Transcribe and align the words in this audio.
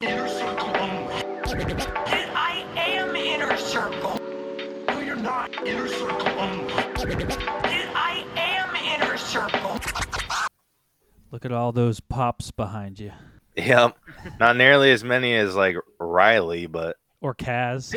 Inner 0.00 0.28
circle 0.28 0.68
only. 0.76 1.14
And 2.06 2.30
I 2.30 2.64
am 2.76 3.16
inner 3.16 3.56
circle. 3.56 4.16
No, 4.86 5.00
you're 5.00 5.16
not. 5.16 5.52
Inner 5.66 5.88
circle 5.88 6.28
only. 6.38 6.72
And 6.72 7.90
I 7.96 8.24
am 8.36 8.76
inner 9.02 9.16
circle. 9.16 9.80
Look 11.32 11.44
at 11.44 11.50
all 11.50 11.72
those 11.72 11.98
pops 11.98 12.52
behind 12.52 13.00
you. 13.00 13.10
Yep. 13.56 13.98
Not 14.38 14.56
nearly 14.56 14.92
as 14.92 15.02
many 15.02 15.34
as 15.34 15.56
like 15.56 15.74
Riley, 15.98 16.66
but 16.68 16.96
Or 17.20 17.34
Kaz. 17.34 17.92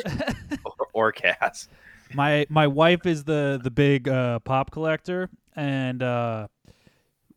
or, 0.65 0.87
or 0.93 1.11
Cass. 1.11 1.67
my 2.15 2.47
my 2.49 2.65
wife 2.65 3.05
is 3.05 3.25
the 3.25 3.59
the 3.63 3.69
big 3.69 4.09
uh, 4.09 4.39
pop 4.39 4.71
collector, 4.71 5.29
and 5.55 6.01
uh, 6.01 6.47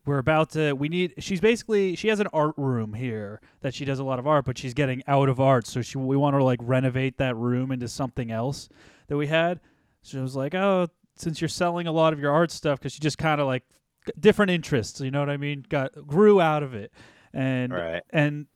we're 0.06 0.18
about 0.18 0.50
to. 0.50 0.72
We 0.74 0.88
need. 0.88 1.14
She's 1.18 1.40
basically 1.40 1.96
she 1.96 2.08
has 2.08 2.20
an 2.20 2.28
art 2.32 2.54
room 2.56 2.94
here 2.94 3.40
that 3.60 3.74
she 3.74 3.84
does 3.84 3.98
a 3.98 4.04
lot 4.04 4.18
of 4.18 4.26
art, 4.26 4.44
but 4.44 4.58
she's 4.58 4.74
getting 4.74 5.02
out 5.06 5.28
of 5.28 5.40
art, 5.40 5.66
so 5.66 5.80
she 5.82 5.98
we 5.98 6.16
want 6.16 6.36
to 6.36 6.44
like 6.44 6.60
renovate 6.62 7.18
that 7.18 7.36
room 7.36 7.72
into 7.72 7.88
something 7.88 8.30
else 8.30 8.68
that 9.08 9.16
we 9.16 9.26
had. 9.26 9.60
So 10.02 10.20
was 10.20 10.36
like, 10.36 10.54
oh, 10.54 10.88
since 11.16 11.40
you're 11.40 11.48
selling 11.48 11.86
a 11.86 11.92
lot 11.92 12.12
of 12.12 12.20
your 12.20 12.32
art 12.32 12.50
stuff, 12.50 12.78
because 12.78 12.92
she 12.92 13.00
just 13.00 13.16
kind 13.18 13.40
of 13.40 13.46
like 13.46 13.62
different 14.20 14.50
interests, 14.50 15.00
you 15.00 15.10
know 15.10 15.20
what 15.20 15.30
I 15.30 15.38
mean? 15.38 15.64
Got 15.68 16.06
grew 16.06 16.40
out 16.40 16.62
of 16.62 16.74
it, 16.74 16.92
and 17.32 17.72
Right. 17.72 18.02
and 18.10 18.46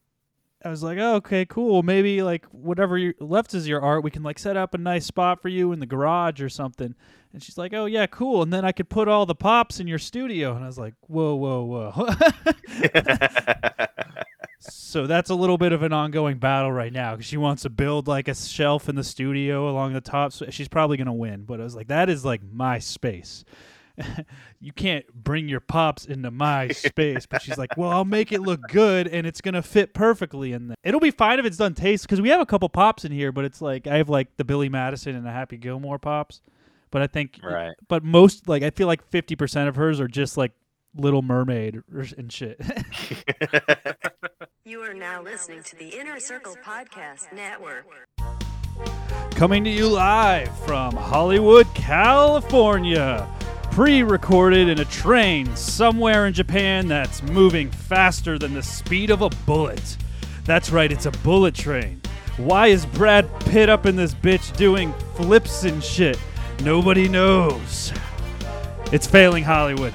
I 0.64 0.70
was 0.70 0.82
like, 0.82 0.98
oh, 0.98 1.16
okay, 1.16 1.44
cool. 1.44 1.82
Maybe 1.82 2.22
like 2.22 2.44
whatever 2.46 2.98
you 2.98 3.14
left 3.20 3.54
is 3.54 3.68
your 3.68 3.80
art, 3.80 4.02
we 4.02 4.10
can 4.10 4.24
like 4.24 4.38
set 4.38 4.56
up 4.56 4.74
a 4.74 4.78
nice 4.78 5.06
spot 5.06 5.40
for 5.40 5.48
you 5.48 5.72
in 5.72 5.78
the 5.78 5.86
garage 5.86 6.42
or 6.42 6.48
something. 6.48 6.94
And 7.32 7.42
she's 7.42 7.56
like, 7.58 7.72
oh 7.74 7.86
yeah, 7.86 8.06
cool. 8.06 8.42
And 8.42 8.52
then 8.52 8.64
I 8.64 8.72
could 8.72 8.88
put 8.88 9.06
all 9.06 9.24
the 9.24 9.34
pops 9.34 9.78
in 9.78 9.86
your 9.86 9.98
studio. 9.98 10.54
And 10.54 10.64
I 10.64 10.66
was 10.66 10.78
like, 10.78 10.94
whoa, 11.06 11.34
whoa, 11.36 11.92
whoa. 11.92 12.08
so 14.60 15.06
that's 15.06 15.30
a 15.30 15.34
little 15.34 15.58
bit 15.58 15.72
of 15.72 15.82
an 15.82 15.92
ongoing 15.92 16.38
battle 16.38 16.72
right 16.72 16.92
now 16.92 17.12
because 17.12 17.26
she 17.26 17.36
wants 17.36 17.62
to 17.62 17.70
build 17.70 18.08
like 18.08 18.26
a 18.26 18.34
shelf 18.34 18.88
in 18.88 18.96
the 18.96 19.04
studio 19.04 19.70
along 19.70 19.92
the 19.92 20.00
top. 20.00 20.32
So 20.32 20.46
she's 20.50 20.68
probably 20.68 20.96
gonna 20.96 21.12
win. 21.14 21.44
But 21.44 21.60
I 21.60 21.64
was 21.64 21.76
like, 21.76 21.88
that 21.88 22.08
is 22.08 22.24
like 22.24 22.40
my 22.42 22.80
space. 22.80 23.44
you 24.60 24.72
can't 24.72 25.04
bring 25.14 25.48
your 25.48 25.60
pops 25.60 26.04
into 26.04 26.30
my 26.30 26.68
space. 26.68 27.26
But 27.26 27.42
she's 27.42 27.58
like, 27.58 27.76
well, 27.76 27.90
I'll 27.90 28.04
make 28.04 28.32
it 28.32 28.40
look 28.40 28.60
good 28.68 29.06
and 29.08 29.26
it's 29.26 29.40
gonna 29.40 29.62
fit 29.62 29.94
perfectly 29.94 30.52
in 30.52 30.68
there. 30.68 30.76
It'll 30.84 31.00
be 31.00 31.10
fine 31.10 31.38
if 31.38 31.44
it's 31.44 31.56
done 31.56 31.74
taste 31.74 32.04
because 32.04 32.20
we 32.20 32.28
have 32.30 32.40
a 32.40 32.46
couple 32.46 32.68
pops 32.68 33.04
in 33.04 33.12
here, 33.12 33.32
but 33.32 33.44
it's 33.44 33.60
like 33.62 33.86
I 33.86 33.96
have 33.96 34.08
like 34.08 34.36
the 34.36 34.44
Billy 34.44 34.68
Madison 34.68 35.14
and 35.14 35.24
the 35.26 35.32
Happy 35.32 35.56
Gilmore 35.56 35.98
pops. 35.98 36.40
But 36.90 37.02
I 37.02 37.06
think, 37.06 37.40
Right. 37.42 37.74
But 37.88 38.02
most 38.02 38.48
like 38.48 38.62
I 38.62 38.70
feel 38.70 38.86
like 38.86 39.06
fifty 39.08 39.36
percent 39.36 39.68
of 39.68 39.76
hers 39.76 40.00
are 40.00 40.08
just 40.08 40.36
like 40.36 40.52
Little 40.96 41.22
Mermaid 41.22 41.82
and 42.16 42.32
shit. 42.32 42.60
You 44.68 44.82
are 44.82 44.92
now 44.92 45.22
listening 45.22 45.62
to 45.62 45.76
the 45.76 45.88
Inner 45.88 46.20
Circle 46.20 46.54
Podcast 46.62 47.32
Network. 47.32 47.86
Coming 49.30 49.64
to 49.64 49.70
you 49.70 49.88
live 49.88 50.54
from 50.66 50.94
Hollywood, 50.94 51.66
California. 51.74 53.26
Pre 53.78 54.02
recorded 54.02 54.68
in 54.68 54.80
a 54.80 54.84
train 54.86 55.54
somewhere 55.54 56.26
in 56.26 56.32
Japan 56.32 56.88
that's 56.88 57.22
moving 57.22 57.70
faster 57.70 58.36
than 58.36 58.52
the 58.52 58.60
speed 58.60 59.08
of 59.08 59.22
a 59.22 59.28
bullet. 59.46 59.96
That's 60.44 60.70
right, 60.70 60.90
it's 60.90 61.06
a 61.06 61.12
bullet 61.12 61.54
train. 61.54 62.02
Why 62.38 62.66
is 62.66 62.84
Brad 62.84 63.30
Pitt 63.44 63.68
up 63.68 63.86
in 63.86 63.94
this 63.94 64.14
bitch 64.14 64.56
doing 64.56 64.92
flips 65.14 65.62
and 65.62 65.80
shit? 65.80 66.18
Nobody 66.64 67.08
knows. 67.08 67.92
It's 68.90 69.06
failing 69.06 69.44
Hollywood. 69.44 69.94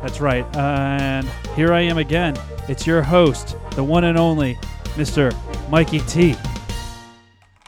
That's 0.00 0.20
right. 0.20 0.46
and 0.56 1.26
here 1.56 1.72
I 1.72 1.80
am 1.80 1.98
again. 1.98 2.36
It's 2.68 2.86
your 2.86 3.02
host, 3.02 3.56
the 3.72 3.82
one 3.82 4.04
and 4.04 4.16
only 4.16 4.54
Mr. 4.94 5.34
Mikey 5.68 5.98
T. 6.02 6.36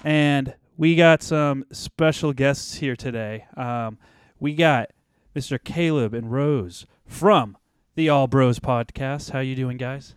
And 0.04 0.54
we 0.76 0.94
got 0.94 1.24
some 1.24 1.64
special 1.72 2.32
guests 2.32 2.72
here 2.72 2.94
today. 2.94 3.46
Um, 3.56 3.98
we 4.38 4.54
got 4.54 4.90
Mr. 5.40 5.58
Caleb 5.64 6.12
and 6.12 6.30
Rose 6.30 6.84
from 7.06 7.56
the 7.94 8.10
All 8.10 8.26
Bros 8.26 8.58
podcast. 8.58 9.30
How 9.30 9.38
you 9.38 9.56
doing, 9.56 9.78
guys? 9.78 10.14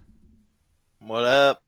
what 1.00 1.24
up? 1.24 1.64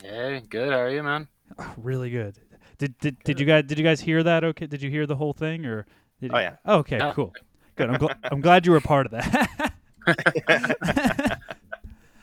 Hey, 0.00 0.40
good. 0.48 0.72
How 0.72 0.78
are 0.78 0.90
you, 0.90 1.02
man? 1.02 1.26
Oh, 1.58 1.72
really 1.76 2.10
good. 2.10 2.38
Did, 2.78 2.96
did 3.00 3.18
did 3.24 3.40
you 3.40 3.46
guys 3.46 3.64
did 3.66 3.78
you 3.80 3.84
guys 3.84 4.00
hear 4.00 4.22
that? 4.22 4.44
Okay, 4.44 4.66
did 4.68 4.80
you 4.80 4.90
hear 4.90 5.06
the 5.06 5.16
whole 5.16 5.32
thing 5.32 5.66
or? 5.66 5.86
Did 6.20 6.32
Oh, 6.32 6.38
yeah. 6.38 6.56
Oh, 6.64 6.78
okay, 6.78 6.98
Yeah. 6.98 7.12
cool. 7.12 7.34
Good. 7.74 7.90
I'm, 7.90 7.96
gl- 7.96 8.14
I'm 8.30 8.40
glad 8.40 8.64
you 8.64 8.70
were 8.70 8.80
part 8.80 9.06
of 9.06 9.12
that. 9.12 9.72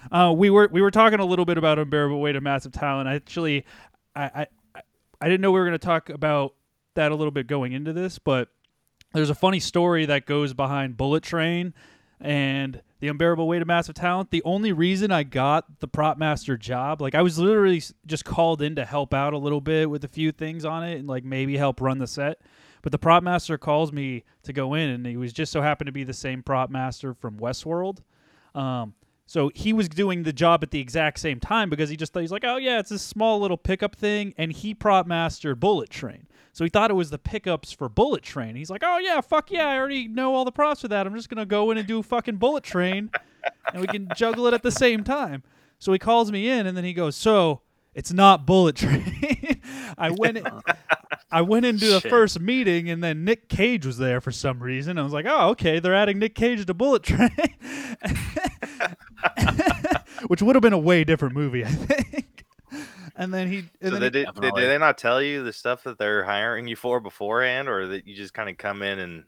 uh, 0.10 0.34
we 0.38 0.50
were 0.50 0.70
we 0.72 0.82
were 0.82 0.90
talking 0.92 1.20
a 1.20 1.26
little 1.26 1.44
bit 1.44 1.58
about 1.58 1.80
unbearable 1.80 2.22
weight 2.22 2.38
of 2.38 2.44
massive 2.44 2.72
talent. 2.72 3.10
Actually, 3.10 3.66
I 4.16 4.24
I, 4.24 4.48
I- 4.74 4.82
I 5.20 5.26
didn't 5.28 5.42
know 5.42 5.52
we 5.52 5.60
were 5.60 5.66
going 5.66 5.78
to 5.78 5.86
talk 5.86 6.10
about 6.10 6.54
that 6.96 7.12
a 7.12 7.16
little 7.16 7.32
bit 7.32 7.48
going 7.48 7.74
into 7.74 7.92
this, 7.92 8.20
but 8.20 8.48
there's 9.14 9.30
a 9.30 9.36
funny 9.36 9.60
story 9.60 10.06
that 10.06 10.26
goes 10.26 10.54
behind 10.54 10.98
Bullet 10.98 11.24
Train 11.24 11.74
and 12.20 12.82
the 13.00 13.08
unbearable 13.08 13.48
weight 13.48 13.62
of 13.62 13.68
massive 13.68 13.96
talent. 13.96 14.32
The 14.32 14.44
only 14.44 14.72
reason 14.72 15.12
I 15.12 15.24
got 15.24 15.80
the 15.80 15.88
prop 15.88 16.18
master 16.18 16.58
job, 16.58 17.02
like 17.02 17.16
I 17.16 17.22
was 17.22 17.38
literally 17.38 17.82
just 18.06 18.26
called 18.26 18.62
in 18.62 18.76
to 18.76 18.86
help 18.86 19.14
out 19.14 19.34
a 19.34 19.38
little 19.38 19.62
bit 19.62 19.90
with 19.90 20.04
a 20.04 20.08
few 20.08 20.32
things 20.32 20.66
on 20.66 20.84
it 20.84 20.98
and 20.98 21.08
like 21.08 21.24
maybe 21.24 21.58
help 21.58 21.80
run 21.80 22.00
the 22.00 22.08
set. 22.08 22.42
But 22.82 22.92
the 22.92 23.00
prop 23.00 23.24
master 23.24 23.58
calls 23.58 23.92
me 23.92 24.24
to 24.44 24.54
go 24.54 24.74
in, 24.74 24.90
and 24.90 25.06
he 25.06 25.18
was 25.18 25.34
just 25.34 25.52
so 25.52 25.62
happened 25.62 25.88
to 25.88 25.92
be 25.92 26.04
the 26.04 26.14
same 26.14 26.44
prop 26.44 26.70
master 26.70 27.14
from 27.14 27.38
Westworld. 27.38 28.00
Um, 28.56 28.94
so 29.26 29.52
he 29.54 29.74
was 29.74 29.90
doing 29.90 30.24
the 30.24 30.32
job 30.32 30.64
at 30.64 30.72
the 30.72 30.80
exact 30.80 31.20
same 31.20 31.40
time 31.40 31.70
because 31.70 31.90
he 31.90 31.98
just 31.98 32.14
thought 32.14 32.22
he's 32.22 32.32
like, 32.32 32.46
oh 32.46 32.58
yeah, 32.58 32.80
it's 32.80 32.90
this 32.90 33.02
small 33.02 33.40
little 33.40 33.58
pickup 33.58 33.96
thing, 33.96 34.34
and 34.38 34.54
he 34.54 34.74
prop 34.74 35.06
mastered 35.06 35.60
Bullet 35.60 35.90
Train. 35.90 36.28
So 36.58 36.64
he 36.64 36.72
thought 36.72 36.90
it 36.90 36.96
was 36.96 37.12
the 37.12 37.20
pickups 37.20 37.72
for 37.72 37.88
Bullet 37.88 38.24
Train. 38.24 38.56
He's 38.56 38.72
like, 38.72 38.82
oh 38.84 38.98
yeah, 38.98 39.22
fuck 39.22 39.52
yeah, 39.52 39.68
I 39.68 39.78
already 39.78 40.08
know 40.08 40.34
all 40.34 40.44
the 40.44 40.52
props 40.52 40.82
for 40.82 40.88
that. 40.88 41.06
I'm 41.06 41.14
just 41.14 41.30
gonna 41.30 41.46
go 41.46 41.70
in 41.70 41.78
and 41.78 41.88
do 41.88 42.02
fucking 42.02 42.38
Bullet 42.38 42.64
Train, 42.64 43.12
and 43.72 43.80
we 43.80 43.86
can 43.86 44.08
juggle 44.16 44.48
it 44.48 44.56
at 44.56 44.64
the 44.64 44.72
same 44.72 45.04
time. 45.04 45.44
So 45.78 45.94
he 45.94 46.00
calls 46.00 46.32
me 46.32 46.50
in, 46.50 46.66
and 46.66 46.76
then 46.76 46.84
he 46.84 46.94
goes, 46.94 47.16
so 47.16 47.62
it's 47.94 48.12
not 48.12 48.48
Bullet 48.48 48.76
Train. 48.76 49.62
I 50.00 50.10
went. 50.10 50.40
I 51.30 51.42
went 51.42 51.68
into 51.68 51.86
the 51.86 52.00
Shit. 52.00 52.10
first 52.10 52.40
meeting 52.40 52.90
and 52.90 53.04
then 53.04 53.24
Nick 53.24 53.50
Cage 53.50 53.86
was 53.86 53.98
there 53.98 54.22
for 54.22 54.32
some 54.32 54.64
reason. 54.64 54.98
I 54.98 55.04
was 55.04 55.14
like, 55.14 55.26
oh, 55.28 55.50
okay, 55.50 55.80
they're 55.80 55.94
adding 55.94 56.18
Nick 56.20 56.36
Cage 56.36 56.66
to 56.66 56.74
Bullet 56.74 57.04
Train, 57.04 57.30
which 60.28 60.42
would 60.42 60.56
have 60.56 60.64
been 60.64 60.74
a 60.74 60.80
way 60.80 61.04
different 61.04 61.36
movie, 61.36 61.66
I 61.66 61.68
think. 61.68 62.27
And 63.20 63.34
then 63.34 63.48
he, 63.50 63.58
and 63.58 63.70
So 63.82 63.90
then 63.92 64.00
they 64.00 64.06
he- 64.06 64.26
did, 64.26 64.28
did, 64.40 64.54
did 64.54 64.70
they 64.70 64.78
not 64.78 64.98
tell 64.98 65.22
you 65.22 65.44
the 65.44 65.52
stuff 65.52 65.84
that 65.84 65.98
they're 65.98 66.24
hiring 66.24 66.68
you 66.68 66.76
for 66.76 67.00
beforehand, 67.00 67.68
or 67.68 67.88
that 67.88 68.08
you 68.08 68.16
just 68.16 68.34
kind 68.34 68.48
of 68.50 68.58
come 68.58 68.82
in 68.84 69.00
and 69.00 69.24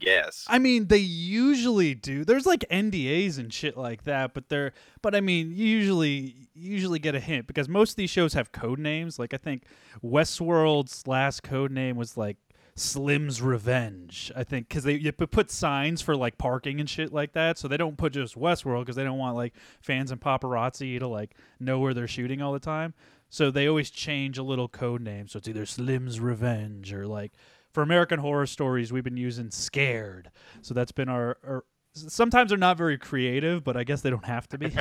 guess? 0.00 0.46
I 0.48 0.58
mean, 0.58 0.86
they 0.86 0.96
usually 0.98 1.94
do. 1.94 2.24
There's 2.24 2.46
like 2.46 2.64
NDAs 2.70 3.38
and 3.38 3.52
shit 3.52 3.76
like 3.76 4.04
that, 4.04 4.32
but 4.32 4.48
they're, 4.48 4.72
but 5.02 5.14
I 5.14 5.20
mean, 5.20 5.50
you 5.50 5.66
usually, 5.66 6.48
you 6.54 6.72
usually 6.72 6.98
get 6.98 7.14
a 7.14 7.20
hint 7.20 7.46
because 7.46 7.68
most 7.68 7.90
of 7.90 7.96
these 7.96 8.10
shows 8.10 8.32
have 8.32 8.52
code 8.52 8.78
names. 8.78 9.18
Like 9.18 9.34
I 9.34 9.36
think 9.36 9.64
Westworld's 10.02 11.06
last 11.06 11.42
code 11.42 11.70
name 11.72 11.96
was 11.96 12.16
like 12.16 12.36
Slim's 12.74 13.42
Revenge. 13.42 14.32
I 14.36 14.44
think 14.44 14.68
because 14.68 14.84
they 14.84 14.98
put 15.10 15.50
signs 15.50 16.02
for 16.02 16.16
like 16.16 16.38
parking 16.38 16.80
and 16.80 16.88
shit 16.88 17.12
like 17.12 17.32
that, 17.32 17.58
so 17.58 17.68
they 17.68 17.76
don't 17.76 17.96
put 17.96 18.12
just 18.12 18.38
Westworld 18.38 18.80
because 18.80 18.96
they 18.96 19.04
don't 19.04 19.18
want 19.18 19.36
like 19.36 19.54
fans 19.80 20.10
and 20.10 20.20
paparazzi 20.20 20.98
to 20.98 21.06
like 21.06 21.34
know 21.58 21.78
where 21.78 21.94
they're 21.94 22.08
shooting 22.08 22.40
all 22.42 22.52
the 22.52 22.58
time. 22.60 22.94
So 23.28 23.50
they 23.50 23.66
always 23.66 23.90
change 23.90 24.38
a 24.38 24.42
little 24.42 24.68
code 24.68 25.02
name. 25.02 25.28
So 25.28 25.38
it's 25.38 25.48
either 25.48 25.66
Slim's 25.66 26.18
Revenge 26.20 26.92
or 26.92 27.06
like 27.06 27.32
for 27.72 27.82
American 27.82 28.18
Horror 28.18 28.46
Stories, 28.46 28.92
we've 28.92 29.04
been 29.04 29.16
using 29.16 29.50
Scared. 29.50 30.30
So 30.62 30.74
that's 30.74 30.92
been 30.92 31.08
our. 31.08 31.38
our 31.44 31.64
sometimes 31.94 32.50
they're 32.50 32.58
not 32.58 32.76
very 32.76 32.98
creative, 32.98 33.64
but 33.64 33.76
I 33.76 33.84
guess 33.84 34.00
they 34.00 34.10
don't 34.10 34.24
have 34.24 34.48
to 34.48 34.58
be. 34.58 34.70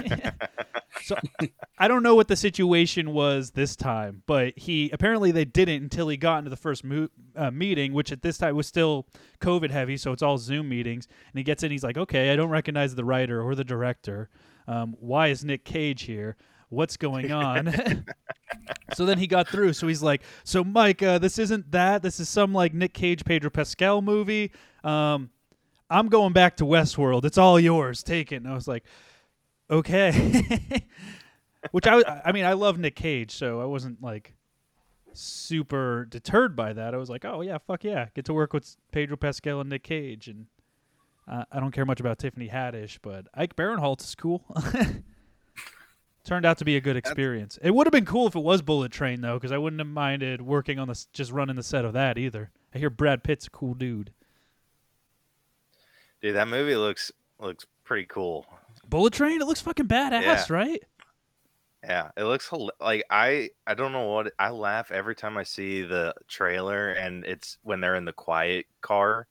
so 1.04 1.16
I 1.78 1.88
don't 1.88 2.04
know 2.04 2.16
what 2.16 2.28
the 2.28 2.36
situation 2.36 3.14
was 3.14 3.52
this 3.52 3.76
time, 3.76 4.24
but 4.26 4.58
he 4.58 4.90
apparently 4.92 5.32
they 5.32 5.46
didn't 5.46 5.84
until 5.84 6.08
he 6.08 6.18
got 6.18 6.40
into 6.40 6.50
the 6.50 6.56
first 6.58 6.84
mo- 6.84 7.10
uh, 7.36 7.52
meeting, 7.52 7.94
which 7.94 8.12
at 8.12 8.22
this 8.22 8.38
time 8.38 8.56
was 8.56 8.68
still 8.68 9.06
COVID 9.42 9.72
heavy, 9.72 9.98
so 9.98 10.12
it's 10.12 10.24
all 10.24 10.38
Zoom 10.38 10.70
meetings. 10.70 11.08
And 11.32 11.38
he 11.40 11.44
gets 11.44 11.64
in, 11.64 11.72
he's 11.72 11.84
like, 11.84 11.98
"Okay, 11.98 12.32
I 12.32 12.36
don't 12.36 12.50
recognize 12.50 12.96
the 12.96 13.06
writer 13.06 13.42
or 13.42 13.56
the 13.56 13.64
director. 13.64 14.30
Um, 14.68 14.96
why 15.00 15.28
is 15.28 15.44
Nick 15.44 15.64
Cage 15.64 16.04
here? 16.04 16.36
What's 16.70 16.98
going 16.98 17.32
on?" 17.32 18.06
So 18.96 19.06
then 19.06 19.20
he 19.20 19.28
got 19.28 19.48
through. 19.48 19.74
So 19.74 19.88
he's 19.88 20.02
like, 20.02 20.24
"So 20.44 20.64
Mike, 20.64 21.04
uh, 21.04 21.20
this 21.20 21.38
isn't 21.38 21.72
that. 21.72 22.02
This 22.02 22.20
is 22.20 22.28
some 22.28 22.56
like 22.56 22.74
Nick 22.74 22.94
Cage, 22.94 23.24
Pedro 23.24 23.52
Pascal 23.52 24.02
movie. 24.02 24.52
Um, 24.84 25.30
I'm 25.90 26.08
going 26.08 26.34
back 26.34 26.58
to 26.58 26.66
Westworld. 26.66 27.26
It's 27.26 27.38
all 27.38 27.60
yours. 27.60 28.04
Take 28.04 28.32
it." 28.32 28.38
And 28.38 28.48
I 28.48 28.54
was 28.54 28.68
like, 28.68 28.84
"Okay." 29.70 30.86
Which 31.72 31.88
I, 31.88 32.22
I 32.24 32.32
mean, 32.32 32.46
I 32.46 32.54
love 32.54 32.78
Nick 32.78 32.96
Cage, 32.96 33.32
so 33.32 33.62
I 33.62 33.66
wasn't 33.66 34.02
like 34.02 34.34
super 35.14 36.06
deterred 36.06 36.56
by 36.56 36.74
that. 36.74 36.94
I 36.94 36.98
was 36.98 37.10
like, 37.10 37.26
"Oh 37.26 37.42
yeah, 37.42 37.58
fuck 37.58 37.84
yeah, 37.84 38.08
get 38.16 38.26
to 38.26 38.34
work 38.34 38.54
with 38.54 38.76
Pedro 38.92 39.18
Pascal 39.18 39.60
and 39.60 39.70
Nick 39.70 39.84
Cage." 39.84 40.28
And 40.28 40.48
uh, 41.28 41.46
I 41.52 41.60
don't 41.60 41.72
care 41.72 41.86
much 41.86 42.00
about 42.00 42.18
Tiffany 42.18 42.50
Haddish, 42.50 42.98
but 43.02 43.28
Ike 43.34 43.56
Barinholtz 43.56 44.04
is 44.04 44.16
cool. 44.16 44.44
Turned 46.26 46.46
out 46.46 46.58
to 46.60 46.66
be 46.66 46.76
a 46.76 46.82
good 46.82 46.98
experience. 46.98 47.58
It 47.62 47.72
would 47.72 47.88
have 47.88 47.92
been 47.92 48.06
cool 48.06 48.28
if 48.28 48.36
it 48.36 48.44
was 48.44 48.62
Bullet 48.62 48.92
Train 48.92 49.22
though, 49.22 49.36
because 49.36 49.52
I 49.52 49.58
wouldn't 49.58 49.80
have 49.80 49.88
minded 49.88 50.42
working 50.42 50.78
on 50.78 50.88
this, 50.88 51.08
just 51.14 51.32
running 51.32 51.56
the 51.56 51.64
set 51.64 51.86
of 51.86 51.94
that 51.94 52.18
either. 52.18 52.52
I 52.74 52.78
hear 52.78 52.90
Brad 52.90 53.24
Pitt's 53.24 53.48
a 53.48 53.50
cool 53.50 53.74
dude. 53.74 54.12
Dude, 56.22 56.36
that 56.36 56.48
movie 56.48 56.76
looks 56.76 57.12
looks 57.40 57.66
pretty 57.84 58.06
cool. 58.06 58.46
Bullet 58.88 59.14
Train, 59.14 59.42
it 59.42 59.46
looks 59.46 59.62
fucking 59.62 59.88
badass, 59.88 60.22
Yeah. 60.22 60.46
right? 60.50 60.84
Yeah, 61.84 62.10
it 62.18 62.24
looks 62.24 62.52
like 62.82 63.04
I 63.10 63.52
I 63.66 63.74
don't 63.74 63.94
know 63.94 64.08
what 64.08 64.34
I 64.38 64.50
laugh 64.50 64.92
every 64.92 65.16
time 65.16 65.38
I 65.38 65.44
see 65.44 65.82
the 65.84 66.14
trailer 66.28 66.90
and 66.90 67.24
it's 67.26 67.58
when 67.64 67.80
they're 67.80 67.96
in 67.96 68.04
the 68.04 68.12
quiet 68.12 68.66
car 68.82 69.28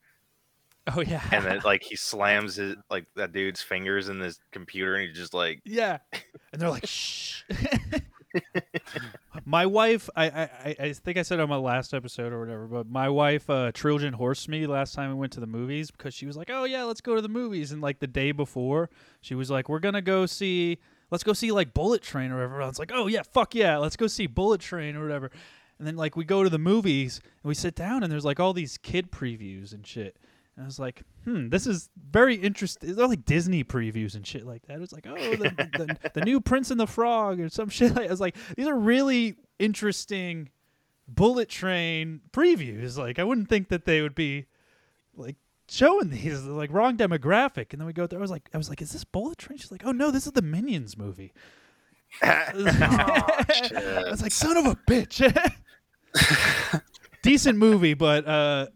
Oh 0.96 1.02
yeah, 1.02 1.23
and 1.31 1.44
then 1.44 1.61
like 1.62 1.82
he 1.82 1.94
slams 1.96 2.56
his 2.56 2.76
like 2.88 3.05
that 3.17 3.32
dude's 3.32 3.61
fingers 3.61 4.08
in 4.08 4.19
his 4.20 4.41
computer 4.50 4.94
and 4.94 5.06
he 5.06 5.12
just 5.12 5.34
like 5.34 5.61
yeah, 5.67 5.99
and 6.50 6.62
they're 6.62 6.70
like, 6.70 6.87
shh. 6.87 7.43
my 9.49 9.65
wife, 9.65 10.11
I, 10.15 10.27
I, 10.27 10.77
I- 10.79 10.93
think 10.93 11.17
I 11.17 11.23
said 11.23 11.41
on 11.41 11.49
my 11.49 11.56
last 11.56 11.95
episode 11.95 12.33
or 12.35 12.39
whatever, 12.41 12.67
but 12.67 12.87
my 12.87 13.09
wife, 13.09 13.49
uh, 13.49 13.73
Trojan 13.73 14.12
horsed 14.12 14.47
me 14.49 14.67
last 14.67 14.95
time 14.95 15.09
we 15.09 15.15
went 15.17 15.33
to 15.33 15.41
the 15.41 15.47
movies 15.47 15.91
because 15.91 16.12
she 16.12 16.27
was 16.27 16.37
like, 16.37 16.50
"Oh 16.50 16.65
yeah, 16.65 16.85
let's 16.85 17.00
go 17.00 17.15
to 17.15 17.23
the 17.23 17.29
movies." 17.31 17.73
And 17.73 17.81
like 17.81 17.99
the 17.99 18.06
day 18.06 18.33
before, 18.33 18.91
she 19.23 19.35
was 19.35 19.50
like, 19.50 19.69
"We're 19.71 19.79
gonna 19.79 20.03
go 20.03 20.27
see, 20.27 20.79
let's 21.11 21.25
go 21.25 21.33
see 21.33 21.50
like 21.50 21.73
Bullet 21.73 22.03
Train 22.03 22.31
or 22.31 22.35
whatever." 22.37 22.61
I 22.61 22.67
was 22.67 22.79
like, 22.79 22.91
"Oh 22.93 23.06
yeah, 23.06 23.23
fuck 23.23 23.55
yeah, 23.55 23.79
let's 23.79 23.97
go 23.97 24.06
see 24.06 24.27
Bullet 24.27 24.61
Train 24.61 24.97
or 24.97 25.03
whatever." 25.03 25.31
And 25.79 25.87
then 25.87 25.97
like 25.97 26.15
we 26.15 26.25
go 26.25 26.43
to 26.43 26.51
the 26.51 26.59
movies 26.59 27.21
and 27.43 27.49
we 27.49 27.55
sit 27.55 27.75
down 27.75 28.03
and 28.03 28.12
there's 28.12 28.25
like 28.27 28.39
all 28.41 28.53
these 28.53 28.77
kid 28.79 29.11
previews 29.11 29.73
and 29.73 29.87
shit. 29.87 30.17
And 30.58 30.64
I 30.64 30.66
was 30.66 30.81
like, 30.81 31.02
hmm, 31.22 31.50
this 31.50 31.69
is 31.69 31.88
very 32.10 32.34
interesting. 32.34 32.96
They're 32.96 33.06
like 33.06 33.25
Disney 33.25 33.62
previews 33.62 34.16
and 34.16 34.26
shit 34.26 34.44
like 34.44 34.66
that. 34.66 34.75
It 34.75 34.81
was 34.81 34.93
like, 34.93 35.06
oh, 35.06 35.14
the, 35.14 35.50
the, 35.55 36.10
the 36.14 36.20
new 36.22 36.40
Prince 36.40 36.72
and 36.72 36.81
the 36.81 36.87
Frog 36.88 37.38
or 37.38 37.49
some 37.49 37.69
shit. 37.69 37.94
Like, 37.94 38.08
I 38.08 38.10
was 38.10 38.20
like, 38.20 38.37
these 38.56 38.66
are 38.66 38.76
really 38.76 39.37
interesting 39.60 40.49
Bullet 41.06 41.49
Train 41.49 42.22
previews. 42.32 42.99
Like, 42.99 43.20
I 43.20 43.25
wouldn't 43.25 43.49
think 43.49 43.69
that 43.69 43.84
they 43.84 44.02
would 44.02 44.16
be 44.16 44.46
like 45.14 45.37
showing 45.69 46.10
these 46.10 46.43
like 46.43 46.72
wrong 46.72 46.96
demographic. 46.96 47.66
And 47.70 47.81
then 47.81 47.87
we 47.87 47.93
go 47.93 48.08
there. 48.08 48.19
I 48.19 48.22
was 48.22 48.32
like, 48.32 48.50
I 48.52 48.58
was 48.58 48.69
like, 48.69 48.82
is 48.82 48.90
this 48.90 49.05
Bullet 49.05 49.38
Train? 49.38 49.58
She's 49.58 49.70
like, 49.70 49.87
oh 49.87 49.93
no, 49.93 50.10
this 50.10 50.26
is 50.26 50.32
the 50.32 50.43
Minions 50.43 50.99
movie. 50.99 51.32
I 52.22 52.50
was 54.10 54.22
like, 54.22 54.32
son 54.32 54.56
of 54.56 54.66
a 54.66 54.75
bitch. 54.90 55.22
Decent 57.22 57.58
movie, 57.58 57.94
but 57.94 58.26
uh, 58.26 58.66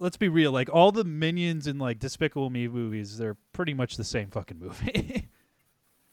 let's 0.00 0.16
be 0.16 0.28
real. 0.28 0.50
Like 0.50 0.68
all 0.72 0.90
the 0.90 1.04
Minions 1.04 1.68
and 1.68 1.78
like 1.78 2.00
Despicable 2.00 2.50
Me 2.50 2.66
movies, 2.66 3.18
they're 3.18 3.36
pretty 3.52 3.74
much 3.74 3.96
the 3.96 4.04
same 4.04 4.30
fucking 4.30 4.58
movie. 4.58 5.28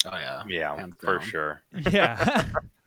Oh 0.05 0.11
yeah. 0.15 0.43
yeah, 0.47 0.75
Hands 0.77 0.93
for 0.99 1.17
down. 1.17 1.27
sure. 1.27 1.61
yeah. 1.91 2.45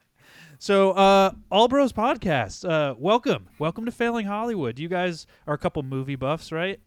so, 0.59 0.93
uh, 0.93 1.33
All 1.51 1.67
Bros 1.69 1.93
Podcast, 1.93 2.67
uh, 2.67 2.95
welcome, 2.97 3.49
welcome 3.59 3.85
to 3.85 3.91
Failing 3.91 4.27
Hollywood. 4.27 4.79
You 4.79 4.89
guys 4.89 5.27
are 5.47 5.53
a 5.53 5.59
couple 5.59 5.83
movie 5.83 6.15
buffs, 6.15 6.51
right? 6.53 6.79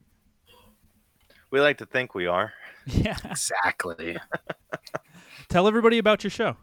We 1.51 1.59
like 1.59 1.77
to 1.79 1.85
think 1.85 2.15
we 2.15 2.25
are. 2.25 2.53
Yeah. 2.87 3.17
Exactly. 3.25 4.17
Tell 5.49 5.67
everybody 5.67 5.97
about 5.99 6.23
your 6.23 6.31
show. 6.31 6.55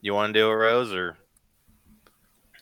You 0.00 0.14
want 0.14 0.32
to 0.34 0.38
do 0.40 0.48
a 0.48 0.56
Rose, 0.56 0.92
or 0.92 1.16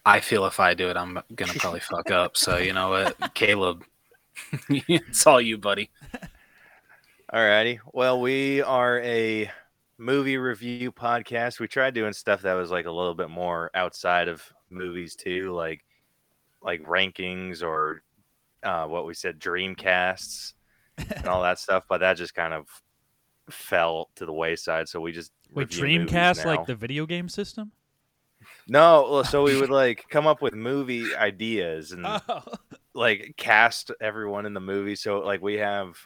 I 0.09 0.21
feel 0.21 0.47
if 0.47 0.59
I 0.59 0.73
do 0.73 0.89
it, 0.89 0.97
I'm 0.97 1.21
gonna 1.35 1.53
probably 1.53 1.81
fuck 1.81 2.11
up. 2.11 2.35
So 2.35 2.57
you 2.57 2.73
know 2.73 2.89
what, 2.89 3.35
Caleb, 3.35 3.85
it's 4.71 5.27
all 5.27 5.39
you, 5.39 5.59
buddy. 5.59 5.91
Alrighty. 7.31 7.81
Well, 7.93 8.19
we 8.19 8.63
are 8.63 9.01
a 9.01 9.51
movie 9.99 10.39
review 10.39 10.93
podcast. 10.93 11.61
We 11.61 11.69
tried 11.69 11.93
doing 11.93 12.15
stuff 12.15 12.41
that 12.41 12.55
was 12.55 12.71
like 12.71 12.87
a 12.87 12.91
little 12.91 13.13
bit 13.13 13.29
more 13.29 13.71
outside 13.75 14.29
of 14.29 14.43
movies 14.71 15.15
too, 15.15 15.53
like 15.53 15.85
like 16.63 16.83
rankings 16.85 17.63
or 17.63 18.03
uh, 18.63 18.87
what 18.87 19.05
we 19.05 19.13
said, 19.13 19.39
dreamcasts 19.39 20.55
and 20.97 21.27
all 21.27 21.43
that 21.43 21.59
stuff. 21.59 21.85
But 21.87 21.99
that 21.99 22.17
just 22.17 22.35
kind 22.35 22.55
of 22.55 22.67
fell 23.51 24.09
to 24.15 24.25
the 24.25 24.33
wayside. 24.33 24.89
So 24.89 25.03
we 25.03 25.13
just 25.13 25.33
Wait, 25.53 25.69
Dreamcast, 25.69 26.47
like 26.47 26.65
the 26.65 26.75
video 26.75 27.05
game 27.05 27.29
system? 27.29 27.73
No. 28.69 29.23
So 29.25 29.43
we 29.43 29.61
would 29.61 29.71
like 29.71 30.05
come 30.11 30.27
up 30.27 30.43
with 30.43 30.55
movie 30.55 31.15
ideas 31.15 31.93
and 31.93 32.07
Oh. 32.29 32.43
like 32.95 33.35
cast 33.37 33.91
everyone 34.01 34.47
in 34.47 34.55
the 34.55 34.61
movie. 34.61 34.95
So 34.97 35.19
like 35.21 35.43
we 35.43 35.55
have 35.55 35.97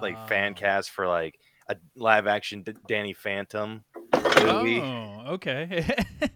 like 0.00 0.28
fan 0.28 0.52
Oh. 0.56 0.60
cast 0.60 0.90
for 0.90 1.06
like 1.08 1.38
a 1.68 1.76
live 1.96 2.26
action 2.26 2.62
D- 2.62 2.74
Danny 2.86 3.12
Phantom 3.12 3.82
movie. 4.42 4.80
Oh, 4.80 5.22
okay. 5.28 5.86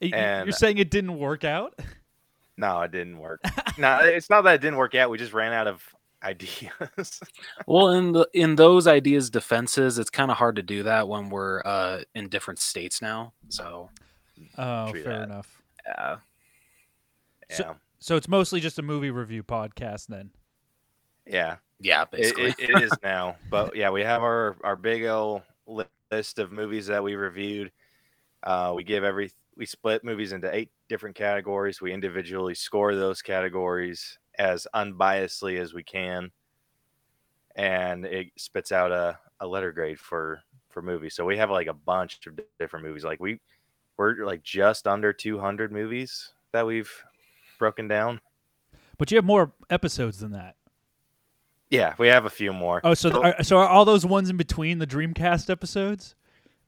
You- 0.00 0.08
You're 0.16 0.50
saying 0.52 0.78
it 0.78 0.90
didn't 0.90 1.18
work 1.18 1.44
out? 1.44 1.78
No, 2.56 2.80
it 2.82 2.90
didn't 2.90 3.18
work. 3.18 3.40
no, 3.78 3.98
it's 4.02 4.30
not 4.30 4.42
that 4.42 4.56
it 4.56 4.60
didn't 4.60 4.78
work 4.78 4.94
out. 4.94 5.10
We 5.10 5.18
just 5.18 5.32
ran 5.34 5.52
out 5.52 5.66
of 5.66 5.82
ideas. 6.22 7.20
Well, 7.66 7.90
in 7.90 8.12
the 8.12 8.26
in 8.32 8.56
those 8.56 8.86
ideas 8.86 9.28
defenses, 9.28 9.98
it's 9.98 10.10
kind 10.10 10.30
of 10.30 10.36
hard 10.38 10.56
to 10.56 10.62
do 10.62 10.84
that 10.84 11.06
when 11.06 11.28
we're 11.28 11.62
uh, 11.64 12.00
in 12.14 12.28
different 12.28 12.60
states 12.60 13.02
now. 13.02 13.34
So 13.50 13.90
Oh, 14.58 14.90
True 14.90 15.02
fair 15.02 15.18
that. 15.18 15.22
enough. 15.24 15.62
uh, 15.98 16.16
yeah, 17.50 17.56
So- 17.56 17.76
So 17.98 18.16
it's 18.16 18.28
mostly 18.28 18.60
just 18.60 18.78
a 18.78 18.82
movie 18.82 19.10
review 19.10 19.42
podcast 19.42 20.06
then. 20.08 20.30
yeah, 21.26 21.56
yeah, 21.80 22.04
basically. 22.04 22.54
it, 22.58 22.70
it 22.70 22.82
is 22.82 22.92
now. 23.02 23.36
But 23.50 23.74
yeah, 23.76 23.90
we 23.90 24.02
have 24.02 24.22
our 24.22 24.56
our 24.62 24.76
big 24.76 25.04
old 25.06 25.42
list 26.10 26.38
of 26.38 26.52
movies 26.52 26.86
that 26.88 27.02
we 27.02 27.14
reviewed. 27.14 27.72
Uh, 28.42 28.72
we 28.76 28.84
give 28.84 29.04
every 29.04 29.30
we 29.56 29.64
split 29.66 30.04
movies 30.04 30.32
into 30.32 30.54
eight 30.54 30.70
different 30.88 31.16
categories. 31.16 31.80
We 31.80 31.92
individually 31.92 32.54
score 32.54 32.94
those 32.94 33.22
categories 33.22 34.18
as 34.38 34.66
unbiasedly 34.74 35.58
as 35.60 35.72
we 35.72 35.82
can, 35.84 36.30
and 37.56 38.04
it 38.04 38.28
spits 38.36 38.72
out 38.72 38.90
a, 38.92 39.18
a 39.40 39.46
letter 39.46 39.72
grade 39.72 39.98
for 39.98 40.40
for 40.70 40.82
movies. 40.82 41.14
So 41.14 41.24
we 41.24 41.36
have 41.38 41.50
like 41.50 41.68
a 41.68 41.72
bunch 41.74 42.26
of 42.26 42.38
different 42.58 42.84
movies. 42.84 43.04
Like 43.04 43.20
we 43.20 43.40
we're 43.96 44.24
like 44.24 44.42
just 44.42 44.86
under 44.86 45.12
200 45.12 45.72
movies 45.72 46.32
that 46.52 46.66
we've 46.66 46.90
broken 47.58 47.88
down. 47.88 48.20
But 48.98 49.10
you 49.10 49.16
have 49.16 49.24
more 49.24 49.52
episodes 49.70 50.20
than 50.20 50.32
that. 50.32 50.56
Yeah, 51.70 51.94
we 51.98 52.08
have 52.08 52.26
a 52.26 52.30
few 52.30 52.52
more. 52.52 52.80
Oh, 52.84 52.94
so 52.94 53.22
are, 53.22 53.42
so 53.42 53.58
are 53.58 53.68
all 53.68 53.84
those 53.84 54.06
ones 54.06 54.30
in 54.30 54.36
between 54.36 54.78
the 54.78 54.86
Dreamcast 54.86 55.50
episodes? 55.50 56.14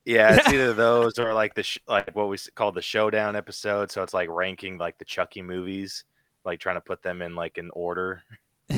Yeah, 0.05 0.37
it's 0.37 0.49
either 0.53 0.73
those 0.73 1.19
or 1.19 1.33
like 1.35 1.55
the 1.55 1.63
sh- 1.63 1.79
like 1.87 2.15
what 2.17 2.29
we 2.29 2.39
call 2.55 2.73
the 2.73 2.83
showdown 2.83 3.37
episode. 3.37 3.91
So 3.91 4.03
it's 4.03 4.15
like 4.15 4.29
ranking 4.29 4.79
like 4.79 4.99
the 4.99 5.05
Chucky 5.05 5.43
movies, 5.43 6.05
like 6.45 6.59
trying 6.59 6.77
to 6.77 6.81
put 6.81 7.03
them 7.03 7.23
in 7.23 7.37
like 7.37 7.59
an 7.59 7.71
order. 7.75 8.23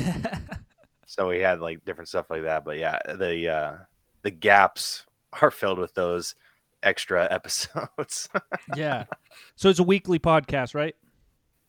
So 1.09 1.27
we 1.27 1.39
had 1.39 1.59
like 1.59 1.83
different 1.85 2.07
stuff 2.07 2.29
like 2.29 2.43
that. 2.43 2.63
But 2.63 2.77
yeah, 2.77 2.99
the 3.15 3.49
uh 3.49 3.73
the 4.21 4.29
gaps 4.29 5.07
are 5.41 5.49
filled 5.49 5.79
with 5.79 5.95
those 5.95 6.35
extra 6.83 7.27
episodes. 7.31 8.29
yeah. 8.75 9.05
So 9.55 9.69
it's 9.69 9.79
a 9.79 9.83
weekly 9.83 10.19
podcast, 10.19 10.73
right? 10.73 10.95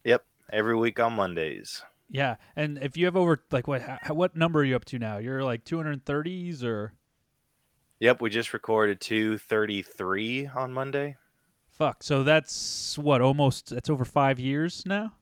yep, 0.04 0.24
every 0.52 0.76
week 0.76 0.98
on 1.00 1.12
Mondays. 1.14 1.82
Yeah. 2.08 2.36
And 2.56 2.78
if 2.82 2.96
you 2.96 3.04
have 3.04 3.16
over 3.16 3.42
like 3.52 3.68
what 3.68 3.82
how, 3.82 4.14
what 4.14 4.34
number 4.36 4.60
are 4.60 4.64
you 4.64 4.74
up 4.76 4.84
to 4.86 4.98
now? 4.98 5.18
You're 5.18 5.44
like 5.44 5.64
230s 5.64 6.64
or 6.64 6.92
Yep, 8.00 8.20
we 8.22 8.30
just 8.30 8.52
recorded 8.54 9.00
233 9.00 10.46
on 10.54 10.72
Monday. 10.72 11.16
fuck. 11.70 12.02
So 12.02 12.22
that's 12.24 12.96
what 12.98 13.20
almost 13.20 13.70
that's 13.70 13.90
over 13.90 14.04
5 14.04 14.38
years 14.40 14.84
now? 14.86 15.12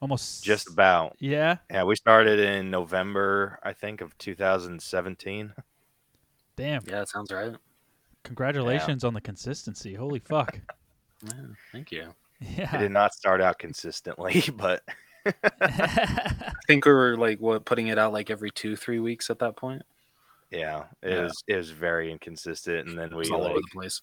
Almost 0.00 0.42
Just 0.44 0.68
about. 0.70 1.16
Yeah. 1.18 1.56
Yeah, 1.70 1.84
we 1.84 1.94
started 1.96 2.38
in 2.38 2.70
November, 2.70 3.58
I 3.62 3.72
think, 3.74 4.00
of 4.00 4.16
2017. 4.18 5.52
Damn. 6.56 6.82
yeah, 6.86 7.00
that 7.00 7.08
sounds 7.08 7.30
right. 7.32 7.54
Congratulations 8.24 9.04
on 9.04 9.14
the 9.14 9.20
consistency. 9.20 9.94
Holy 9.94 10.18
fuck. 10.20 10.58
Yeah, 11.22 11.32
thank 11.70 11.92
you. 11.92 12.04
I 12.40 12.46
Yeah. 12.56 12.76
did 12.78 12.92
not 12.92 13.12
start 13.12 13.42
out 13.42 13.58
consistently, 13.58 14.42
but 14.56 14.82
I 15.60 16.52
think 16.66 16.86
we 16.86 16.92
were 16.92 17.18
like 17.18 17.38
what 17.40 17.66
putting 17.66 17.88
it 17.88 17.98
out 17.98 18.14
like 18.14 18.30
every 18.30 18.50
two, 18.50 18.74
three 18.74 19.00
weeks 19.00 19.28
at 19.28 19.38
that 19.40 19.54
point. 19.54 19.82
yeah, 20.50 20.84
it 21.02 21.10
Yeah. 21.10 21.24
was 21.24 21.44
it 21.46 21.56
was 21.56 21.70
very 21.72 22.10
inconsistent. 22.10 22.88
And 22.88 22.98
then 22.98 23.14
we 23.14 23.28
all 23.30 23.40
like 23.42 23.50
over 23.50 23.60
the 23.60 23.68
place. 23.74 24.00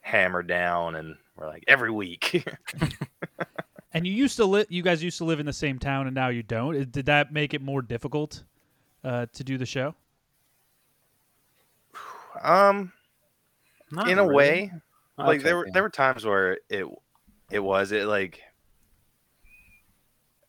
hammer 0.00 0.42
down, 0.42 0.96
and 0.96 1.16
we're 1.36 1.46
like 1.46 1.62
every 1.68 1.92
week. 1.92 2.44
And 3.92 4.04
you 4.04 4.12
used 4.12 4.34
to 4.38 4.44
live. 4.44 4.66
You 4.68 4.82
guys 4.82 5.00
used 5.00 5.18
to 5.18 5.24
live 5.24 5.38
in 5.38 5.46
the 5.46 5.52
same 5.52 5.78
town, 5.78 6.06
and 6.08 6.14
now 6.16 6.28
you 6.30 6.42
don't. 6.42 6.90
Did 6.90 7.06
that 7.06 7.32
make 7.32 7.54
it 7.54 7.62
more 7.62 7.82
difficult 7.82 8.42
uh, 9.04 9.26
to 9.32 9.44
do 9.44 9.56
the 9.58 9.64
show? 9.66 9.94
um, 12.42 12.92
Not 13.90 14.08
in 14.10 14.18
a 14.18 14.22
really. 14.22 14.34
way, 14.34 14.72
like 15.16 15.40
Okay, 15.40 15.44
there 15.44 15.56
were 15.56 15.66
yeah. 15.66 15.72
there 15.74 15.82
were 15.82 15.90
times 15.90 16.24
where 16.24 16.58
it 16.68 16.86
it 17.50 17.60
was 17.60 17.92
it 17.92 18.06
like 18.06 18.40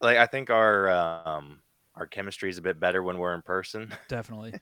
like 0.02 0.18
I 0.18 0.26
think 0.26 0.50
our 0.50 0.90
um 0.90 1.62
our 1.96 2.08
chemistry 2.08 2.50
is 2.50 2.58
a 2.58 2.62
bit 2.62 2.80
better 2.80 3.04
when 3.04 3.18
we're 3.18 3.34
in 3.36 3.42
person, 3.42 3.94
Definitely. 4.08 4.54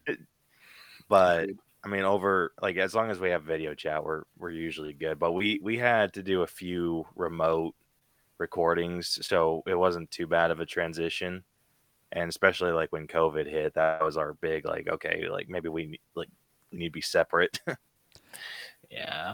but 1.07 1.49
I 1.83 1.89
mean, 1.89 2.03
over 2.03 2.53
like 2.61 2.77
as 2.77 2.95
long 2.95 3.11
as 3.11 3.19
we 3.19 3.29
have 3.29 3.43
video 3.43 3.73
chat, 3.73 4.03
we're 4.03 4.23
we're 4.37 4.49
usually 4.51 4.93
good. 4.93 5.19
But 5.19 5.33
we 5.33 5.59
we 5.61 5.77
had 5.77 6.13
to 6.13 6.23
do 6.23 6.41
a 6.41 6.47
few 6.47 7.05
remote 7.15 7.75
recordings, 8.39 9.19
so 9.25 9.63
it 9.67 9.75
wasn't 9.75 10.11
too 10.11 10.27
bad 10.27 10.51
of 10.51 10.59
a 10.59 10.65
transition. 10.65 11.43
And 12.11 12.29
especially 12.29 12.71
like 12.71 12.91
when 12.91 13.07
COVID 13.07 13.49
hit, 13.49 13.73
that 13.75 14.03
was 14.03 14.17
our 14.17 14.33
big 14.35 14.65
like 14.65 14.87
okay, 14.87 15.27
like 15.29 15.49
maybe 15.49 15.69
we 15.69 15.99
like 16.15 16.29
we 16.71 16.79
need 16.79 16.87
to 16.87 16.91
be 16.91 17.01
separate. 17.01 17.59
Yeah. 18.89 19.33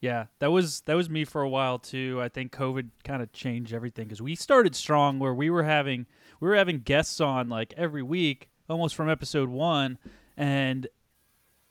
Yeah, 0.00 0.26
that 0.38 0.52
was 0.52 0.82
that 0.82 0.94
was 0.94 1.08
me 1.08 1.24
for 1.24 1.40
a 1.40 1.48
while 1.48 1.78
too. 1.78 2.20
I 2.20 2.28
think 2.28 2.52
COVID 2.52 2.90
kind 3.04 3.22
of 3.22 3.32
changed 3.32 3.72
everything 3.72 4.04
because 4.04 4.20
we 4.20 4.34
started 4.34 4.76
strong 4.76 5.18
where 5.18 5.32
we 5.32 5.48
were 5.48 5.62
having 5.62 6.04
we 6.40 6.48
were 6.48 6.56
having 6.56 6.80
guests 6.80 7.22
on 7.22 7.48
like 7.48 7.72
every 7.76 8.02
week, 8.02 8.50
almost 8.68 8.94
from 8.94 9.08
episode 9.08 9.48
one, 9.48 9.96
and 10.36 10.86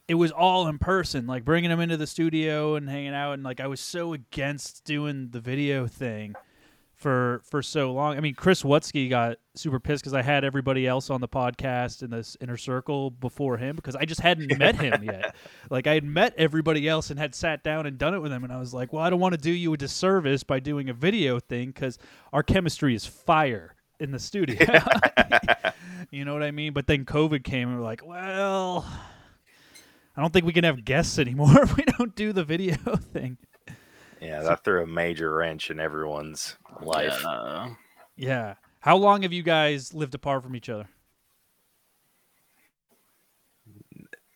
it 0.07 0.15
was 0.15 0.31
all 0.31 0.67
in 0.67 0.79
person, 0.79 1.27
like 1.27 1.45
bringing 1.45 1.69
them 1.69 1.79
into 1.79 1.95
the 1.95 2.07
studio 2.07 2.75
and 2.75 2.89
hanging 2.89 3.13
out. 3.13 3.33
And 3.33 3.43
like 3.43 3.59
I 3.59 3.67
was 3.67 3.79
so 3.79 4.13
against 4.13 4.83
doing 4.83 5.29
the 5.29 5.39
video 5.39 5.85
thing 5.85 6.35
for 7.03 7.41
for 7.43 7.61
so 7.61 7.91
long. 7.91 8.17
I 8.17 8.21
mean, 8.21 8.33
Chris 8.33 8.63
Wutsky 8.63 9.09
got 9.09 9.37
super 9.55 9.79
pissed 9.79 10.01
because 10.01 10.13
I 10.13 10.21
had 10.21 10.45
everybody 10.45 10.87
else 10.87 11.09
on 11.09 11.19
the 11.19 11.27
podcast 11.27 12.01
in 12.01 12.09
this 12.09 12.37
inner 12.39 12.55
circle 12.55 13.11
before 13.11 13.57
him 13.57 13.75
because 13.75 13.95
I 13.95 14.05
just 14.05 14.21
hadn't 14.21 14.57
met 14.57 14.77
him 14.77 15.03
yet. 15.03 15.35
Like 15.69 15.87
I 15.87 15.95
had 15.95 16.03
met 16.03 16.33
everybody 16.37 16.87
else 16.87 17.09
and 17.09 17.19
had 17.19 17.33
sat 17.33 17.63
down 17.63 17.85
and 17.85 17.97
done 17.97 18.13
it 18.13 18.19
with 18.19 18.31
them, 18.31 18.43
and 18.43 18.53
I 18.53 18.57
was 18.57 18.73
like, 18.73 18.93
well, 18.93 19.03
I 19.03 19.09
don't 19.09 19.19
want 19.19 19.33
to 19.33 19.39
do 19.39 19.51
you 19.51 19.73
a 19.73 19.77
disservice 19.77 20.43
by 20.43 20.59
doing 20.59 20.89
a 20.89 20.93
video 20.93 21.39
thing 21.39 21.67
because 21.67 21.97
our 22.31 22.43
chemistry 22.43 22.95
is 22.95 23.05
fire 23.05 23.75
in 23.99 24.11
the 24.11 24.19
studio. 24.19 24.57
you 26.11 26.25
know 26.25 26.33
what 26.33 26.43
I 26.43 26.51
mean? 26.51 26.73
But 26.73 26.87
then 26.87 27.05
COVID 27.05 27.43
came, 27.43 27.69
and 27.69 27.77
we're 27.77 27.83
like, 27.83 28.05
well. 28.05 28.85
I 30.15 30.21
don't 30.21 30.31
think 30.31 30.45
we 30.45 30.53
can 30.53 30.63
have 30.63 30.85
guests 30.85 31.17
anymore 31.17 31.63
if 31.63 31.75
we 31.77 31.83
don't 31.97 32.15
do 32.15 32.33
the 32.33 32.43
video 32.43 32.75
thing. 32.95 33.37
Yeah, 34.23 34.41
that 34.41 34.63
threw 34.63 34.83
a 34.83 34.87
major 34.87 35.33
wrench 35.35 35.69
in 35.69 35.79
everyone's 35.79 36.57
life. 36.81 37.19
Yeah. 37.23 37.73
Yeah. 38.15 38.53
How 38.79 38.97
long 38.97 39.21
have 39.23 39.33
you 39.33 39.43
guys 39.43 39.93
lived 39.93 40.15
apart 40.15 40.43
from 40.43 40.55
each 40.55 40.69
other? 40.69 40.87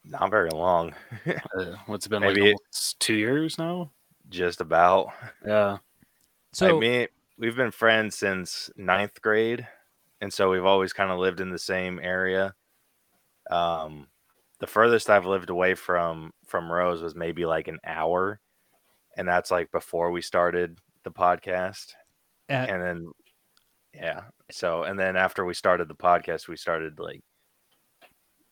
Not 0.04 0.30
very 0.32 0.50
long, 0.52 0.94
Uh, 1.58 1.74
what's 1.88 2.06
it 2.06 2.10
been 2.10 2.22
Maybe 2.22 2.42
like 2.42 2.52
it- 2.52 2.96
two 3.00 3.16
years 3.16 3.58
now? 3.58 3.92
just 4.30 4.60
about. 4.62 5.10
Yeah. 5.46 5.78
So 6.54 6.78
I 6.78 6.80
mean, 6.80 7.08
we've 7.38 7.56
been 7.56 7.72
friends 7.72 8.18
since 8.18 8.70
ninth 8.78 9.22
grade, 9.22 9.68
and 10.22 10.32
so 10.34 10.50
we've 10.50 10.66
always 10.66 10.92
kind 10.94 11.12
of 11.12 11.20
lived 11.20 11.40
in 11.42 11.50
the 11.50 11.60
same 11.60 12.00
area. 12.02 12.54
Um, 13.52 14.08
the 14.60 14.68
furthest 14.68 15.10
I've 15.10 15.26
lived 15.26 15.50
away 15.50 15.76
from 15.76 16.34
from 16.46 16.72
Rose 16.72 17.02
was 17.02 17.16
maybe 17.16 17.46
like 17.46 17.68
an 17.70 17.80
hour, 17.86 18.40
and 19.18 19.28
that's 19.28 19.52
like 19.52 19.72
before 19.72 20.12
we 20.12 20.22
started 20.22 20.80
the 21.04 21.12
podcast. 21.12 21.94
at, 22.48 22.70
And 22.70 22.82
then, 22.82 23.12
yeah. 23.94 24.22
So, 24.52 24.84
and 24.84 24.98
then 24.98 25.18
after 25.18 25.44
we 25.44 25.54
started 25.54 25.90
the 25.90 25.96
podcast, 25.96 26.48
we 26.48 26.56
started 26.56 27.00
like 27.00 27.22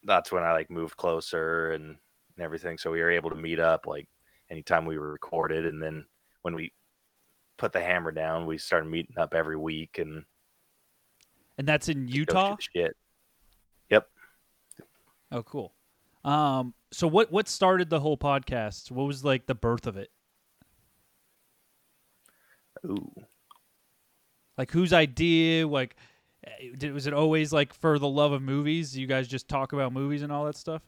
that's 0.04 0.32
when 0.32 0.44
I 0.44 0.52
like 0.52 0.70
moved 0.70 0.98
closer 0.98 1.72
and 1.72 1.96
and 2.36 2.44
everything. 2.44 2.78
So 2.78 2.92
we 2.92 3.00
were 3.00 3.12
able 3.12 3.30
to 3.30 3.36
meet 3.36 3.60
up 3.60 3.88
like 3.88 4.08
anytime 4.50 4.86
we 4.86 4.98
were 4.98 5.12
recorded, 5.12 5.66
and 5.66 5.82
then 5.82 6.06
when 6.42 6.56
we 6.56 6.74
put 7.58 7.72
the 7.72 7.82
hammer 7.82 8.12
down, 8.12 8.46
we 8.46 8.58
started 8.58 8.90
meeting 8.90 9.18
up 9.18 9.34
every 9.34 9.58
week 9.58 9.98
and 10.00 10.26
and 11.58 11.68
that's 11.68 11.88
in 11.88 12.08
Utah. 12.08 12.58
Shit. 12.60 12.96
Yep. 13.90 14.08
Oh, 15.32 15.44
cool. 15.44 15.74
Um, 16.26 16.74
so 16.92 17.08
what 17.08 17.32
what 17.32 17.48
started 17.48 17.90
the 17.90 18.00
whole 18.00 18.18
podcast? 18.18 18.92
What 18.92 19.08
was 19.08 19.24
like 19.24 19.46
the 19.46 19.56
birth 19.56 19.88
of 19.88 19.96
it? 19.96 20.10
Ooh. 22.86 23.12
Like 24.58 24.72
whose 24.72 24.94
idea? 24.94 25.68
Like, 25.68 25.96
eh, 26.46 26.70
did, 26.78 26.94
was 26.94 27.08
it 27.08 27.14
always 27.14 27.52
like 27.52 27.74
for 27.74 28.00
the 28.00 28.08
love 28.08 28.32
of 28.32 28.42
movies? 28.42 28.98
You 28.98 29.08
guys 29.08 29.28
just 29.28 29.48
talk 29.48 29.74
about 29.74 29.94
movies 29.94 30.22
and 30.22 30.32
all 30.32 30.46
that 30.46 30.56
stuff. 30.56 30.82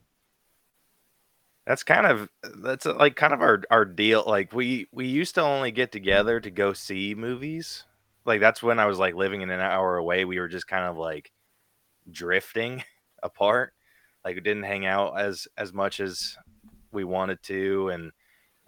That's 1.66 1.84
kind 1.84 2.06
of 2.06 2.30
that's 2.60 2.86
uh, 2.86 2.96
like 2.96 3.16
kind 3.18 3.34
of 3.34 3.42
our 3.42 3.62
our 3.70 3.84
deal. 3.84 4.24
Like 4.26 4.54
we 4.54 4.88
we 4.94 5.08
used 5.08 5.36
to 5.36 5.42
only 5.42 5.72
get 5.72 5.92
together 5.92 6.40
to 6.40 6.50
go 6.50 6.72
see 6.72 7.14
movies. 7.14 7.84
Like 8.26 8.40
that's 8.40 8.64
when 8.64 8.80
I 8.80 8.86
was 8.86 9.00
like 9.00 9.16
living 9.16 9.42
in 9.42 9.50
an 9.50 9.60
hour 9.60 9.98
away. 9.98 10.24
We 10.24 10.40
were 10.40 10.48
just 10.48 10.68
kind 10.68 10.86
of 10.86 10.98
like 10.98 11.32
drifting 12.10 12.84
apart. 13.24 13.74
Like 14.24 14.36
we 14.36 14.42
didn't 14.42 14.64
hang 14.64 14.86
out 14.86 15.20
as 15.20 15.48
as 15.58 15.74
much 15.74 16.00
as 16.00 16.38
we 16.94 17.04
wanted 17.04 17.44
to. 17.44 17.90
And 17.90 18.12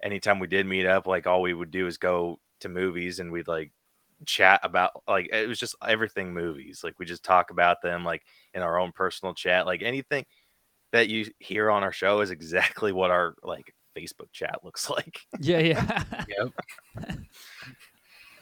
anytime 0.02 0.38
we 0.38 0.46
did 0.46 0.66
meet 0.66 0.86
up, 0.86 1.06
like 1.06 1.26
all 1.26 1.40
we 1.40 1.54
would 1.54 1.70
do 1.70 1.86
is 1.86 1.96
go 1.96 2.38
to 2.60 2.68
movies 2.68 3.20
and 3.20 3.32
we'd 3.32 3.48
like 3.48 3.72
chat 4.26 4.60
about 4.62 5.02
like 5.08 5.28
it 5.32 5.48
was 5.48 5.58
just 5.58 5.74
everything 5.86 6.32
movies. 6.32 6.82
Like 6.84 6.98
we 6.98 7.06
just 7.06 7.24
talk 7.24 7.50
about 7.50 7.82
them 7.82 8.04
like 8.04 8.22
in 8.54 8.62
our 8.62 8.78
own 8.78 8.92
personal 8.92 9.34
chat. 9.34 9.66
Like 9.66 9.82
anything 9.82 10.24
that 10.92 11.08
you 11.08 11.26
hear 11.38 11.70
on 11.70 11.82
our 11.82 11.92
show 11.92 12.20
is 12.20 12.30
exactly 12.30 12.92
what 12.92 13.10
our 13.10 13.34
like 13.42 13.74
Facebook 13.96 14.32
chat 14.32 14.60
looks 14.62 14.90
like. 14.90 15.20
Yeah, 15.40 15.58
yeah. 15.58 16.04
Yep. 16.28 17.18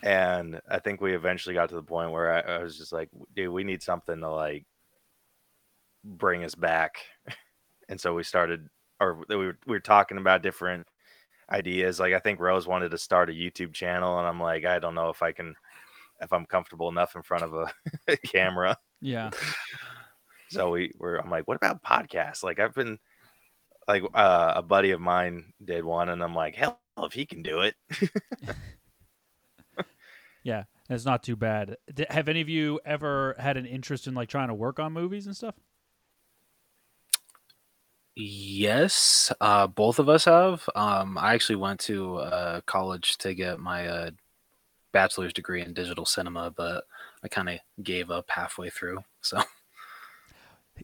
And 0.02 0.60
I 0.68 0.78
think 0.78 1.00
we 1.00 1.14
eventually 1.14 1.54
got 1.54 1.68
to 1.70 1.74
the 1.74 1.82
point 1.82 2.12
where 2.12 2.32
I, 2.32 2.56
I 2.56 2.62
was 2.62 2.78
just 2.78 2.92
like, 2.92 3.08
dude, 3.34 3.50
we 3.50 3.64
need 3.64 3.82
something 3.82 4.20
to 4.20 4.30
like 4.30 4.64
bring 6.04 6.44
us 6.44 6.54
back. 6.54 6.96
And 7.90 7.98
so 7.98 8.12
we 8.12 8.22
started, 8.22 8.68
or 9.00 9.24
we 9.30 9.36
were, 9.36 9.58
we 9.66 9.72
were 9.74 9.80
talking 9.80 10.18
about 10.18 10.42
different 10.42 10.86
ideas. 11.50 12.00
Like 12.00 12.14
I 12.14 12.18
think 12.18 12.40
Rose 12.40 12.66
wanted 12.66 12.90
to 12.90 12.98
start 12.98 13.30
a 13.30 13.32
YouTube 13.32 13.72
channel, 13.72 14.18
and 14.18 14.26
I'm 14.26 14.40
like, 14.40 14.64
I 14.64 14.78
don't 14.78 14.94
know 14.94 15.08
if 15.10 15.22
I 15.22 15.32
can, 15.32 15.54
if 16.20 16.32
I'm 16.32 16.46
comfortable 16.46 16.88
enough 16.88 17.16
in 17.16 17.22
front 17.22 17.44
of 17.44 17.54
a 18.08 18.16
camera. 18.26 18.76
yeah. 19.00 19.30
So 20.50 20.70
we 20.70 20.92
were, 20.96 21.16
I'm 21.16 21.28
like, 21.28 21.46
what 21.46 21.58
about 21.58 21.82
podcasts? 21.84 22.42
Like 22.42 22.58
I've 22.58 22.74
been, 22.74 22.98
like 23.86 24.02
uh, 24.14 24.54
a 24.56 24.62
buddy 24.62 24.92
of 24.92 25.00
mine 25.00 25.52
did 25.62 25.84
one, 25.84 26.08
and 26.08 26.24
I'm 26.24 26.34
like, 26.34 26.54
hell, 26.54 26.80
if 27.02 27.12
he 27.12 27.26
can 27.26 27.42
do 27.42 27.60
it, 27.60 27.74
Yeah, 30.48 30.64
it's 30.88 31.04
not 31.04 31.22
too 31.22 31.36
bad. 31.36 31.76
Have 32.08 32.28
any 32.28 32.40
of 32.40 32.48
you 32.48 32.80
ever 32.86 33.36
had 33.38 33.58
an 33.58 33.66
interest 33.66 34.06
in 34.06 34.14
like 34.14 34.30
trying 34.30 34.48
to 34.48 34.54
work 34.54 34.78
on 34.78 34.94
movies 34.94 35.26
and 35.26 35.36
stuff? 35.36 35.54
Yes, 38.20 39.32
uh, 39.40 39.68
both 39.68 40.00
of 40.00 40.08
us 40.08 40.24
have. 40.24 40.68
Um, 40.74 41.16
I 41.16 41.34
actually 41.34 41.56
went 41.56 41.78
to 41.80 42.16
uh, 42.16 42.60
college 42.62 43.16
to 43.18 43.32
get 43.32 43.60
my 43.60 43.86
uh, 43.86 44.10
bachelor's 44.92 45.32
degree 45.32 45.62
in 45.62 45.72
digital 45.72 46.04
cinema, 46.04 46.50
but 46.50 46.84
I 47.22 47.28
kind 47.28 47.48
of 47.48 47.58
gave 47.82 48.10
up 48.10 48.26
halfway 48.30 48.70
through. 48.70 49.04
So 49.20 49.40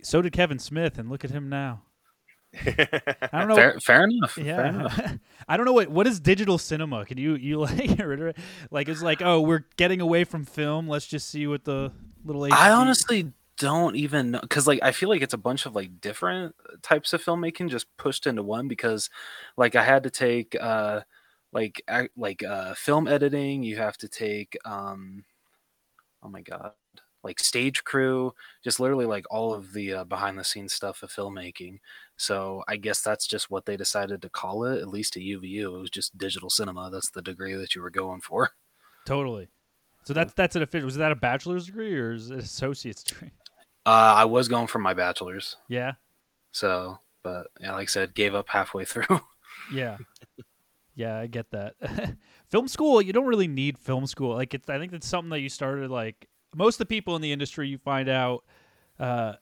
So 0.02 0.22
did 0.22 0.32
Kevin 0.32 0.58
Smith, 0.58 0.98
and 0.98 1.08
look 1.10 1.24
at 1.24 1.30
him 1.30 1.48
now. 1.48 1.82
I 3.32 3.38
don't 3.40 3.48
know. 3.48 3.54
fair, 3.56 3.80
fair 3.80 4.04
enough. 4.04 4.38
Fair 4.38 4.44
Yeah, 4.44 4.68
enough. 4.68 5.00
I 5.48 5.56
don't 5.56 5.66
know 5.66 5.72
what 5.72 5.88
what 5.88 6.06
is 6.06 6.20
digital 6.20 6.58
cinema. 6.58 7.04
Can 7.04 7.18
you 7.18 7.34
you 7.34 7.58
like 7.60 7.96
get 7.96 8.06
rid 8.06 8.20
of 8.20 8.26
it? 8.28 8.38
Like 8.70 8.88
it's 8.88 9.02
like 9.02 9.22
oh 9.22 9.40
we're 9.40 9.66
getting 9.76 10.00
away 10.00 10.24
from 10.24 10.44
film. 10.44 10.88
Let's 10.88 11.06
just 11.06 11.28
see 11.28 11.46
what 11.46 11.64
the 11.64 11.92
little. 12.24 12.44
I 12.50 12.70
HD 12.70 12.70
honestly 12.70 13.32
don't 13.58 13.96
even 13.96 14.32
know 14.32 14.40
because 14.40 14.66
like 14.66 14.80
I 14.82 14.92
feel 14.92 15.08
like 15.08 15.22
it's 15.22 15.34
a 15.34 15.38
bunch 15.38 15.66
of 15.66 15.74
like 15.74 16.00
different 16.00 16.54
types 16.82 17.12
of 17.12 17.24
filmmaking 17.24 17.70
just 17.70 17.86
pushed 17.96 18.26
into 18.26 18.42
one 18.42 18.68
because 18.68 19.10
like 19.56 19.76
I 19.76 19.84
had 19.84 20.02
to 20.04 20.10
take 20.10 20.56
uh 20.60 21.00
like 21.52 21.82
ac- 21.88 22.10
like 22.16 22.42
uh 22.42 22.74
film 22.74 23.06
editing, 23.08 23.62
you 23.62 23.76
have 23.76 23.96
to 23.98 24.08
take 24.08 24.56
um 24.64 25.24
oh 26.22 26.28
my 26.28 26.40
god 26.40 26.72
like 27.22 27.40
stage 27.40 27.84
crew 27.84 28.34
just 28.62 28.80
literally 28.80 29.06
like 29.06 29.24
all 29.30 29.54
of 29.54 29.72
the 29.72 29.92
uh, 29.94 30.04
behind 30.04 30.38
the 30.38 30.44
scenes 30.44 30.74
stuff 30.74 31.02
of 31.02 31.10
filmmaking 31.10 31.78
so 32.16 32.62
i 32.68 32.76
guess 32.76 33.00
that's 33.02 33.26
just 33.26 33.50
what 33.50 33.64
they 33.66 33.76
decided 33.76 34.20
to 34.20 34.28
call 34.28 34.64
it 34.64 34.78
at 34.80 34.88
least 34.88 35.16
at 35.16 35.22
UVU 35.22 35.74
it 35.74 35.80
was 35.80 35.90
just 35.90 36.16
digital 36.18 36.50
cinema 36.50 36.90
that's 36.90 37.10
the 37.10 37.22
degree 37.22 37.54
that 37.54 37.74
you 37.74 37.82
were 37.82 37.90
going 37.90 38.20
for 38.20 38.50
totally. 39.04 39.48
So 40.04 40.12
that's 40.12 40.32
that's 40.34 40.56
an 40.56 40.62
official. 40.62 40.86
Was 40.86 40.96
that 40.96 41.12
a 41.12 41.16
bachelor's 41.16 41.66
degree 41.66 41.94
or 41.98 42.12
is 42.12 42.30
it 42.30 42.38
associate's 42.38 43.02
degree? 43.02 43.30
Uh 43.86 44.14
i 44.16 44.24
was 44.24 44.48
going 44.48 44.66
for 44.66 44.78
my 44.78 44.94
bachelor's 44.94 45.56
Yeah, 45.68 45.92
So, 46.52 46.98
but 47.22 47.48
yeah, 47.60 47.72
like 47.72 47.88
I 47.88 47.90
said, 47.90 48.14
gave 48.14 48.34
up 48.34 48.48
halfway 48.48 48.84
through. 48.92 49.20
yeah, 49.72 49.96
yeah. 50.94 51.18
I 51.18 51.26
get 51.26 51.50
that. 51.50 51.74
film 52.50 52.68
school. 52.68 53.00
You 53.02 53.12
don't 53.12 53.26
really 53.26 53.48
need 53.48 53.78
film 53.78 54.06
school. 54.06 54.34
Like 54.34 54.54
it's. 54.54 54.68
I 54.68 54.78
think 54.78 54.92
it's 54.92 55.06
something 55.08 55.30
that 55.30 55.40
you 55.40 55.48
started 55.48 55.90
like 55.90 56.28
most 56.54 56.74
of 56.76 56.78
the 56.80 56.86
people 56.86 57.16
in 57.16 57.22
the 57.22 57.32
industry. 57.32 57.68
You 57.68 57.78
find 57.78 58.08
out. 58.08 58.44
Uh, 58.98 59.34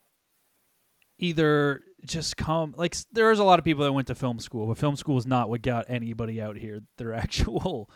either 1.19 1.83
just 2.05 2.37
come 2.37 2.75
like 2.77 2.97
there's 3.13 3.39
a 3.39 3.45
lot 3.45 3.59
of 3.59 3.65
people 3.65 3.85
that 3.85 3.93
went 3.93 4.09
to 4.09 4.15
film 4.15 4.41
school 4.41 4.67
but 4.67 4.77
film 4.77 4.97
school 4.97 5.17
is 5.19 5.27
not 5.27 5.49
what 5.49 5.63
got 5.63 5.85
anybody 5.89 6.41
out 6.41 6.57
here 6.57 6.81
their 6.97 7.13
actual 7.25 7.89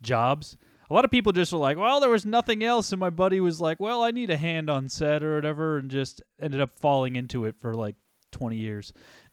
jobs 0.00 0.56
a 0.90 0.94
lot 0.94 1.04
of 1.04 1.10
people 1.10 1.32
just 1.32 1.52
were 1.52 1.58
like 1.58 1.76
well 1.76 2.00
there 2.00 2.10
was 2.10 2.26
nothing 2.26 2.62
else 2.64 2.92
and 2.92 3.00
my 3.00 3.10
buddy 3.10 3.40
was 3.40 3.60
like 3.60 3.78
well 3.80 4.02
i 4.02 4.10
need 4.10 4.30
a 4.30 4.36
hand 4.36 4.70
on 4.70 4.88
set 4.88 5.22
or 5.22 5.34
whatever 5.34 5.78
and 5.78 5.90
just 5.90 6.22
ended 6.40 6.60
up 6.60 6.70
falling 6.78 7.16
into 7.16 7.44
it 7.44 7.54
for 7.60 7.74
like 7.74 7.96
20 8.32 8.56
years 8.56 8.92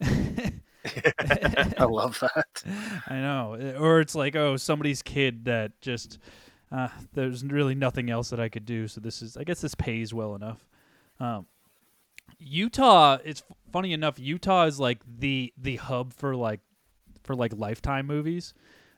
I 1.78 1.84
love 1.84 2.20
that. 2.20 2.62
I 3.08 3.14
know. 3.14 3.74
Or 3.78 4.00
it's 4.00 4.14
like, 4.14 4.36
oh, 4.36 4.56
somebody's 4.56 5.02
kid 5.02 5.46
that 5.46 5.80
just 5.80 6.18
uh, 6.70 6.88
there's 7.14 7.44
really 7.44 7.74
nothing 7.74 8.10
else 8.10 8.30
that 8.30 8.40
I 8.40 8.48
could 8.48 8.64
do. 8.64 8.88
So 8.88 9.00
this 9.00 9.22
is, 9.22 9.36
I 9.36 9.44
guess, 9.44 9.60
this 9.60 9.74
pays 9.74 10.12
well 10.12 10.34
enough. 10.34 10.64
Um, 11.20 11.46
Utah. 12.38 13.18
It's 13.24 13.42
funny 13.72 13.92
enough. 13.92 14.18
Utah 14.18 14.64
is 14.64 14.78
like 14.78 15.00
the 15.18 15.52
the 15.56 15.76
hub 15.76 16.12
for 16.12 16.36
like 16.36 16.60
for 17.22 17.34
like 17.34 17.52
Lifetime 17.56 18.06
movies, 18.06 18.52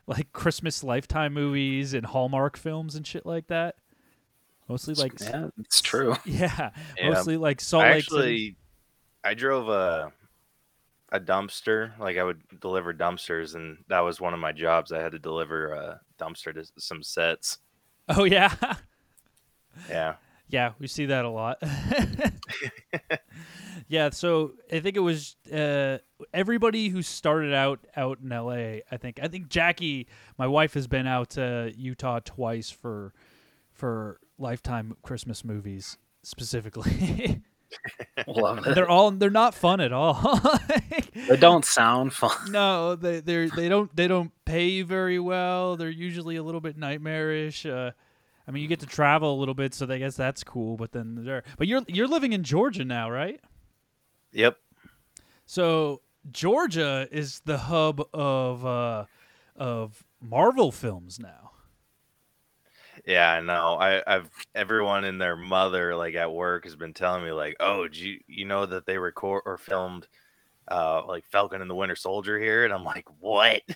like 0.08 0.32
Christmas 0.32 0.82
Lifetime 0.82 1.34
movies 1.34 1.94
and 1.94 2.04
Hallmark 2.06 2.56
films 2.56 2.96
and 2.96 3.06
shit 3.06 3.24
like 3.26 3.46
that. 3.48 3.76
Mostly 4.68 4.94
like 4.94 5.12
yeah, 5.20 5.48
it's 5.60 5.80
true. 5.80 6.16
yeah, 6.24 6.70
Yeah. 6.98 7.10
mostly 7.10 7.36
like 7.36 7.60
Salt 7.60 7.84
I 7.84 7.92
Lake 7.94 8.04
City. 8.04 8.16
actually, 8.18 8.56
I 9.24 9.34
drove 9.34 9.68
a 9.68 10.12
a 11.10 11.20
dumpster. 11.20 11.98
Like 11.98 12.18
I 12.18 12.24
would 12.24 12.42
deliver 12.60 12.92
dumpsters, 12.92 13.54
and 13.54 13.78
that 13.88 14.00
was 14.00 14.20
one 14.20 14.34
of 14.34 14.40
my 14.40 14.52
jobs. 14.52 14.92
I 14.92 15.00
had 15.00 15.12
to 15.12 15.18
deliver 15.18 15.72
a 15.72 16.00
dumpster 16.18 16.52
to 16.54 16.64
some 16.80 17.02
sets. 17.02 17.58
Oh 18.08 18.24
yeah, 18.24 18.54
Yeah, 19.88 20.14
yeah, 20.48 20.72
we 20.78 20.86
see 20.86 21.06
that 21.06 21.24
a 21.24 21.30
lot. 21.30 21.62
yeah, 23.88 24.10
so 24.10 24.52
I 24.72 24.80
think 24.80 24.96
it 24.96 25.00
was 25.00 25.36
uh, 25.52 25.98
everybody 26.32 26.88
who 26.88 27.02
started 27.02 27.52
out 27.52 27.80
out 27.96 28.18
in 28.22 28.32
L.A. 28.32 28.82
I 28.90 28.96
think 28.96 29.20
I 29.22 29.28
think 29.28 29.48
Jackie, 29.48 30.08
my 30.38 30.46
wife, 30.46 30.74
has 30.74 30.86
been 30.86 31.06
out 31.06 31.30
to 31.30 31.72
Utah 31.76 32.20
twice 32.24 32.70
for 32.70 33.12
for 33.72 34.20
Lifetime 34.38 34.96
Christmas 35.02 35.44
movies 35.44 35.98
specifically. 36.22 37.42
love 38.26 38.66
it. 38.66 38.74
they're 38.74 38.88
all 38.88 39.10
they're 39.10 39.28
not 39.28 39.54
fun 39.54 39.80
at 39.80 39.92
all. 39.92 40.40
They 41.28 41.36
don't 41.36 41.64
sound 41.64 42.14
fun. 42.14 42.52
no, 42.52 42.94
they 42.96 43.20
they 43.20 43.48
they 43.48 43.68
don't 43.68 43.94
they 43.94 44.08
don't 44.08 44.32
pay 44.46 44.68
you 44.68 44.86
very 44.86 45.18
well. 45.18 45.76
They're 45.76 45.90
usually 45.90 46.36
a 46.36 46.42
little 46.42 46.62
bit 46.62 46.78
nightmarish. 46.78 47.66
Uh, 47.66 47.90
I 48.48 48.50
mean, 48.50 48.62
you 48.62 48.68
get 48.68 48.80
to 48.80 48.86
travel 48.86 49.34
a 49.34 49.38
little 49.38 49.54
bit, 49.54 49.74
so 49.74 49.86
I 49.90 49.98
guess 49.98 50.16
that's 50.16 50.42
cool. 50.42 50.78
But 50.78 50.92
then 50.92 51.24
there, 51.24 51.44
but 51.58 51.66
you're 51.68 51.82
you're 51.86 52.08
living 52.08 52.32
in 52.32 52.42
Georgia 52.44 52.84
now, 52.84 53.10
right? 53.10 53.40
yep. 54.32 54.58
So 55.46 56.00
Georgia 56.30 57.08
is 57.10 57.40
the 57.44 57.58
hub 57.58 58.02
of 58.14 58.64
uh, 58.64 59.04
of 59.56 60.04
Marvel 60.20 60.72
films 60.72 61.18
now. 61.20 61.52
Yeah, 63.06 63.30
I 63.32 63.40
know. 63.40 63.76
I, 63.78 64.02
I've 64.06 64.30
everyone 64.54 65.04
and 65.04 65.20
their 65.20 65.36
mother, 65.36 65.94
like 65.94 66.14
at 66.14 66.32
work, 66.32 66.64
has 66.64 66.76
been 66.76 66.94
telling 66.94 67.24
me, 67.24 67.32
like, 67.32 67.56
"Oh, 67.60 67.88
do 67.88 68.08
you, 68.08 68.20
you 68.26 68.44
know 68.44 68.66
that 68.66 68.86
they 68.86 68.98
record 68.98 69.42
or 69.46 69.56
filmed, 69.56 70.06
uh, 70.70 71.04
like 71.06 71.24
Falcon 71.26 71.60
and 71.62 71.70
the 71.70 71.74
Winter 71.74 71.96
Soldier 71.96 72.38
here?" 72.38 72.64
And 72.64 72.72
I'm 72.74 72.84
like, 72.84 73.06
"What?" 73.20 73.62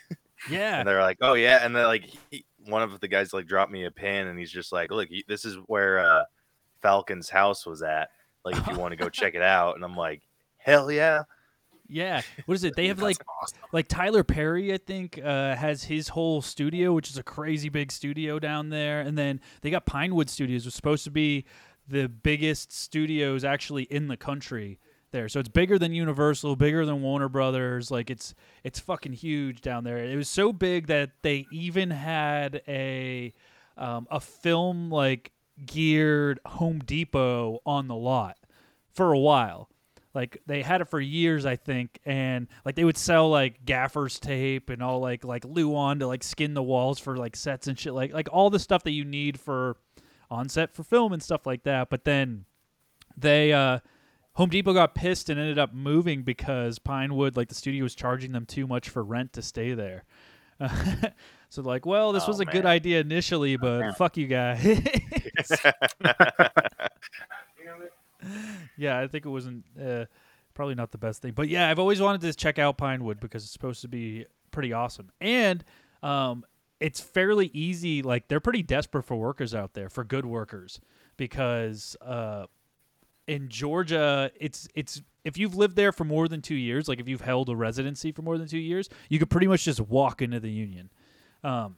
Yeah, 0.48 0.80
And 0.80 0.88
they're 0.88 1.02
like, 1.02 1.18
"Oh 1.20 1.34
yeah." 1.34 1.64
And 1.64 1.74
they're 1.76 1.86
like 1.86 2.04
he, 2.30 2.44
one 2.66 2.82
of 2.82 2.98
the 3.00 3.08
guys 3.08 3.32
like 3.32 3.46
dropped 3.46 3.72
me 3.72 3.84
a 3.84 3.90
pin, 3.90 4.28
and 4.28 4.38
he's 4.38 4.50
just 4.50 4.72
like, 4.72 4.90
"Look, 4.90 5.08
this 5.28 5.44
is 5.44 5.56
where 5.66 5.98
uh, 5.98 6.24
Falcon's 6.80 7.28
house 7.28 7.66
was 7.66 7.82
at. 7.82 8.10
Like, 8.44 8.56
if 8.56 8.66
you 8.66 8.78
want 8.78 8.92
to 8.92 8.96
go 8.96 9.08
check 9.08 9.34
it 9.34 9.42
out." 9.42 9.76
And 9.76 9.84
I'm 9.84 9.96
like, 9.96 10.22
"Hell 10.58 10.90
yeah!" 10.90 11.22
yeah. 11.92 12.22
What 12.46 12.54
is 12.54 12.64
it? 12.64 12.74
They 12.74 12.88
have 12.88 13.00
like 13.00 13.18
awesome. 13.42 13.58
like 13.72 13.86
Tyler 13.88 14.24
Perry, 14.24 14.72
I 14.72 14.78
think, 14.78 15.20
uh, 15.22 15.54
has 15.54 15.84
his 15.84 16.08
whole 16.08 16.42
studio, 16.42 16.92
which 16.92 17.10
is 17.10 17.18
a 17.18 17.22
crazy 17.22 17.68
big 17.68 17.92
studio 17.92 18.38
down 18.38 18.70
there. 18.70 19.00
And 19.00 19.16
then 19.16 19.40
they 19.60 19.70
got 19.70 19.86
Pinewood 19.86 20.30
Studios, 20.30 20.62
which 20.62 20.66
was 20.66 20.74
supposed 20.74 21.04
to 21.04 21.10
be 21.10 21.44
the 21.86 22.08
biggest 22.08 22.72
studios 22.72 23.44
actually 23.44 23.84
in 23.84 24.08
the 24.08 24.16
country 24.16 24.78
there. 25.12 25.28
So 25.28 25.40
it's 25.40 25.48
bigger 25.48 25.78
than 25.78 25.92
Universal, 25.92 26.56
bigger 26.56 26.84
than 26.84 27.02
Warner 27.02 27.28
Brothers. 27.28 27.90
Like 27.90 28.10
it's 28.10 28.34
it's 28.64 28.80
fucking 28.80 29.12
huge 29.12 29.60
down 29.60 29.84
there. 29.84 29.98
It 29.98 30.16
was 30.16 30.28
so 30.28 30.52
big 30.52 30.88
that 30.88 31.10
they 31.22 31.46
even 31.52 31.90
had 31.90 32.62
a 32.66 33.32
um, 33.76 34.06
a 34.10 34.20
film 34.20 34.90
like 34.90 35.32
geared 35.64 36.40
Home 36.46 36.80
Depot 36.80 37.60
on 37.64 37.88
the 37.88 37.94
lot 37.94 38.36
for 38.92 39.12
a 39.12 39.18
while. 39.18 39.68
Like 40.14 40.42
they 40.46 40.60
had 40.60 40.82
it 40.82 40.88
for 40.88 41.00
years, 41.00 41.46
I 41.46 41.56
think, 41.56 41.98
and 42.04 42.46
like 42.66 42.74
they 42.74 42.84
would 42.84 42.98
sell 42.98 43.30
like 43.30 43.64
gaffer's 43.64 44.18
tape 44.20 44.68
and 44.68 44.82
all 44.82 45.00
like 45.00 45.24
like 45.24 45.44
Luan 45.44 46.00
to 46.00 46.06
like 46.06 46.22
skin 46.22 46.52
the 46.52 46.62
walls 46.62 46.98
for 46.98 47.16
like 47.16 47.34
sets 47.34 47.66
and 47.66 47.78
shit, 47.78 47.94
like 47.94 48.12
like 48.12 48.28
all 48.30 48.50
the 48.50 48.58
stuff 48.58 48.82
that 48.82 48.90
you 48.90 49.04
need 49.04 49.40
for 49.40 49.76
on 50.30 50.48
set 50.48 50.74
for 50.74 50.82
film 50.82 51.12
and 51.14 51.22
stuff 51.22 51.46
like 51.46 51.62
that. 51.62 51.88
But 51.88 52.04
then 52.04 52.44
they 53.16 53.52
uh 53.54 53.78
Home 54.34 54.48
Depot 54.48 54.72
got 54.72 54.94
pissed 54.94 55.28
and 55.28 55.38
ended 55.38 55.58
up 55.58 55.74
moving 55.74 56.22
because 56.22 56.78
Pinewood, 56.78 57.36
like 57.36 57.48
the 57.48 57.54
studio, 57.54 57.82
was 57.82 57.94
charging 57.94 58.32
them 58.32 58.46
too 58.46 58.66
much 58.66 58.88
for 58.88 59.02
rent 59.02 59.32
to 59.34 59.42
stay 59.42 59.74
there. 59.74 60.04
so 61.50 61.60
like, 61.62 61.84
well, 61.84 62.12
this 62.12 62.24
Oh, 62.24 62.28
was 62.28 62.40
a 62.40 62.44
good 62.44 62.64
idea 62.66 63.00
initially, 63.00 63.56
but 63.56 63.80
man. 63.80 63.92
fuck 63.94 64.16
you 64.16 64.26
guys. 64.26 64.62
yeah, 68.76 68.98
I 68.98 69.06
think 69.08 69.26
it 69.26 69.28
wasn't 69.28 69.64
uh, 69.80 70.04
probably 70.54 70.74
not 70.74 70.92
the 70.92 70.98
best 70.98 71.22
thing, 71.22 71.32
but 71.32 71.48
yeah, 71.48 71.68
I've 71.68 71.78
always 71.78 72.00
wanted 72.00 72.20
to 72.22 72.32
check 72.34 72.58
out 72.58 72.76
Pinewood 72.78 73.20
because 73.20 73.42
it's 73.44 73.52
supposed 73.52 73.82
to 73.82 73.88
be 73.88 74.26
pretty 74.50 74.72
awesome, 74.72 75.10
and 75.20 75.64
um, 76.02 76.44
it's 76.80 77.00
fairly 77.00 77.50
easy. 77.52 78.02
Like 78.02 78.28
they're 78.28 78.40
pretty 78.40 78.62
desperate 78.62 79.02
for 79.04 79.16
workers 79.16 79.54
out 79.54 79.74
there, 79.74 79.88
for 79.88 80.04
good 80.04 80.24
workers, 80.26 80.80
because 81.16 81.96
uh, 82.00 82.46
in 83.26 83.48
Georgia, 83.48 84.30
it's 84.38 84.68
it's 84.74 85.02
if 85.24 85.38
you've 85.38 85.54
lived 85.54 85.76
there 85.76 85.92
for 85.92 86.04
more 86.04 86.28
than 86.28 86.42
two 86.42 86.54
years, 86.54 86.88
like 86.88 87.00
if 87.00 87.08
you've 87.08 87.20
held 87.20 87.48
a 87.48 87.56
residency 87.56 88.12
for 88.12 88.22
more 88.22 88.38
than 88.38 88.48
two 88.48 88.58
years, 88.58 88.88
you 89.08 89.18
could 89.18 89.30
pretty 89.30 89.46
much 89.46 89.64
just 89.64 89.80
walk 89.80 90.20
into 90.20 90.40
the 90.40 90.50
union. 90.50 90.90
Um, 91.44 91.76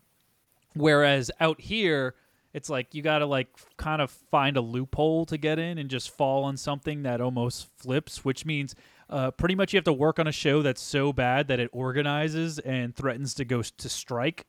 whereas 0.74 1.30
out 1.40 1.60
here, 1.60 2.14
it's 2.52 2.70
like 2.70 2.94
you 2.94 3.02
got 3.02 3.18
to 3.18 3.26
like 3.26 3.48
kind 3.76 4.00
of 4.00 4.10
find 4.10 4.56
a 4.56 4.60
loophole 4.60 5.26
to 5.26 5.36
get 5.36 5.58
in 5.58 5.78
and 5.78 5.90
just 5.90 6.10
fall 6.10 6.44
on 6.44 6.56
something 6.56 7.02
that 7.02 7.20
almost 7.20 7.68
flips, 7.76 8.24
which 8.24 8.46
means 8.46 8.74
uh, 9.10 9.30
pretty 9.32 9.54
much 9.54 9.72
you 9.72 9.76
have 9.76 9.84
to 9.84 9.92
work 9.92 10.18
on 10.18 10.26
a 10.26 10.32
show 10.32 10.62
that's 10.62 10.80
so 10.80 11.12
bad 11.12 11.48
that 11.48 11.60
it 11.60 11.68
organizes 11.72 12.58
and 12.60 12.94
threatens 12.94 13.34
to 13.34 13.44
go 13.44 13.62
to 13.62 13.88
strike, 13.88 14.46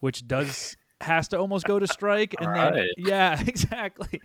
which 0.00 0.26
does 0.26 0.76
has 1.00 1.28
to 1.28 1.38
almost 1.38 1.66
go 1.66 1.78
to 1.78 1.86
strike 1.86 2.34
and 2.40 2.54
then 2.54 2.72
Right. 2.74 2.88
yeah 2.96 3.40
exactly. 3.46 4.20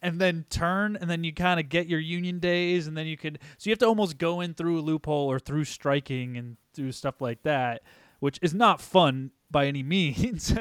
And 0.00 0.20
then 0.20 0.44
turn 0.50 0.96
and 0.96 1.10
then 1.10 1.24
you 1.24 1.32
kind 1.34 1.58
of 1.60 1.68
get 1.68 1.88
your 1.88 2.00
union 2.00 2.38
days 2.38 2.86
and 2.86 2.96
then 2.96 3.06
you 3.06 3.16
could 3.16 3.38
so 3.58 3.68
you 3.68 3.72
have 3.72 3.78
to 3.80 3.86
almost 3.86 4.18
go 4.18 4.40
in 4.40 4.54
through 4.54 4.78
a 4.78 4.82
loophole 4.82 5.30
or 5.30 5.38
through 5.38 5.64
striking 5.64 6.36
and 6.36 6.56
through 6.74 6.92
stuff 6.92 7.20
like 7.20 7.42
that 7.42 7.82
which 8.20 8.38
is 8.40 8.54
not 8.54 8.80
fun 8.80 9.30
by 9.50 9.66
any 9.66 9.82
means. 9.96 10.54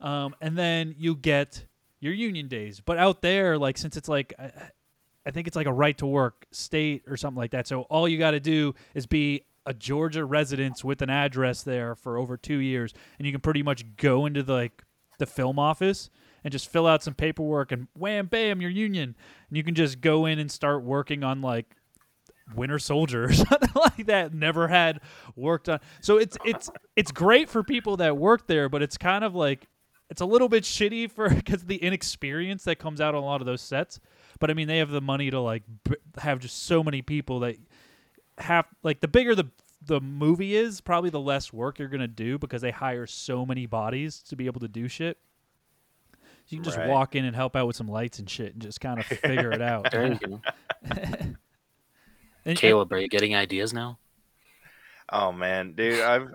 Um, 0.00 0.34
and 0.40 0.58
then 0.58 0.94
you 0.98 1.14
get 1.14 1.64
your 2.00 2.12
union 2.12 2.48
days. 2.48 2.80
But 2.80 2.98
out 2.98 3.22
there 3.22 3.56
like 3.56 3.78
since 3.78 3.96
it's 3.96 4.08
like 4.08 4.34
I, 4.38 4.50
I 5.24 5.30
think 5.30 5.46
it's 5.46 5.56
like 5.56 5.66
a 5.68 5.72
right 5.72 5.96
to 5.98 6.06
work 6.06 6.44
state 6.50 7.04
or 7.06 7.16
something 7.16 7.38
like 7.38 7.52
that 7.52 7.66
so 7.66 7.82
all 7.82 8.06
you 8.06 8.18
got 8.18 8.32
to 8.32 8.40
do 8.40 8.74
is 8.94 9.06
be 9.06 9.44
a 9.66 9.72
Georgia 9.72 10.24
resident 10.26 10.84
with 10.84 11.00
an 11.00 11.08
address 11.08 11.62
there 11.62 11.94
for 11.94 12.18
over 12.18 12.36
two 12.36 12.58
years, 12.58 12.92
and 13.18 13.24
you 13.24 13.32
can 13.32 13.40
pretty 13.40 13.62
much 13.62 13.96
go 13.96 14.26
into 14.26 14.42
the, 14.42 14.52
like 14.52 14.82
the 15.18 15.26
film 15.26 15.58
office 15.58 16.10
and 16.42 16.52
just 16.52 16.70
fill 16.70 16.86
out 16.86 17.02
some 17.02 17.14
paperwork, 17.14 17.72
and 17.72 17.88
wham, 17.94 18.26
bam, 18.26 18.60
your 18.60 18.70
union, 18.70 19.14
and 19.48 19.56
you 19.56 19.64
can 19.64 19.74
just 19.74 20.00
go 20.00 20.26
in 20.26 20.38
and 20.38 20.50
start 20.50 20.82
working 20.82 21.24
on 21.24 21.40
like 21.40 21.76
Winter 22.54 22.78
Soldier 22.78 23.24
or 23.24 23.32
something 23.32 23.70
like 23.74 24.06
that. 24.06 24.34
Never 24.34 24.68
had 24.68 25.00
worked 25.36 25.68
on, 25.68 25.80
so 26.00 26.18
it's 26.18 26.36
it's 26.44 26.70
it's 26.96 27.12
great 27.12 27.48
for 27.48 27.62
people 27.62 27.96
that 27.98 28.16
work 28.16 28.46
there, 28.46 28.68
but 28.68 28.82
it's 28.82 28.98
kind 28.98 29.24
of 29.24 29.34
like 29.34 29.68
it's 30.10 30.20
a 30.20 30.26
little 30.26 30.48
bit 30.48 30.64
shitty 30.64 31.10
for 31.10 31.28
because 31.34 31.64
the 31.64 31.76
inexperience 31.76 32.64
that 32.64 32.78
comes 32.78 33.00
out 33.00 33.14
on 33.14 33.22
a 33.22 33.26
lot 33.26 33.40
of 33.40 33.46
those 33.46 33.62
sets. 33.62 34.00
But 34.38 34.50
I 34.50 34.54
mean, 34.54 34.68
they 34.68 34.78
have 34.78 34.90
the 34.90 35.00
money 35.00 35.30
to 35.30 35.40
like 35.40 35.62
b- 35.88 35.96
have 36.18 36.40
just 36.40 36.64
so 36.64 36.82
many 36.82 37.02
people 37.02 37.40
that 37.40 37.56
have 38.38 38.66
like 38.82 39.00
the 39.00 39.08
bigger 39.08 39.34
the 39.34 39.48
the 39.86 40.00
movie 40.00 40.54
is, 40.56 40.80
probably 40.80 41.10
the 41.10 41.20
less 41.20 41.52
work 41.52 41.78
you're 41.78 41.88
gonna 41.88 42.06
do 42.08 42.38
because 42.38 42.62
they 42.62 42.70
hire 42.70 43.06
so 43.06 43.44
many 43.44 43.66
bodies 43.66 44.22
to 44.24 44.36
be 44.36 44.46
able 44.46 44.60
to 44.60 44.68
do 44.68 44.88
shit. 44.88 45.18
So 46.12 46.18
you 46.48 46.58
can 46.58 46.64
just 46.64 46.76
Right. 46.78 46.88
walk 46.88 47.14
in 47.14 47.24
and 47.24 47.34
help 47.34 47.56
out 47.56 47.66
with 47.66 47.76
some 47.76 47.88
lights 47.88 48.18
and 48.18 48.28
shit 48.28 48.52
and 48.52 48.62
just 48.62 48.80
kind 48.80 48.98
of 49.00 49.06
figure 49.06 49.50
it 49.52 49.62
out. 49.62 49.90
There 49.90 50.06
you 50.12 50.18
go. 50.18 50.40
And- 50.82 51.36
and- 52.44 52.58
Caleb, 52.58 52.92
are 52.92 52.98
you 52.98 53.08
getting 53.08 53.34
ideas 53.34 53.72
now? 53.72 53.98
Oh 55.10 55.32
man, 55.32 55.72
dude, 55.74 56.00
I've 56.00 56.28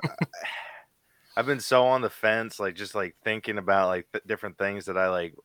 I've 1.37 1.45
been 1.45 1.59
so 1.59 1.83
on 1.85 2.01
the 2.01 2.09
fence, 2.09 2.59
like 2.59 2.75
just 2.75 2.93
like 2.95 3.15
thinking 3.23 3.57
about 3.57 3.87
like 3.87 4.11
th- 4.11 4.23
different 4.25 4.57
things 4.57 4.85
that 4.85 4.97
I 4.97 5.09
like 5.09 5.35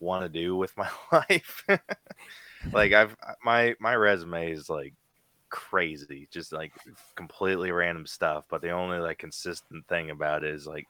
want 0.00 0.22
to 0.24 0.28
do 0.28 0.54
with 0.56 0.76
my 0.76 0.88
life. 1.12 1.64
like 2.72 2.92
I've 2.92 3.16
my 3.44 3.74
my 3.80 3.94
resume 3.94 4.52
is 4.52 4.68
like 4.70 4.94
crazy, 5.56 6.28
just 6.30 6.52
like 6.52 6.72
completely 7.14 7.72
random 7.72 8.06
stuff. 8.06 8.44
But 8.48 8.60
the 8.60 8.70
only 8.70 8.98
like 8.98 9.18
consistent 9.18 9.88
thing 9.88 10.10
about 10.10 10.44
it 10.44 10.54
is 10.54 10.66
like 10.66 10.86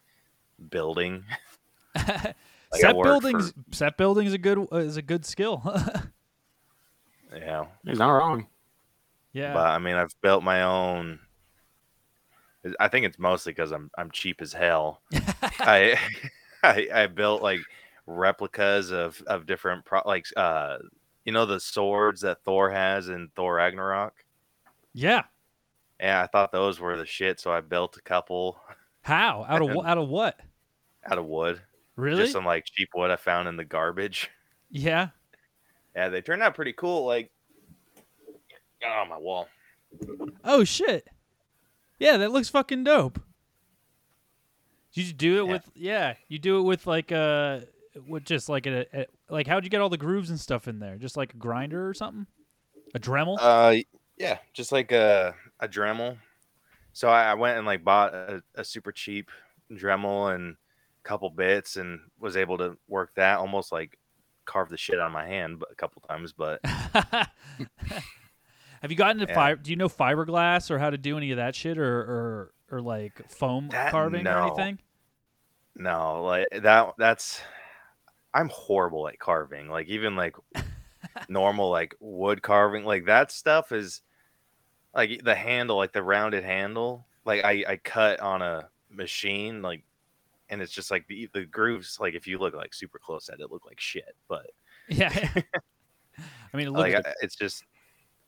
building. 0.70 1.24
I 1.94 2.35
set 2.72 2.96
work 2.96 3.05
buildings 3.05 3.55
set 3.70 3.96
building 3.96 4.26
is 4.26 4.33
a 4.33 4.38
good 4.38 4.66
is 4.72 4.96
a 4.96 5.02
good 5.02 5.24
skill. 5.24 5.62
Yeah, 7.35 7.66
He's 7.85 7.98
not 7.98 8.12
wrong. 8.12 8.46
yeah. 9.35 9.52
but 9.52 9.66
I 9.66 9.79
mean, 9.79 9.96
I've 9.96 10.14
built 10.22 10.42
my 10.42 10.62
own 10.62 11.18
I 12.81 12.88
think 12.88 13.07
it's 13.07 13.18
mostly 13.18 13.52
because 13.52 13.72
I'm 13.72 13.90
I'm 13.98 14.11
cheap 14.11 14.40
as 14.40 14.52
hell. 14.52 15.02
I, 15.42 15.98
I 16.62 16.88
I 16.94 17.07
built 17.07 17.42
like 17.42 17.61
replicas 18.07 18.90
of 18.90 19.20
of 19.26 19.46
different 19.46 19.85
pro 19.85 20.00
like 20.07 20.24
uh 20.37 20.79
you 21.24 21.33
know 21.33 21.44
the 21.46 21.61
swords 21.61 22.20
that 22.22 22.38
Thor 22.44 22.70
has 22.70 23.09
in 23.09 23.29
Thor 23.37 23.57
Ragnarok. 23.57 24.14
Yeah. 24.96 25.24
Yeah, 26.00 26.22
I 26.22 26.26
thought 26.26 26.52
those 26.52 26.80
were 26.80 26.96
the 26.96 27.04
shit, 27.06 27.38
so 27.38 27.52
I 27.52 27.61
built 27.61 27.96
a 27.98 28.02
couple 28.02 28.59
How? 29.02 29.44
Out 29.46 29.61
of 29.62 29.87
out 29.87 29.98
of 29.98 30.09
what? 30.09 30.40
out 31.09 31.18
of 31.18 31.26
wood. 31.26 31.61
Really? 31.96 32.22
Just 32.22 32.32
some 32.32 32.44
like 32.46 32.64
cheap 32.64 32.88
wood 32.94 33.11
I 33.11 33.16
found 33.16 33.46
in 33.46 33.56
the 33.56 33.64
garbage. 33.64 34.30
yeah. 34.70 35.09
Yeah, 35.94 36.09
they 36.09 36.20
turned 36.22 36.42
out 36.42 36.54
pretty 36.54 36.72
cool. 36.72 37.04
Like, 37.06 37.30
got 38.82 38.98
on 38.98 39.09
my 39.09 39.18
wall. 39.18 39.48
Oh 40.44 40.64
shit. 40.64 41.06
Yeah, 41.98 42.16
that 42.18 42.32
looks 42.32 42.48
fucking 42.48 42.85
dope. 42.85 43.20
Did 44.94 45.06
you 45.09 45.12
do 45.12 45.40
it 45.42 45.46
Yeah. 45.46 45.52
with 45.52 45.70
yeah, 45.74 46.14
you 46.28 46.38
do 46.38 46.59
it 46.59 46.62
with 46.62 46.87
like 46.87 47.12
uh 47.12 47.61
with 48.09 48.24
just 48.24 48.48
like 48.48 48.66
a, 48.66 48.87
a 48.98 49.06
like 49.28 49.46
how'd 49.46 49.64
you 49.64 49.70
get 49.70 49.80
all 49.82 49.88
the 49.90 49.96
grooves 49.98 50.30
and 50.30 50.40
stuff 50.40 50.68
in 50.68 50.78
there? 50.78 50.96
Just 50.96 51.16
like 51.18 51.35
a 51.35 51.37
grinder 51.37 51.87
or 51.88 51.92
something? 51.94 52.26
A 52.94 52.98
Dremel? 52.98 53.37
Uh, 53.40 53.76
yeah, 54.18 54.38
just 54.52 54.72
like 54.72 54.92
a 54.92 55.35
a 55.61 55.68
Dremel. 55.68 56.16
So 56.92 57.09
I, 57.09 57.24
I 57.31 57.35
went 57.35 57.59
and 57.59 57.66
like 57.66 57.85
bought 57.85 58.14
a, 58.14 58.42
a 58.55 58.64
super 58.64 58.92
cheap 58.92 59.31
Dremel 59.72 60.35
and 60.35 60.55
a 61.05 61.09
couple 61.09 61.29
bits, 61.31 61.76
and 61.76 62.00
was 62.18 62.37
able 62.37 62.59
to 62.59 62.76
work 62.88 63.11
that 63.16 63.38
almost 63.38 63.72
like 63.72 63.98
carve 64.44 64.68
the 64.70 64.76
shit 64.76 64.98
out 65.00 65.07
of 65.09 65.12
my 65.12 65.26
hand, 65.26 65.59
but 65.59 65.70
a 65.72 65.74
couple 65.74 66.00
times. 66.02 66.33
But 66.33 66.61
Have 68.83 68.90
you 68.90 68.96
gotten 68.96 69.18
to 69.18 69.26
Yeah. 69.29 69.35
fiber 69.35 69.62
do 69.62 69.70
you 69.70 69.76
know 69.76 69.88
fiberglass 69.88 70.70
or 70.70 70.79
how 70.79 70.90
to 70.90 70.98
do 70.98 71.16
any 71.16 71.31
of 71.33 71.38
that 71.38 71.55
shit 71.55 71.79
or 71.79 71.98
or, 71.98 72.52
or 72.70 72.81
like 72.81 73.29
foam 73.31 73.68
That- 73.70 73.90
carving 73.90 74.26
or 74.26 74.46
anything? 74.46 74.79
no, 75.74 76.22
like 76.24 76.46
that. 76.62 76.94
That's 76.98 77.40
I'm 78.33 78.48
horrible 78.50 79.09
at 79.09 79.18
carving. 79.18 79.68
Like 79.68 79.88
even 79.88 80.14
like 80.16 80.37
normal 81.29 81.71
like 81.71 81.95
wood 82.01 82.42
carving, 82.42 82.85
like 82.85 83.07
that 83.07 83.33
stuff 83.33 83.73
is 83.73 84.03
like 84.95 85.23
the 85.23 85.35
handle, 85.35 85.77
like 85.77 85.92
the 85.92 86.03
rounded 86.03 86.45
handle. 86.45 87.07
Like 87.25 87.45
I 87.45 87.64
I 87.69 87.77
cut 87.77 88.21
on 88.21 88.42
a 88.42 88.69
machine, 88.90 89.62
like, 89.62 89.83
and 90.49 90.62
it's 90.62 90.73
just 90.73 90.90
like 90.90 91.07
the 91.07 91.29
the 91.33 91.45
grooves. 91.45 91.99
Like 92.01 92.14
if 92.14 92.27
you 92.27 92.38
look 92.38 92.55
like 92.55 92.75
super 92.75 92.99
close 92.99 93.29
at 93.29 93.40
it, 93.40 93.51
look 93.51 93.66
like 93.66 93.81
shit. 93.81 94.16
But 94.29 94.47
Yeah. 94.88 95.11
I 96.53 96.57
mean, 96.57 96.69
it 96.69 96.71
looks 96.71 96.92
like 96.92 97.07
I, 97.07 97.12
it's 97.21 97.37
just 97.37 97.64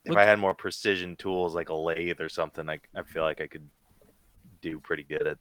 if 0.05 0.15
I 0.15 0.23
had 0.23 0.39
more 0.39 0.53
precision 0.53 1.15
tools, 1.15 1.55
like 1.55 1.69
a 1.69 1.73
lathe 1.73 2.21
or 2.21 2.29
something, 2.29 2.65
like 2.65 2.87
I 2.95 3.03
feel 3.03 3.23
like 3.23 3.41
I 3.41 3.47
could 3.47 3.67
do 4.61 4.79
pretty 4.79 5.03
good 5.03 5.25
at 5.27 5.37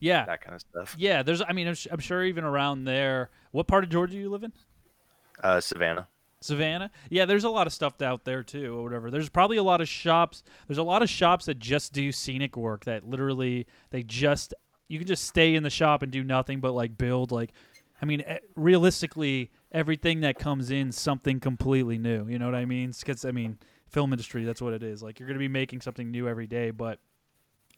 yeah. 0.00 0.24
that 0.24 0.40
kind 0.42 0.54
of 0.54 0.60
stuff. 0.60 0.96
Yeah, 0.98 1.22
there's 1.22 1.42
I 1.42 1.52
mean 1.52 1.68
I'm, 1.68 1.76
I'm 1.90 2.00
sure 2.00 2.24
even 2.24 2.44
around 2.44 2.84
there. 2.84 3.30
What 3.52 3.66
part 3.66 3.84
of 3.84 3.90
Georgia 3.90 4.16
you 4.16 4.30
live 4.30 4.42
in? 4.42 4.52
Uh, 5.42 5.60
Savannah. 5.60 6.08
Savannah. 6.44 6.90
Yeah, 7.10 7.24
there's 7.24 7.44
a 7.44 7.50
lot 7.50 7.66
of 7.66 7.72
stuff 7.72 8.00
out 8.02 8.24
there 8.24 8.42
too, 8.42 8.78
or 8.78 8.82
whatever. 8.82 9.10
There's 9.10 9.28
probably 9.28 9.56
a 9.56 9.62
lot 9.62 9.80
of 9.80 9.88
shops. 9.88 10.42
There's 10.66 10.78
a 10.78 10.82
lot 10.82 11.02
of 11.02 11.10
shops 11.10 11.46
that 11.46 11.58
just 11.58 11.92
do 11.92 12.12
scenic 12.12 12.56
work 12.56 12.84
that 12.84 13.06
literally 13.08 13.66
they 13.90 14.02
just 14.02 14.54
you 14.88 14.98
can 14.98 15.06
just 15.08 15.24
stay 15.24 15.54
in 15.54 15.62
the 15.62 15.70
shop 15.70 16.02
and 16.02 16.12
do 16.12 16.22
nothing 16.22 16.60
but 16.60 16.72
like 16.72 16.98
build 16.98 17.32
like 17.32 17.52
I 18.00 18.04
mean 18.04 18.22
eh, 18.26 18.38
realistically 18.56 19.50
everything 19.70 20.20
that 20.20 20.38
comes 20.38 20.70
in 20.70 20.92
something 20.92 21.40
completely 21.40 21.98
new. 21.98 22.28
You 22.28 22.38
know 22.38 22.46
what 22.46 22.54
I 22.54 22.64
mean? 22.64 22.92
Cuz 22.92 23.24
I 23.24 23.30
mean 23.30 23.58
film 23.88 24.12
industry 24.12 24.44
that's 24.44 24.62
what 24.62 24.72
it 24.72 24.82
is. 24.82 25.02
Like 25.02 25.18
you're 25.18 25.26
going 25.26 25.38
to 25.38 25.42
be 25.42 25.48
making 25.48 25.80
something 25.80 26.10
new 26.10 26.28
every 26.28 26.46
day, 26.46 26.70
but 26.70 26.98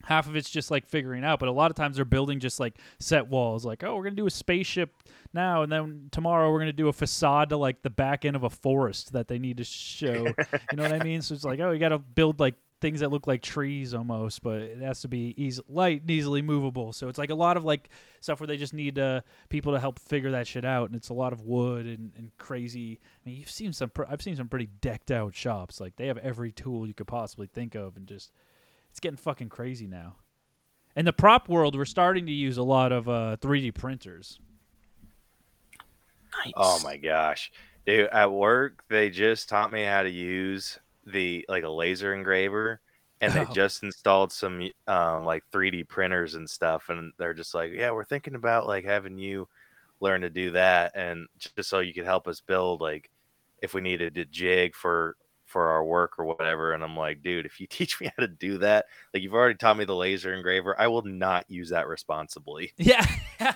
half 0.03 0.27
of 0.27 0.37
it's 0.37 0.51
just 0.51 0.71
like 0.71 0.87
figuring 0.87 1.25
out 1.25 1.39
but 1.39 1.49
a 1.49 1.53
lot 1.53 1.71
of 1.71 1.77
times 1.77 1.97
they're 1.97 2.05
building 2.05 2.39
just 2.39 2.61
like 2.61 2.77
set 2.99 3.29
walls 3.29 3.65
like 3.65 3.83
oh 3.83 3.97
we're 3.97 4.03
going 4.03 4.15
to 4.15 4.21
do 4.21 4.27
a 4.27 4.31
spaceship 4.31 4.95
now 5.33 5.63
and 5.63 5.73
then 5.73 6.09
tomorrow 6.11 6.51
we're 6.51 6.59
going 6.59 6.67
to 6.67 6.73
do 6.73 6.89
a 6.89 6.93
facade 6.93 7.49
to 7.49 7.57
like 7.57 7.83
the 7.83 7.91
back 7.91 8.25
end 8.25 8.37
of 8.37 8.43
a 8.43 8.51
forest 8.51 9.13
that 9.13 9.29
they 9.29 9.39
need 9.39 9.57
to 9.57 9.65
show. 9.65 10.27
You 10.71 10.77
know 10.77 10.85
what 10.85 10.93
i 10.93 11.05
mean? 11.05 11.23
So 11.23 11.35
it's 11.35 11.45
like 11.45 11.61
oh 11.61 11.71
you 11.71 11.79
got 11.79 11.91
to 11.91 11.99
build 11.99 12.41
like 12.41 12.55
things 12.81 13.01
that 13.01 13.11
look 13.11 13.27
like 13.27 13.41
trees 13.41 13.95
almost 13.95 14.43
but 14.43 14.61
it 14.61 14.79
has 14.81 15.01
to 15.01 15.09
be 15.09 15.35
easy 15.43 15.63
light 15.69 16.03
and 16.03 16.11
easily 16.11 16.43
movable. 16.43 16.93
So 16.93 17.09
it's 17.09 17.19
like 17.19 17.31
a 17.31 17.35
lot 17.35 17.57
of 17.57 17.65
like 17.65 17.89
stuff 18.21 18.41
where 18.41 18.47
they 18.47 18.57
just 18.57 18.75
need 18.75 18.99
uh, 18.99 19.21
people 19.49 19.73
to 19.73 19.81
help 19.81 19.99
figure 19.99 20.33
that 20.33 20.47
shit 20.47 20.65
out 20.65 20.89
and 20.89 20.97
it's 20.97 21.09
a 21.09 21.15
lot 21.15 21.33
of 21.33 21.41
wood 21.43 21.87
and, 21.87 22.13
and 22.17 22.31
crazy. 22.39 23.01
I 23.03 23.29
mean 23.29 23.39
you've 23.39 23.51
seen 23.51 23.73
some 23.73 23.91
pr- 23.91 24.05
i've 24.09 24.23
seen 24.23 24.37
some 24.37 24.49
pretty 24.49 24.69
decked 24.81 25.11
out 25.11 25.35
shops. 25.35 25.81
Like 25.81 25.97
they 25.97 26.09
have 26.09 26.19
every 26.19 26.53
tool 26.53 26.87
you 26.87 26.95
could 26.95 27.07
possibly 27.07 27.47
think 27.47 27.75
of 27.75 27.97
and 27.97 28.07
just 28.07 28.33
it's 28.95 29.01
getting 29.01 29.17
fucking 29.17 29.49
crazy 29.49 29.89
now 29.89 30.15
in 30.95 31.05
the 31.05 31.13
prop 31.13 31.49
world 31.49 31.77
we're 31.77 31.85
starting 31.85 32.27
to 32.27 32.31
use 32.33 32.59
a 32.59 32.63
lot 32.63 32.93
of 32.93 33.09
uh, 33.09 33.37
3d 33.41 33.75
printers 33.75 34.39
Nice. 36.45 36.53
Oh 36.57 36.81
my 36.83 36.97
gosh, 36.97 37.53
dude! 37.87 38.09
At 38.11 38.31
work, 38.33 38.83
they 38.89 39.09
just 39.11 39.49
taught 39.49 39.73
me 39.73 39.85
how 39.85 40.03
to 40.03 40.11
use 40.11 40.79
the 41.07 41.45
like 41.49 41.63
a 41.65 41.69
laser 41.69 42.13
engraver, 42.15 42.81
and 43.21 43.33
they 43.33 43.41
Oh. 43.49 43.53
just 43.55 43.83
installed 43.85 44.33
some 44.33 44.69
um, 44.89 45.25
like 45.25 45.45
3D 45.53 45.87
printers 45.89 46.35
and 46.35 46.49
stuff, 46.51 46.89
and 46.89 47.13
they're 47.19 47.35
just 47.35 47.55
like, 47.55 47.71
yeah, 47.73 47.93
we're 47.93 48.05
thinking 48.05 48.35
about 48.35 48.67
like 48.67 48.85
having 48.85 49.17
you 49.17 49.49
learn 50.01 50.23
to 50.23 50.31
do 50.31 50.51
that, 50.51 50.91
and 50.97 51.29
just 51.57 51.69
so 51.71 51.79
you 51.79 51.95
could 51.95 52.05
help 52.05 52.27
us 52.27 52.41
build 52.41 52.81
like 52.81 53.09
if 53.63 53.73
we 53.73 53.81
needed 53.81 54.17
to 54.17 54.25
jig 54.25 54.75
for 54.75 55.17
for 55.55 55.69
our 55.71 55.85
work 55.85 56.19
or 56.19 56.25
whatever. 56.25 56.73
And 56.73 56.83
I'm 56.83 56.97
like, 56.97 57.23
dude, 57.23 57.47
if 57.47 57.61
you 57.61 57.67
teach 57.71 58.01
me 58.01 58.09
how 58.15 58.21
to 58.23 58.27
do 58.29 58.59
that, 58.59 58.87
like 59.15 59.23
you've 59.23 59.33
already 59.35 59.55
taught 59.55 59.79
me 59.79 59.85
the 59.85 59.95
laser 59.95 60.35
engraver, 60.35 60.79
I 60.79 60.89
will 60.89 61.03
not 61.03 61.49
use 61.49 61.71
that 61.71 61.87
responsibly. 61.87 62.73
Yeah. 62.77 63.07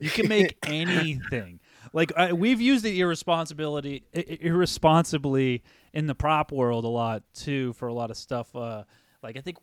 you 0.00 0.10
can 0.10 0.28
make 0.28 0.56
anything. 0.66 1.60
Like 1.92 2.10
uh, 2.16 2.30
we've 2.34 2.60
used 2.60 2.84
it 2.84 2.96
irresponsibility 2.96 4.02
i- 4.14 4.18
i- 4.28 4.38
irresponsibly 4.40 5.62
in 5.92 6.08
the 6.08 6.14
prop 6.16 6.50
world 6.50 6.84
a 6.84 6.88
lot 6.88 7.22
too 7.32 7.72
for 7.74 7.86
a 7.86 7.94
lot 7.94 8.10
of 8.10 8.16
stuff 8.16 8.54
uh 8.56 8.82
like 9.22 9.36
I 9.36 9.40
think 9.40 9.58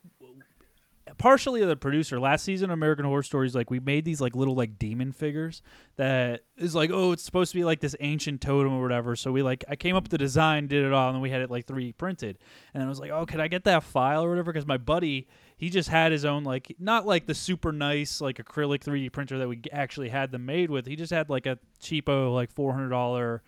partially 1.17 1.63
the 1.65 1.75
producer 1.75 2.19
last 2.19 2.43
season 2.43 2.71
American 2.71 3.05
Horror 3.05 3.23
Stories 3.23 3.55
like 3.55 3.69
we 3.69 3.79
made 3.79 4.05
these 4.05 4.21
like 4.21 4.35
little 4.35 4.55
like 4.55 4.77
demon 4.77 5.11
figures 5.11 5.61
that 5.97 6.41
is 6.57 6.75
like 6.75 6.91
oh 6.91 7.11
it's 7.11 7.23
supposed 7.23 7.51
to 7.51 7.57
be 7.57 7.63
like 7.63 7.79
this 7.79 7.95
ancient 7.99 8.41
totem 8.41 8.73
or 8.73 8.81
whatever. 8.81 9.15
So 9.15 9.31
we 9.31 9.41
like 9.41 9.63
I 9.69 9.75
came 9.75 9.95
up 9.95 10.03
with 10.03 10.11
the 10.11 10.17
design 10.17 10.67
did 10.67 10.85
it 10.85 10.93
all 10.93 11.07
and 11.07 11.15
then 11.15 11.21
we 11.21 11.29
had 11.29 11.41
it 11.41 11.51
like 11.51 11.65
3D 11.65 11.97
printed. 11.97 12.37
And 12.73 12.83
I 12.83 12.87
was 12.87 12.99
like 12.99 13.11
oh 13.11 13.25
can 13.25 13.39
I 13.39 13.47
get 13.47 13.63
that 13.65 13.83
file 13.83 14.23
or 14.23 14.29
whatever? 14.29 14.51
Because 14.51 14.67
my 14.67 14.77
buddy 14.77 15.27
he 15.57 15.69
just 15.69 15.89
had 15.89 16.11
his 16.11 16.25
own 16.25 16.43
like 16.43 16.75
not 16.79 17.05
like 17.05 17.27
the 17.27 17.35
super 17.35 17.71
nice 17.71 18.21
like 18.21 18.37
acrylic 18.37 18.83
3D 18.83 19.11
printer 19.11 19.37
that 19.37 19.47
we 19.47 19.61
actually 19.71 20.09
had 20.09 20.31
them 20.31 20.45
made 20.45 20.69
with. 20.69 20.87
He 20.87 20.95
just 20.95 21.13
had 21.13 21.29
like 21.29 21.45
a 21.45 21.59
cheapo 21.81 22.33
like 22.33 22.53
$400 22.53 23.39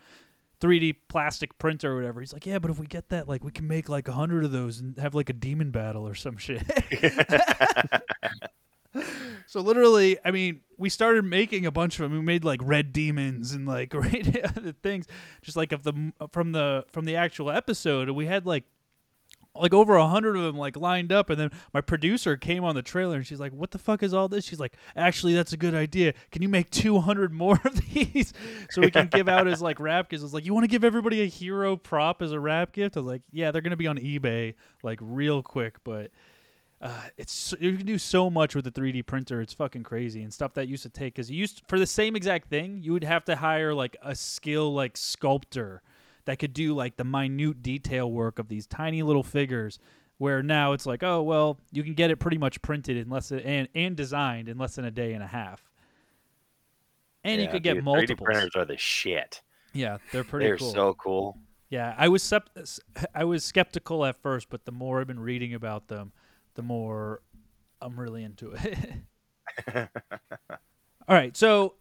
3D 0.63 0.95
plastic 1.09 1.57
printer 1.57 1.91
or 1.91 1.95
whatever. 1.97 2.21
He's 2.21 2.31
like, 2.31 2.45
yeah, 2.45 2.57
but 2.57 2.71
if 2.71 2.79
we 2.79 2.87
get 2.87 3.09
that, 3.09 3.27
like, 3.27 3.43
we 3.43 3.51
can 3.51 3.67
make 3.67 3.89
like 3.89 4.07
a 4.07 4.13
hundred 4.13 4.45
of 4.45 4.51
those 4.51 4.79
and 4.79 4.97
have 4.97 5.13
like 5.13 5.29
a 5.29 5.33
demon 5.33 5.71
battle 5.71 6.07
or 6.07 6.15
some 6.15 6.37
shit. 6.37 6.63
so 9.47 9.59
literally, 9.59 10.17
I 10.23 10.31
mean, 10.31 10.61
we 10.77 10.87
started 10.89 11.25
making 11.25 11.65
a 11.65 11.71
bunch 11.71 11.99
of 11.99 12.03
them. 12.03 12.13
We 12.13 12.23
made 12.23 12.45
like 12.45 12.61
red 12.63 12.93
demons 12.93 13.51
and 13.51 13.67
like 13.67 13.93
right 13.93 14.25
things, 14.81 15.05
just 15.41 15.57
like 15.57 15.73
of 15.73 15.83
the 15.83 16.13
from 16.31 16.53
the 16.53 16.85
from 16.91 17.03
the 17.03 17.17
actual 17.17 17.51
episode. 17.51 18.09
We 18.11 18.25
had 18.25 18.45
like 18.45 18.63
like 19.55 19.73
over 19.73 19.95
a 19.95 20.07
hundred 20.07 20.35
of 20.35 20.43
them 20.43 20.57
like 20.57 20.75
lined 20.75 21.11
up 21.11 21.29
and 21.29 21.39
then 21.39 21.51
my 21.73 21.81
producer 21.81 22.35
came 22.35 22.63
on 22.63 22.75
the 22.75 22.81
trailer 22.81 23.17
and 23.17 23.27
she's 23.27 23.39
like 23.39 23.53
what 23.53 23.71
the 23.71 23.77
fuck 23.77 24.01
is 24.01 24.13
all 24.13 24.27
this? 24.27 24.45
She's 24.45 24.59
like 24.59 24.73
actually 24.95 25.33
that's 25.33 25.53
a 25.53 25.57
good 25.57 25.75
idea. 25.75 26.13
Can 26.31 26.41
you 26.41 26.49
make 26.49 26.69
200 26.71 27.31
more 27.31 27.59
of 27.63 27.93
these 27.93 28.33
so 28.71 28.81
we 28.81 28.91
can 28.91 29.07
give 29.07 29.29
out 29.29 29.47
as 29.47 29.61
like 29.61 29.79
wrap 29.79 30.09
gifts? 30.09 30.23
It's 30.23 30.33
like 30.33 30.45
you 30.45 30.53
want 30.53 30.63
to 30.63 30.69
give 30.69 30.83
everybody 30.83 31.21
a 31.21 31.27
hero 31.27 31.75
prop 31.75 32.21
as 32.21 32.31
a 32.31 32.39
wrap 32.39 32.71
gift? 32.71 32.97
I 32.97 33.01
was 33.01 33.07
like 33.07 33.21
yeah 33.31 33.51
they're 33.51 33.61
gonna 33.61 33.77
be 33.77 33.87
on 33.87 33.97
ebay 33.97 34.55
like 34.81 34.99
real 35.01 35.43
quick 35.43 35.75
but 35.83 36.11
uh, 36.81 37.01
it's 37.17 37.53
you 37.61 37.77
can 37.77 37.85
do 37.85 37.97
so 37.97 38.29
much 38.29 38.55
with 38.55 38.65
the 38.65 38.71
3D 38.71 39.05
printer. 39.05 39.39
It's 39.39 39.53
fucking 39.53 39.83
crazy 39.83 40.21
and 40.21 40.33
stuff 40.33 40.53
that 40.55 40.67
used 40.67 40.83
to 40.83 40.89
take 40.89 41.15
because 41.15 41.31
you 41.31 41.37
used 41.37 41.61
for 41.65 41.79
the 41.79 41.85
same 41.85 42.17
exact 42.17 42.49
thing 42.49 42.81
you 42.83 42.91
would 42.91 43.05
have 43.05 43.23
to 43.25 43.37
hire 43.37 43.73
like 43.73 43.95
a 44.03 44.13
skill 44.13 44.73
like 44.73 44.97
sculptor 44.97 45.81
that 46.25 46.39
could 46.39 46.53
do 46.53 46.73
like 46.73 46.95
the 46.97 47.03
minute 47.03 47.61
detail 47.61 48.11
work 48.11 48.39
of 48.39 48.47
these 48.47 48.67
tiny 48.67 49.03
little 49.03 49.23
figures. 49.23 49.79
Where 50.19 50.43
now 50.43 50.73
it's 50.73 50.85
like, 50.85 51.03
oh 51.03 51.21
well, 51.23 51.59
you 51.71 51.83
can 51.83 51.95
get 51.95 52.11
it 52.11 52.17
pretty 52.17 52.37
much 52.37 52.61
printed 52.61 52.97
in 52.97 53.09
less 53.09 53.29
than, 53.29 53.39
and 53.39 53.67
and 53.75 53.95
designed 53.95 54.47
in 54.47 54.57
less 54.57 54.75
than 54.75 54.85
a 54.85 54.91
day 54.91 55.13
and 55.13 55.23
a 55.23 55.27
half, 55.27 55.61
and 57.23 57.41
you 57.41 57.47
could 57.47 57.63
get 57.63 57.73
dude, 57.73 57.83
3D 57.83 58.21
printers 58.23 58.51
are 58.55 58.63
the 58.63 58.77
shit. 58.77 59.41
Yeah, 59.73 59.97
they're 60.11 60.23
pretty 60.23 60.45
They're 60.45 60.57
cool. 60.57 60.71
so 60.71 60.93
cool. 60.93 61.37
Yeah, 61.69 61.95
I 61.97 62.07
was 62.07 62.21
sep- 62.21 62.55
I 63.15 63.23
was 63.23 63.43
skeptical 63.43 64.05
at 64.05 64.15
first, 64.21 64.49
but 64.49 64.65
the 64.65 64.71
more 64.71 65.01
I've 65.01 65.07
been 65.07 65.19
reading 65.19 65.55
about 65.55 65.87
them, 65.87 66.13
the 66.53 66.61
more 66.61 67.21
I'm 67.81 67.99
really 67.99 68.23
into 68.23 68.51
it. 68.53 68.77
All 71.07 71.15
right, 71.15 71.35
so 71.35 71.73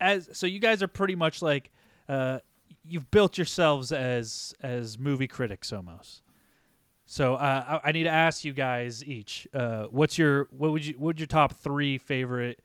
as 0.00 0.28
so 0.32 0.46
you 0.46 0.58
guys 0.58 0.82
are 0.82 0.88
pretty 0.88 1.14
much 1.14 1.40
like 1.40 1.70
uh, 2.08 2.40
you've 2.88 3.10
built 3.10 3.38
yourselves 3.38 3.92
as 3.92 4.54
as 4.62 4.98
movie 4.98 5.28
critics 5.28 5.72
almost. 5.72 6.22
So 7.06 7.34
uh, 7.34 7.80
I, 7.84 7.88
I 7.88 7.92
need 7.92 8.04
to 8.04 8.10
ask 8.10 8.44
you 8.44 8.52
guys 8.52 9.04
each, 9.04 9.46
uh, 9.54 9.84
what's 9.84 10.18
your 10.18 10.48
what 10.50 10.72
would 10.72 10.84
you 10.84 10.94
what 10.94 11.06
would 11.06 11.20
your 11.20 11.28
top 11.28 11.54
three 11.54 11.98
favorite? 11.98 12.60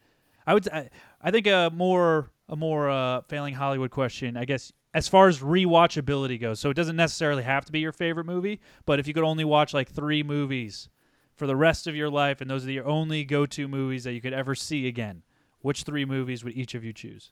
I 0.48 0.54
would 0.54 0.68
I, 0.70 0.90
I 1.22 1.32
think 1.32 1.48
a 1.48 1.72
more 1.74 2.32
a 2.50 2.56
more 2.56 2.90
uh, 2.90 3.22
failing 3.22 3.54
Hollywood 3.54 3.92
question. 3.92 4.36
I 4.36 4.46
guess 4.46 4.74
as 4.94 5.08
far 5.08 5.28
as 5.28 5.40
rewatchability 5.40 6.40
goes, 6.42 6.60
so 6.60 6.70
it 6.70 6.74
doesn't 6.74 6.96
necessarily 6.96 7.44
have 7.44 7.66
to 7.66 7.72
be 7.72 7.80
your 7.80 7.94
favorite 7.94 8.26
movie, 8.26 8.60
but 8.86 9.00
if 9.00 9.08
you 9.08 9.14
could 9.14 9.24
only 9.24 9.46
watch 9.46 9.74
like 9.74 9.90
three 9.90 10.24
movies 10.24 10.90
for 11.36 11.48
the 11.48 11.56
rest 11.56 11.88
of 11.88 11.96
your 11.96 12.10
life, 12.10 12.42
and 12.42 12.50
those 12.50 12.68
are 12.68 12.72
your 12.72 12.88
only 12.88 13.24
go 13.24 13.46
to 13.46 13.68
movies 13.68 14.04
that 14.04 14.14
you 14.14 14.22
could 14.22 14.34
ever 14.34 14.54
see 14.54 14.88
again, 14.88 15.24
which 15.62 15.84
three 15.84 16.04
movies 16.04 16.44
would 16.44 16.58
each 16.58 16.76
of 16.76 16.84
you 16.84 16.92
choose? 16.92 17.32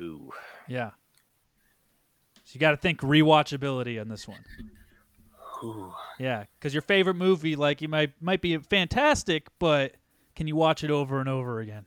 Ooh. 0.00 0.32
Yeah. 0.66 0.90
So 2.46 2.52
you 2.54 2.60
got 2.60 2.70
to 2.70 2.76
think 2.76 3.00
rewatchability 3.00 4.00
on 4.00 4.08
this 4.08 4.26
one. 4.28 4.38
Ooh. 5.64 5.92
Yeah, 6.18 6.44
because 6.58 6.72
your 6.72 6.82
favorite 6.82 7.14
movie, 7.14 7.56
like 7.56 7.82
you 7.82 7.88
might 7.88 8.12
might 8.22 8.40
be 8.40 8.56
fantastic, 8.56 9.48
but 9.58 9.94
can 10.36 10.46
you 10.46 10.54
watch 10.54 10.84
it 10.84 10.90
over 10.90 11.18
and 11.18 11.28
over 11.28 11.58
again? 11.60 11.84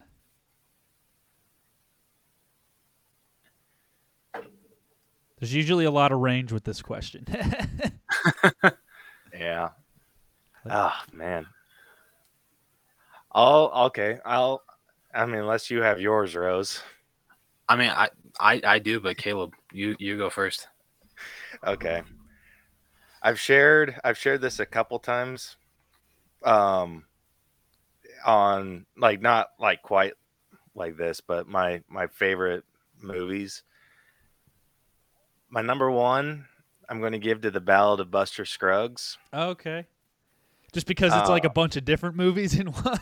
There's 5.40 5.54
usually 5.54 5.86
a 5.86 5.92
lot 5.92 6.12
of 6.12 6.20
range 6.20 6.52
with 6.52 6.66
this 6.66 6.82
question. 6.82 7.26
Yeah. 9.38 9.70
Oh 10.70 11.00
man. 11.14 11.46
Oh, 13.34 13.86
okay. 13.86 14.18
I'll. 14.26 14.64
I 15.14 15.26
mean, 15.26 15.36
unless 15.42 15.70
you 15.72 15.82
have 15.82 16.02
yours, 16.02 16.36
Rose. 16.36 16.82
I 17.68 17.76
mean, 17.76 17.90
I, 17.90 18.10
I 18.40 18.62
I 18.66 18.80
do, 18.80 19.00
but 19.00 19.18
Caleb, 19.18 19.54
you 19.72 19.96
you 20.00 20.18
go 20.18 20.30
first. 20.30 20.68
Okay. 21.66 22.02
I've 23.22 23.40
shared. 23.40 23.96
I've 24.04 24.18
shared 24.18 24.42
this 24.42 24.60
a 24.60 24.66
couple 24.66 25.00
times. 25.00 25.58
Um. 26.44 27.06
On 28.26 28.86
like 28.98 29.22
not 29.22 29.50
like 29.60 29.82
quite 29.82 30.14
like 30.76 30.98
this, 30.98 31.22
but 31.22 31.48
my 31.48 31.82
my 31.90 32.08
favorite 32.08 32.64
movies. 33.02 33.64
My 35.50 35.62
number 35.62 35.90
one, 35.90 36.46
I'm 36.90 37.00
going 37.00 37.14
to 37.14 37.18
give 37.20 37.42
to 37.42 37.52
the 37.52 37.60
Ballad 37.62 38.00
of 38.02 38.12
Buster 38.12 38.46
Scruggs. 38.46 39.18
okay. 39.34 39.86
Just 40.72 40.86
because 40.86 41.12
it's 41.16 41.30
like 41.30 41.46
a 41.46 41.50
Uh, 41.50 41.54
bunch 41.54 41.76
of 41.78 41.86
different 41.86 42.16
movies 42.16 42.60
in 42.60 42.68
one. 42.68 43.00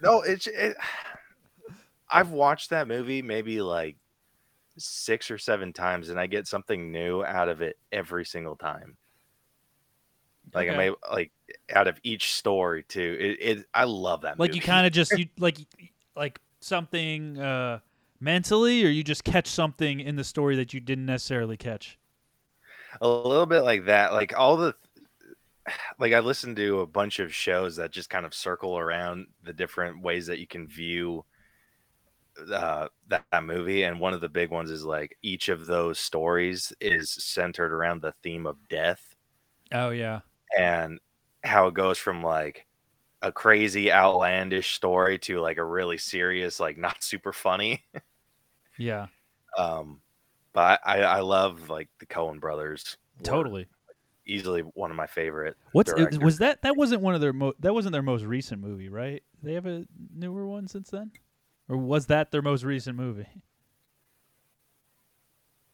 No, 0.00 0.22
it's 0.22 0.46
it, 0.46 0.74
I've 2.08 2.30
watched 2.30 2.70
that 2.70 2.88
movie 2.88 3.20
maybe 3.20 3.60
like 3.60 3.96
six 4.78 5.30
or 5.30 5.38
seven 5.38 5.72
times, 5.72 6.08
and 6.10 6.18
I 6.20 6.26
get 6.26 6.46
something 6.46 6.92
new 6.92 7.24
out 7.24 7.48
of 7.48 7.62
it 7.62 7.78
every 7.92 8.24
single 8.24 8.56
time. 8.56 8.96
Like 10.54 10.68
I 10.68 10.72
Okay. 10.72 10.72
may 10.72 10.90
like 11.10 11.32
out 11.74 11.88
of 11.88 11.98
each 12.02 12.32
story 12.34 12.84
too. 12.84 13.16
It, 13.20 13.58
it 13.58 13.66
I 13.74 13.84
love 13.84 14.22
that. 14.22 14.38
like 14.38 14.54
movie. 14.54 14.54
you 14.54 14.60
kind 14.62 14.86
of 14.86 14.92
just 14.92 15.14
you 15.16 15.28
like 15.38 15.58
like 16.16 16.40
something 16.60 17.38
uh 17.38 17.78
mentally 18.20 18.84
or 18.84 18.88
you 18.88 19.04
just 19.04 19.24
catch 19.24 19.46
something 19.46 20.00
in 20.00 20.16
the 20.16 20.24
story 20.24 20.56
that 20.56 20.72
you 20.72 20.80
didn't 20.80 21.06
necessarily 21.06 21.56
catch. 21.56 21.98
a 23.00 23.08
little 23.08 23.46
bit 23.46 23.62
like 23.62 23.86
that. 23.86 24.12
Like 24.12 24.36
all 24.38 24.56
the 24.56 24.74
like 25.98 26.12
I 26.12 26.20
listened 26.20 26.56
to 26.56 26.80
a 26.80 26.86
bunch 26.86 27.18
of 27.18 27.34
shows 27.34 27.76
that 27.76 27.92
just 27.92 28.10
kind 28.10 28.26
of 28.26 28.34
circle 28.34 28.78
around 28.78 29.26
the 29.42 29.52
different 29.52 30.02
ways 30.02 30.26
that 30.26 30.38
you 30.38 30.46
can 30.46 30.68
view 30.68 31.24
uh, 32.52 32.88
that, 33.08 33.24
that 33.30 33.44
movie, 33.44 33.84
and 33.84 33.98
one 34.00 34.12
of 34.14 34.20
the 34.20 34.28
big 34.28 34.50
ones 34.50 34.70
is 34.70 34.84
like 34.84 35.16
each 35.22 35.48
of 35.48 35.66
those 35.66 35.98
stories 35.98 36.72
is 36.80 37.10
centered 37.10 37.72
around 37.72 38.02
the 38.02 38.12
theme 38.22 38.46
of 38.46 38.56
death 38.68 39.14
Oh 39.72 39.90
yeah. 39.90 40.20
and 40.58 40.98
how 41.42 41.66
it 41.68 41.74
goes 41.74 41.98
from 41.98 42.22
like 42.22 42.66
a 43.22 43.32
crazy 43.32 43.90
outlandish 43.92 44.74
story 44.74 45.18
to 45.18 45.40
like 45.40 45.56
a 45.58 45.64
really 45.64 45.96
serious 45.98 46.60
like 46.60 46.76
not 46.86 47.02
super 47.02 47.32
funny 47.32 47.82
Yeah. 48.78 49.06
um 49.56 50.00
but 50.52 50.80
i 50.84 51.00
i 51.02 51.20
love 51.20 51.68
like 51.70 51.88
the 52.00 52.06
Coen 52.06 52.40
brothers 52.40 52.96
Totally. 53.22 53.66
easily 54.26 54.60
one 54.62 54.90
of 54.90 54.96
my 54.96 55.06
favorite 55.06 55.56
What's 55.72 55.92
directors. 55.92 56.18
was 56.18 56.38
that? 56.38 56.62
That 56.62 56.76
wasn't 56.76 57.02
one 57.02 57.14
of 57.14 57.20
their 57.20 57.32
mo- 57.32 57.54
that 57.60 57.72
wasn't 57.72 57.92
their 57.92 58.02
most 58.02 58.24
recent 58.24 58.60
movie, 58.60 58.88
right? 58.88 59.22
They 59.42 59.54
have 59.54 59.66
a 59.66 59.84
newer 60.14 60.46
one 60.46 60.66
since 60.68 60.90
then, 60.90 61.10
or 61.68 61.76
was 61.76 62.06
that 62.06 62.30
their 62.30 62.42
most 62.42 62.64
recent 62.64 62.96
movie? 62.96 63.28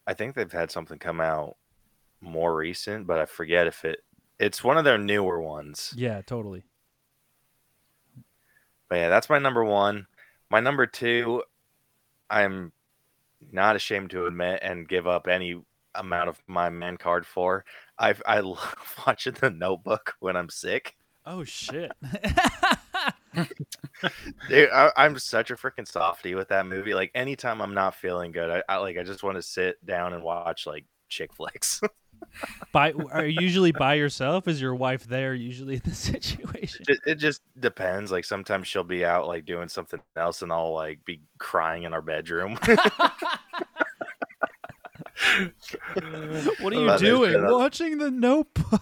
I 0.07 0.13
think 0.13 0.35
they've 0.35 0.51
had 0.51 0.71
something 0.71 0.97
come 0.97 1.21
out 1.21 1.57
more 2.21 2.55
recent, 2.55 3.07
but 3.07 3.19
I 3.19 3.25
forget 3.25 3.67
if 3.67 3.85
it 3.85 4.03
it's 4.39 4.63
one 4.63 4.77
of 4.77 4.83
their 4.83 4.97
newer 4.97 5.39
ones. 5.39 5.93
Yeah, 5.95 6.21
totally. 6.21 6.63
But 8.89 8.95
yeah, 8.95 9.09
that's 9.09 9.29
my 9.29 9.39
number 9.39 9.63
one. 9.63 10.07
My 10.49 10.59
number 10.59 10.85
two, 10.85 11.43
I'm 12.29 12.71
not 13.51 13.75
ashamed 13.75 14.09
to 14.11 14.25
admit 14.25 14.59
and 14.61 14.87
give 14.87 15.07
up 15.07 15.27
any 15.27 15.61
amount 15.95 16.29
of 16.29 16.41
my 16.47 16.69
man 16.69 16.97
card 16.97 17.25
for. 17.25 17.65
I 17.97 18.15
I 18.25 18.39
love 18.41 18.75
watching 19.05 19.35
The 19.39 19.49
Notebook 19.49 20.15
when 20.19 20.35
I'm 20.35 20.49
sick. 20.49 20.95
Oh 21.25 21.43
shit. 21.43 21.91
Dude, 24.49 24.69
I, 24.69 24.91
I'm 24.97 25.17
such 25.19 25.51
a 25.51 25.55
freaking 25.55 25.87
softy 25.87 26.35
with 26.35 26.49
that 26.49 26.65
movie. 26.65 26.93
Like 26.93 27.11
anytime 27.15 27.61
I'm 27.61 27.73
not 27.73 27.95
feeling 27.95 28.31
good, 28.31 28.49
I, 28.49 28.73
I 28.73 28.77
like 28.77 28.97
I 28.97 29.03
just 29.03 29.23
want 29.23 29.37
to 29.37 29.41
sit 29.41 29.83
down 29.85 30.13
and 30.13 30.23
watch 30.23 30.65
like 30.65 30.85
chick 31.09 31.33
flicks. 31.33 31.81
by 32.71 32.93
are 33.11 33.25
you 33.25 33.41
usually 33.41 33.71
by 33.71 33.95
yourself? 33.95 34.47
Is 34.47 34.61
your 34.61 34.75
wife 34.75 35.05
there 35.05 35.33
usually 35.33 35.75
in 35.75 35.81
the 35.85 35.95
situation? 35.95 36.85
it, 36.87 36.99
it 37.05 37.15
just 37.15 37.41
depends. 37.59 38.11
Like 38.11 38.25
sometimes 38.25 38.67
she'll 38.67 38.83
be 38.83 39.05
out 39.05 39.27
like 39.27 39.45
doing 39.45 39.69
something 39.69 39.99
else, 40.15 40.41
and 40.41 40.51
I'll 40.51 40.73
like 40.73 41.03
be 41.05 41.21
crying 41.37 41.83
in 41.83 41.93
our 41.93 42.01
bedroom. 42.01 42.57
what 46.59 46.73
are 46.73 46.75
oh, 46.75 46.93
you 46.93 46.97
doing? 46.97 47.43
Watching 47.43 47.97
the 47.97 48.11
Notebook. 48.11 48.81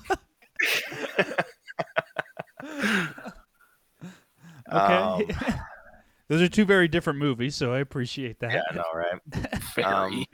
Okay. 4.72 5.34
Um, 5.34 5.56
Those 6.28 6.42
are 6.44 6.48
two 6.48 6.66
very 6.66 6.88
different 6.88 7.18
movies, 7.18 7.56
so 7.56 7.74
I 7.74 7.80
appreciate 7.80 8.40
that. 8.40 8.52
yeah, 8.52 8.62
I 8.70 8.76
know, 8.76 8.84
right? 8.94 9.20
Very. 9.76 9.86
Um, 9.86 10.26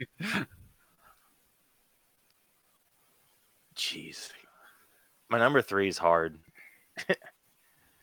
Jeez, 3.76 4.30
my 5.28 5.38
number 5.38 5.60
three 5.62 5.88
is 5.88 5.98
hard. 5.98 6.38
Do 7.08 7.14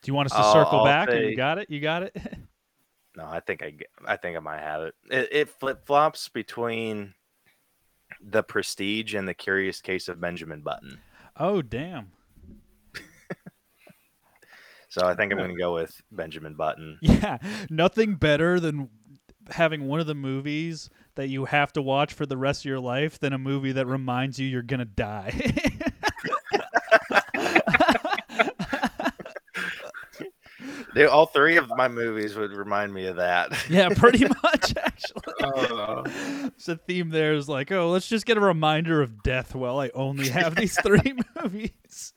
you 0.05 0.13
want 0.13 0.27
us 0.27 0.31
to 0.33 0.37
I'll- 0.43 0.53
circle 0.53 0.79
I'll 0.79 0.85
back? 0.85 1.09
Say- 1.09 1.29
you 1.29 1.35
got 1.35 1.57
it. 1.57 1.69
You 1.69 1.79
got 1.79 2.03
it. 2.03 2.15
No, 3.15 3.25
I 3.25 3.39
think 3.41 3.61
I, 3.61 3.75
I 4.07 4.17
think 4.17 4.35
I 4.35 4.39
might 4.39 4.59
have 4.59 4.81
it. 4.81 4.95
It, 5.11 5.29
it 5.31 5.49
flip 5.49 5.85
flops 5.85 6.29
between 6.29 7.13
the 8.19 8.41
Prestige 8.41 9.13
and 9.13 9.27
the 9.27 9.35
Curious 9.35 9.81
Case 9.81 10.07
of 10.07 10.19
Benjamin 10.19 10.61
Button. 10.61 10.99
oh 11.37 11.61
damn. 11.61 12.11
So 14.93 15.07
I 15.07 15.15
think 15.15 15.31
I'm 15.31 15.39
going 15.39 15.49
to 15.49 15.57
go 15.57 15.73
with 15.73 15.99
Benjamin 16.11 16.53
Button. 16.53 16.99
Yeah, 17.01 17.39
nothing 17.71 18.13
better 18.13 18.59
than 18.59 18.89
having 19.49 19.87
one 19.87 19.99
of 19.99 20.05
the 20.05 20.13
movies 20.13 20.87
that 21.15 21.29
you 21.29 21.45
have 21.45 21.73
to 21.73 21.81
watch 21.81 22.13
for 22.13 22.27
the 22.27 22.37
rest 22.37 22.61
of 22.61 22.65
your 22.65 22.79
life 22.79 23.17
than 23.17 23.33
a 23.33 23.39
movie 23.39 23.71
that 23.71 23.87
reminds 23.87 24.37
you 24.39 24.45
you're 24.47 24.61
gonna 24.61 24.85
die. 24.85 25.31
Dude, 30.93 31.07
all 31.07 31.25
three 31.25 31.57
of 31.57 31.67
my 31.69 31.87
movies 31.87 32.35
would 32.35 32.51
remind 32.51 32.93
me 32.93 33.07
of 33.07 33.15
that. 33.15 33.51
yeah, 33.69 33.89
pretty 33.89 34.25
much. 34.43 34.75
Actually, 34.77 35.33
Uh, 35.41 36.03
it's 36.45 36.67
a 36.69 36.75
theme. 36.75 37.09
There 37.09 37.33
is 37.33 37.49
like, 37.49 37.71
oh, 37.71 37.89
let's 37.89 38.07
just 38.07 38.27
get 38.27 38.37
a 38.37 38.41
reminder 38.41 39.01
of 39.01 39.23
death 39.23 39.55
while 39.55 39.79
I 39.79 39.89
only 39.95 40.29
have 40.29 40.55
these 40.55 40.79
three 40.79 41.15
movies. 41.41 42.13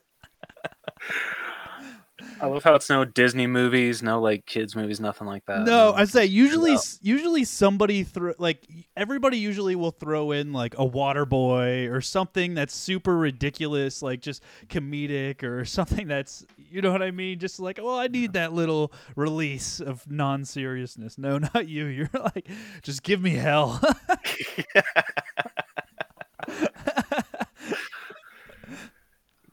I 2.39 2.45
love 2.47 2.63
how 2.63 2.75
it's 2.75 2.89
no 2.89 3.03
Disney 3.05 3.47
movies, 3.47 4.03
no 4.03 4.21
like 4.21 4.45
kids 4.45 4.75
movies, 4.75 4.99
nothing 4.99 5.27
like 5.27 5.45
that. 5.45 5.61
No, 5.65 5.93
I 5.93 6.05
say 6.05 6.25
usually, 6.25 6.73
No. 6.73 6.79
usually 7.01 7.43
somebody 7.45 8.03
throw 8.03 8.33
like 8.37 8.67
everybody 8.95 9.37
usually 9.37 9.75
will 9.75 9.91
throw 9.91 10.31
in 10.31 10.53
like 10.53 10.75
a 10.77 10.85
water 10.85 11.25
boy 11.25 11.87
or 11.87 12.01
something 12.01 12.53
that's 12.53 12.75
super 12.75 13.17
ridiculous, 13.17 14.01
like 14.01 14.21
just 14.21 14.43
comedic 14.67 15.41
or 15.43 15.65
something 15.77 16.07
that's 16.07 16.45
you 16.57 16.81
know 16.81 16.91
what 16.91 17.01
I 17.01 17.11
mean. 17.11 17.39
Just 17.39 17.59
like, 17.59 17.79
well, 17.81 17.97
I 17.97 18.07
need 18.07 18.33
that 18.33 18.53
little 18.53 18.91
release 19.15 19.79
of 19.79 20.09
non 20.09 20.45
seriousness. 20.45 21.17
No, 21.17 21.37
not 21.53 21.67
you. 21.67 21.85
You're 21.85 22.09
like, 22.13 22.47
just 22.83 23.03
give 23.03 23.21
me 23.21 23.31
hell. 23.31 23.81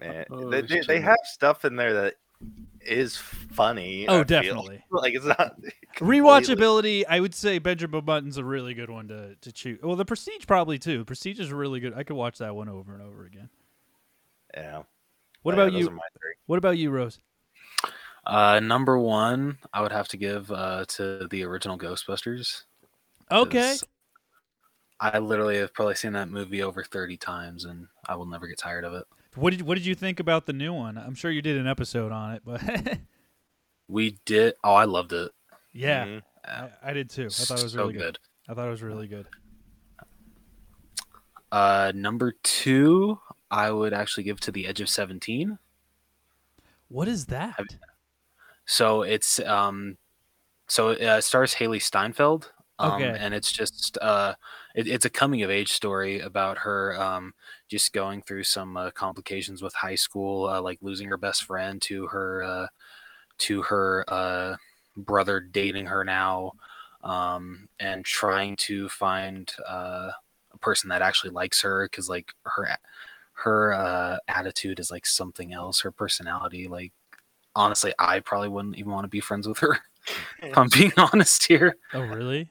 Man, 0.00 0.24
Oh, 0.30 0.50
they, 0.50 0.62
they, 0.62 0.80
they 0.80 1.00
have 1.00 1.16
stuff 1.24 1.64
in 1.64 1.76
there 1.76 1.94
that 1.94 2.14
is 2.86 3.16
funny. 3.16 4.06
Oh, 4.06 4.14
I 4.14 4.16
feel. 4.18 4.24
definitely. 4.24 4.80
Like 4.90 5.14
it's 5.14 5.24
not 5.24 5.56
completely- 5.94 6.28
Rewatchability, 6.28 7.04
I 7.08 7.20
would 7.20 7.34
say 7.34 7.58
Benjamin 7.58 8.04
Button's 8.04 8.36
a 8.36 8.44
really 8.44 8.74
good 8.74 8.90
one 8.90 9.08
to 9.08 9.34
to 9.40 9.52
choose. 9.52 9.80
Well, 9.82 9.96
the 9.96 10.04
Prestige 10.04 10.46
probably 10.46 10.78
too. 10.78 11.04
Prestige 11.04 11.40
is 11.40 11.52
really 11.52 11.80
good. 11.80 11.94
I 11.94 12.04
could 12.04 12.16
watch 12.16 12.38
that 12.38 12.54
one 12.54 12.68
over 12.68 12.94
and 12.94 13.02
over 13.02 13.24
again. 13.24 13.48
Yeah. 14.54 14.82
What 15.42 15.56
yeah, 15.56 15.62
about 15.62 15.72
you? 15.74 15.88
are 15.88 15.90
my 15.90 16.02
three. 16.18 16.34
What 16.46 16.58
about 16.58 16.78
you, 16.78 16.90
Rose? 16.90 17.18
Uh, 18.26 18.60
number 18.60 18.98
one, 18.98 19.58
I 19.72 19.82
would 19.82 19.92
have 19.92 20.08
to 20.08 20.16
give 20.16 20.50
uh, 20.50 20.84
to 20.88 21.28
the 21.30 21.44
original 21.44 21.76
Ghostbusters. 21.76 22.62
Okay. 23.30 23.76
I 25.00 25.18
literally 25.18 25.58
have 25.58 25.74
probably 25.74 25.96
seen 25.96 26.12
that 26.12 26.30
movie 26.30 26.62
over 26.62 26.82
30 26.82 27.16
times 27.16 27.64
and 27.64 27.86
I 28.08 28.16
will 28.16 28.26
never 28.26 28.46
get 28.46 28.58
tired 28.58 28.84
of 28.84 28.94
it. 28.94 29.04
What 29.34 29.50
did 29.50 29.62
What 29.62 29.74
did 29.76 29.86
you 29.86 29.94
think 29.94 30.20
about 30.20 30.46
the 30.46 30.52
new 30.52 30.72
one? 30.72 30.96
I'm 30.96 31.14
sure 31.14 31.30
you 31.30 31.42
did 31.42 31.56
an 31.56 31.66
episode 31.66 32.12
on 32.12 32.34
it, 32.34 32.42
but 32.44 32.62
We 33.88 34.18
did. 34.24 34.54
Oh, 34.64 34.74
I 34.74 34.84
loved 34.84 35.12
it. 35.12 35.30
yeah, 35.72 36.04
Mhm. 36.06 36.22
I, 36.46 36.68
I 36.82 36.92
did 36.92 37.10
too. 37.10 37.26
I 37.26 37.28
thought 37.30 37.60
it 37.60 37.62
was 37.64 37.72
so 37.72 37.78
really 37.80 37.94
good. 37.94 38.18
I 38.48 38.54
thought 38.54 38.66
it 38.66 38.70
was 38.70 38.82
really 38.82 39.08
good. 39.08 39.26
Uh, 41.52 41.92
number 41.94 42.32
two, 42.42 43.18
I 43.50 43.70
would 43.70 43.92
actually 43.92 44.24
give 44.24 44.40
to 44.40 44.50
The 44.52 44.66
Edge 44.66 44.80
of 44.80 44.88
17. 44.88 45.58
What 46.88 47.08
is 47.08 47.26
that? 47.26 47.58
So 48.66 49.02
it's 49.02 49.38
um, 49.40 49.96
so 50.66 50.90
it 50.90 51.02
uh, 51.02 51.20
stars 51.20 51.54
Hailee 51.54 51.82
Steinfeld. 51.82 52.50
Um, 52.78 52.92
Okay. 52.94 53.16
And 53.18 53.34
it's 53.34 53.52
just 53.52 53.98
uh, 54.02 54.34
it, 54.74 54.87
it's 54.88 55.04
a 55.04 55.10
coming 55.10 55.42
of 55.42 55.50
age 55.50 55.72
story 55.72 56.20
about 56.20 56.58
her 56.58 57.00
um, 57.00 57.34
just 57.68 57.92
going 57.92 58.22
through 58.22 58.44
some 58.44 58.76
uh, 58.76 58.90
complications 58.90 59.62
with 59.62 59.74
high 59.74 59.94
school, 59.94 60.48
uh, 60.48 60.60
like 60.60 60.78
losing 60.82 61.08
her 61.08 61.16
best 61.16 61.44
friend 61.44 61.80
to 61.82 62.06
her 62.08 62.42
uh, 62.42 62.66
to 63.38 63.62
her 63.62 64.04
uh, 64.08 64.56
brother 64.96 65.40
dating 65.40 65.87
her 65.87 66.04
now, 66.04 66.52
um, 67.02 67.68
and 67.78 68.04
trying 68.04 68.56
to 68.56 68.88
find 68.88 69.52
uh, 69.68 70.10
a 70.52 70.58
person 70.60 70.88
that 70.90 71.02
actually 71.02 71.30
likes 71.30 71.62
her 71.62 71.87
because 71.87 72.08
like 72.08 72.32
her 72.44 72.68
her 73.34 73.72
uh, 73.72 74.18
attitude 74.28 74.80
is 74.80 74.90
like 74.90 75.06
something 75.06 75.52
else. 75.52 75.80
Her 75.80 75.92
personality, 75.92 76.68
like 76.68 76.92
honestly, 77.54 77.92
I 77.98 78.20
probably 78.20 78.48
wouldn't 78.48 78.76
even 78.76 78.92
want 78.92 79.04
to 79.04 79.08
be 79.08 79.20
friends 79.20 79.46
with 79.46 79.58
her. 79.58 79.78
if 80.42 80.56
I'm 80.56 80.68
being 80.72 80.92
honest 81.12 81.46
here. 81.46 81.76
Oh, 81.92 82.02
really? 82.02 82.48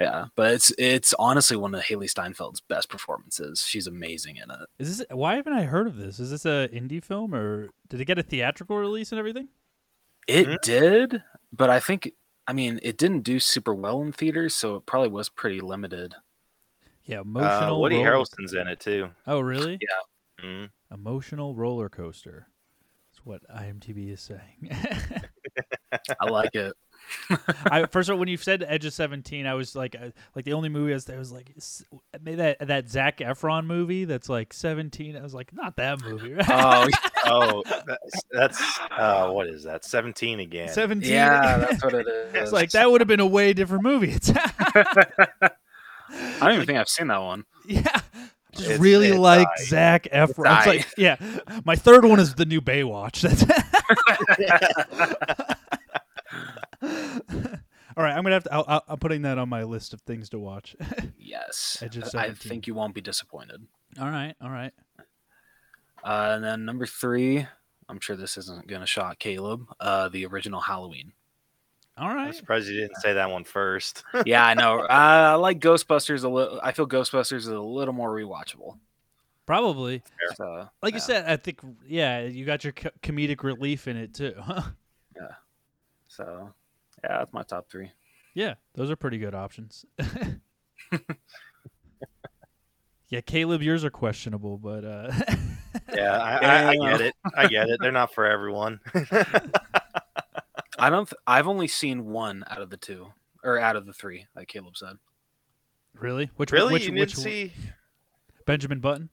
Yeah, 0.00 0.26
but 0.34 0.54
it's 0.54 0.72
it's 0.78 1.12
honestly 1.18 1.56
one 1.58 1.74
of 1.74 1.82
Hailee 1.82 2.10
Steinfeld's 2.10 2.60
best 2.62 2.88
performances. 2.88 3.60
She's 3.66 3.86
amazing 3.86 4.36
in 4.36 4.50
it. 4.50 4.66
Is 4.78 4.98
this? 4.98 5.06
Why 5.10 5.36
haven't 5.36 5.52
I 5.52 5.64
heard 5.64 5.86
of 5.86 5.96
this? 5.96 6.18
Is 6.18 6.30
this 6.30 6.46
a 6.46 6.68
indie 6.72 7.04
film 7.04 7.34
or 7.34 7.68
did 7.88 8.00
it 8.00 8.06
get 8.06 8.18
a 8.18 8.22
theatrical 8.22 8.76
release 8.78 9.12
and 9.12 9.18
everything? 9.18 9.48
It 10.26 10.46
Mhm. 10.46 10.60
did, 10.62 11.22
but 11.52 11.68
I 11.68 11.80
think 11.80 12.12
I 12.46 12.54
mean 12.54 12.80
it 12.82 12.96
didn't 12.96 13.20
do 13.22 13.38
super 13.38 13.74
well 13.74 14.00
in 14.00 14.10
theaters, 14.12 14.54
so 14.54 14.76
it 14.76 14.86
probably 14.86 15.08
was 15.10 15.28
pretty 15.28 15.60
limited. 15.60 16.14
Yeah, 17.04 17.18
Uh, 17.18 17.22
emotional. 17.22 17.80
Woody 17.82 17.96
roller- 17.96 18.24
Harrelson's 18.24 18.54
in 18.54 18.68
it 18.68 18.80
too. 18.80 19.10
Oh, 19.26 19.40
really? 19.40 19.78
Mhm. 20.40 20.70
Emotional 20.92 21.54
roller 21.54 21.88
coaster. 21.90 22.46
That's 23.12 23.26
what 23.26 23.42
IMDb 23.50 24.10
is 24.12 24.20
saying. 24.22 24.70
I 26.20 26.30
like 26.30 26.54
it. 26.54 26.72
I 27.64 27.86
first 27.86 28.08
of 28.08 28.14
all, 28.14 28.18
when 28.20 28.28
you 28.28 28.36
said 28.36 28.64
Edge 28.66 28.84
of 28.84 28.92
Seventeen, 28.92 29.46
I 29.46 29.54
was 29.54 29.74
like, 29.76 29.94
uh, 29.94 30.10
like 30.34 30.44
the 30.44 30.52
only 30.52 30.68
movie 30.68 30.92
I 30.92 30.94
was, 30.94 31.08
I 31.10 31.16
was 31.16 31.32
like, 31.32 31.50
maybe 32.22 32.36
that 32.36 32.66
that 32.68 32.88
Zac 32.88 33.18
Efron 33.18 33.66
movie 33.66 34.04
that's 34.04 34.28
like 34.28 34.52
seventeen. 34.52 35.16
I 35.16 35.22
was 35.22 35.34
like, 35.34 35.52
not 35.52 35.76
that 35.76 36.00
movie. 36.02 36.34
Right? 36.34 36.46
Oh 36.48 36.88
Oh, 37.26 37.62
that's, 37.86 38.22
that's 38.32 38.80
uh, 38.90 39.30
what 39.30 39.46
is 39.46 39.64
that? 39.64 39.84
Seventeen 39.84 40.40
again. 40.40 40.68
Seventeen. 40.70 41.12
yeah, 41.12 41.58
that's 41.58 41.84
what 41.84 41.92
it 41.94 42.06
is. 42.08 42.34
It's 42.34 42.52
like 42.52 42.70
that 42.70 42.90
would 42.90 43.00
have 43.02 43.08
been 43.08 43.20
a 43.20 43.26
way 43.26 43.52
different 43.52 43.84
movie. 43.84 44.12
It's 44.14 44.30
I 44.32 45.50
don't 46.40 46.54
even 46.54 46.66
think 46.66 46.78
I've 46.78 46.88
seen 46.88 47.06
that 47.08 47.20
one. 47.22 47.44
yeah. 47.66 47.84
Just 48.52 48.64
It's- 48.64 48.80
really 48.80 49.08
it's 49.10 49.18
like 49.18 49.46
aight. 49.46 49.64
Zac 49.66 50.04
Efron. 50.12 50.28
It's 50.28 50.38
aight. 50.38 50.66
like, 50.66 50.86
yeah. 50.96 51.16
My 51.64 51.76
third 51.76 52.04
one 52.04 52.18
is 52.18 52.34
the 52.34 52.46
new 52.46 52.60
Baywatch. 52.60 53.20
That's 53.20 53.44
all 57.96 58.04
right. 58.04 58.12
I'm 58.12 58.22
gonna 58.22 58.34
have 58.34 58.44
to. 58.44 58.54
I'll, 58.54 58.64
I'll, 58.66 58.84
I'm 58.88 58.98
putting 58.98 59.22
that 59.22 59.38
on 59.38 59.48
my 59.48 59.64
list 59.64 59.92
of 59.92 60.00
things 60.02 60.28
to 60.30 60.38
watch. 60.38 60.76
Yes, 61.18 61.78
Edge 61.82 61.96
of 61.98 62.14
I 62.14 62.32
think 62.32 62.66
you 62.66 62.74
won't 62.74 62.94
be 62.94 63.00
disappointed. 63.00 63.62
all 64.00 64.08
right. 64.10 64.34
All 64.40 64.50
right. 64.50 64.72
Uh, 66.02 66.32
and 66.34 66.44
then 66.44 66.64
number 66.64 66.86
three, 66.86 67.46
I'm 67.88 68.00
sure 68.00 68.16
this 68.16 68.36
isn't 68.38 68.66
gonna 68.66 68.86
shock 68.86 69.18
Caleb. 69.18 69.66
Uh, 69.78 70.08
the 70.08 70.26
original 70.26 70.60
Halloween. 70.60 71.12
All 71.98 72.08
right. 72.08 72.28
I'm 72.28 72.32
surprised 72.32 72.68
you 72.68 72.80
didn't 72.80 72.96
say 72.96 73.12
that 73.12 73.30
one 73.30 73.44
first. 73.44 74.04
yeah, 74.24 74.46
I 74.46 74.54
know. 74.54 74.80
Uh, 74.80 74.86
I 74.88 75.34
like 75.34 75.60
Ghostbusters 75.60 76.24
a 76.24 76.28
little. 76.28 76.58
I 76.62 76.72
feel 76.72 76.86
Ghostbusters 76.86 77.38
is 77.38 77.48
a 77.48 77.60
little 77.60 77.92
more 77.92 78.10
rewatchable. 78.10 78.78
Probably. 79.44 80.02
So, 80.36 80.68
Like 80.80 80.94
you 80.94 81.00
said, 81.00 81.26
I 81.26 81.36
think. 81.36 81.60
Yeah, 81.86 82.22
you 82.22 82.46
got 82.46 82.64
your 82.64 82.72
co- 82.72 82.90
comedic 83.02 83.42
relief 83.42 83.88
in 83.88 83.96
it 83.96 84.14
too. 84.14 84.34
Yeah. 85.16 85.34
So, 86.06 86.54
yeah, 87.04 87.18
that's 87.18 87.32
my 87.32 87.42
top 87.42 87.68
three. 87.70 87.90
yeah, 88.34 88.54
those 88.74 88.90
are 88.90 88.96
pretty 88.96 89.18
good 89.18 89.34
options. 89.34 89.84
yeah, 93.08 93.20
Caleb, 93.20 93.62
yours 93.62 93.84
are 93.84 93.90
questionable, 93.90 94.58
but 94.58 94.84
uh, 94.84 95.12
yeah, 95.94 96.16
I, 96.16 96.36
I, 96.38 96.68
I 96.70 96.76
get 96.76 97.00
it. 97.00 97.14
I 97.36 97.46
get 97.48 97.68
it. 97.68 97.78
They're 97.80 97.92
not 97.92 98.14
for 98.14 98.24
everyone. 98.26 98.80
I 100.78 100.88
don't. 100.90 101.08
Th- 101.08 101.18
I've 101.26 101.48
only 101.48 101.68
seen 101.68 102.06
one 102.06 102.44
out 102.48 102.62
of 102.62 102.70
the 102.70 102.76
two, 102.76 103.08
or 103.44 103.58
out 103.58 103.76
of 103.76 103.86
the 103.86 103.92
three, 103.92 104.26
like 104.34 104.48
Caleb 104.48 104.76
said. 104.76 104.96
really, 105.94 106.30
which 106.36 106.52
really, 106.52 106.72
Which, 106.74 106.86
you 106.86 106.92
which 106.94 107.14
didn't 107.14 107.24
one? 107.24 107.32
see? 107.32 107.52
Benjamin 108.46 108.80
Button? 108.80 109.10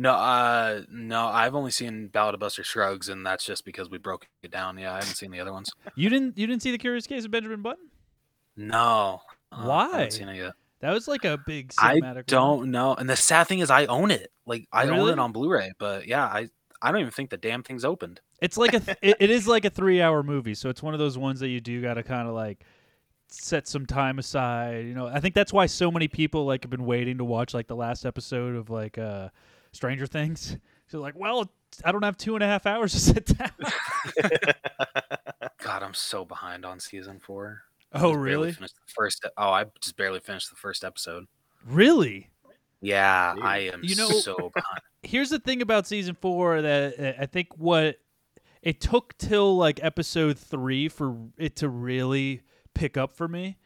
No, 0.00 0.12
uh, 0.12 0.82
no, 0.88 1.26
I've 1.26 1.56
only 1.56 1.72
seen 1.72 2.06
Ballad 2.06 2.34
of 2.34 2.38
Buster 2.40 2.62
Scruggs, 2.62 3.08
and 3.08 3.26
that's 3.26 3.44
just 3.44 3.64
because 3.64 3.90
we 3.90 3.98
broke 3.98 4.28
it 4.44 4.50
down. 4.52 4.78
Yeah, 4.78 4.92
I 4.92 5.00
haven't 5.00 5.16
seen 5.16 5.32
the 5.32 5.40
other 5.40 5.52
ones. 5.52 5.72
You 5.96 6.08
didn't. 6.08 6.38
You 6.38 6.46
didn't 6.46 6.62
see 6.62 6.70
the 6.70 6.78
Curious 6.78 7.08
Case 7.08 7.24
of 7.24 7.32
Benjamin 7.32 7.62
Button? 7.62 7.88
No, 8.56 9.22
uh, 9.50 9.56
I 9.56 9.66
Why? 9.66 9.88
haven't 9.90 10.12
seen 10.12 10.28
it 10.28 10.36
yet. 10.36 10.52
That 10.80 10.92
was 10.92 11.08
like 11.08 11.24
a 11.24 11.36
big 11.44 11.72
I 11.80 11.96
cinematic. 11.96 12.14
one. 12.14 12.24
don't 12.26 12.70
know. 12.70 12.94
And 12.94 13.10
the 13.10 13.16
sad 13.16 13.48
thing 13.48 13.58
is, 13.58 13.70
I 13.70 13.86
own 13.86 14.12
it. 14.12 14.30
Like 14.46 14.68
I 14.72 14.86
own 14.86 15.08
it 15.10 15.18
on 15.18 15.32
Blu-ray, 15.32 15.72
but 15.80 16.06
yeah, 16.06 16.24
I 16.24 16.48
I 16.80 16.92
don't 16.92 17.00
even 17.00 17.10
think 17.10 17.30
the 17.30 17.36
damn 17.36 17.64
thing's 17.64 17.84
opened. 17.84 18.20
It's 18.40 18.56
like 18.56 18.74
a. 18.74 18.80
Th- 18.80 18.98
it, 19.02 19.16
it 19.18 19.30
is 19.30 19.48
like 19.48 19.64
a 19.64 19.70
three-hour 19.70 20.22
movie, 20.22 20.54
so 20.54 20.68
it's 20.70 20.80
one 20.80 20.94
of 20.94 21.00
those 21.00 21.18
ones 21.18 21.40
that 21.40 21.48
you 21.48 21.60
do 21.60 21.82
got 21.82 21.94
to 21.94 22.04
kind 22.04 22.28
of 22.28 22.34
like 22.34 22.64
set 23.26 23.66
some 23.66 23.84
time 23.84 24.20
aside. 24.20 24.86
You 24.86 24.94
know, 24.94 25.08
I 25.08 25.18
think 25.18 25.34
that's 25.34 25.52
why 25.52 25.66
so 25.66 25.90
many 25.90 26.06
people 26.06 26.46
like 26.46 26.62
have 26.62 26.70
been 26.70 26.86
waiting 26.86 27.18
to 27.18 27.24
watch 27.24 27.52
like 27.52 27.66
the 27.66 27.74
last 27.76 28.06
episode 28.06 28.54
of 28.54 28.70
like 28.70 28.96
uh 28.96 29.30
Stranger 29.72 30.06
Things. 30.06 30.56
So 30.88 31.00
like, 31.00 31.14
well, 31.16 31.50
I 31.84 31.92
don't 31.92 32.02
have 32.04 32.16
two 32.16 32.34
and 32.34 32.42
a 32.42 32.46
half 32.46 32.66
hours 32.66 32.92
to 32.92 32.98
sit 33.00 33.26
down. 33.26 33.50
God, 35.62 35.82
I'm 35.82 35.94
so 35.94 36.24
behind 36.24 36.64
on 36.64 36.80
season 36.80 37.18
four. 37.20 37.62
Oh, 37.92 38.12
really? 38.12 38.52
finished 38.52 38.74
the 38.74 38.92
first. 38.94 39.26
Oh, 39.36 39.50
I 39.50 39.64
just 39.80 39.96
barely 39.96 40.20
finished 40.20 40.50
the 40.50 40.56
first 40.56 40.84
episode. 40.84 41.26
Really? 41.66 42.28
Yeah, 42.80 43.34
Dude. 43.34 43.44
I 43.44 43.58
am 43.58 43.80
You 43.82 43.96
know- 43.96 44.08
so 44.08 44.34
behind. 44.54 44.80
here's 45.02 45.30
the 45.30 45.38
thing 45.38 45.62
about 45.62 45.86
season 45.86 46.14
four 46.20 46.60
that 46.62 46.98
uh, 46.98 47.22
I 47.22 47.26
think 47.26 47.48
what 47.56 47.96
it 48.62 48.80
took 48.80 49.16
till 49.18 49.56
like 49.56 49.82
episode 49.82 50.38
three 50.38 50.88
for 50.88 51.16
it 51.38 51.56
to 51.56 51.68
really 51.68 52.42
pick 52.74 52.96
up 52.96 53.12
for 53.12 53.26
me. 53.28 53.56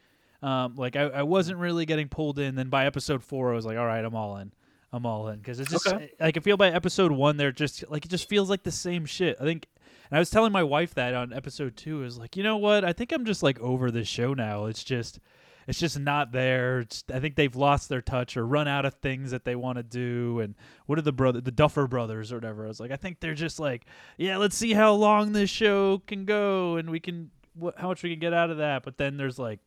Um, 0.41 0.75
like 0.75 0.95
I, 0.95 1.03
I 1.03 1.23
wasn't 1.23 1.59
really 1.59 1.85
getting 1.85 2.07
pulled 2.09 2.37
in. 2.39 2.55
Then 2.55 2.69
by 2.69 2.85
episode 2.85 3.23
four, 3.23 3.51
I 3.51 3.55
was 3.55 3.65
like, 3.65 3.77
all 3.77 3.85
right, 3.85 4.03
I'm 4.03 4.15
all 4.15 4.37
in. 4.37 4.51
I'm 4.93 5.05
all 5.07 5.27
in 5.29 5.39
because 5.39 5.59
it's 5.59 5.71
just 5.71 5.87
Okay. 5.87 5.99
like 6.01 6.15
I 6.21 6.31
can 6.31 6.43
feel 6.43 6.55
by 6.55 6.69
episode 6.69 7.11
one, 7.11 7.35
they're 7.37 7.51
just 7.51 7.83
like 7.89 8.05
it 8.05 8.09
just 8.09 8.29
feels 8.29 8.49
like 8.49 8.61
the 8.63 8.71
same 8.71 9.05
shit. 9.05 9.35
I 9.41 9.43
think, 9.43 9.67
and 10.11 10.17
I 10.17 10.19
was 10.19 10.29
telling 10.29 10.51
my 10.51 10.63
wife 10.63 10.93
that 10.93 11.15
on 11.15 11.33
episode 11.33 11.75
two, 11.75 12.03
is 12.03 12.17
like, 12.19 12.37
you 12.37 12.43
know 12.43 12.57
what? 12.57 12.85
I 12.85 12.93
think 12.93 13.11
I'm 13.11 13.25
just 13.25 13.41
like 13.41 13.59
over 13.59 13.89
this 13.89 14.07
show 14.07 14.35
now. 14.35 14.65
It's 14.65 14.83
just, 14.83 15.19
it's 15.67 15.79
just 15.79 15.97
not 15.99 16.31
there. 16.31 16.81
It's, 16.81 17.03
I 17.11 17.19
think 17.19 17.35
they've 17.35 17.55
lost 17.55 17.89
their 17.89 18.01
touch 18.01 18.37
or 18.37 18.45
run 18.45 18.67
out 18.67 18.85
of 18.85 18.93
things 18.95 19.31
that 19.31 19.45
they 19.45 19.55
want 19.55 19.77
to 19.77 19.83
do. 19.83 20.41
And 20.41 20.53
what 20.85 20.99
are 20.99 21.03
the 21.03 21.11
brother, 21.11 21.41
the 21.41 21.51
Duffer 21.51 21.87
brothers 21.87 22.31
or 22.31 22.35
whatever? 22.35 22.65
I 22.65 22.67
was 22.67 22.79
like, 22.79 22.91
I 22.91 22.95
think 22.97 23.19
they're 23.19 23.33
just 23.33 23.59
like, 23.59 23.85
yeah, 24.17 24.37
let's 24.37 24.55
see 24.55 24.73
how 24.73 24.93
long 24.93 25.31
this 25.31 25.49
show 25.49 26.03
can 26.05 26.25
go 26.25 26.75
and 26.75 26.89
we 26.91 26.99
can, 26.99 27.31
what, 27.55 27.79
how 27.79 27.87
much 27.87 28.03
we 28.03 28.11
can 28.11 28.19
get 28.19 28.33
out 28.33 28.51
of 28.51 28.57
that. 28.57 28.83
But 28.83 28.97
then 28.97 29.17
there's 29.17 29.39
like 29.39 29.59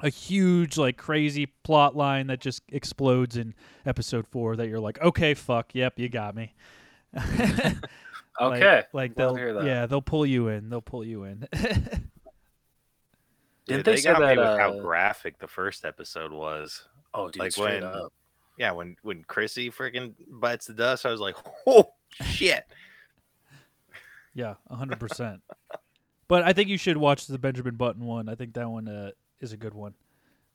a 0.00 0.08
huge, 0.08 0.76
like 0.76 0.96
crazy 0.96 1.46
plot 1.64 1.96
line 1.96 2.26
that 2.28 2.40
just 2.40 2.62
explodes 2.70 3.36
in 3.36 3.54
episode 3.84 4.26
four. 4.28 4.56
That 4.56 4.68
you're 4.68 4.80
like, 4.80 5.00
okay, 5.02 5.34
fuck, 5.34 5.74
yep, 5.74 5.98
you 5.98 6.08
got 6.08 6.34
me. 6.36 6.54
Okay, 8.38 8.82
like, 8.92 9.12
Love 9.12 9.16
they'll 9.16 9.32
to 9.34 9.40
hear 9.40 9.54
that. 9.54 9.64
yeah 9.64 9.86
they'll 9.86 10.02
pull 10.02 10.26
you 10.26 10.48
in 10.48 10.68
they'll 10.68 10.82
pull 10.82 11.02
you 11.02 11.24
in 11.24 11.48
Dude, 11.54 11.60
Didn't 13.64 13.84
they 13.86 13.92
they 13.92 13.96
say 13.96 14.12
got 14.12 14.20
me 14.20 14.26
that, 14.26 14.36
with 14.36 14.60
how 14.60 14.72
uh, 14.74 14.80
graphic 14.82 15.38
the 15.38 15.46
first 15.48 15.86
episode 15.86 16.32
was. 16.32 16.86
Oh, 17.14 17.30
dude, 17.30 17.40
Like 17.40 17.52
straight 17.52 17.82
when- 17.82 17.84
up. 17.84 18.12
Yeah, 18.58 18.72
when 18.72 18.96
when 19.02 19.22
Chrissy 19.24 19.70
freaking 19.70 20.12
bites 20.28 20.66
the 20.66 20.74
dust, 20.74 21.06
I 21.06 21.10
was 21.10 21.20
like, 21.20 21.36
oh 21.66 21.92
shit. 22.22 22.64
yeah 24.34 24.54
100% 24.70 25.40
but 26.28 26.42
i 26.42 26.52
think 26.52 26.68
you 26.68 26.76
should 26.76 26.98
watch 26.98 27.26
the 27.26 27.38
benjamin 27.38 27.76
button 27.76 28.04
one 28.04 28.28
i 28.28 28.34
think 28.34 28.52
that 28.52 28.68
one 28.68 28.86
uh, 28.88 29.10
is 29.40 29.52
a 29.52 29.56
good 29.56 29.74
one 29.74 29.94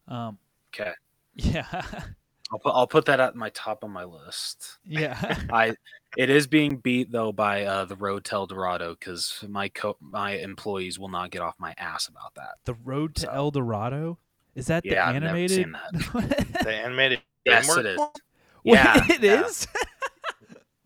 um 0.08 0.38
Okay, 0.74 0.92
yeah 1.36 1.66
I'll 2.54 2.60
put 2.60 2.74
I'll 2.76 2.88
put 2.88 3.06
that 3.06 3.20
at 3.22 3.34
my 3.34 3.50
top 3.52 3.82
of 3.86 3.90
my 3.90 4.04
list. 4.04 4.80
Yeah. 4.86 5.38
I 5.54 5.74
it 6.18 6.30
is 6.30 6.48
being 6.48 6.76
beat 6.78 7.10
though 7.10 7.32
by 7.32 7.64
uh, 7.64 7.86
the 7.86 7.96
Road 7.96 8.26
to 8.26 8.34
El 8.36 8.46
Dorado 8.46 8.90
because 8.94 9.42
my 9.48 9.70
co- 9.70 9.96
my 10.02 10.32
employees 10.32 11.00
will 11.00 11.08
not 11.08 11.32
get 11.32 11.42
off 11.42 11.56
my 11.60 11.74
ass 11.78 12.10
about 12.10 12.36
that. 12.36 12.56
the 12.66 12.74
Road 12.84 13.16
to 13.16 13.22
So- 13.22 13.32
El 13.32 13.52
Dorado. 13.52 14.18
Is 14.56 14.68
that 14.68 14.84
Yeah, 14.84 14.96
the 14.96 15.16
I've 15.16 15.24
never 15.24 15.28
animated? 15.28 15.52
seen 15.56 15.72
that. 15.72 16.48
The 16.66 16.74
animated. 16.74 17.22
Yes, 17.46 17.66
framework 17.68 17.86
it 17.86 17.90
is. 17.92 17.98
one? 17.98 18.10
Wait, 18.66 18.74
Yeah, 18.76 19.06
it 19.10 19.24
yeah. 19.24 19.46
is? 19.46 19.68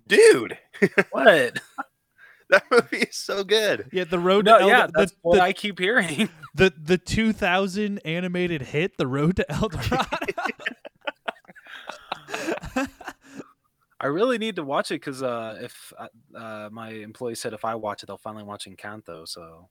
dude. 0.08 0.58
What? 1.10 1.60
That 2.50 2.64
movie 2.70 2.98
is 2.98 3.16
so 3.18 3.44
good. 3.44 3.90
yeah, 3.92 4.04
the 4.04 4.20
Road 4.20 4.46
No, 4.46 4.58
to 4.58 4.64
El 4.64 4.70
yeah, 4.70 4.88
that's 4.94 5.14
the, 5.14 5.18
what 5.24 5.36
the, 5.38 5.42
I 5.42 5.52
keep 5.52 5.80
hearing. 5.80 6.30
the 6.54 6.72
the 6.78 7.00
2000 7.00 8.00
animated 8.06 8.62
hit, 8.62 8.98
The 8.98 9.08
Road 9.08 9.38
to 9.38 9.52
El 9.52 9.70
Dorado. 9.70 10.06
I 14.00 14.08
really 14.08 14.38
need 14.38 14.58
to 14.58 14.64
watch 14.64 14.92
it 14.92 15.02
because 15.02 15.24
uh, 15.24 15.58
if 15.62 15.92
uh, 15.98 16.08
uh, 16.38 16.70
my 16.72 16.90
employee 16.90 17.34
said 17.34 17.54
if 17.54 17.66
I 17.66 17.74
watch 17.76 18.04
it, 18.04 18.08
they'll 18.08 18.18
finally 18.18 18.44
watch 18.44 18.68
Encanto. 18.68 19.28
So 19.28 19.70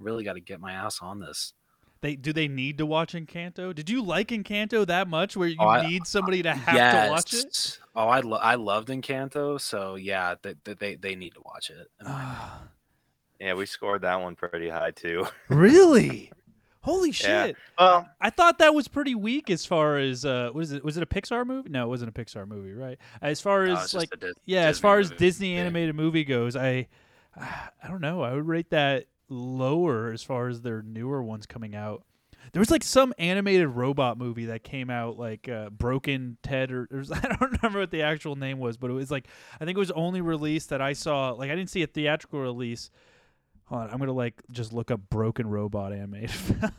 really 0.00 0.24
got 0.24 0.32
to 0.32 0.40
get 0.40 0.58
my 0.60 0.72
ass 0.72 0.98
on 1.00 1.20
this. 1.20 1.52
They 2.00 2.16
do 2.16 2.32
they 2.32 2.48
need 2.48 2.78
to 2.78 2.86
watch 2.86 3.14
Encanto? 3.14 3.74
Did 3.74 3.88
you 3.90 4.02
like 4.02 4.28
Encanto 4.28 4.86
that 4.86 5.08
much 5.08 5.36
where 5.36 5.48
you 5.48 5.56
Oh, 5.58 5.68
I- 5.68 5.86
need 5.86 6.06
somebody 6.06 6.42
to 6.42 6.52
have 6.52 7.06
to 7.06 7.10
watch 7.10 7.32
it? 7.34 7.78
Oh, 7.94 8.08
I 8.08 8.20
lo- 8.20 8.38
I 8.38 8.54
loved 8.56 8.88
Encanto. 8.88 9.60
So 9.60 9.94
yeah, 9.96 10.34
they 10.42 10.54
they, 10.64 10.74
they, 10.74 10.94
they 10.96 11.14
need 11.14 11.34
to 11.34 11.40
watch 11.44 11.70
it. 11.70 11.88
in 12.00 12.06
my 12.06 12.12
opinion. 12.22 12.68
Yeah, 13.40 13.54
we 13.54 13.66
scored 13.66 14.02
that 14.02 14.20
one 14.20 14.34
pretty 14.34 14.68
high 14.68 14.92
too. 14.92 15.26
really? 15.48 16.30
Holy 16.80 17.08
Yeah. 17.10 17.46
shit. 17.46 17.56
Well, 17.78 18.08
I 18.20 18.30
thought 18.30 18.58
that 18.60 18.72
was 18.74 18.86
pretty 18.86 19.14
weak 19.16 19.50
as 19.50 19.66
far 19.66 19.96
as 19.98 20.24
uh 20.24 20.50
was 20.54 20.70
it 20.72 20.84
was 20.84 20.96
it 20.96 21.02
a 21.02 21.06
Pixar 21.06 21.44
movie? 21.46 21.68
No, 21.68 21.84
it 21.84 21.88
wasn't 21.88 22.16
a 22.16 22.24
Pixar 22.24 22.46
movie, 22.46 22.72
right? 22.72 22.96
As 23.20 23.40
far 23.40 23.64
as 23.64 23.82
it's 23.84 23.94
like 23.94 24.10
just 24.10 24.22
a 24.22 24.26
Dis- 24.28 24.36
yeah, 24.44 24.60
as 24.66 24.76
Disney 24.76 24.82
far 24.82 24.98
as 25.00 25.10
movie. 25.10 25.18
Disney 25.24 25.54
Yeah. 25.54 25.60
animated 25.62 25.96
movie 25.96 26.24
goes, 26.24 26.54
I 26.56 26.86
I 27.36 27.88
don't 27.88 28.00
know. 28.00 28.22
I 28.22 28.32
would 28.34 28.46
rate 28.46 28.70
that 28.70 29.06
lower 29.28 30.12
as 30.12 30.22
far 30.22 30.48
as 30.48 30.62
their 30.62 30.82
newer 30.82 31.22
ones 31.22 31.46
coming 31.46 31.74
out. 31.74 32.04
There 32.52 32.60
was 32.60 32.70
like 32.70 32.84
some 32.84 33.12
animated 33.18 33.68
robot 33.68 34.18
movie 34.18 34.46
that 34.46 34.62
came 34.62 34.88
out 34.88 35.18
like 35.18 35.48
uh, 35.48 35.70
Broken 35.70 36.38
Ted 36.42 36.70
or, 36.70 36.88
or 36.92 37.02
I 37.12 37.20
don't 37.28 37.52
remember 37.52 37.80
what 37.80 37.90
the 37.90 38.02
actual 38.02 38.36
name 38.36 38.58
was, 38.58 38.76
but 38.76 38.90
it 38.90 38.94
was 38.94 39.10
like 39.10 39.26
I 39.60 39.64
think 39.64 39.76
it 39.76 39.80
was 39.80 39.90
only 39.90 40.20
released 40.20 40.70
that 40.70 40.80
I 40.80 40.92
saw 40.92 41.30
like 41.30 41.50
I 41.50 41.56
didn't 41.56 41.70
see 41.70 41.82
a 41.82 41.86
theatrical 41.86 42.40
release. 42.40 42.90
Hold 43.64 43.82
on, 43.82 43.90
I'm 43.90 43.98
gonna 43.98 44.12
like 44.12 44.42
just 44.50 44.72
look 44.72 44.90
up 44.90 45.00
Broken 45.10 45.48
Robot 45.48 45.92
animated 45.92 46.30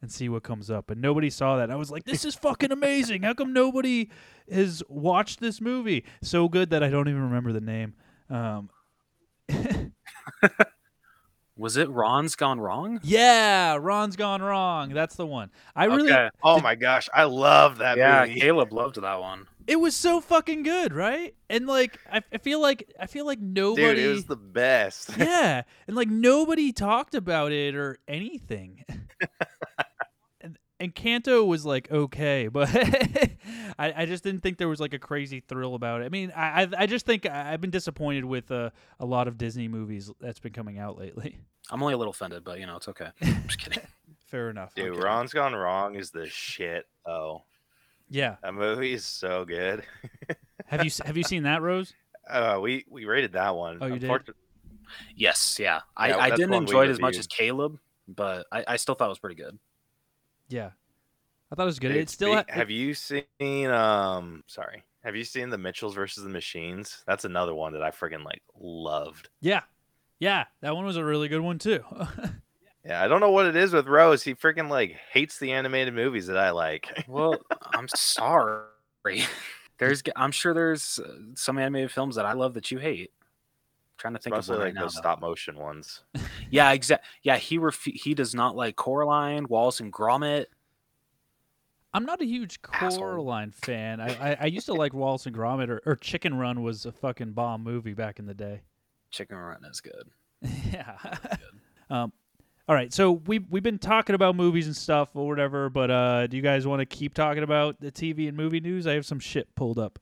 and 0.00 0.10
see 0.10 0.28
what 0.28 0.42
comes 0.42 0.70
up. 0.70 0.90
And 0.90 1.00
nobody 1.00 1.30
saw 1.30 1.56
that. 1.56 1.70
I 1.70 1.76
was 1.76 1.90
like, 1.90 2.04
this 2.04 2.24
is 2.24 2.34
fucking 2.34 2.72
amazing. 2.72 3.22
How 3.22 3.34
come 3.34 3.52
nobody 3.52 4.10
has 4.50 4.82
watched 4.88 5.40
this 5.40 5.60
movie? 5.60 6.04
So 6.22 6.48
good 6.48 6.70
that 6.70 6.82
I 6.82 6.88
don't 6.88 7.08
even 7.08 7.22
remember 7.22 7.52
the 7.52 7.60
name. 7.60 7.94
Um, 8.30 8.70
Was 11.58 11.76
it 11.76 11.90
Ron's 11.90 12.36
Gone 12.36 12.60
Wrong? 12.60 13.00
yeah, 13.02 13.76
Ron's 13.80 14.16
Gone 14.16 14.40
Wrong. 14.40 14.90
That's 14.94 15.16
the 15.16 15.26
one. 15.26 15.50
I 15.74 15.86
really, 15.86 16.12
Okay. 16.12 16.30
oh 16.42 16.60
my 16.60 16.74
gosh, 16.76 17.08
I 17.12 17.24
love 17.24 17.78
that 17.78 17.98
Yeah, 17.98 18.24
movie. 18.26 18.40
Caleb 18.40 18.72
loved 18.72 19.02
that 19.02 19.20
one. 19.20 19.48
it 19.66 19.76
was 19.80 19.94
so 19.96 20.20
fucking 20.20 20.62
good, 20.62 20.94
right? 20.94 21.34
And 21.50 21.66
like, 21.66 21.98
I, 22.10 22.22
I 22.32 22.38
feel 22.38 22.62
like, 22.62 22.90
I 22.98 23.06
feel 23.06 23.26
like 23.26 23.40
nobody. 23.40 23.96
Dude, 23.96 23.98
it 23.98 24.08
was 24.08 24.24
the 24.26 24.36
best. 24.36 25.10
yeah, 25.18 25.62
and 25.88 25.96
like 25.96 26.08
nobody 26.08 26.72
talked 26.72 27.14
about 27.16 27.50
it 27.52 27.74
or 27.74 27.98
anything. 28.06 28.84
and, 30.80 30.92
and 30.92 30.94
Encanto 31.24 31.46
was 31.46 31.64
like 31.66 31.90
okay, 31.90 32.48
but 32.52 32.68
I, 33.78 33.92
I 33.96 34.06
just 34.06 34.24
didn't 34.24 34.40
think 34.42 34.58
there 34.58 34.68
was 34.68 34.80
like 34.80 34.94
a 34.94 34.98
crazy 34.98 35.40
thrill 35.40 35.74
about 35.74 36.02
it. 36.02 36.04
I 36.04 36.08
mean, 36.08 36.32
I 36.34 36.62
I, 36.62 36.68
I 36.78 36.86
just 36.86 37.06
think 37.06 37.26
I, 37.26 37.52
I've 37.52 37.60
been 37.60 37.70
disappointed 37.70 38.24
with 38.24 38.50
uh, 38.50 38.70
a 39.00 39.06
lot 39.06 39.28
of 39.28 39.38
Disney 39.38 39.68
movies 39.68 40.10
that's 40.20 40.40
been 40.40 40.52
coming 40.52 40.78
out 40.78 40.98
lately. 40.98 41.38
I'm 41.70 41.82
only 41.82 41.94
a 41.94 41.98
little 41.98 42.12
offended, 42.12 42.44
but 42.44 42.60
you 42.60 42.66
know 42.66 42.76
it's 42.76 42.88
okay. 42.88 43.08
I'm 43.22 43.44
just 43.46 43.58
kidding. 43.58 43.82
Fair 44.26 44.50
enough. 44.50 44.74
Dude, 44.74 44.90
Okay. 44.90 45.00
Ron's 45.00 45.32
Gone 45.32 45.54
Wrong 45.54 45.94
is 45.96 46.10
the 46.10 46.26
shit. 46.28 46.86
Oh, 47.06 47.42
Yeah. 48.10 48.36
that 48.42 48.52
movie 48.54 48.92
is 48.92 49.04
so 49.06 49.44
good. 49.46 49.82
Have 50.66 50.84
you 50.84 50.90
have 51.04 51.16
you 51.16 51.22
seen 51.22 51.44
that 51.44 51.62
Rose? 51.62 51.94
Uh, 52.28 52.58
we 52.60 52.84
we 52.90 53.06
rated 53.06 53.32
that 53.32 53.56
one. 53.56 53.78
Oh, 53.80 53.86
you 53.86 53.98
did? 53.98 54.10
Yes, 55.16 55.58
yeah. 55.58 55.80
I, 55.96 56.08
Yeah, 56.08 56.16
I 56.18 56.28
that's 56.30 56.40
didn't 56.40 56.54
enjoy 56.54 56.84
it 56.84 56.90
as 56.90 57.00
much 57.00 57.16
as 57.16 57.26
Caleb, 57.26 57.78
but 58.06 58.46
I, 58.52 58.64
I 58.68 58.76
still 58.76 58.94
thought 58.94 59.06
it 59.06 59.08
was 59.08 59.18
pretty 59.18 59.36
good. 59.36 59.58
Yeah. 60.48 60.70
I 61.50 61.54
thought 61.54 61.62
it 61.62 61.66
was 61.66 61.78
good. 61.78 61.88
Dude, 61.88 61.96
It 61.98 62.10
still 62.10 62.34
ha- 62.34 62.44
have 62.48 62.70
you 62.70 62.94
seen 62.94 63.70
um 63.70 64.44
sorry. 64.46 64.84
Have 65.04 65.16
you 65.16 65.24
seen 65.24 65.48
the 65.50 65.58
Mitchells 65.58 65.94
versus 65.94 66.24
the 66.24 66.28
Machines? 66.30 67.02
That's 67.06 67.24
another 67.24 67.54
one 67.54 67.72
that 67.72 67.82
I 67.82 67.90
freaking 67.90 68.24
like 68.24 68.42
loved. 68.58 69.28
Yeah. 69.40 69.62
Yeah, 70.20 70.44
that 70.62 70.74
one 70.74 70.84
was 70.84 70.96
a 70.96 71.04
really 71.04 71.28
good 71.28 71.40
one 71.40 71.58
too. 71.58 71.84
Yeah, 72.84 73.02
I 73.02 73.08
don't 73.08 73.20
know 73.20 73.32
what 73.32 73.44
it 73.44 73.54
is 73.56 73.72
with 73.74 73.86
Rose. 73.86 74.22
He 74.22 74.34
freaking 74.34 74.70
like 74.70 74.96
hates 75.12 75.38
the 75.38 75.52
animated 75.52 75.92
movies 75.92 76.26
that 76.28 76.38
I 76.38 76.50
like. 76.50 77.04
Well, 77.08 77.36
I'm 77.74 77.86
sorry. 77.88 78.62
There's, 79.78 80.02
I'm 80.16 80.30
sure 80.32 80.54
there's 80.54 80.98
uh, 80.98 81.12
some 81.34 81.58
animated 81.58 81.90
films 81.90 82.16
that 82.16 82.24
I 82.24 82.32
love 82.32 82.54
that 82.54 82.70
you 82.70 82.78
hate. 82.78 83.10
Trying 83.98 84.14
to 84.14 84.20
think 84.20 84.32
of 84.34 84.38
Mostly 84.38 84.52
one 84.54 84.60
right 84.60 84.66
like 84.68 84.74
now. 84.74 84.80
those 84.82 84.94
though. 84.94 85.00
stop 85.00 85.20
motion 85.20 85.58
ones. 85.58 86.02
Yeah, 86.50 86.72
exact. 86.72 87.04
Yeah, 87.22 87.36
he 87.36 87.58
refu- 87.58 87.94
he 87.94 88.14
does 88.14 88.34
not 88.34 88.56
like 88.56 88.74
Coraline, 88.74 89.46
Wallace 89.48 89.80
and 89.80 89.92
Gromit. 89.92 90.46
I'm 91.92 92.06
not 92.06 92.22
a 92.22 92.24
huge 92.24 92.58
Asshole. 92.72 93.00
Coraline 93.00 93.50
fan. 93.50 94.00
I, 94.00 94.32
I, 94.32 94.36
I 94.40 94.46
used 94.46 94.64
to 94.66 94.72
like 94.74 94.94
Wallace 94.94 95.26
and 95.26 95.36
Gromit 95.36 95.68
or, 95.68 95.82
or 95.84 95.96
Chicken 95.96 96.38
Run 96.38 96.62
was 96.62 96.86
a 96.86 96.92
fucking 96.92 97.32
bomb 97.32 97.62
movie 97.64 97.92
back 97.92 98.18
in 98.18 98.24
the 98.24 98.32
day. 98.34 98.62
Chicken 99.10 99.36
Run 99.36 99.62
is 99.66 99.80
good. 99.82 100.08
yeah. 100.72 100.96
um, 101.90 102.12
all 102.66 102.74
right, 102.74 102.92
so 102.94 103.12
we 103.12 103.40
we've 103.40 103.62
been 103.62 103.78
talking 103.78 104.14
about 104.14 104.36
movies 104.36 104.66
and 104.66 104.76
stuff 104.76 105.10
or 105.14 105.26
whatever, 105.26 105.68
but 105.70 105.90
uh, 105.90 106.26
do 106.28 106.36
you 106.36 106.42
guys 106.42 106.66
want 106.66 106.80
to 106.80 106.86
keep 106.86 107.12
talking 107.14 107.42
about 107.42 107.80
the 107.80 107.90
TV 107.92 108.28
and 108.28 108.36
movie 108.36 108.60
news? 108.60 108.86
I 108.86 108.92
have 108.94 109.04
some 109.06 109.18
shit 109.20 109.54
pulled 109.54 109.78
up. 109.78 109.98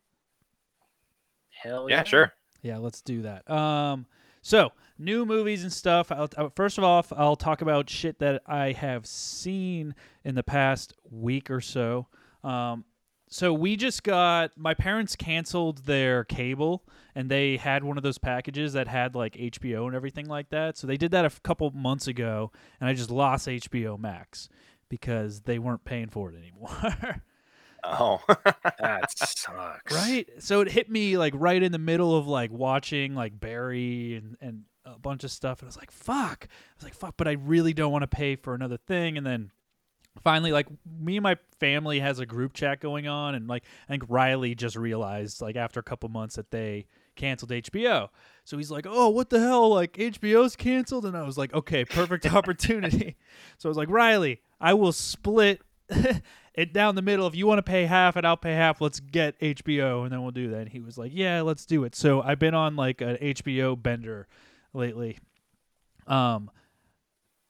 Hell 1.51 1.89
Yeah, 1.89 2.03
sure. 2.05 2.33
Yeah, 2.67 2.79
let's 2.79 3.01
do 3.01 3.23
that. 3.23 3.49
Um, 3.49 4.07
so 4.43 4.73
new 4.99 5.25
movies 5.25 5.63
and 5.63 5.73
stuff. 5.73 6.11
I'll, 6.11 6.29
i 6.37 6.49
first 6.57 6.79
of 6.79 6.85
all, 6.85 7.07
I'll 7.17 7.37
talk 7.37 7.63
about 7.63 7.89
shit 7.89 8.19
that 8.19 8.43
I 8.45 8.73
have 8.73 9.07
seen 9.07 9.95
in 10.25 10.35
the 10.35 10.43
past 10.43 10.93
week 11.09 11.49
or 11.49 11.61
so. 11.61 12.09
Um, 12.43 12.85
so 13.29 13.53
we 13.53 13.77
just 13.77 14.03
got 14.03 14.51
my 14.57 14.75
parents 14.75 15.15
canceled 15.15 15.85
their 15.85 16.25
cable, 16.25 16.85
and 17.15 17.31
they 17.31 17.57
had 17.57 17.85
one 17.85 17.97
of 17.97 18.03
those 18.03 18.19
packages 18.19 18.73
that 18.73 18.89
had 18.89 19.15
like 19.15 19.35
HBO 19.35 19.87
and 19.87 19.95
everything 19.95 20.27
like 20.27 20.51
that. 20.51 20.77
So 20.77 20.89
they 20.89 20.97
did 20.97 21.13
that 21.13 21.25
a 21.25 21.41
couple 21.43 21.71
months 21.71 22.09
ago, 22.09 22.51
and 22.81 22.89
I 22.89 22.95
just 22.95 23.11
lost 23.11 23.47
HBO 23.47 23.97
Max 23.97 24.49
because 24.89 25.43
they 25.43 25.61
weren't 25.61 25.85
paying 25.85 26.09
for 26.09 26.33
it 26.33 26.37
anymore. 26.37 27.23
Oh, 27.89 28.21
That 28.81 29.11
sucks. 29.17 29.95
right? 29.95 30.29
So 30.39 30.61
it 30.61 30.71
hit 30.71 30.91
me 30.91 31.17
like 31.17 31.33
right 31.37 31.63
in 31.63 31.73
the 31.73 31.79
middle 31.79 32.17
of 32.17 32.27
like 32.27 32.51
watching 32.51 33.15
like 33.15 33.39
barry 33.39 34.15
and 34.17 34.37
and 34.41 34.63
a 34.85 34.99
bunch 35.01 35.25
of 35.25 35.33
stuff 35.33 35.61
and 35.61 35.67
i 35.67 35.69
was 35.69 35.77
like 35.77 35.91
fuck. 35.91 36.47
I 36.49 36.75
was 36.77 36.85
like 36.85 36.95
fuck 36.95 37.15
but 37.17 37.27
i 37.27 37.33
really 37.33 37.73
don't 37.73 37.91
want 37.91 38.03
to 38.03 38.07
pay 38.07 38.37
for 38.37 38.55
another 38.55 38.77
thing 38.77 39.17
and 39.19 39.27
then 39.27 39.51
finally 40.23 40.53
like 40.53 40.69
me 41.01 41.17
and 41.17 41.25
my 41.25 41.37
family 41.59 41.99
has 41.99 42.21
a 42.21 42.25
group 42.27 42.53
chat 42.53 42.79
going 42.81 43.09
on 43.09 43.35
and 43.35 43.49
like 43.49 43.65
i 43.89 43.91
think 43.91 44.05
riley 44.09 44.55
just 44.55 44.77
realized 44.77 45.41
like 45.41 45.57
after 45.57 45.81
a 45.81 45.83
couple 45.83 46.09
months 46.09 46.37
that 46.37 46.53
they 46.53 46.87
canceled 47.17 47.51
hbo 47.51 48.09
so 48.45 48.57
he's 48.57 48.71
like 48.71 48.87
oh 48.89 49.09
what 49.09 49.29
the 49.31 49.41
hell? 49.41 49.71
Like 49.71 49.95
hbo's 49.95 50.55
canceled? 50.55 51.05
And 51.05 51.17
i 51.17 51.23
was 51.25 51.37
like 51.37 51.53
okay 51.53 51.85
perfect 51.85 52.25
opportunity. 52.33 53.17
So 53.59 53.69
i 53.69 53.71
was 53.71 53.77
like 53.77 53.91
riley 53.91 54.41
i 54.61 54.73
will 54.73 54.93
split 54.93 55.63
it 56.57 56.73
down 56.73 56.95
the 56.95 57.03
middle. 57.03 57.27
If 57.27 57.37
you 57.37 57.47
want 57.47 57.59
to 57.59 57.63
pay 57.63 57.85
half 57.85 58.17
and 58.17 58.27
I'll 58.27 58.37
pay 58.37 58.55
half, 58.55 58.81
let's 58.81 58.99
get 58.99 59.39
HBO 59.41 60.05
and 60.05 60.13
then 60.13 60.23
we'll 60.23 60.33
do 60.33 60.51
that. 60.51 60.63
And 60.63 60.69
he 60.69 60.81
was 60.81 60.99
like, 60.99 61.13
Yeah, 61.15 61.43
let's 61.43 61.67
do 61.67 61.85
it. 61.85 61.95
So 61.95 62.23
I've 62.23 62.39
been 62.39 62.55
on 62.55 62.77
like 62.77 63.01
an 63.01 63.17
HBO 63.17 63.81
bender 63.81 64.27
lately. 64.73 65.19
Um 66.07 66.51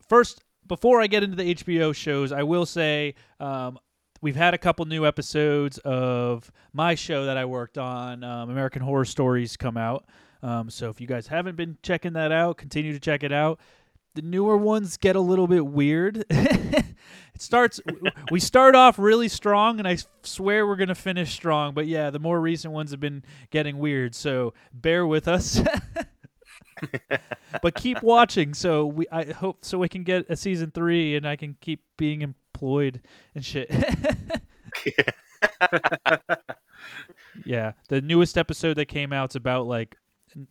first 0.09 0.43
before 0.67 1.01
I 1.01 1.07
get 1.07 1.23
into 1.23 1.37
the 1.37 1.55
HBO 1.55 1.95
shows, 1.95 2.33
I 2.33 2.43
will 2.43 2.67
say 2.67 3.15
um 3.39 3.79
we've 4.21 4.37
had 4.37 4.55
a 4.55 4.59
couple 4.59 4.85
new 4.87 5.07
episodes 5.07 5.79
of 5.79 6.51
my 6.73 6.95
show 6.95 7.27
that 7.27 7.37
I 7.37 7.45
worked 7.45 7.79
on, 7.79 8.25
um, 8.25 8.51
American 8.51 8.83
Horror 8.83 9.05
Stories 9.05 9.57
come 9.57 9.77
out. 9.77 10.07
Um, 10.43 10.71
so 10.71 10.91
if 10.91 11.01
you 11.01 11.07
guys 11.07 11.27
haven't 11.27 11.57
been 11.57 11.79
checking 11.83 12.15
that 12.15 12.33
out, 12.33 12.57
continue 12.57 12.93
to 12.93 13.01
check 13.01 13.23
it 13.23 13.33
out. 13.33 13.61
The 14.17 14.23
newer 14.23 14.57
ones 14.57 14.97
get 14.97 15.14
a 15.14 15.21
little 15.21 15.47
bit 15.47 15.67
weird. 15.67 16.25
it 16.31 16.95
starts 17.39 17.81
we 18.31 18.41
start 18.41 18.75
off 18.75 18.99
really 18.99 19.29
strong 19.29 19.79
and 19.79 19.87
I 19.87 19.99
swear 20.23 20.67
we're 20.67 20.77
going 20.77 20.89
to 20.89 20.95
finish 20.95 21.33
strong, 21.35 21.75
but 21.75 21.87
yeah, 21.87 22.09
the 22.09 22.19
more 22.19 22.41
recent 22.41 22.73
ones 22.73 22.91
have 22.93 23.01
been 23.01 23.23
getting 23.51 23.79
weird, 23.79 24.14
so 24.14 24.55
bear 24.73 25.07
with 25.07 25.29
us. 25.29 25.61
but 27.62 27.75
keep 27.75 28.03
watching 28.03 28.55
so 28.55 28.87
we 28.87 29.07
I 29.12 29.33
hope 29.33 29.64
so 29.64 29.77
we 29.77 29.89
can 29.89 30.03
get 30.03 30.25
a 30.31 30.37
season 30.37 30.71
3 30.71 31.17
and 31.17 31.29
I 31.29 31.37
can 31.37 31.57
keep 31.61 31.83
being 31.99 32.23
employed 32.23 33.03
and 33.35 33.45
shit. 33.45 33.71
Yeah, 37.45 37.73
the 37.89 38.01
newest 38.01 38.39
episode 38.39 38.75
that 38.75 38.87
came 38.87 39.12
out's 39.12 39.35
about 39.35 39.67
like 39.67 39.97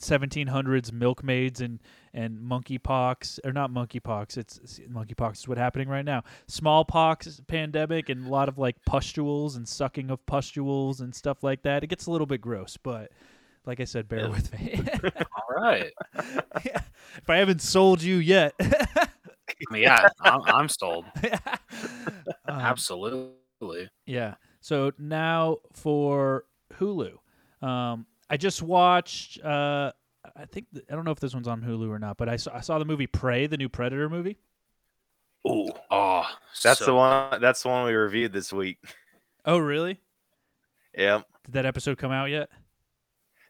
1700s 0.01 0.91
milkmaids 0.91 1.61
and 1.61 1.79
and 2.13 2.37
monkeypox 2.39 3.39
or 3.43 3.51
not 3.51 3.71
monkeypox. 3.71 4.37
It's, 4.37 4.79
monkeypox 4.91 5.33
is 5.39 5.47
what's 5.47 5.59
happening 5.59 5.89
right 5.89 6.05
now. 6.05 6.23
Smallpox 6.47 7.41
pandemic 7.47 8.09
and 8.09 8.25
a 8.25 8.29
lot 8.29 8.47
of 8.49 8.57
like 8.57 8.75
pustules 8.85 9.55
and 9.55 9.67
sucking 9.67 10.09
of 10.09 10.25
pustules 10.25 11.01
and 11.01 11.13
stuff 11.13 11.43
like 11.43 11.61
that. 11.63 11.83
It 11.83 11.87
gets 11.87 12.05
a 12.05 12.11
little 12.11 12.27
bit 12.27 12.41
gross, 12.41 12.77
but 12.81 13.11
like 13.65 13.79
I 13.79 13.83
said, 13.85 14.07
bear 14.07 14.19
Yeah. 14.21 14.27
with 14.29 14.53
me. 14.53 14.79
All 15.35 15.55
right. 15.61 15.91
Yeah. 16.65 16.81
If 17.17 17.29
I 17.29 17.37
haven't 17.37 17.61
sold 17.61 18.01
you 18.01 18.17
yet, 18.17 18.53
yeah, 19.71 20.07
I'm, 20.21 20.41
I'm 20.45 20.69
sold. 20.69 21.05
Um, 22.47 22.59
Absolutely. 22.59 23.89
Yeah. 24.05 24.35
So 24.61 24.91
now 24.97 25.57
for 25.73 26.45
Hulu, 26.79 27.13
um, 27.61 28.05
I 28.29 28.37
just 28.37 28.61
watched. 28.61 29.43
Uh, 29.43 29.91
I 30.35 30.45
think 30.45 30.65
th- 30.73 30.85
I 30.91 30.95
don't 30.95 31.05
know 31.05 31.11
if 31.11 31.19
this 31.19 31.33
one's 31.33 31.47
on 31.47 31.61
Hulu 31.61 31.89
or 31.89 31.99
not, 31.99 32.17
but 32.17 32.27
I 32.29 32.35
saw 32.37 32.55
I 32.55 32.61
saw 32.61 32.79
the 32.79 32.85
movie 32.85 33.07
Prey, 33.07 33.45
the 33.47 33.57
new 33.57 33.69
Predator 33.69 34.09
movie. 34.09 34.37
Ooh, 35.47 35.69
Oh, 35.91 36.25
that's 36.63 36.79
so 36.79 36.85
the 36.85 36.95
one. 36.95 37.39
That's 37.39 37.61
the 37.61 37.69
one 37.69 37.85
we 37.85 37.93
reviewed 37.93 38.33
this 38.33 38.51
week. 38.51 38.79
Oh, 39.45 39.59
really? 39.59 39.99
Yep. 40.97 41.27
Did 41.45 41.53
that 41.53 41.65
episode 41.67 41.99
come 41.99 42.11
out 42.11 42.31
yet? 42.31 42.49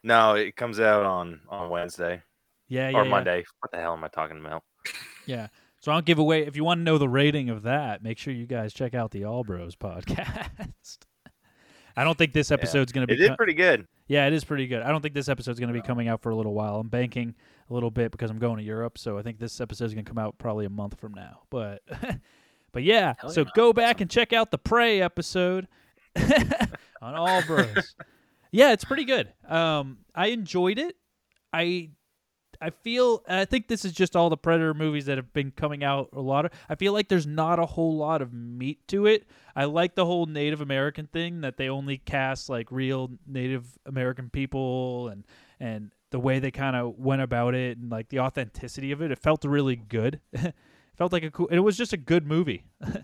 No, 0.02 0.34
it 0.34 0.56
comes 0.56 0.78
out 0.78 1.06
on 1.06 1.40
on 1.48 1.70
Wednesday 1.70 2.22
Yeah, 2.68 2.90
yeah, 2.90 2.98
or 2.98 3.04
yeah. 3.04 3.10
Monday. 3.10 3.44
What 3.60 3.70
the 3.72 3.78
hell 3.78 3.94
am 3.94 4.04
I 4.04 4.08
talking 4.08 4.38
about? 4.38 4.62
Yeah. 5.24 5.48
So 5.80 5.92
I'll 5.92 6.02
give 6.02 6.18
away. 6.18 6.42
If 6.46 6.54
you 6.56 6.64
want 6.64 6.80
to 6.80 6.82
know 6.84 6.98
the 6.98 7.08
rating 7.08 7.48
of 7.48 7.62
that, 7.62 8.02
make 8.02 8.18
sure 8.18 8.34
you 8.34 8.46
guys 8.46 8.74
check 8.74 8.92
out 8.94 9.10
the 9.12 9.24
All 9.24 9.42
Bros 9.44 9.74
podcast. 9.76 10.98
I 11.96 12.04
don't 12.04 12.16
think 12.18 12.32
this 12.32 12.50
episode's 12.50 12.92
going 12.92 13.06
to 13.06 13.12
be. 13.12 13.16
did 13.18 13.30
co- 13.30 13.36
pretty 13.36 13.54
good. 13.54 13.86
Yeah, 14.06 14.26
it 14.26 14.32
is 14.32 14.44
pretty 14.44 14.66
good. 14.66 14.82
I 14.82 14.88
don't 14.88 15.00
think 15.00 15.14
this 15.14 15.28
episode's 15.28 15.58
going 15.58 15.72
to 15.72 15.78
be 15.80 15.84
coming 15.84 16.08
out 16.08 16.20
for 16.20 16.30
a 16.30 16.36
little 16.36 16.54
while. 16.54 16.76
I'm 16.76 16.88
banking 16.88 17.34
a 17.70 17.74
little 17.74 17.90
bit 17.90 18.12
because 18.12 18.30
I'm 18.30 18.38
going 18.38 18.58
to 18.58 18.62
Europe, 18.62 18.98
so 18.98 19.18
I 19.18 19.22
think 19.22 19.38
this 19.38 19.60
episode's 19.60 19.94
going 19.94 20.04
to 20.04 20.08
come 20.08 20.18
out 20.18 20.36
probably 20.38 20.66
a 20.66 20.70
month 20.70 21.00
from 21.00 21.14
now. 21.14 21.40
But 21.50 21.82
but 22.72 22.82
yeah, 22.82 23.14
Hell 23.18 23.30
so 23.30 23.40
yeah. 23.42 23.50
go 23.54 23.72
back 23.72 24.00
and 24.00 24.10
check 24.10 24.32
out 24.32 24.50
the 24.50 24.58
Prey 24.58 25.00
episode 25.00 25.66
on 27.02 27.14
All 27.14 27.42
Bros. 27.42 27.94
yeah, 28.52 28.72
it's 28.72 28.84
pretty 28.84 29.04
good. 29.04 29.32
Um 29.48 29.98
I 30.14 30.28
enjoyed 30.28 30.78
it. 30.78 30.96
I 31.52 31.90
I 32.60 32.70
feel 32.70 33.22
I 33.28 33.44
think 33.44 33.68
this 33.68 33.84
is 33.84 33.92
just 33.92 34.16
all 34.16 34.30
the 34.30 34.36
Predator 34.36 34.74
movies 34.74 35.06
that 35.06 35.18
have 35.18 35.32
been 35.32 35.50
coming 35.50 35.84
out 35.84 36.10
a 36.12 36.20
lot 36.20 36.46
of 36.46 36.52
I 36.68 36.74
feel 36.74 36.92
like 36.92 37.08
there's 37.08 37.26
not 37.26 37.58
a 37.58 37.66
whole 37.66 37.96
lot 37.96 38.22
of 38.22 38.32
meat 38.32 38.86
to 38.88 39.06
it. 39.06 39.26
I 39.54 39.64
like 39.64 39.94
the 39.94 40.06
whole 40.06 40.26
Native 40.26 40.60
American 40.60 41.06
thing 41.06 41.40
that 41.42 41.56
they 41.56 41.68
only 41.68 41.98
cast 41.98 42.48
like 42.48 42.70
real 42.70 43.10
Native 43.26 43.78
American 43.86 44.30
people 44.30 45.08
and 45.08 45.24
and 45.60 45.90
the 46.10 46.20
way 46.20 46.38
they 46.38 46.50
kind 46.50 46.76
of 46.76 46.98
went 46.98 47.22
about 47.22 47.54
it 47.54 47.78
and 47.78 47.90
like 47.90 48.08
the 48.08 48.20
authenticity 48.20 48.92
of 48.92 49.02
it. 49.02 49.10
It 49.10 49.18
felt 49.18 49.44
really 49.44 49.76
good. 49.76 50.20
it 50.32 50.54
felt 50.96 51.12
like 51.12 51.24
a 51.24 51.30
cool 51.30 51.48
it 51.48 51.60
was 51.60 51.76
just 51.76 51.92
a 51.92 51.98
good 51.98 52.26
movie. 52.26 52.64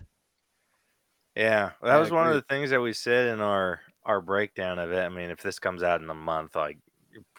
Yeah, 1.35 1.71
that 1.81 1.95
I 1.95 1.99
was 1.99 2.11
one 2.11 2.27
of 2.27 2.35
the 2.35 2.43
things 2.43 2.69
that 2.69 2.81
we 2.81 2.93
said 2.93 3.29
in 3.29 3.41
our 3.41 3.79
our 4.05 4.21
breakdown 4.21 4.79
of 4.79 4.91
it. 4.91 4.99
I 4.99 5.09
mean, 5.09 5.31
if 5.31 5.41
this 5.41 5.59
comes 5.59 5.81
out 5.81 6.01
in 6.01 6.09
a 6.09 6.15
month, 6.15 6.55
like 6.55 6.77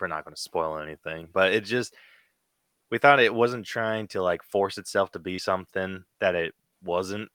we're 0.00 0.06
not 0.06 0.24
going 0.24 0.34
to 0.34 0.40
spoil 0.40 0.78
anything, 0.78 1.28
but 1.32 1.52
it 1.52 1.64
just 1.64 1.94
we 2.90 2.98
thought 2.98 3.20
it 3.20 3.34
wasn't 3.34 3.66
trying 3.66 4.06
to 4.08 4.22
like 4.22 4.42
force 4.42 4.78
itself 4.78 5.10
to 5.12 5.18
be 5.18 5.38
something 5.38 6.04
that 6.20 6.34
it 6.34 6.54
wasn't. 6.82 7.28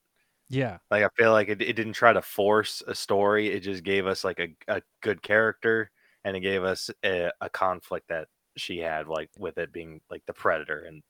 yeah. 0.49 0.77
Like 0.91 1.03
I 1.03 1.09
feel 1.17 1.31
like 1.31 1.49
it, 1.49 1.61
it 1.61 1.75
didn't 1.75 1.93
try 1.93 2.13
to 2.13 2.21
force 2.21 2.81
a 2.87 2.95
story. 2.95 3.49
It 3.49 3.61
just 3.61 3.83
gave 3.83 4.07
us 4.07 4.23
like 4.23 4.39
a, 4.39 4.49
a 4.67 4.81
good 5.01 5.21
character 5.21 5.91
and 6.23 6.35
it 6.37 6.41
gave 6.41 6.63
us 6.63 6.89
a, 7.03 7.31
a 7.41 7.49
conflict 7.49 8.07
that 8.09 8.27
she 8.57 8.77
had 8.79 9.07
like 9.07 9.29
with 9.37 9.57
it 9.57 9.71
being 9.71 10.01
like 10.09 10.23
the 10.25 10.33
predator 10.33 10.81
and 10.87 11.01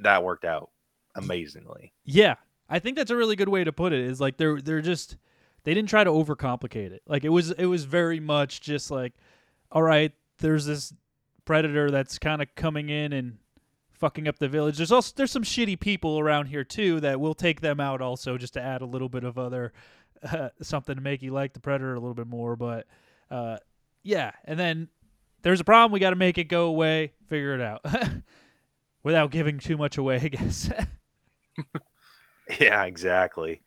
that 0.00 0.24
worked 0.24 0.44
out 0.44 0.70
amazingly. 1.14 1.92
Yeah, 2.04 2.34
I 2.68 2.78
think 2.78 2.96
that's 2.96 3.10
a 3.10 3.16
really 3.16 3.36
good 3.36 3.48
way 3.48 3.64
to 3.64 3.72
put 3.72 3.92
it. 3.92 4.00
Is 4.00 4.20
like 4.20 4.36
they're 4.36 4.60
they're 4.60 4.82
just 4.82 5.16
they 5.64 5.74
didn't 5.74 5.88
try 5.88 6.04
to 6.04 6.10
overcomplicate 6.10 6.92
it. 6.92 7.02
Like 7.06 7.24
it 7.24 7.30
was 7.30 7.50
it 7.52 7.66
was 7.66 7.84
very 7.84 8.20
much 8.20 8.60
just 8.60 8.90
like, 8.90 9.12
all 9.70 9.82
right, 9.82 10.12
there's 10.38 10.66
this 10.66 10.92
predator 11.44 11.90
that's 11.90 12.18
kind 12.18 12.42
of 12.42 12.54
coming 12.54 12.88
in 12.88 13.12
and 13.12 13.38
fucking 13.92 14.28
up 14.28 14.38
the 14.38 14.48
village. 14.48 14.76
There's 14.76 14.92
also 14.92 15.12
there's 15.16 15.30
some 15.30 15.44
shitty 15.44 15.78
people 15.78 16.18
around 16.18 16.46
here 16.46 16.64
too 16.64 17.00
that 17.00 17.20
we'll 17.20 17.34
take 17.34 17.60
them 17.60 17.80
out 17.80 18.00
also 18.00 18.36
just 18.36 18.54
to 18.54 18.62
add 18.62 18.82
a 18.82 18.86
little 18.86 19.08
bit 19.08 19.24
of 19.24 19.38
other 19.38 19.72
uh, 20.22 20.48
something 20.62 20.94
to 20.94 21.00
make 21.00 21.22
you 21.22 21.32
like 21.32 21.52
the 21.52 21.60
predator 21.60 21.94
a 21.94 22.00
little 22.00 22.14
bit 22.14 22.26
more. 22.26 22.56
But 22.56 22.86
uh, 23.30 23.58
yeah, 24.02 24.32
and 24.44 24.58
then 24.58 24.88
there's 25.42 25.60
a 25.60 25.64
problem. 25.64 25.92
We 25.92 26.00
got 26.00 26.10
to 26.10 26.16
make 26.16 26.38
it 26.38 26.44
go 26.44 26.66
away. 26.66 27.12
Figure 27.28 27.54
it 27.54 27.60
out 27.60 27.84
without 29.02 29.30
giving 29.30 29.58
too 29.58 29.76
much 29.76 29.98
away. 29.98 30.16
I 30.16 30.28
guess. 30.28 30.70
Yeah, 32.60 32.84
exactly. 32.84 33.62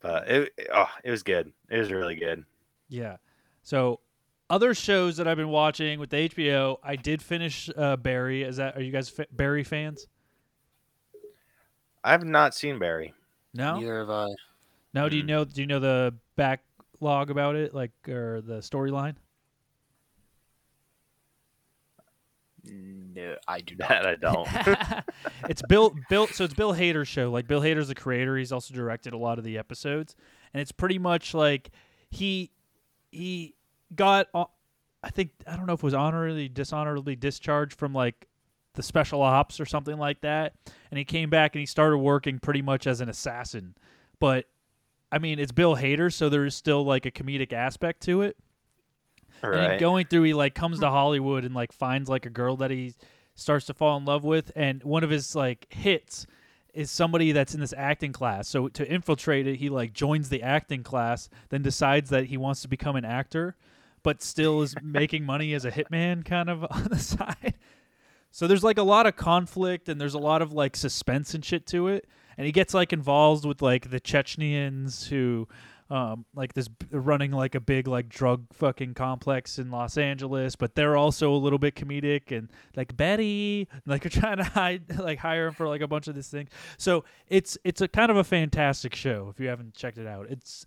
But 0.00 0.28
it 0.28 0.52
oh, 0.72 0.90
it 1.02 1.10
was 1.10 1.22
good. 1.22 1.52
It 1.70 1.78
was 1.78 1.90
really 1.90 2.16
good. 2.16 2.44
Yeah. 2.88 3.16
So 3.62 4.00
other 4.50 4.74
shows 4.74 5.16
that 5.18 5.28
I've 5.28 5.36
been 5.36 5.48
watching 5.50 5.98
with 6.00 6.10
the 6.10 6.28
HBO, 6.28 6.78
I 6.82 6.96
did 6.96 7.20
finish 7.22 7.68
uh, 7.76 7.96
Barry. 7.96 8.42
Is 8.42 8.56
that 8.56 8.76
are 8.76 8.82
you 8.82 8.90
guys 8.92 9.08
fa- 9.08 9.26
Barry 9.32 9.64
fans? 9.64 10.06
I've 12.04 12.24
not 12.24 12.54
seen 12.54 12.78
Barry. 12.78 13.12
No. 13.54 13.78
Neither 13.78 13.98
have 14.00 14.10
I. 14.10 14.28
No. 14.94 15.08
Do 15.08 15.16
you 15.16 15.22
Mm. 15.24 15.26
know? 15.26 15.44
Do 15.44 15.60
you 15.60 15.66
know 15.66 15.80
the 15.80 16.14
backlog 16.36 17.30
about 17.30 17.56
it, 17.56 17.74
like 17.74 17.90
or 18.08 18.40
the 18.40 18.58
storyline? 18.60 19.16
No, 22.64 23.36
I 23.46 23.60
do 23.60 23.74
not. 23.76 24.04
I 24.06 24.14
don't. 24.16 24.48
it's 25.48 25.62
Bill. 25.68 25.94
Bill. 26.10 26.26
So 26.26 26.44
it's 26.44 26.54
Bill 26.54 26.74
Hader's 26.74 27.08
show. 27.08 27.30
Like 27.30 27.46
Bill 27.48 27.60
Hader's 27.60 27.88
the 27.88 27.94
creator. 27.94 28.36
He's 28.36 28.52
also 28.52 28.74
directed 28.74 29.12
a 29.14 29.18
lot 29.18 29.38
of 29.38 29.44
the 29.44 29.56
episodes, 29.58 30.14
and 30.52 30.60
it's 30.60 30.72
pretty 30.72 30.98
much 30.98 31.34
like 31.34 31.70
he 32.10 32.50
he 33.10 33.54
got. 33.94 34.28
I 35.02 35.10
think 35.10 35.30
I 35.46 35.56
don't 35.56 35.66
know 35.66 35.74
if 35.74 35.80
it 35.80 35.84
was 35.84 35.94
honorably 35.94 36.48
dishonorably 36.48 37.16
discharged 37.16 37.78
from 37.78 37.92
like 37.92 38.26
the 38.74 38.82
special 38.82 39.22
ops 39.22 39.60
or 39.60 39.66
something 39.66 39.98
like 39.98 40.20
that, 40.22 40.54
and 40.90 40.98
he 40.98 41.04
came 41.04 41.30
back 41.30 41.54
and 41.54 41.60
he 41.60 41.66
started 41.66 41.98
working 41.98 42.38
pretty 42.38 42.62
much 42.62 42.86
as 42.86 43.00
an 43.00 43.08
assassin. 43.08 43.74
But 44.20 44.46
I 45.10 45.18
mean, 45.18 45.38
it's 45.38 45.52
Bill 45.52 45.76
Hader, 45.76 46.12
so 46.12 46.28
there 46.28 46.44
is 46.44 46.54
still 46.54 46.84
like 46.84 47.06
a 47.06 47.10
comedic 47.10 47.52
aspect 47.52 48.02
to 48.02 48.22
it. 48.22 48.36
And 49.42 49.52
right. 49.52 49.80
going 49.80 50.06
through, 50.06 50.24
he 50.24 50.34
like 50.34 50.54
comes 50.54 50.80
to 50.80 50.90
Hollywood 50.90 51.44
and 51.44 51.54
like 51.54 51.72
finds 51.72 52.08
like 52.08 52.26
a 52.26 52.30
girl 52.30 52.56
that 52.56 52.70
he 52.70 52.94
starts 53.34 53.66
to 53.66 53.74
fall 53.74 53.96
in 53.96 54.04
love 54.04 54.24
with, 54.24 54.50
and 54.56 54.82
one 54.82 55.04
of 55.04 55.10
his 55.10 55.34
like 55.36 55.66
hits 55.70 56.26
is 56.74 56.90
somebody 56.90 57.32
that's 57.32 57.54
in 57.54 57.60
this 57.60 57.74
acting 57.76 58.12
class. 58.12 58.48
So 58.48 58.68
to 58.68 58.88
infiltrate 58.88 59.46
it, 59.46 59.56
he 59.56 59.68
like 59.68 59.92
joins 59.92 60.28
the 60.28 60.42
acting 60.42 60.82
class, 60.82 61.28
then 61.48 61.62
decides 61.62 62.10
that 62.10 62.26
he 62.26 62.36
wants 62.36 62.62
to 62.62 62.68
become 62.68 62.96
an 62.96 63.04
actor, 63.04 63.56
but 64.08 64.22
still 64.22 64.62
is 64.62 64.74
making 64.82 65.22
money 65.22 65.52
as 65.52 65.66
a 65.66 65.70
hitman 65.70 66.24
kind 66.24 66.48
of 66.48 66.64
on 66.70 66.84
the 66.84 66.98
side. 66.98 67.52
So 68.30 68.46
there's 68.46 68.64
like 68.64 68.78
a 68.78 68.82
lot 68.82 69.04
of 69.04 69.16
conflict 69.16 69.86
and 69.90 70.00
there's 70.00 70.14
a 70.14 70.18
lot 70.18 70.40
of 70.40 70.50
like 70.50 70.76
suspense 70.76 71.34
and 71.34 71.44
shit 71.44 71.66
to 71.66 71.88
it. 71.88 72.08
And 72.38 72.46
he 72.46 72.52
gets 72.52 72.72
like 72.72 72.94
involved 72.94 73.44
with 73.44 73.60
like 73.60 73.90
the 73.90 74.00
Chechnyans 74.00 75.08
who 75.08 75.46
um 75.90 76.24
like 76.34 76.54
this 76.54 76.70
running 76.90 77.32
like 77.32 77.54
a 77.54 77.60
big 77.60 77.86
like 77.86 78.08
drug 78.08 78.46
fucking 78.54 78.94
complex 78.94 79.58
in 79.58 79.70
Los 79.70 79.98
Angeles, 79.98 80.56
but 80.56 80.74
they're 80.74 80.96
also 80.96 81.30
a 81.30 81.36
little 81.36 81.58
bit 81.58 81.74
comedic 81.74 82.34
and 82.34 82.50
like 82.76 82.96
Betty 82.96 83.68
like 83.84 84.06
are 84.06 84.08
trying 84.08 84.38
to 84.38 84.44
hide 84.44 84.98
like 84.98 85.18
hire 85.18 85.48
him 85.48 85.52
for 85.52 85.68
like 85.68 85.82
a 85.82 85.86
bunch 85.86 86.08
of 86.08 86.14
this 86.14 86.30
thing. 86.30 86.48
So 86.78 87.04
it's 87.26 87.58
it's 87.62 87.82
a 87.82 87.88
kind 87.88 88.10
of 88.10 88.16
a 88.16 88.24
fantastic 88.24 88.94
show 88.94 89.28
if 89.28 89.38
you 89.38 89.48
haven't 89.48 89.74
checked 89.74 89.98
it 89.98 90.06
out. 90.06 90.30
It's 90.30 90.64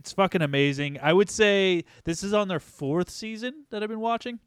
it's 0.00 0.12
fucking 0.12 0.40
amazing. 0.40 0.98
I 1.02 1.12
would 1.12 1.28
say 1.28 1.84
this 2.04 2.22
is 2.22 2.32
on 2.32 2.48
their 2.48 2.58
fourth 2.58 3.10
season 3.10 3.66
that 3.68 3.82
I've 3.82 3.90
been 3.90 4.00
watching. 4.00 4.38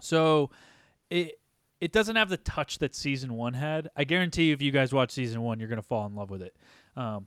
So 0.00 0.48
it 1.10 1.38
it 1.82 1.92
doesn't 1.92 2.16
have 2.16 2.30
the 2.30 2.38
touch 2.38 2.78
that 2.78 2.94
season 2.94 3.34
one 3.34 3.52
had. 3.52 3.90
I 3.94 4.04
guarantee 4.04 4.44
you, 4.44 4.54
if 4.54 4.62
you 4.62 4.70
guys 4.72 4.90
watch 4.94 5.10
season 5.10 5.42
one, 5.42 5.60
you're 5.60 5.68
gonna 5.68 5.82
fall 5.82 6.06
in 6.06 6.14
love 6.14 6.30
with 6.30 6.40
it. 6.40 6.56
Um, 6.96 7.26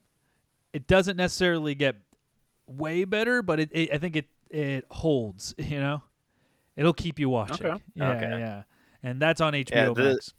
it 0.73 0.87
doesn't 0.87 1.15
necessarily 1.15 1.75
get 1.75 1.95
way 2.65 3.03
better, 3.05 3.43
but 3.43 3.59
it, 3.59 3.69
it 3.71 3.93
I 3.93 3.99
think 3.99 4.15
it 4.15 4.25
it 4.49 4.85
holds. 4.89 5.53
You 5.59 5.79
know, 5.79 6.01
it'll 6.75 6.91
keep 6.93 7.19
you 7.19 7.29
watching. 7.29 7.67
Okay. 7.67 7.83
Yeah, 7.93 8.11
Okay. 8.13 8.39
yeah, 8.39 8.63
and 9.03 9.21
that's 9.21 9.41
on 9.41 9.53
HBO 9.53 9.71
Yeah, 9.75 9.89
the- 9.93 10.13
Max. 10.15 10.33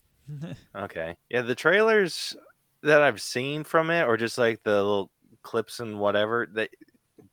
Okay. 0.77 1.15
Yeah, 1.31 1.43
the 1.43 1.55
trailers 1.55 2.35
that 2.83 3.03
I've 3.03 3.23
seen 3.23 3.63
from 3.63 3.91
it, 3.93 4.03
or 4.03 4.17
just 4.17 4.37
like 4.37 4.65
the 4.65 4.73
little 4.83 5.11
clips 5.43 5.79
and 5.81 6.01
whatever, 6.01 6.49
they 6.53 6.69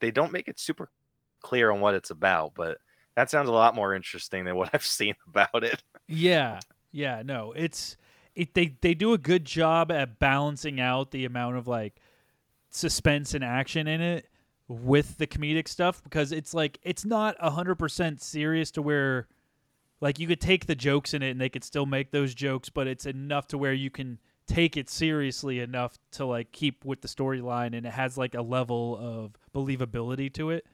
they 0.01 0.11
don't 0.11 0.31
make 0.31 0.47
it 0.47 0.59
super 0.59 0.89
clear 1.41 1.71
on 1.71 1.79
what 1.79 1.95
it's 1.95 2.09
about. 2.09 2.53
But 2.55 2.79
that 3.15 3.29
sounds 3.29 3.49
a 3.49 3.53
lot 3.53 3.75
more 3.75 3.93
interesting 3.93 4.45
than 4.45 4.55
what 4.55 4.69
I've 4.73 4.85
seen 4.85 5.15
about 5.27 5.63
it. 5.63 5.81
Yeah, 6.07 6.59
yeah, 6.91 7.21
no, 7.23 7.53
it's 7.55 7.95
it. 8.35 8.53
They 8.53 8.75
they 8.81 8.93
do 8.93 9.13
a 9.13 9.17
good 9.17 9.45
job 9.45 9.91
at 9.91 10.19
balancing 10.19 10.79
out 10.79 11.11
the 11.11 11.25
amount 11.25 11.57
of 11.57 11.67
like 11.67 11.95
suspense 12.69 13.33
and 13.33 13.43
action 13.43 13.87
in 13.87 14.01
it 14.01 14.27
with 14.67 15.17
the 15.17 15.27
comedic 15.27 15.67
stuff 15.67 16.01
because 16.03 16.31
it's 16.31 16.53
like 16.53 16.79
it's 16.83 17.05
not 17.05 17.39
hundred 17.39 17.75
percent 17.75 18.21
serious 18.21 18.71
to 18.71 18.81
where 18.81 19.27
like 19.99 20.19
you 20.19 20.27
could 20.27 20.41
take 20.41 20.65
the 20.65 20.75
jokes 20.75 21.13
in 21.13 21.21
it 21.21 21.29
and 21.31 21.39
they 21.39 21.49
could 21.49 21.63
still 21.63 21.85
make 21.85 22.11
those 22.11 22.33
jokes, 22.33 22.69
but 22.69 22.87
it's 22.87 23.05
enough 23.05 23.47
to 23.47 23.57
where 23.57 23.73
you 23.73 23.89
can 23.91 24.19
take 24.47 24.77
it 24.77 24.89
seriously 24.89 25.59
enough 25.59 25.97
to 26.11 26.25
like 26.25 26.51
keep 26.51 26.83
with 26.83 27.01
the 27.01 27.07
storyline 27.07 27.75
and 27.75 27.85
it 27.85 27.93
has 27.93 28.17
like 28.17 28.35
a 28.35 28.41
level 28.41 28.97
of 28.99 29.31
believability 29.53 30.31
to 30.33 30.49
it. 30.51 30.65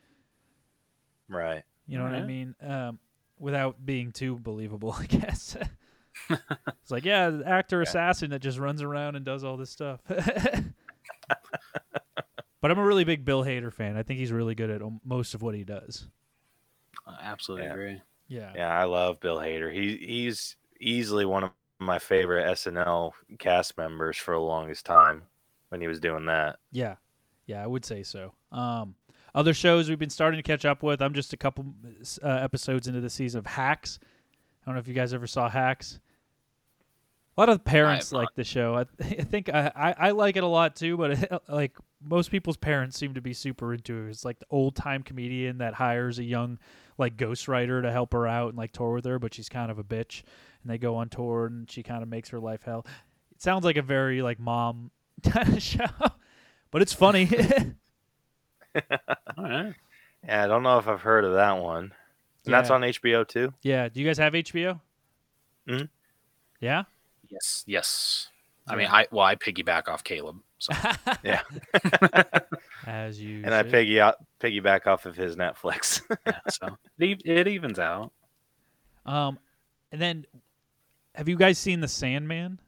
Right. 1.29 1.63
You 1.87 1.97
know 1.97 2.03
what 2.05 2.15
I 2.15 2.23
mean? 2.23 2.55
Um, 2.61 2.99
without 3.39 3.85
being 3.85 4.11
too 4.11 4.37
believable, 4.37 4.91
I 4.99 5.05
guess. 5.05 5.55
it's 6.29 6.91
like, 6.91 7.05
yeah, 7.05 7.29
the 7.29 7.47
actor 7.47 7.81
assassin 7.81 8.31
that 8.31 8.39
just 8.39 8.57
runs 8.57 8.81
around 8.81 9.15
and 9.15 9.23
does 9.23 9.43
all 9.43 9.57
this 9.57 9.69
stuff. 9.69 9.99
but 10.07 10.21
I'm 12.71 12.79
a 12.79 12.85
really 12.85 13.03
big 13.03 13.25
Bill 13.25 13.43
Hader 13.43 13.71
fan. 13.71 13.97
I 13.97 14.03
think 14.03 14.19
he's 14.19 14.31
really 14.31 14.55
good 14.55 14.69
at 14.69 14.81
um, 14.81 14.99
most 15.05 15.33
of 15.33 15.41
what 15.41 15.55
he 15.55 15.63
does. 15.63 16.07
I 17.05 17.15
absolutely 17.21 17.67
Yeah. 17.67 17.73
agree. 17.73 18.01
Yeah. 18.27 18.51
Yeah, 18.55 18.79
I 18.79 18.83
love 18.85 19.19
Bill 19.21 19.37
Hader. 19.37 19.73
He 19.73 19.95
he's 19.97 20.57
easily 20.81 21.25
one 21.25 21.45
of 21.45 21.51
my 21.79 21.99
favorite 21.99 22.47
SNL 22.47 23.11
cast 23.39 23.77
members 23.77 24.17
for 24.17 24.33
the 24.33 24.39
longest 24.39 24.85
time 24.85 25.23
when 25.69 25.81
he 25.81 25.87
was 25.87 25.99
doing 25.99 26.25
that. 26.25 26.57
Yeah. 26.71 26.95
Yeah, 27.45 27.63
I 27.63 27.67
would 27.67 27.85
say 27.85 28.03
so. 28.03 28.33
Um, 28.51 28.95
other 29.33 29.53
shows 29.53 29.87
we've 29.87 29.99
been 29.99 30.09
starting 30.09 30.37
to 30.37 30.43
catch 30.43 30.65
up 30.65 30.83
with. 30.83 31.01
I'm 31.01 31.13
just 31.13 31.33
a 31.33 31.37
couple 31.37 31.65
uh, 32.23 32.27
episodes 32.27 32.87
into 32.87 33.01
the 33.01 33.09
season 33.09 33.39
of 33.39 33.45
Hacks. 33.45 33.99
I 34.01 34.65
don't 34.65 34.75
know 34.75 34.79
if 34.79 34.87
you 34.87 34.93
guys 34.93 35.13
ever 35.13 35.27
saw 35.27 35.49
Hacks. 35.49 35.99
A 37.37 37.41
lot 37.41 37.49
of 37.49 37.63
parents 37.63 38.11
like 38.11 38.29
the 38.35 38.43
show. 38.43 38.75
I, 38.75 38.81
I 38.99 39.23
think 39.23 39.49
I, 39.49 39.71
I, 39.75 39.95
I 40.07 40.11
like 40.11 40.37
it 40.37 40.43
a 40.43 40.47
lot 40.47 40.75
too, 40.75 40.97
but 40.97 41.43
like 41.47 41.73
most 42.03 42.31
people's 42.31 42.57
parents 42.57 42.97
seem 42.97 43.13
to 43.13 43.21
be 43.21 43.33
super 43.33 43.73
into 43.73 44.07
it. 44.07 44.09
It's 44.09 44.25
like 44.25 44.39
the 44.39 44.47
old 44.49 44.75
time 44.75 45.03
comedian 45.03 45.59
that 45.59 45.75
hires 45.75 46.19
a 46.19 46.23
young 46.23 46.57
like 46.97 47.15
ghostwriter 47.15 47.81
to 47.81 47.91
help 47.91 48.13
her 48.13 48.27
out 48.27 48.49
and 48.49 48.57
like 48.57 48.71
tour 48.71 48.93
with 48.93 49.05
her, 49.05 49.19
but 49.19 49.33
she's 49.33 49.49
kind 49.49 49.69
of 49.69 49.77
a 49.77 49.83
bitch. 49.83 50.23
And 50.63 50.71
they 50.71 50.77
go 50.77 50.95
on 50.95 51.09
tour 51.09 51.45
and 51.47 51.69
she 51.69 51.83
kind 51.83 52.03
of 52.03 52.09
makes 52.09 52.29
her 52.29 52.39
life 52.39 52.61
hell. 52.63 52.85
It 53.31 53.41
sounds 53.41 53.63
like 53.65 53.77
a 53.77 53.81
very 53.81 54.21
like 54.21 54.39
mom 54.39 54.91
kind 55.23 55.49
of 55.57 55.61
show, 55.61 55.85
but 56.71 56.81
it's 56.81 56.93
funny. 56.93 57.29
All 58.75 59.43
right. 59.43 59.73
Yeah, 60.25 60.43
I 60.43 60.47
don't 60.47 60.63
know 60.63 60.77
if 60.79 60.87
I've 60.87 61.01
heard 61.01 61.23
of 61.25 61.33
that 61.33 61.57
one. 61.57 61.91
And 62.45 62.53
that's 62.53 62.69
on 62.69 62.81
HBO 62.81 63.27
too. 63.27 63.53
yeah. 63.61 63.89
Do 63.89 63.99
you 63.99 64.05
guys 64.07 64.17
have 64.19 64.33
HBO? 64.33 64.79
Mhm. 65.67 65.89
Yeah. 66.61 66.83
Yes. 67.29 67.63
Yes. 67.67 68.27
I 68.69 68.75
mean, 68.75 68.87
I 68.87 69.07
well, 69.11 69.25
I 69.25 69.35
piggyback 69.35 69.87
off 69.87 70.03
Caleb. 70.03 70.37
So 70.59 70.73
Yeah. 71.23 71.41
As 72.85 73.21
you 73.21 73.41
And 73.43 73.53
I 73.53 73.63
piggy 73.63 73.99
out 74.01 74.15
piggyback 74.39 74.87
off 74.87 75.05
of 75.05 75.15
his 75.15 75.35
Netflix. 75.35 76.01
yeah, 76.25 76.39
so 76.49 76.77
it, 76.99 77.21
it 77.25 77.47
evens 77.47 77.79
out. 77.79 78.11
Um, 79.05 79.39
and 79.91 80.01
then 80.01 80.25
have 81.17 81.27
you 81.27 81.35
guys 81.35 81.57
seen 81.57 81.79
The 81.81 81.87
Sandman? 81.87 82.59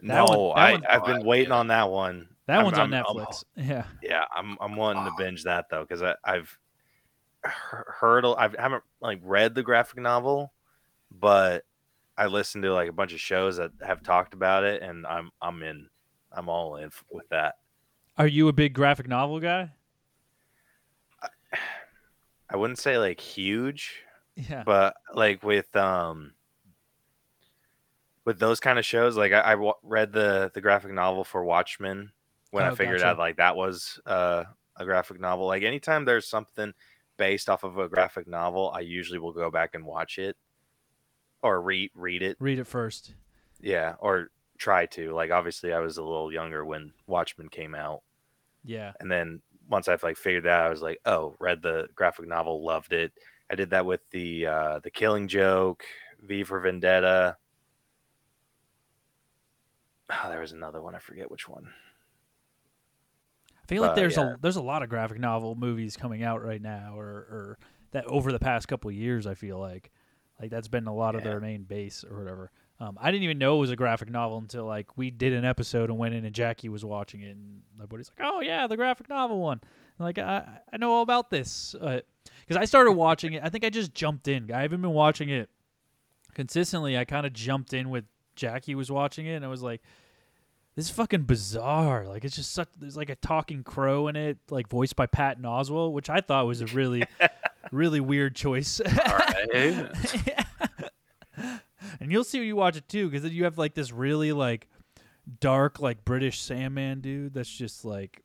That 0.00 0.06
no, 0.06 0.24
one- 0.24 0.58
I, 0.58 0.72
one- 0.72 0.86
I've 0.86 1.04
been 1.04 1.24
waiting 1.24 1.50
yeah. 1.50 1.56
on 1.56 1.68
that 1.68 1.90
one. 1.90 2.28
That 2.46 2.56
I'm- 2.56 2.64
one's 2.64 2.78
on 2.78 2.92
I'm- 2.94 3.04
I'm- 3.06 3.16
Netflix. 3.26 3.44
yeah. 3.56 3.84
yeah, 4.02 4.24
I'm 4.34 4.56
I'm 4.60 4.74
wanting 4.76 5.04
to 5.04 5.12
binge 5.18 5.44
that 5.44 5.66
though 5.70 5.82
because 5.84 6.02
I've 6.24 6.58
he- 7.44 7.50
heard 8.00 8.24
a- 8.24 8.28
I 8.38 8.48
haven't 8.58 8.82
like 9.00 9.20
read 9.22 9.54
the 9.54 9.62
graphic 9.62 9.98
novel, 10.00 10.52
but 11.10 11.64
I 12.16 12.26
listened 12.26 12.64
to 12.64 12.72
like 12.72 12.88
a 12.88 12.92
bunch 12.92 13.12
of 13.12 13.20
shows 13.20 13.58
that 13.58 13.70
have 13.86 14.02
talked 14.02 14.34
about 14.34 14.64
it, 14.64 14.82
and 14.82 15.06
I'm 15.06 15.30
I'm 15.42 15.62
in. 15.62 15.88
I'm 16.32 16.48
all 16.48 16.76
in 16.76 16.90
with 17.10 17.28
that. 17.30 17.56
Are 18.18 18.26
you 18.26 18.48
a 18.48 18.52
big 18.52 18.74
graphic 18.74 19.08
novel 19.08 19.40
guy? 19.40 19.70
I 22.50 22.56
wouldn't 22.56 22.78
say 22.78 22.98
like 22.98 23.20
huge, 23.20 24.02
Yeah. 24.36 24.62
but 24.64 24.94
like 25.14 25.42
with 25.42 25.74
um 25.76 26.32
with 28.28 28.38
those 28.38 28.60
kind 28.60 28.78
of 28.78 28.84
shows, 28.84 29.16
like 29.16 29.32
I, 29.32 29.54
I 29.54 29.72
read 29.82 30.12
the 30.12 30.50
the 30.52 30.60
graphic 30.60 30.92
novel 30.92 31.24
for 31.24 31.42
Watchmen 31.44 32.12
when 32.50 32.62
I 32.64 32.68
Oh, 32.68 32.74
figured 32.74 32.98
gotcha. 32.98 33.12
out 33.12 33.18
like 33.18 33.38
that 33.38 33.56
was 33.56 33.98
uh, 34.04 34.44
a 34.76 34.84
graphic 34.84 35.18
novel. 35.18 35.46
Like 35.46 35.62
anytime 35.62 36.04
there's 36.04 36.28
something 36.28 36.74
based 37.16 37.48
off 37.48 37.64
of 37.64 37.78
a 37.78 37.88
graphic 37.88 38.28
novel, 38.28 38.70
I 38.74 38.80
usually 38.80 39.18
will 39.18 39.32
go 39.32 39.50
back 39.50 39.74
and 39.74 39.82
watch 39.86 40.18
it 40.18 40.36
or 41.42 41.62
read 41.62 41.90
read 41.94 42.22
it. 42.22 42.36
Read 42.38 42.58
it 42.58 42.66
first. 42.66 43.14
Yeah, 43.62 43.94
or 43.98 44.28
try 44.58 44.84
to. 44.84 45.12
Like 45.14 45.30
obviously, 45.30 45.72
I 45.72 45.78
was 45.80 45.96
a 45.96 46.02
little 46.02 46.30
younger 46.30 46.66
when 46.66 46.92
Watchmen 47.06 47.48
came 47.48 47.74
out, 47.74 48.02
Yeah. 48.62 48.92
and 49.00 49.10
then 49.10 49.40
once 49.70 49.88
I've 49.88 50.02
like 50.02 50.18
figured 50.18 50.44
that, 50.44 50.60
out, 50.60 50.66
I 50.66 50.70
was 50.70 50.82
like, 50.82 50.98
oh, 51.06 51.34
read 51.40 51.62
the 51.62 51.88
graphic 51.94 52.28
novel, 52.28 52.62
loved 52.62 52.92
it. 52.92 53.10
I 53.50 53.54
did 53.54 53.70
that 53.70 53.86
with 53.86 54.02
the 54.10 54.46
uh, 54.46 54.78
the 54.80 54.90
Killing 54.90 55.28
Joke, 55.28 55.82
V 56.22 56.44
for 56.44 56.60
Vendetta. 56.60 57.38
Oh, 60.10 60.28
there 60.28 60.40
was 60.40 60.52
another 60.52 60.80
one. 60.80 60.94
I 60.94 60.98
forget 60.98 61.30
which 61.30 61.48
one. 61.48 61.68
I 63.62 63.66
feel 63.66 63.82
like 63.82 63.90
But, 63.90 63.96
there's 63.96 64.16
yeah. 64.16 64.34
a 64.34 64.36
there's 64.40 64.56
a 64.56 64.62
lot 64.62 64.82
of 64.82 64.88
graphic 64.88 65.18
novel 65.18 65.54
movies 65.54 65.96
coming 65.96 66.22
out 66.22 66.42
right 66.42 66.62
now, 66.62 66.98
or 66.98 67.06
or 67.06 67.58
that 67.92 68.06
over 68.06 68.32
the 68.32 68.38
past 68.38 68.68
couple 68.68 68.88
of 68.88 68.96
years. 68.96 69.26
I 69.26 69.34
feel 69.34 69.58
like 69.58 69.90
like 70.40 70.50
that's 70.50 70.68
been 70.68 70.86
a 70.86 70.94
lot 70.94 71.14
of 71.14 71.24
their 71.24 71.40
main 71.40 71.64
base 71.64 72.04
or 72.08 72.16
whatever. 72.18 72.50
Um, 72.80 72.96
I 73.00 73.10
didn't 73.10 73.24
even 73.24 73.38
know 73.38 73.56
it 73.56 73.60
was 73.60 73.72
a 73.72 73.76
graphic 73.76 74.08
novel 74.08 74.38
until 74.38 74.64
like 74.64 74.96
we 74.96 75.10
did 75.10 75.32
an 75.32 75.44
episode 75.44 75.90
and 75.90 75.98
went 75.98 76.14
in 76.14 76.24
and 76.24 76.32
Jackie 76.34 76.68
was 76.68 76.84
watching 76.84 77.22
it 77.22 77.30
and 77.36 77.60
everybody's 77.76 78.10
like, 78.16 78.26
"Oh 78.26 78.40
yeah, 78.40 78.66
the 78.68 78.76
graphic 78.76 79.08
novel 79.08 79.40
one." 79.40 79.60
I'm 79.98 80.04
like 80.06 80.18
I 80.18 80.60
I 80.72 80.76
know 80.76 80.92
all 80.92 81.02
about 81.02 81.28
this 81.28 81.74
uh, 81.80 82.00
because 82.46 82.56
I 82.56 82.64
started 82.64 82.92
watching 82.92 83.32
it. 83.34 83.42
I 83.44 83.48
think 83.50 83.64
I 83.64 83.70
just 83.70 83.94
jumped 83.94 84.28
in. 84.28 84.50
I 84.52 84.62
haven't 84.62 84.80
been 84.80 84.92
watching 84.92 85.28
it 85.28 85.50
consistently. 86.34 86.96
I 86.96 87.04
kind 87.04 87.26
of 87.26 87.32
jumped 87.32 87.74
in 87.74 87.90
with 87.90 88.04
Jackie 88.38 88.74
was 88.74 88.90
watching 88.90 89.26
it 89.26 89.34
and 89.34 89.44
I 89.44 89.48
was 89.48 89.62
like, 89.62 89.82
this 90.78 90.86
is 90.86 90.90
fucking 90.92 91.22
bizarre. 91.22 92.06
Like 92.06 92.24
it's 92.24 92.36
just 92.36 92.52
such. 92.52 92.68
There's 92.78 92.96
like 92.96 93.10
a 93.10 93.16
talking 93.16 93.64
crow 93.64 94.06
in 94.06 94.14
it, 94.14 94.38
like 94.48 94.68
voiced 94.68 94.94
by 94.94 95.06
Patton 95.06 95.42
Oswalt, 95.42 95.92
which 95.92 96.08
I 96.08 96.20
thought 96.20 96.46
was 96.46 96.60
a 96.60 96.66
really, 96.66 97.02
really 97.72 97.98
weird 97.98 98.36
choice. 98.36 98.80
All 98.80 99.16
right. 99.18 99.90
and 102.00 102.12
you'll 102.12 102.22
see 102.22 102.38
when 102.38 102.46
you 102.46 102.54
watch 102.54 102.76
it 102.76 102.88
too, 102.88 103.08
because 103.08 103.24
then 103.24 103.32
you 103.32 103.42
have 103.42 103.58
like 103.58 103.74
this 103.74 103.90
really 103.90 104.30
like 104.30 104.68
dark, 105.40 105.80
like 105.80 106.04
British 106.04 106.40
Sandman 106.40 107.00
dude. 107.00 107.34
That's 107.34 107.50
just 107.50 107.84
like, 107.84 108.22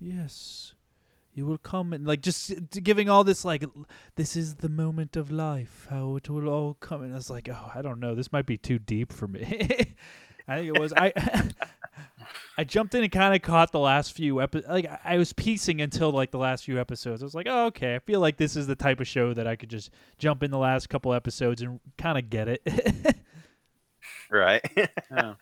yes, 0.00 0.74
you 1.38 1.46
will 1.46 1.56
come 1.58 1.92
and 1.92 2.04
like 2.06 2.20
just 2.20 2.50
uh, 2.50 2.56
giving 2.82 3.08
all 3.08 3.22
this 3.24 3.44
like, 3.44 3.64
this 4.16 4.36
is 4.36 4.56
the 4.56 4.68
moment 4.68 5.16
of 5.16 5.30
life, 5.30 5.86
how 5.88 6.16
it 6.16 6.28
will 6.28 6.48
all 6.48 6.74
come. 6.80 7.02
And 7.02 7.12
I 7.12 7.16
was 7.16 7.30
like, 7.30 7.48
oh, 7.48 7.70
I 7.74 7.80
don't 7.80 8.00
know, 8.00 8.14
this 8.16 8.32
might 8.32 8.44
be 8.44 8.58
too 8.58 8.78
deep 8.80 9.12
for 9.12 9.28
me. 9.28 9.40
I 10.48 10.56
think 10.56 10.76
it 10.76 10.80
was 10.80 10.92
I. 10.92 11.12
I 12.58 12.64
jumped 12.64 12.94
in 12.94 13.04
and 13.04 13.12
kind 13.12 13.34
of 13.34 13.40
caught 13.42 13.70
the 13.70 13.78
last 13.78 14.14
few 14.14 14.42
episodes. 14.42 14.68
Like 14.68 14.86
I- 14.86 15.14
I 15.14 15.16
was 15.18 15.32
piecing 15.32 15.80
until 15.80 16.10
like 16.10 16.32
the 16.32 16.38
last 16.38 16.64
few 16.64 16.80
episodes. 16.80 17.22
I 17.22 17.26
was 17.26 17.34
like, 17.34 17.46
oh, 17.48 17.66
okay. 17.66 17.94
I 17.94 18.00
feel 18.00 18.18
like 18.20 18.36
this 18.36 18.56
is 18.56 18.66
the 18.66 18.74
type 18.74 18.98
of 19.00 19.06
show 19.06 19.32
that 19.32 19.46
I 19.46 19.54
could 19.56 19.70
just 19.70 19.90
jump 20.18 20.42
in 20.42 20.50
the 20.50 20.58
last 20.58 20.88
couple 20.88 21.14
episodes 21.14 21.62
and 21.62 21.78
kind 21.96 22.18
of 22.18 22.28
get 22.28 22.48
it. 22.48 22.62
Right. 24.30 24.62
Yeah. 25.10 25.34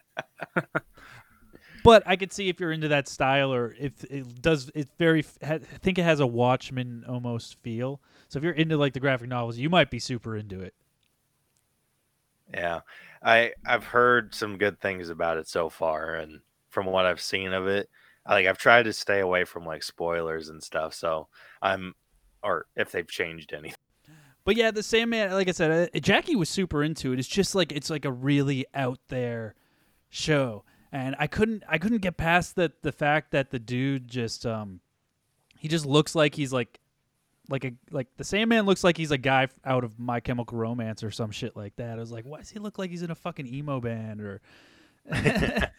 But 1.87 2.03
I 2.05 2.17
could 2.17 2.33
see 2.33 2.49
if 2.49 2.59
you're 2.59 2.73
into 2.73 2.89
that 2.89 3.07
style, 3.07 3.55
or 3.55 3.75
if 3.79 4.03
it 4.05 4.43
does, 4.43 4.73
it's 4.75 4.91
very. 4.99 5.25
I 5.41 5.59
think 5.59 5.99
it 5.99 6.03
has 6.03 6.19
a 6.19 6.27
Watchmen 6.27 7.05
almost 7.09 7.63
feel. 7.63 8.01
So 8.29 8.39
if 8.39 8.45
you're 8.45 8.53
into 8.53 8.77
like 8.77 8.93
the 8.93 8.99
graphic 9.01 9.29
novels, 9.29 9.57
you 9.57 9.71
might 9.71 9.89
be 9.89 10.01
super 10.01 10.37
into 10.37 10.61
it. 10.61 10.75
yeah. 12.53 12.81
I 13.23 13.53
I've 13.65 13.85
heard 13.85 14.35
some 14.35 14.59
good 14.59 14.81
things 14.81 15.11
about 15.11 15.39
it 15.39 15.49
so 15.49 15.69
far, 15.69 16.17
and 16.17 16.41
from 16.71 16.87
what 16.87 17.07
I've 17.07 17.21
seen 17.21 17.53
of 17.53 17.69
it, 17.69 17.89
like 18.29 18.47
I've 18.47 18.59
tried 18.59 18.85
to 18.85 18.93
stay 18.93 19.21
away 19.21 19.45
from 19.45 19.65
like 19.65 19.85
spoilers 19.85 20.49
and 20.49 20.63
stuff. 20.63 20.93
So 20.93 21.29
I'm, 21.63 21.95
or 22.43 22.67
if 22.75 22.91
they've 22.91 23.09
changed 23.09 23.53
anything. 23.53 23.77
But 24.45 24.57
yeah, 24.57 24.73
the 24.73 24.83
Sandman, 24.83 25.33
like 25.33 25.49
I 25.49 25.53
said, 25.53 25.91
uh, 25.95 26.01
Jackie 26.01 26.37
was 26.37 26.49
super 26.49 26.83
into 26.83 27.13
it. 27.13 27.19
It's 27.21 27.29
just 27.29 27.55
like 27.55 27.71
it's 27.71 27.91
like 27.91 28.05
a 28.05 28.13
really 28.13 28.67
out 28.75 28.99
there 29.09 29.55
show, 30.09 30.65
and 30.97 31.15
I 31.19 31.27
couldn't 31.27 31.63
I 31.69 31.79
couldn't 31.79 31.99
get 31.99 32.17
past 32.17 32.57
the 32.57 32.73
the 32.83 32.93
fact 32.93 33.33
that 33.33 33.51
the 33.51 33.59
dude 33.59 34.09
just 34.09 34.47
um 34.47 34.81
he 35.59 35.69
just 35.69 35.85
looks 35.85 36.15
like 36.15 36.35
he's 36.35 36.53
like 36.53 36.81
like 37.49 37.65
a 37.65 37.73
like 37.91 38.09
the 38.17 38.25
Sandman 38.25 38.65
looks 38.65 38.83
like 38.83 38.97
he's 38.97 39.11
a 39.11 39.19
guy 39.19 39.49
out 39.65 39.85
of 39.85 39.99
My 39.99 40.21
Chemical 40.21 40.57
Romance 40.59 41.05
or 41.05 41.11
some 41.11 41.31
shit 41.31 41.57
like 41.57 41.77
that. 41.77 41.99
I 41.99 42.01
was 42.01 42.11
like, 42.11 42.25
why 42.25 42.39
does 42.39 42.51
he 42.51 42.59
look 42.59 42.79
like 42.79 42.91
he's 42.91 43.03
in 43.03 43.11
a 43.11 43.15
fucking 43.15 43.47
emo 43.47 43.81
band 43.81 44.21
or? 44.21 44.41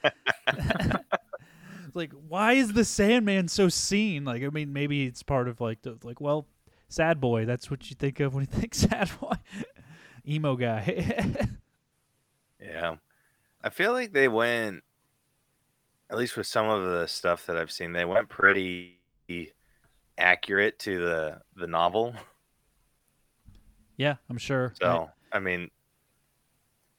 Like, 1.94 2.12
why 2.28 2.54
is 2.54 2.74
the 2.74 2.86
Sandman 2.86 3.48
so 3.48 3.70
seen? 3.70 4.24
Like, 4.24 4.44
I 4.44 4.50
mean, 4.50 4.72
maybe 4.72 5.08
it's 5.08 5.24
part 5.24 5.48
of 5.48 5.60
like 5.60 5.82
the 5.82 5.98
like, 6.04 6.22
well, 6.22 6.46
sad 6.90 7.20
boy. 7.20 7.46
That's 7.46 7.72
what 7.72 7.90
you 7.90 7.96
think 7.96 8.20
of 8.20 8.36
when 8.36 8.44
you 8.44 8.48
think 8.60 8.76
sad 8.76 9.10
boy, 9.20 9.34
emo 10.28 10.56
guy. 10.56 11.36
Yeah. 12.60 12.96
I 13.64 13.70
feel 13.70 13.94
like 13.94 14.14
they 14.14 14.28
went 14.28 14.84
at 16.10 16.18
least 16.18 16.38
with 16.38 16.48
some 16.48 16.68
of 16.68 16.84
the 16.86 17.08
stuff 17.08 17.46
that 17.48 17.58
I've 17.58 17.72
seen, 17.72 17.92
they 17.94 18.06
went 18.06 18.30
pretty 18.30 19.00
accurate 20.18 20.80
to 20.80 21.00
the 21.00 21.42
the 21.56 21.68
novel. 21.68 22.14
Yeah, 23.98 24.16
I'm 24.30 24.38
sure. 24.38 24.74
I- 24.82 24.86
So 24.86 25.12
I 25.32 25.40
mean, 25.40 25.70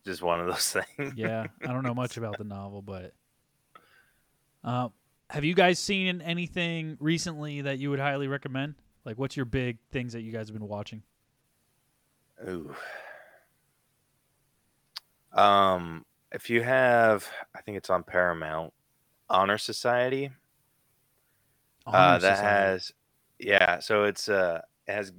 just 0.05 0.23
one 0.23 0.41
of 0.41 0.47
those 0.47 0.73
things. 0.97 1.15
yeah, 1.17 1.47
I 1.63 1.67
don't 1.69 1.83
know 1.85 1.95
much 1.95 2.17
about 2.17 2.39
the 2.39 2.45
novel, 2.59 2.83
but 2.83 3.13
uh, 4.65 4.89
have 5.31 5.45
you 5.45 5.55
guys 5.55 5.79
seen 5.79 6.21
anything 6.21 6.97
recently 7.01 7.63
that 7.63 7.79
you 7.79 7.91
would 7.91 8.01
highly 8.01 8.29
recommend? 8.29 8.75
Like, 9.05 9.19
what's 9.19 9.37
your 9.37 9.47
big 9.47 9.79
things 9.91 10.13
that 10.13 10.21
you 10.21 10.33
guys 10.33 10.49
have 10.49 10.59
been 10.59 10.69
watching? 10.69 11.03
Ooh. 12.47 12.75
Um, 15.33 16.05
if 16.33 16.51
you 16.51 16.63
have, 16.63 17.27
I 17.55 17.61
think 17.63 17.77
it's 17.79 17.91
on 17.91 18.03
Paramount, 18.03 18.73
Honor 19.29 19.59
Society. 19.59 20.31
uh, 21.87 22.19
that 22.19 22.37
Society. 22.37 22.43
has, 22.43 22.93
yeah. 23.39 23.79
So 23.79 24.05
it's 24.05 24.29
uh, 24.29 24.63
it 24.87 24.93
has 24.93 25.13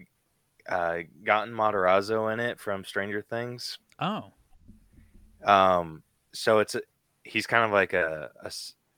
uh, 0.68 1.00
Gaten 1.24 1.52
Matarazzo 1.52 2.32
in 2.32 2.40
it 2.40 2.60
from 2.60 2.86
Stranger 2.86 3.22
Things. 3.22 3.80
Oh, 4.00 4.32
Um, 5.44 6.04
so 6.32 6.60
it's 6.60 6.76
a, 6.76 6.82
he's 7.24 7.48
kind 7.48 7.66
of 7.66 7.72
like 7.72 7.94
a, 7.94 8.30
a 8.44 8.52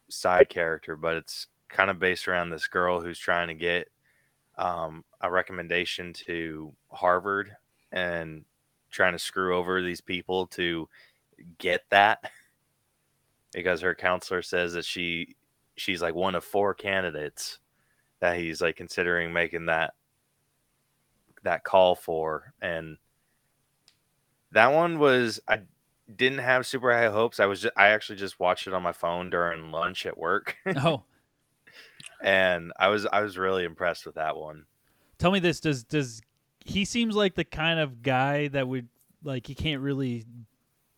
side 0.10 0.50
character, 0.50 0.96
but 0.96 1.16
it's 1.16 1.48
kind 1.70 1.90
of 1.90 2.00
based 2.00 2.28
around 2.28 2.50
this 2.50 2.68
girl 2.68 3.02
who's 3.02 3.18
trying 3.18 3.48
to 3.48 3.54
get 3.54 3.88
um, 4.58 5.04
a 5.22 5.32
recommendation 5.32 6.14
to 6.14 6.74
Harvard 6.92 7.56
and 7.92 8.44
trying 8.92 9.14
to 9.14 9.20
screw 9.20 9.56
over 9.56 9.82
these 9.82 10.02
people 10.02 10.48
to 10.48 10.88
get 11.58 11.84
that 11.90 12.30
because 13.54 13.82
her 13.82 13.96
counselor 13.96 14.42
says 14.42 14.74
that 14.74 14.86
she 14.86 15.36
she's 15.76 16.02
like 16.02 16.16
one 16.16 16.36
of 16.36 16.44
four 16.44 16.74
candidates 16.74 17.60
that 18.20 18.38
he's 18.38 18.62
like 18.62 18.76
considering 18.76 19.34
making 19.34 19.66
that 19.66 19.94
that 21.44 21.64
call 21.64 21.96
for 21.96 22.54
and 22.62 22.98
that 24.52 24.74
one 24.74 25.00
was 25.00 25.40
I 25.48 25.62
didn't 26.16 26.40
have 26.40 26.66
super 26.66 26.92
high 26.92 27.10
hopes. 27.10 27.40
I 27.40 27.46
was 27.46 27.62
just, 27.62 27.74
I 27.78 27.90
actually 27.90 28.18
just 28.18 28.40
watched 28.40 28.68
it 28.68 28.74
on 28.74 28.84
my 28.84 28.92
phone 28.92 29.30
during 29.30 29.72
lunch 29.72 30.06
at 30.06 30.18
work, 30.18 30.58
oh. 30.78 31.04
and 32.22 32.72
I 32.78 32.90
was 32.90 33.06
I 33.06 33.22
was 33.22 33.38
really 33.38 33.64
impressed 33.64 34.06
with 34.06 34.16
that 34.16 34.36
one. 34.36 34.66
Tell 35.18 35.32
me 35.32 35.40
this: 35.40 35.60
Does 35.60 35.84
does 35.84 36.22
he 36.66 36.86
seems 36.86 37.16
like 37.16 37.36
the 37.36 37.44
kind 37.44 37.80
of 37.80 38.02
guy 38.02 38.48
that 38.50 38.68
would 38.68 38.88
like 39.24 39.48
he 39.48 39.56
can't 39.56 39.82
really 39.82 40.26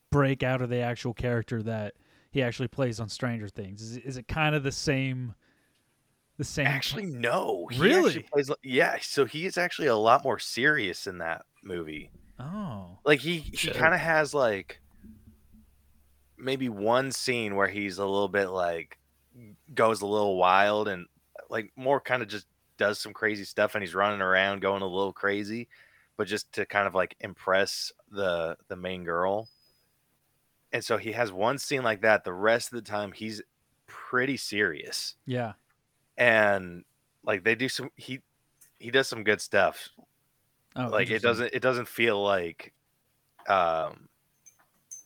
break 0.09 0.43
out 0.43 0.61
of 0.61 0.69
the 0.69 0.79
actual 0.79 1.13
character 1.13 1.61
that 1.63 1.93
he 2.33 2.41
actually 2.41 2.67
plays 2.67 2.99
on 2.99 3.07
Stranger 3.07 3.47
Things? 3.47 3.81
Is 3.81 3.97
it, 3.97 4.03
is 4.05 4.17
it 4.17 4.27
kind 4.27 4.55
of 4.55 4.63
the 4.63 4.71
same? 4.71 5.35
The 6.37 6.43
same. 6.43 6.65
Actually, 6.65 7.05
no, 7.05 7.67
he 7.71 7.79
Really? 7.79 8.07
actually 8.07 8.23
plays 8.23 8.49
yeah. 8.63 8.97
So 9.01 9.23
he 9.25 9.45
is 9.45 9.57
actually 9.57 9.87
a 9.87 9.95
lot 9.95 10.23
more 10.23 10.39
serious 10.39 11.05
in 11.05 11.19
that 11.19 11.45
movie. 11.63 12.09
Oh. 12.39 12.97
Like 13.05 13.19
he 13.19 13.37
he 13.37 13.55
Shit. 13.55 13.75
kind 13.75 13.93
of 13.93 13.99
has 13.99 14.33
like 14.33 14.81
maybe 16.37 16.69
one 16.69 17.11
scene 17.11 17.55
where 17.55 17.67
he's 17.67 17.99
a 17.99 18.05
little 18.05 18.27
bit 18.27 18.47
like 18.47 18.97
goes 19.75 20.01
a 20.01 20.07
little 20.07 20.35
wild 20.37 20.87
and 20.87 21.05
like 21.51 21.71
more 21.75 22.01
kind 22.01 22.23
of 22.23 22.27
just 22.27 22.47
does 22.77 22.99
some 22.99 23.13
crazy 23.13 23.43
stuff 23.43 23.75
and 23.75 23.83
he's 23.83 23.93
running 23.93 24.21
around 24.21 24.59
going 24.59 24.81
a 24.81 24.87
little 24.87 25.13
crazy 25.13 25.67
but 26.17 26.27
just 26.27 26.51
to 26.51 26.65
kind 26.65 26.87
of 26.87 26.95
like 26.95 27.15
impress 27.21 27.91
the 28.11 28.57
the 28.67 28.75
main 28.75 29.03
girl 29.03 29.47
and 30.73 30.83
so 30.83 30.97
he 30.97 31.11
has 31.13 31.31
one 31.31 31.57
scene 31.57 31.83
like 31.83 32.01
that 32.01 32.23
the 32.25 32.33
rest 32.33 32.73
of 32.73 32.75
the 32.83 32.89
time 32.89 33.11
he's 33.13 33.41
pretty 33.87 34.35
serious 34.37 35.15
Yeah. 35.25 35.53
and 36.17 36.83
like 37.23 37.43
they 37.45 37.55
do 37.55 37.69
some 37.69 37.89
he 37.95 38.19
he 38.79 38.91
does 38.91 39.07
some 39.07 39.23
good 39.23 39.39
stuff 39.39 39.89
Oh, 40.75 40.87
like 40.87 41.09
it 41.11 41.21
doesn't 41.21 41.53
it 41.53 41.61
doesn't 41.61 41.87
feel 41.87 42.21
like 42.21 42.73
um 43.47 44.09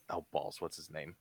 oh 0.09 0.25
balls 0.31 0.61
what's 0.61 0.77
his 0.77 0.89
name 0.89 1.15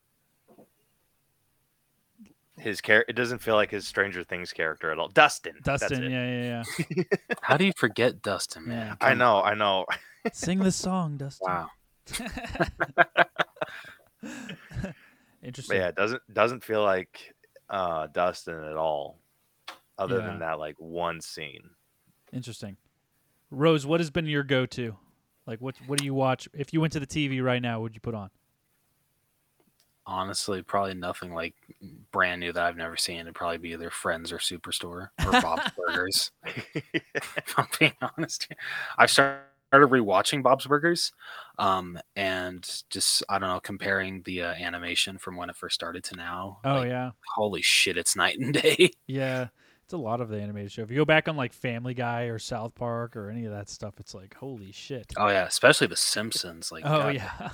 his 2.58 2.80
character 2.80 3.10
it 3.10 3.14
doesn't 3.16 3.40
feel 3.40 3.54
like 3.56 3.70
his 3.70 3.86
stranger 3.86 4.24
things 4.24 4.52
character 4.52 4.90
at 4.90 4.98
all 4.98 5.08
dustin 5.08 5.54
Dustin. 5.62 6.10
Yeah, 6.10 6.26
yeah, 6.26 6.64
yeah. 6.96 7.02
How 7.42 7.56
do 7.56 7.66
you 7.66 7.72
forget 7.76 8.22
Dustin, 8.22 8.64
Yeah. 8.70 8.94
i 9.00 9.12
know 9.14 9.42
i 9.42 9.54
know 9.54 9.84
Sing 10.32 10.58
the 10.60 10.72
song, 10.72 11.16
Dustin. 11.18 11.46
Wow. 11.48 11.68
but 14.82 14.94
Interesting. 15.42 15.76
yeah 15.78 15.88
it 15.88 15.94
doesn't 15.96 16.22
doesn't 16.32 16.62
feel 16.64 16.82
like 16.82 17.34
uh 17.70 18.06
dustin 18.08 18.62
at 18.64 18.76
all 18.76 19.18
other 19.98 20.18
Yeah. 20.18 20.26
than 20.26 20.38
that 20.40 20.58
like 20.58 20.76
one 20.78 21.20
scene 21.20 21.70
Interesting. 22.32 22.76
Rose, 23.52 23.86
what 23.86 24.00
has 24.00 24.10
been 24.10 24.26
your 24.26 24.42
go-to? 24.42 24.96
Like, 25.46 25.60
what 25.60 25.76
what 25.86 25.98
do 26.00 26.04
you 26.04 26.12
watch? 26.12 26.48
If 26.52 26.72
you 26.74 26.80
went 26.80 26.92
to 26.94 27.00
the 27.00 27.06
TV 27.06 27.42
right 27.42 27.62
now, 27.62 27.78
what 27.78 27.84
would 27.84 27.94
you 27.94 28.00
put 28.00 28.14
on? 28.16 28.30
Honestly, 30.08 30.60
probably 30.62 30.94
nothing 30.94 31.32
like 31.32 31.54
brand 32.12 32.40
new 32.40 32.52
that 32.52 32.62
I've 32.62 32.76
never 32.76 32.96
seen. 32.96 33.20
It'd 33.20 33.34
probably 33.34 33.58
be 33.58 33.70
either 33.72 33.90
Friends 33.90 34.32
or 34.32 34.38
Superstore 34.38 35.08
or 35.24 35.40
Bob's 35.40 35.70
Burgers. 35.86 36.30
if 36.74 37.54
I'm 37.56 37.66
being 37.78 37.92
honest, 38.16 38.48
I've 38.98 39.10
started 39.10 39.40
rewatching 39.72 40.42
Bob's 40.42 40.66
Burgers, 40.66 41.12
um, 41.58 41.98
and 42.14 42.82
just 42.90 43.22
I 43.28 43.38
don't 43.38 43.48
know, 43.48 43.60
comparing 43.60 44.22
the 44.22 44.42
uh, 44.42 44.54
animation 44.54 45.18
from 45.18 45.36
when 45.36 45.50
it 45.50 45.56
first 45.56 45.74
started 45.74 46.04
to 46.04 46.16
now. 46.16 46.58
Oh 46.64 46.74
like, 46.76 46.88
yeah, 46.88 47.10
holy 47.34 47.62
shit, 47.62 47.96
it's 47.96 48.16
night 48.16 48.38
and 48.38 48.52
day. 48.62 48.90
yeah. 49.06 49.48
It's 49.84 49.92
a 49.92 49.96
lot 49.98 50.20
of 50.20 50.28
the 50.28 50.40
animated 50.40 50.72
show. 50.72 50.82
If 50.82 50.90
you 50.90 50.96
go 50.96 51.04
back 51.04 51.28
on 51.28 51.36
like 51.36 51.52
Family 51.52 51.94
Guy 51.94 52.22
or 52.22 52.40
South 52.40 52.74
Park 52.74 53.14
or 53.16 53.30
any 53.30 53.44
of 53.44 53.52
that 53.52 53.68
stuff, 53.68 53.94
it's 54.00 54.14
like 54.14 54.34
holy 54.34 54.72
shit. 54.72 55.12
oh 55.16 55.28
yeah, 55.28 55.44
especially 55.46 55.86
The 55.86 55.94
Simpsons. 55.94 56.72
Like, 56.72 56.84
Oh 56.84 57.02
God, 57.02 57.14
yeah, 57.14 57.50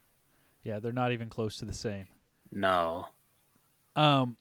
yeah. 0.64 0.78
They're 0.78 0.92
not 0.92 1.12
even 1.12 1.28
close 1.28 1.58
to 1.58 1.66
the 1.66 1.74
same. 1.74 2.06
no, 2.50 3.08
Um, 3.94 4.38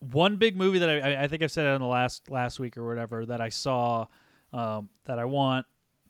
one 0.00 0.36
big 0.36 0.56
movie 0.58 0.78
that 0.80 0.90
I, 0.90 0.98
I- 1.14 1.22
I 1.22 1.28
think 1.28 1.42
I've 1.42 1.50
said 1.52 1.64
it 1.64 1.70
on 1.70 1.80
the 1.80 1.86
last 1.86 2.30
last 2.30 2.58
week 2.60 2.76
or 2.76 2.86
whatever 2.86 3.24
that 3.26 3.40
I 3.40 3.48
saw, 3.48 4.06
um, 4.52 4.90
that 5.06 5.18
I 5.18 5.24
want 5.24 5.64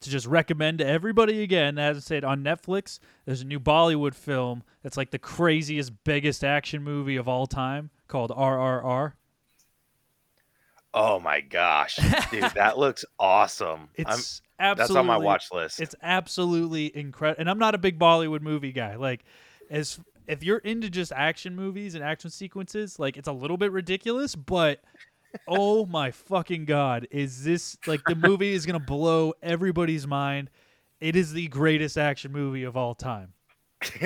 to 0.05 0.11
just 0.11 0.27
recommend 0.27 0.79
to 0.79 0.87
everybody 0.87 1.43
again. 1.43 1.79
As 1.79 1.97
I 1.97 2.01
said 2.01 2.25
on 2.25 2.43
Netflix, 2.43 2.99
there's 3.25 3.41
a 3.41 3.47
new 3.47 3.61
Bollywood 3.61 4.15
film 4.15 4.63
that's 4.83 4.97
like 4.97 5.11
the 5.11 5.19
craziest, 5.19 6.05
biggest 6.05 6.45
action 6.45 6.83
movie 6.83 7.17
of 7.17 7.29
all 7.29 7.47
time 7.47 7.91
called 8.09 8.31
RRR. 8.31 9.13
oh 10.97 11.19
my 11.19 11.41
gosh 11.41 11.97
dude 12.31 12.45
that 12.55 12.79
looks 12.79 13.05
awesome 13.19 13.89
I'm, 13.99 14.15
It's 14.19 14.43
absolutely 14.61 14.95
that's 14.95 14.97
on 14.97 15.07
my 15.07 15.17
watch 15.19 15.53
list 15.53 15.81
It's 15.81 15.97
absolutely 16.03 16.97
incredible. 16.97 17.41
And 17.41 17.51
I'm 17.51 17.59
not 17.59 17.75
a 17.75 17.79
big 17.79 17.99
Bollywood 17.99 18.43
movie 18.43 18.71
guy. 18.71 18.95
Like, 18.95 19.25
as 19.71 19.99
if 20.27 20.45
you're 20.45 20.59
into 20.59 20.89
just 20.89 21.13
action 21.13 21.57
movies 21.57 21.95
and 21.95 22.05
action 22.05 22.31
sequences, 22.31 22.99
like 22.99 23.17
it's 23.17 23.29
a 23.29 23.33
little 23.33 23.57
bit 23.57 23.73
ridiculous, 23.73 24.35
but 24.37 24.81
oh 25.49 25.87
my 25.87 26.11
fucking 26.11 26.65
god, 26.65 27.07
is 27.11 27.45
this 27.45 27.77
like 27.87 28.03
the 28.07 28.15
movie 28.15 28.53
is 28.53 28.67
gonna 28.67 28.79
blow 28.81 29.35
everybody's 29.43 30.07
mind? 30.07 30.51
It 31.01 31.17
is 31.17 31.33
the 31.33 31.49
greatest 31.49 31.99
action 31.99 32.33
movie 32.33 32.63
of 32.65 32.77
all 32.77 32.95
time. 32.95 33.33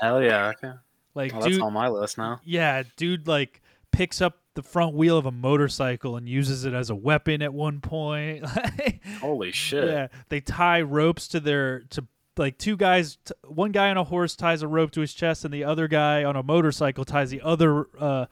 hell 0.00 0.22
yeah. 0.22 0.52
Okay. 0.56 0.72
Like, 1.14 1.32
Well, 1.32 1.42
that's 1.42 1.52
dude, 1.54 1.62
on 1.62 1.72
my 1.72 1.88
list 1.88 2.18
now. 2.18 2.40
yeah, 2.44 2.82
dude, 2.96 3.26
like 3.26 3.62
picks 3.92 4.20
up 4.20 4.38
the 4.54 4.62
front 4.62 4.94
wheel 4.94 5.16
of 5.16 5.26
a 5.26 5.30
motorcycle 5.32 6.16
and 6.16 6.28
uses 6.28 6.64
it 6.64 6.74
as 6.74 6.90
a 6.90 6.94
weapon 6.94 7.40
at 7.42 7.54
one 7.54 7.80
point. 7.80 8.44
Holy 9.20 9.52
shit. 9.52 9.88
Yeah, 9.88 10.08
they 10.28 10.40
tie 10.40 10.82
ropes 10.82 11.28
to 11.28 11.40
their 11.40 11.80
to 11.90 12.04
like 12.36 12.58
two 12.58 12.76
guys. 12.76 13.16
T- 13.24 13.32
one 13.46 13.70
guy 13.72 13.90
on 13.90 13.96
a 13.96 14.04
horse 14.04 14.34
ties 14.36 14.62
a 14.62 14.68
rope 14.68 14.90
to 14.92 15.00
his 15.00 15.14
chest, 15.14 15.44
and 15.44 15.54
the 15.54 15.64
other 15.64 15.86
guy 15.88 16.24
on 16.24 16.34
a 16.36 16.42
motorcycle 16.42 17.04
ties 17.04 17.30
the 17.30 17.40
other 17.42 17.86
uh, 17.98 18.26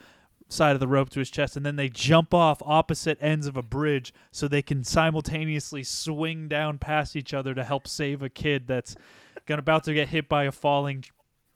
side 0.53 0.74
of 0.74 0.80
the 0.80 0.88
rope 0.88 1.11
to 1.11 1.18
his 1.18 1.30
chest, 1.30 1.57
and 1.57 1.64
then 1.64 1.76
they 1.76 1.88
jump 1.88 2.32
off 2.34 2.62
opposite 2.64 3.18
ends 3.20 3.46
of 3.46 3.57
a 3.57 3.62
bridge 3.62 4.12
so 4.30 4.46
they 4.46 4.62
can 4.62 4.84
simultaneously 4.84 5.82
swing 5.82 6.48
down 6.48 6.78
past 6.78 7.16
each 7.16 7.34
other 7.34 7.55
to 7.55 7.64
help 7.64 7.88
save 7.88 8.22
a 8.22 8.28
kid 8.28 8.66
that's 8.66 8.94
gonna 9.46 9.61
about 9.61 9.84
to 9.84 9.94
get 9.94 10.09
hit 10.09 10.28
by 10.28 10.44
a 10.44 10.53
falling, 10.53 11.05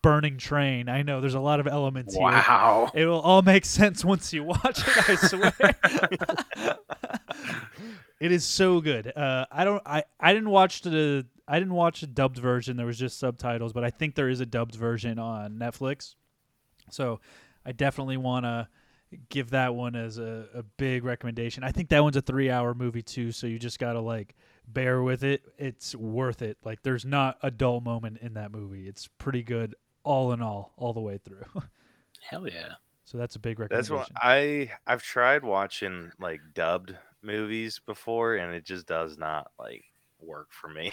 burning 0.02 0.38
train. 0.38 0.88
I 0.88 1.02
know 1.02 1.20
there's 1.20 1.34
a 1.34 1.40
lot 1.40 1.60
of 1.60 1.66
elements 1.66 2.14
here. 2.14 2.22
Wow. 2.22 2.90
It 2.94 3.06
will 3.06 3.20
all 3.20 3.42
make 3.42 3.64
sense 3.64 4.04
once 4.04 4.32
you 4.32 4.44
watch 4.44 4.80
it. 4.86 5.10
I 5.10 5.14
swear. 5.16 5.54
it 8.20 8.32
is 8.32 8.44
so 8.44 8.80
good. 8.80 9.12
Uh, 9.16 9.46
I 9.50 9.64
don't. 9.64 9.82
I 9.84 10.04
I 10.18 10.32
didn't 10.32 10.50
watch 10.50 10.82
the. 10.82 11.26
I 11.48 11.58
didn't 11.58 11.74
watch 11.74 12.00
the 12.00 12.08
dubbed 12.08 12.38
version. 12.38 12.76
There 12.76 12.86
was 12.86 12.98
just 12.98 13.20
subtitles, 13.20 13.72
but 13.72 13.84
I 13.84 13.90
think 13.90 14.16
there 14.16 14.28
is 14.28 14.40
a 14.40 14.46
dubbed 14.46 14.74
version 14.74 15.18
on 15.18 15.58
Netflix. 15.58 16.14
So 16.90 17.20
I 17.64 17.72
definitely 17.72 18.16
want 18.16 18.44
to 18.44 18.68
give 19.28 19.50
that 19.50 19.74
one 19.74 19.96
as 19.96 20.18
a, 20.18 20.46
a 20.54 20.62
big 20.62 21.04
recommendation. 21.04 21.64
I 21.64 21.72
think 21.72 21.88
that 21.90 22.02
one's 22.02 22.16
a 22.16 22.22
three-hour 22.22 22.74
movie 22.74 23.02
too, 23.02 23.32
so 23.32 23.46
you 23.46 23.58
just 23.58 23.78
gotta 23.78 24.00
like 24.00 24.34
bear 24.68 25.02
with 25.02 25.24
it. 25.24 25.42
It's 25.58 25.94
worth 25.94 26.42
it. 26.42 26.58
Like 26.64 26.82
there's 26.82 27.04
not 27.04 27.38
a 27.42 27.50
dull 27.50 27.80
moment 27.80 28.18
in 28.20 28.34
that 28.34 28.50
movie. 28.52 28.86
It's 28.88 29.08
pretty 29.18 29.42
good 29.42 29.74
all 30.04 30.32
in 30.32 30.40
all, 30.42 30.72
all 30.76 30.92
the 30.92 31.00
way 31.00 31.18
through. 31.18 31.44
Hell 32.20 32.48
yeah. 32.48 32.74
So 33.04 33.18
that's 33.18 33.36
a 33.36 33.38
big 33.38 33.58
That's 33.58 33.88
recommendation. 33.88 34.14
what 34.14 34.24
I 34.24 34.72
I've 34.86 35.02
tried 35.02 35.44
watching 35.44 36.10
like 36.18 36.40
dubbed 36.54 36.96
movies 37.22 37.80
before, 37.86 38.34
and 38.36 38.54
it 38.54 38.64
just 38.64 38.86
does 38.86 39.16
not 39.16 39.50
like 39.58 39.84
work 40.20 40.48
for 40.50 40.68
me. 40.68 40.92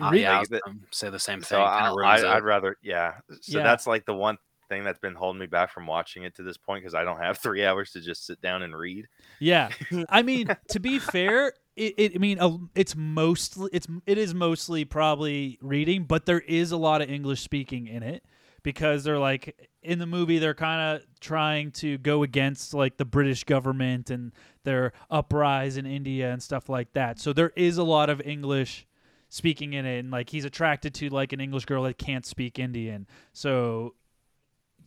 Uh, 0.00 0.10
yeah, 0.14 0.36
I 0.36 0.40
was 0.40 0.50
say 0.90 1.10
the 1.10 1.20
same 1.20 1.38
thing. 1.40 1.44
So 1.46 1.62
I'll, 1.62 1.94
ruins 1.94 2.24
I, 2.24 2.26
it. 2.26 2.30
I'd 2.36 2.42
rather, 2.42 2.76
yeah. 2.82 3.14
So 3.40 3.58
Yeah. 3.58 3.62
that's 3.62 3.86
like 3.86 4.06
the 4.06 4.14
one 4.14 4.38
thing 4.72 4.84
that's 4.84 4.98
been 4.98 5.14
holding 5.14 5.40
me 5.40 5.46
back 5.46 5.72
from 5.72 5.86
watching 5.86 6.22
it 6.22 6.34
to 6.36 6.42
this 6.42 6.56
point 6.56 6.82
because 6.82 6.94
I 6.94 7.04
don't 7.04 7.20
have 7.20 7.38
three 7.42 7.64
hours 7.64 7.92
to 7.92 8.00
just 8.00 8.26
sit 8.26 8.40
down 8.40 8.62
and 8.62 8.76
read. 8.76 9.06
Yeah, 9.38 9.68
I 10.08 10.22
mean, 10.22 10.48
to 10.68 10.80
be 10.80 10.98
fair, 10.98 11.52
it, 11.76 11.94
it 11.98 12.12
I 12.14 12.18
mean, 12.18 12.38
uh, 12.38 12.56
it's 12.74 12.96
mostly 12.96 13.70
it's 13.72 13.86
it 14.06 14.18
is 14.18 14.34
mostly 14.34 14.84
probably 14.84 15.58
reading, 15.60 16.04
but 16.04 16.26
there 16.26 16.40
is 16.40 16.72
a 16.72 16.76
lot 16.76 17.02
of 17.02 17.10
English 17.10 17.40
speaking 17.40 17.86
in 17.86 18.02
it 18.02 18.24
because 18.62 19.04
they're 19.04 19.18
like 19.18 19.68
in 19.82 19.98
the 19.98 20.06
movie 20.06 20.38
they're 20.38 20.54
kind 20.54 20.96
of 20.96 21.06
trying 21.20 21.72
to 21.72 21.98
go 21.98 22.22
against 22.22 22.72
like 22.72 22.96
the 22.96 23.04
British 23.04 23.44
government 23.44 24.10
and 24.10 24.32
their 24.64 24.92
uprise 25.10 25.76
in 25.76 25.86
India 25.86 26.32
and 26.32 26.42
stuff 26.42 26.68
like 26.68 26.92
that. 26.92 27.18
So 27.18 27.32
there 27.32 27.52
is 27.56 27.78
a 27.78 27.82
lot 27.82 28.08
of 28.08 28.20
English 28.20 28.86
speaking 29.28 29.72
in 29.72 29.86
it 29.86 29.98
and 29.98 30.10
like 30.10 30.28
he's 30.28 30.44
attracted 30.44 30.94
to 30.94 31.08
like 31.08 31.32
an 31.32 31.40
English 31.40 31.64
girl 31.64 31.84
that 31.84 31.98
can't 31.98 32.26
speak 32.26 32.58
Indian. 32.58 33.06
So 33.32 33.94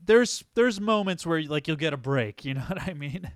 there's 0.06 0.43
there's 0.56 0.80
moments 0.82 1.26
where 1.26 1.41
like 1.43 1.68
you'll 1.68 1.78
get 1.78 1.93
a 1.93 1.97
break, 1.97 2.45
you 2.45 2.53
know 2.56 2.62
what 2.62 2.82
I 2.82 2.93
mean? 2.93 3.32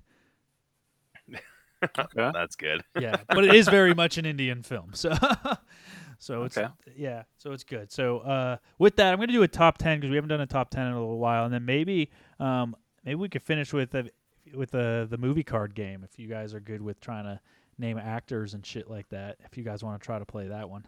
Okay. 1.82 2.32
That's 2.34 2.58
good. 2.58 2.84
yeah, 3.00 3.16
but 3.30 3.46
it 3.46 3.54
is 3.56 3.70
very 3.70 3.94
much 3.94 4.18
an 4.18 4.26
Indian 4.26 4.64
film. 4.64 4.90
So, 4.94 5.14
so 6.20 6.44
it's 6.44 6.58
Okay. 6.58 6.68
yeah, 6.98 7.24
so 7.38 7.54
it's 7.54 7.64
good. 7.64 7.90
So 7.90 8.20
uh, 8.20 8.58
with 8.78 8.98
that, 8.98 9.14
I'm 9.14 9.16
going 9.18 9.30
to 9.30 9.34
do 9.34 9.44
a 9.44 9.48
top 9.48 9.78
ten 9.78 9.98
because 9.98 10.10
we 10.10 10.18
haven't 10.18 10.28
done 10.28 10.42
a 10.42 10.46
top 10.46 10.72
ten 10.72 10.88
in 10.88 10.92
a 10.94 11.00
little 11.00 11.20
while, 11.20 11.46
and 11.46 11.54
then 11.54 11.64
maybe 11.64 12.12
um, 12.42 12.76
maybe 13.06 13.16
we 13.16 13.30
could 13.30 13.44
finish 13.44 13.72
with 13.72 13.96
a, 13.96 14.10
with 14.54 14.72
the 14.72 15.08
the 15.10 15.18
movie 15.18 15.42
card 15.44 15.74
game 15.74 16.04
if 16.04 16.20
you 16.20 16.28
guys 16.28 16.54
are 16.54 16.60
good 16.60 16.82
with 16.82 17.00
trying 17.00 17.24
to 17.24 17.40
name 17.78 17.98
actors 17.98 18.56
and 18.56 18.66
shit 18.66 18.90
like 18.90 19.08
that. 19.10 19.38
If 19.46 19.58
you 19.58 19.64
guys 19.64 19.82
want 19.82 20.02
to 20.02 20.06
try 20.06 20.20
to 20.20 20.26
play 20.26 20.50
that 20.50 20.70
one. 20.70 20.86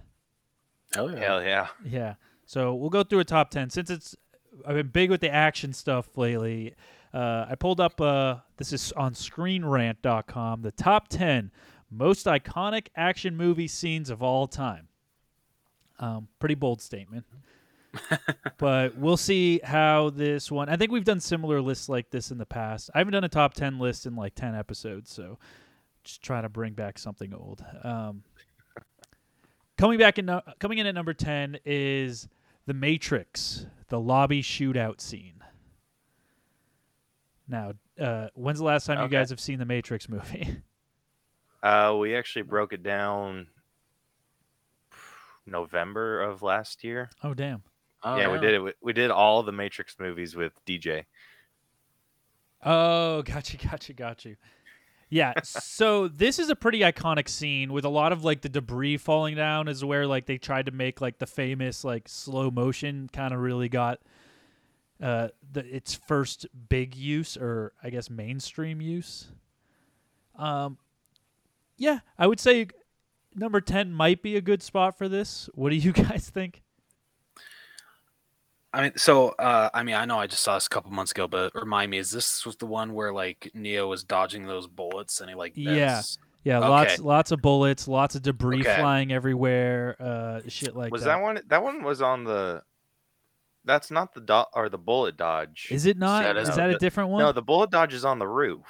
Hell 0.94 1.10
yeah. 1.10 1.20
Hell 1.20 1.42
yeah. 1.42 1.68
Yeah. 1.86 2.16
So 2.46 2.76
we'll 2.76 2.90
go 2.90 3.04
through 3.04 3.20
a 3.20 3.24
top 3.24 3.50
10 3.50 3.70
since 3.70 3.90
it's 3.90 4.14
I've 4.66 4.76
been 4.76 4.88
big 4.88 5.10
with 5.10 5.22
the 5.22 5.32
action 5.32 5.74
stuff 5.74 6.18
lately. 6.18 6.76
Uh, 7.14 7.46
I 7.50 7.56
pulled 7.56 7.80
up 7.80 8.00
uh, 8.00 8.38
this 8.58 8.72
is 8.74 8.92
on 8.94 9.14
screenrant.com 9.14 10.62
the 10.62 10.72
top 10.72 11.08
10 11.10 11.52
most 11.90 12.26
iconic 12.26 12.88
action 12.96 13.36
movie 13.36 13.68
scenes 13.68 14.10
of 14.10 14.24
all 14.24 14.48
time. 14.48 14.88
Um, 16.00 16.30
pretty 16.40 16.56
bold 16.56 16.82
statement. 16.82 17.26
but 18.58 18.98
we'll 18.98 19.18
see 19.18 19.60
how 19.64 20.10
this 20.10 20.50
one. 20.50 20.70
I 20.70 20.78
think 20.78 20.92
we've 20.92 21.04
done 21.04 21.20
similar 21.20 21.62
lists 21.62 21.90
like 21.90 22.10
this 22.10 22.32
in 22.32 22.38
the 22.38 22.46
past. 22.46 22.90
I 22.96 23.00
haven't 23.00 23.12
done 23.12 23.26
a 23.26 23.30
top 23.30 23.54
10 23.54 23.78
list 23.78 24.06
in 24.06 24.16
like 24.16 24.34
10 24.34 24.56
episodes, 24.56 25.12
so 25.12 25.38
just 26.04 26.22
trying 26.22 26.44
to 26.44 26.50
bring 26.50 26.74
back 26.74 26.98
something 26.98 27.34
old. 27.34 27.64
Um, 27.84 28.24
coming 29.78 30.00
back 30.00 30.18
in 30.18 30.40
coming 30.60 30.78
in 30.78 30.88
at 30.88 30.96
number 30.96 31.14
10 31.14 31.60
is 31.66 32.30
The 32.66 32.74
Matrix, 32.74 33.66
the 33.92 34.00
lobby 34.00 34.42
shootout 34.42 35.02
scene. 35.02 35.44
Now, 37.46 37.74
uh, 38.00 38.30
when's 38.34 38.58
the 38.60 38.64
last 38.64 38.86
time 38.86 39.02
you 39.02 39.10
guys 39.10 39.30
have 39.30 39.40
seen 39.42 39.60
the 39.60 39.66
Matrix 39.66 40.10
movie? 40.10 40.58
Uh, 41.64 41.96
we 42.00 42.16
actually 42.16 42.42
broke 42.42 42.74
it 42.74 42.82
down 42.82 43.46
November 45.46 46.24
of 46.24 46.42
last 46.42 46.84
year. 46.84 47.12
oh, 47.24 47.36
damn. 47.36 47.62
Oh, 48.02 48.18
yeah, 48.18 48.32
we 48.32 48.40
did 48.40 48.56
it. 48.56 48.64
We, 48.64 48.74
we 48.82 48.94
did 48.94 49.12
all 49.12 49.44
the 49.44 49.52
Matrix 49.52 49.96
movies 50.00 50.36
with 50.36 50.54
DJ. 50.66 51.06
Oh, 52.66 53.22
got 53.22 53.54
you, 53.54 53.60
got 53.60 53.88
you, 53.88 53.94
got 53.94 54.26
you. 54.26 54.38
Yeah, 55.14 55.34
so 55.44 56.08
this 56.08 56.40
is 56.40 56.50
a 56.50 56.56
pretty 56.56 56.80
iconic 56.80 57.28
scene 57.28 57.74
with 57.74 57.84
a 57.84 57.90
lot 57.90 58.14
of 58.14 58.24
like 58.24 58.40
the 58.40 58.48
debris 58.48 58.96
falling 58.96 59.36
down 59.36 59.68
is 59.68 59.84
where 59.84 60.08
like 60.08 60.26
they 60.26 60.38
tried 60.38 60.68
to 60.68 60.72
make 60.72 61.02
like 61.02 61.20
the 61.20 61.28
famous 61.28 61.84
like 61.84 62.08
slow 62.08 62.50
motion 62.50 63.10
kind 63.12 63.34
of 63.34 63.42
really 63.42 63.68
got 63.68 64.00
uh 65.04 65.28
the 65.52 65.66
its 65.76 65.94
first 65.94 66.46
big 66.70 66.96
use 66.96 67.36
or 67.36 67.74
I 67.84 67.90
guess 67.90 68.10
mainstream 68.10 68.80
use. 68.80 69.28
Um 70.38 70.78
yeah, 71.78 72.00
I 72.18 72.26
would 72.26 72.40
say 72.40 72.68
number 73.36 73.60
10 73.60 73.92
might 73.92 74.22
be 74.22 74.38
a 74.38 74.42
good 74.42 74.64
spot 74.64 74.98
for 74.98 75.10
this. 75.10 75.50
What 75.54 75.72
do 75.72 75.76
you 75.76 75.92
guys 75.92 76.30
think? 76.30 76.62
I 78.74 78.82
mean, 78.84 78.94
so 78.98 79.30
uh, 79.30 79.70
I 79.74 79.84
mean, 79.84 79.96
I 79.96 80.06
know 80.06 80.18
I 80.20 80.28
just 80.28 80.44
saw 80.44 80.56
this 80.56 80.66
a 80.68 80.70
couple 80.70 80.92
months 80.92 81.12
ago, 81.12 81.28
but 81.28 81.54
remind 81.56 81.92
me, 81.92 81.98
is 81.98 82.10
this 82.12 82.46
was 82.46 82.56
the 82.56 82.66
one 82.66 82.94
where 82.94 83.12
like 83.14 83.52
Neo 83.54 83.88
was 83.90 84.04
dodging 84.04 84.46
those 84.46 84.68
bullets 84.68 85.20
and 85.22 85.30
he 85.30 85.36
like 85.36 85.54
Yeah. 85.56 85.96
bends- 85.96 86.18
Yeah, 86.44 86.60
Okay. 86.60 86.68
lots 86.70 87.00
lots 87.00 87.32
of 87.32 87.42
bullets, 87.42 87.88
lots 87.88 88.16
of 88.16 88.22
debris 88.24 88.62
Okay. 88.62 88.76
flying 88.78 89.12
everywhere, 89.12 89.96
uh 90.00 90.42
shit 90.48 90.76
like 90.76 90.92
was 90.92 91.04
that. 91.04 91.18
that. 91.18 91.22
one? 91.22 91.40
That 91.48 91.64
one 91.64 91.84
was 91.84 92.02
on 92.02 92.24
the. 92.24 92.64
That's 93.64 93.92
not 93.92 94.14
the 94.16 94.22
dot 94.22 94.50
or 94.54 94.70
the 94.70 94.78
bullet 94.80 95.18
dodge. 95.18 95.68
Is 95.70 95.86
it 95.86 95.98
not? 95.98 96.24
that 96.24 96.38
is 96.38 96.50
is- 96.50 96.56
that 96.56 96.70
a 96.70 96.74
the- 96.74 96.80
different 96.80 97.10
one? 97.12 97.22
No, 97.22 97.32
the 97.32 97.44
bullet 97.44 97.70
dodge 97.72 97.94
is 97.94 98.06
on 98.06 98.18
the 98.20 98.28
roof. 98.28 98.66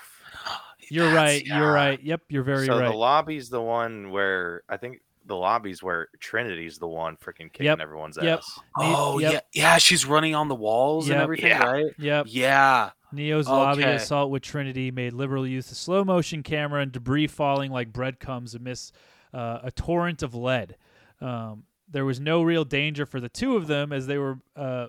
you're 0.90 1.06
That's- 1.12 1.16
right. 1.40 1.46
yeah. 1.46 1.60
You're 1.60 1.72
right. 1.72 2.02
Yep, 2.04 2.22
you're 2.28 2.44
very 2.44 2.66
so 2.66 2.78
right. 2.80 2.90
the 2.90 2.96
lobby's 2.98 3.50
the 3.50 3.62
one 3.62 4.10
where 4.12 4.64
I 4.68 4.76
think 4.78 4.98
the 5.26 5.36
lobby's 5.36 5.82
where 5.84 6.08
Trinity's 6.20 6.78
the 6.78 6.88
one 6.88 7.16
freaking 7.18 7.52
kicking 7.52 7.66
Yep, 7.68 7.80
everyone's 7.80 8.18
yep. 8.22 8.40
ass. 8.40 8.60
Oh 8.78 9.20
yep, 9.20 9.34
yeah, 9.34 9.40
yeah. 9.54 9.78
She's 9.78 10.06
running 10.06 10.36
on 10.36 10.48
the 10.48 10.56
walls 10.56 11.08
Yep. 11.08 11.16
and 11.16 11.22
everything, 11.24 11.48
Yeah. 11.50 11.64
right? 11.72 11.86
Yep. 11.98 12.26
Yeah. 12.30 12.90
Neo's 13.14 13.48
lobby 13.48 13.84
assault 13.84 14.32
with 14.32 14.42
Trinity 14.42 14.90
made 14.90 15.14
liberal 15.14 15.46
use 15.46 15.70
of 15.72 15.78
slow 15.78 16.04
motion 16.06 16.44
camera 16.44 16.82
and 16.82 16.92
debris 16.92 17.28
falling 17.28 17.70
like 17.72 17.92
breadcrumbs 17.92 18.56
amidst 18.56 18.96
uh, 19.34 19.60
a 19.64 19.72
torrent 19.72 20.24
of 20.24 20.34
lead. 20.34 20.78
Um, 21.20 21.64
there 21.90 22.06
was 22.06 22.20
no 22.22 22.42
real 22.42 22.64
danger 22.64 23.06
for 23.06 23.20
the 23.20 23.28
two 23.30 23.58
of 23.58 23.68
them 23.68 23.92
as 23.92 24.08
they 24.08 24.18
were 24.18 24.40
uh, 24.56 24.88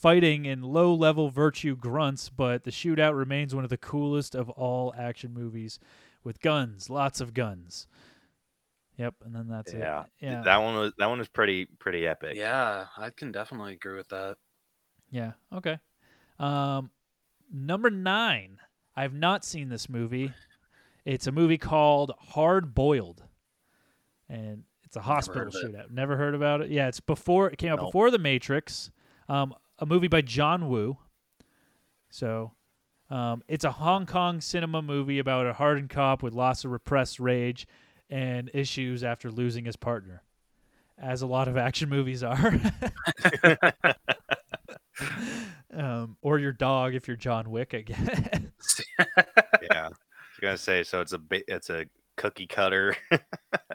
fighting 0.00 0.44
in 0.46 0.62
low 0.62 0.94
level 0.94 1.30
virtue 1.30 1.74
grunts, 1.76 2.28
but 2.28 2.64
the 2.64 2.70
shootout 2.70 3.16
remains 3.16 3.54
one 3.54 3.64
of 3.64 3.70
the 3.70 3.76
coolest 3.76 4.34
of 4.34 4.48
all 4.50 4.94
action 4.96 5.34
movies 5.34 5.78
with 6.22 6.40
guns, 6.40 6.88
lots 6.88 7.20
of 7.20 7.34
guns. 7.34 7.86
Yep, 8.98 9.14
and 9.24 9.34
then 9.34 9.48
that's 9.48 9.72
Yeah. 9.72 10.02
it. 10.02 10.06
Yeah. 10.20 10.42
That 10.42 10.56
one 10.58 10.74
was 10.76 10.92
that 10.98 11.06
one 11.06 11.18
was 11.20 11.28
pretty 11.28 11.66
pretty 11.66 12.06
epic. 12.06 12.36
Yeah, 12.36 12.86
I 12.96 13.10
can 13.10 13.30
definitely 13.32 13.74
agree 13.74 13.96
with 13.96 14.08
that. 14.08 14.36
Yeah. 15.10 15.32
Okay. 15.52 15.78
Um, 16.38 16.90
number 17.52 17.90
nine. 17.90 18.58
I've 18.96 19.14
not 19.14 19.44
seen 19.44 19.68
this 19.68 19.88
movie. 19.88 20.32
It's 21.04 21.26
a 21.28 21.32
movie 21.32 21.56
called 21.58 22.12
Hard 22.18 22.74
Boiled, 22.74 23.22
and 24.28 24.64
it's 24.82 24.96
a 24.96 25.00
hospital 25.00 25.44
heard 25.44 25.54
of 25.54 25.74
it. 25.74 25.76
shootout. 25.76 25.90
Never 25.92 26.16
heard 26.16 26.34
about 26.34 26.60
it. 26.62 26.70
Yeah, 26.70 26.88
it's 26.88 26.98
before 27.00 27.48
it 27.48 27.58
came 27.58 27.72
out 27.72 27.78
Nope. 27.78 27.88
before 27.88 28.10
The 28.10 28.18
Matrix. 28.18 28.90
Um, 29.28 29.54
a 29.78 29.86
movie 29.86 30.08
by 30.08 30.20
John 30.22 30.68
Woo. 30.68 30.98
So, 32.10 32.52
um, 33.10 33.42
it's 33.48 33.64
a 33.64 33.70
Hong 33.72 34.04
Kong 34.06 34.40
cinema 34.40 34.82
movie 34.82 35.18
about 35.18 35.46
a 35.46 35.52
hardened 35.54 35.90
cop 35.90 36.22
with 36.22 36.32
lots 36.34 36.64
of 36.64 36.72
repressed 36.72 37.20
rage 37.20 37.66
and 38.10 38.50
issues 38.54 39.04
after 39.04 39.30
losing 39.30 39.64
his 39.64 39.76
partner, 39.76 40.22
as 40.98 41.22
a 41.22 41.26
lot 41.26 41.48
of 41.48 41.56
action 41.68 41.88
movies 41.88 42.22
are. 42.22 42.60
um, 45.74 46.16
or 46.22 46.38
your 46.38 46.52
dog 46.52 46.94
if 46.94 47.08
you're 47.08 47.16
John 47.16 47.50
Wick, 47.50 47.74
I 47.74 47.80
guess. 47.82 48.80
yeah. 48.98 49.84
I 49.84 49.88
was 49.88 50.40
gonna 50.40 50.58
say 50.58 50.82
so. 50.82 51.00
It's 51.00 51.12
a 51.12 51.18
bit. 51.18 51.44
It's 51.48 51.70
a 51.70 51.86
cookie 52.16 52.46
cutter 52.46 52.96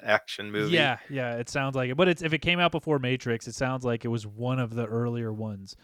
action 0.02 0.52
movie. 0.52 0.74
Yeah, 0.74 0.98
yeah, 1.10 1.36
it 1.36 1.50
sounds 1.50 1.76
like 1.76 1.90
it. 1.90 1.98
But 1.98 2.08
it's 2.08 2.22
if 2.22 2.34
it 2.34 2.40
came 2.40 2.60
out 2.60 2.72
before 2.72 3.00
Matrix, 3.00 3.48
it 3.48 3.56
sounds 3.56 3.84
like 3.84 4.06
it 4.06 4.10
was 4.10 4.26
one 4.28 4.60
of 4.60 4.74
the 4.74 4.86
earlier 4.86 5.34
ones 5.34 5.76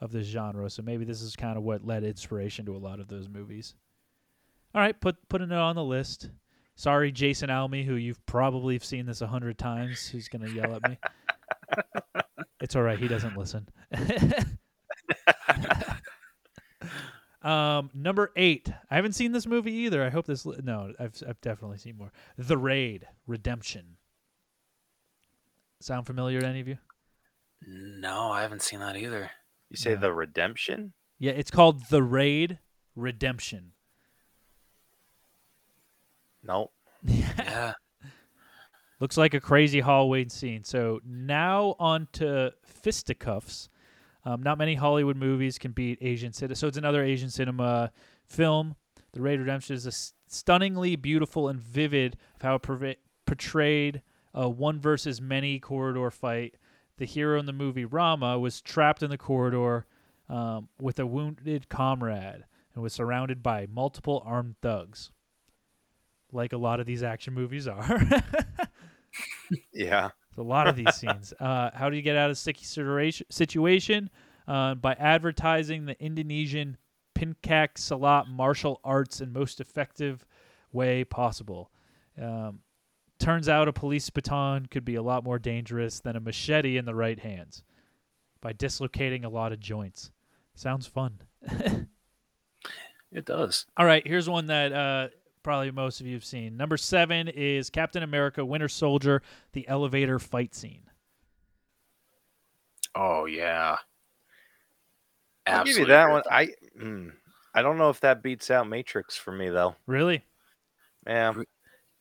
of 0.00 0.12
this 0.12 0.26
genre. 0.26 0.68
So 0.68 0.82
maybe 0.82 1.04
this 1.04 1.22
is 1.22 1.36
kind 1.36 1.56
of 1.56 1.62
what 1.62 1.86
led 1.86 2.04
inspiration 2.04 2.66
to 2.66 2.76
a 2.76 2.78
lot 2.78 3.00
of 3.00 3.08
those 3.08 3.28
movies. 3.28 3.74
All 4.74 4.80
right, 4.80 4.98
put 5.00 5.16
putting 5.28 5.50
it 5.50 5.56
on 5.56 5.76
the 5.76 5.84
list. 5.84 6.30
Sorry, 6.76 7.10
Jason 7.10 7.48
Almy, 7.48 7.84
who 7.84 7.94
you've 7.94 8.24
probably 8.26 8.78
seen 8.78 9.06
this 9.06 9.22
a 9.22 9.26
hundred 9.26 9.58
times, 9.58 10.06
who's 10.08 10.28
gonna 10.28 10.50
yell 10.50 10.74
at 10.76 10.88
me. 10.88 10.98
it's 12.60 12.76
all 12.76 12.82
right. 12.82 12.98
He 12.98 13.08
doesn't 13.08 13.36
listen. 13.36 13.66
um, 17.42 17.90
number 17.94 18.30
eight. 18.36 18.68
I 18.90 18.96
haven't 18.96 19.14
seen 19.14 19.32
this 19.32 19.46
movie 19.46 19.72
either. 19.72 20.04
I 20.04 20.10
hope 20.10 20.26
this. 20.26 20.44
Li- 20.44 20.58
no, 20.62 20.92
I've 20.98 21.14
I've 21.26 21.40
definitely 21.40 21.78
seen 21.78 21.96
more. 21.96 22.12
The 22.36 22.58
Raid: 22.58 23.06
Redemption. 23.26 23.96
Sound 25.80 26.06
familiar 26.06 26.40
to 26.40 26.46
any 26.46 26.60
of 26.60 26.68
you? 26.68 26.78
No, 27.66 28.30
I 28.30 28.42
haven't 28.42 28.62
seen 28.62 28.80
that 28.80 28.96
either. 28.96 29.30
You 29.70 29.76
say 29.76 29.90
Yeah. 29.90 29.96
the 29.96 30.12
redemption? 30.12 30.92
Yeah, 31.18 31.32
it's 31.32 31.50
called 31.50 31.88
The 31.90 32.02
Raid: 32.02 32.58
Redemption. 32.94 33.72
Nope. 36.46 36.72
Yeah. 37.02 37.72
Looks 39.00 39.16
like 39.16 39.34
a 39.34 39.40
crazy 39.40 39.80
hallway 39.80 40.26
scene. 40.28 40.64
So 40.64 41.00
now 41.04 41.76
on 41.78 42.08
to 42.12 42.52
fisticuffs. 42.64 43.68
Um, 44.24 44.42
not 44.42 44.58
many 44.58 44.74
Hollywood 44.74 45.16
movies 45.16 45.58
can 45.58 45.72
beat 45.72 45.98
Asian 46.00 46.32
cinema. 46.32 46.56
So 46.56 46.66
it's 46.66 46.78
another 46.78 47.04
Asian 47.04 47.30
cinema 47.30 47.92
film. 48.26 48.74
The 49.12 49.20
Raid 49.20 49.38
Redemption 49.38 49.76
is 49.76 49.86
a 49.86 49.88
s- 49.88 50.14
stunningly 50.26 50.96
beautiful 50.96 51.48
and 51.48 51.60
vivid 51.60 52.16
of 52.36 52.42
how 52.42 52.54
it 52.56 52.62
perva- 52.62 52.96
portrayed 53.26 54.02
a 54.34 54.48
one 54.48 54.80
versus 54.80 55.20
many 55.20 55.58
corridor 55.58 56.10
fight. 56.10 56.56
The 56.98 57.04
hero 57.04 57.38
in 57.38 57.46
the 57.46 57.52
movie 57.52 57.84
Rama 57.84 58.38
was 58.38 58.60
trapped 58.60 59.02
in 59.02 59.10
the 59.10 59.18
corridor 59.18 59.86
um, 60.28 60.68
with 60.80 60.98
a 60.98 61.06
wounded 61.06 61.68
comrade 61.68 62.44
and 62.74 62.82
was 62.82 62.94
surrounded 62.94 63.42
by 63.42 63.66
multiple 63.70 64.22
armed 64.26 64.56
thugs, 64.60 65.10
like 66.36 66.52
a 66.52 66.56
lot 66.58 66.78
of 66.78 66.86
these 66.86 67.02
action 67.02 67.34
movies 67.34 67.66
are. 67.66 68.00
Yeah. 69.72 70.10
a 70.36 70.42
lot 70.42 70.68
of 70.68 70.76
these 70.76 70.94
scenes. 70.94 71.32
Uh, 71.40 71.70
how 71.74 71.88
do 71.90 71.96
you 71.96 72.02
get 72.02 72.16
out 72.16 72.30
of 72.30 72.38
sticky 72.38 72.64
situation? 72.64 73.26
Situation 73.30 74.10
uh, 74.46 74.74
by 74.74 74.92
advertising 74.94 75.86
the 75.86 76.00
Indonesian 76.02 76.76
Pencak 77.14 77.74
Silat 77.74 78.28
martial 78.28 78.80
arts 78.84 79.20
in 79.20 79.32
most 79.32 79.60
effective 79.60 80.26
way 80.72 81.04
possible. 81.04 81.70
Um, 82.20 82.60
turns 83.18 83.48
out 83.48 83.68
a 83.68 83.72
police 83.72 84.10
baton 84.10 84.66
could 84.66 84.84
be 84.84 84.96
a 84.96 85.02
lot 85.02 85.24
more 85.24 85.38
dangerous 85.38 86.00
than 86.00 86.16
a 86.16 86.20
machete 86.20 86.76
in 86.76 86.84
the 86.84 86.94
right 86.94 87.18
hands 87.18 87.62
by 88.40 88.52
dislocating 88.52 89.24
a 89.24 89.30
lot 89.30 89.52
of 89.52 89.60
joints. 89.60 90.10
Sounds 90.54 90.86
fun. 90.86 91.20
It 93.12 93.24
does. 93.24 93.66
All 93.76 93.86
right, 93.86 94.06
here's 94.06 94.28
one 94.28 94.46
that 94.48 94.72
uh, 94.72 95.08
probably 95.46 95.70
most 95.70 96.00
of 96.00 96.08
you 96.08 96.14
have 96.14 96.24
seen. 96.24 96.56
Number 96.56 96.76
seven 96.76 97.28
is 97.28 97.70
Captain 97.70 98.02
America: 98.02 98.44
Winter 98.44 98.68
Soldier, 98.68 99.22
the 99.52 99.66
elevator 99.68 100.18
fight 100.18 100.56
scene. 100.56 100.82
Oh 102.96 103.26
yeah. 103.26 103.76
I'll 105.46 105.64
give 105.64 105.78
you 105.78 105.86
that 105.86 106.10
one. 106.10 106.24
I 106.28 106.48
mm, 106.76 107.12
I 107.54 107.62
don't 107.62 107.78
know 107.78 107.90
if 107.90 108.00
that 108.00 108.24
beats 108.24 108.50
out 108.50 108.68
Matrix 108.68 109.16
for 109.16 109.30
me 109.30 109.48
though. 109.48 109.76
Really? 109.86 110.24
Yeah. 111.06 111.34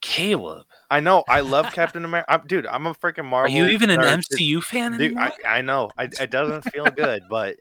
Caleb, 0.01 0.65
I 0.89 0.99
know. 0.99 1.23
I 1.29 1.41
love 1.41 1.71
Captain 1.71 2.03
America. 2.03 2.31
I'm, 2.31 2.47
dude, 2.47 2.65
I'm 2.65 2.87
a 2.87 2.95
freaking 2.95 3.25
Marvel. 3.25 3.53
are 3.53 3.55
you 3.55 3.67
even 3.67 3.91
an. 3.91 3.99
MCU 3.99 4.63
fan 4.63 4.97
Dude. 4.97 5.17
I, 5.17 5.31
I 5.47 5.61
know. 5.61 5.91
I, 5.97 6.05
it 6.05 6.31
doesn't 6.31 6.63
feel 6.63 6.85
good, 6.85 7.23
but 7.29 7.57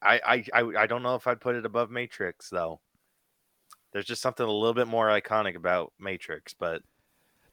I, 0.00 0.20
I 0.24 0.44
I 0.54 0.82
I 0.82 0.86
don't 0.86 1.02
know 1.02 1.16
if 1.16 1.26
I'd 1.26 1.40
put 1.40 1.56
it 1.56 1.66
above 1.66 1.90
Matrix 1.90 2.48
though. 2.48 2.80
There's 3.92 4.04
just 4.06 4.22
something 4.22 4.44
a 4.46 4.50
little 4.50 4.74
bit 4.74 4.88
more 4.88 5.06
iconic 5.08 5.56
about 5.56 5.92
Matrix, 5.98 6.54
but 6.54 6.82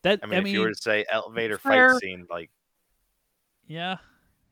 That 0.01 0.19
I 0.23 0.27
mean, 0.27 0.39
if 0.39 0.47
you 0.47 0.61
were 0.61 0.69
to 0.69 0.75
say 0.75 1.05
elevator 1.09 1.57
fair. 1.57 1.93
fight 1.93 2.01
scene, 2.01 2.27
like 2.29 2.49
yeah, 3.67 3.97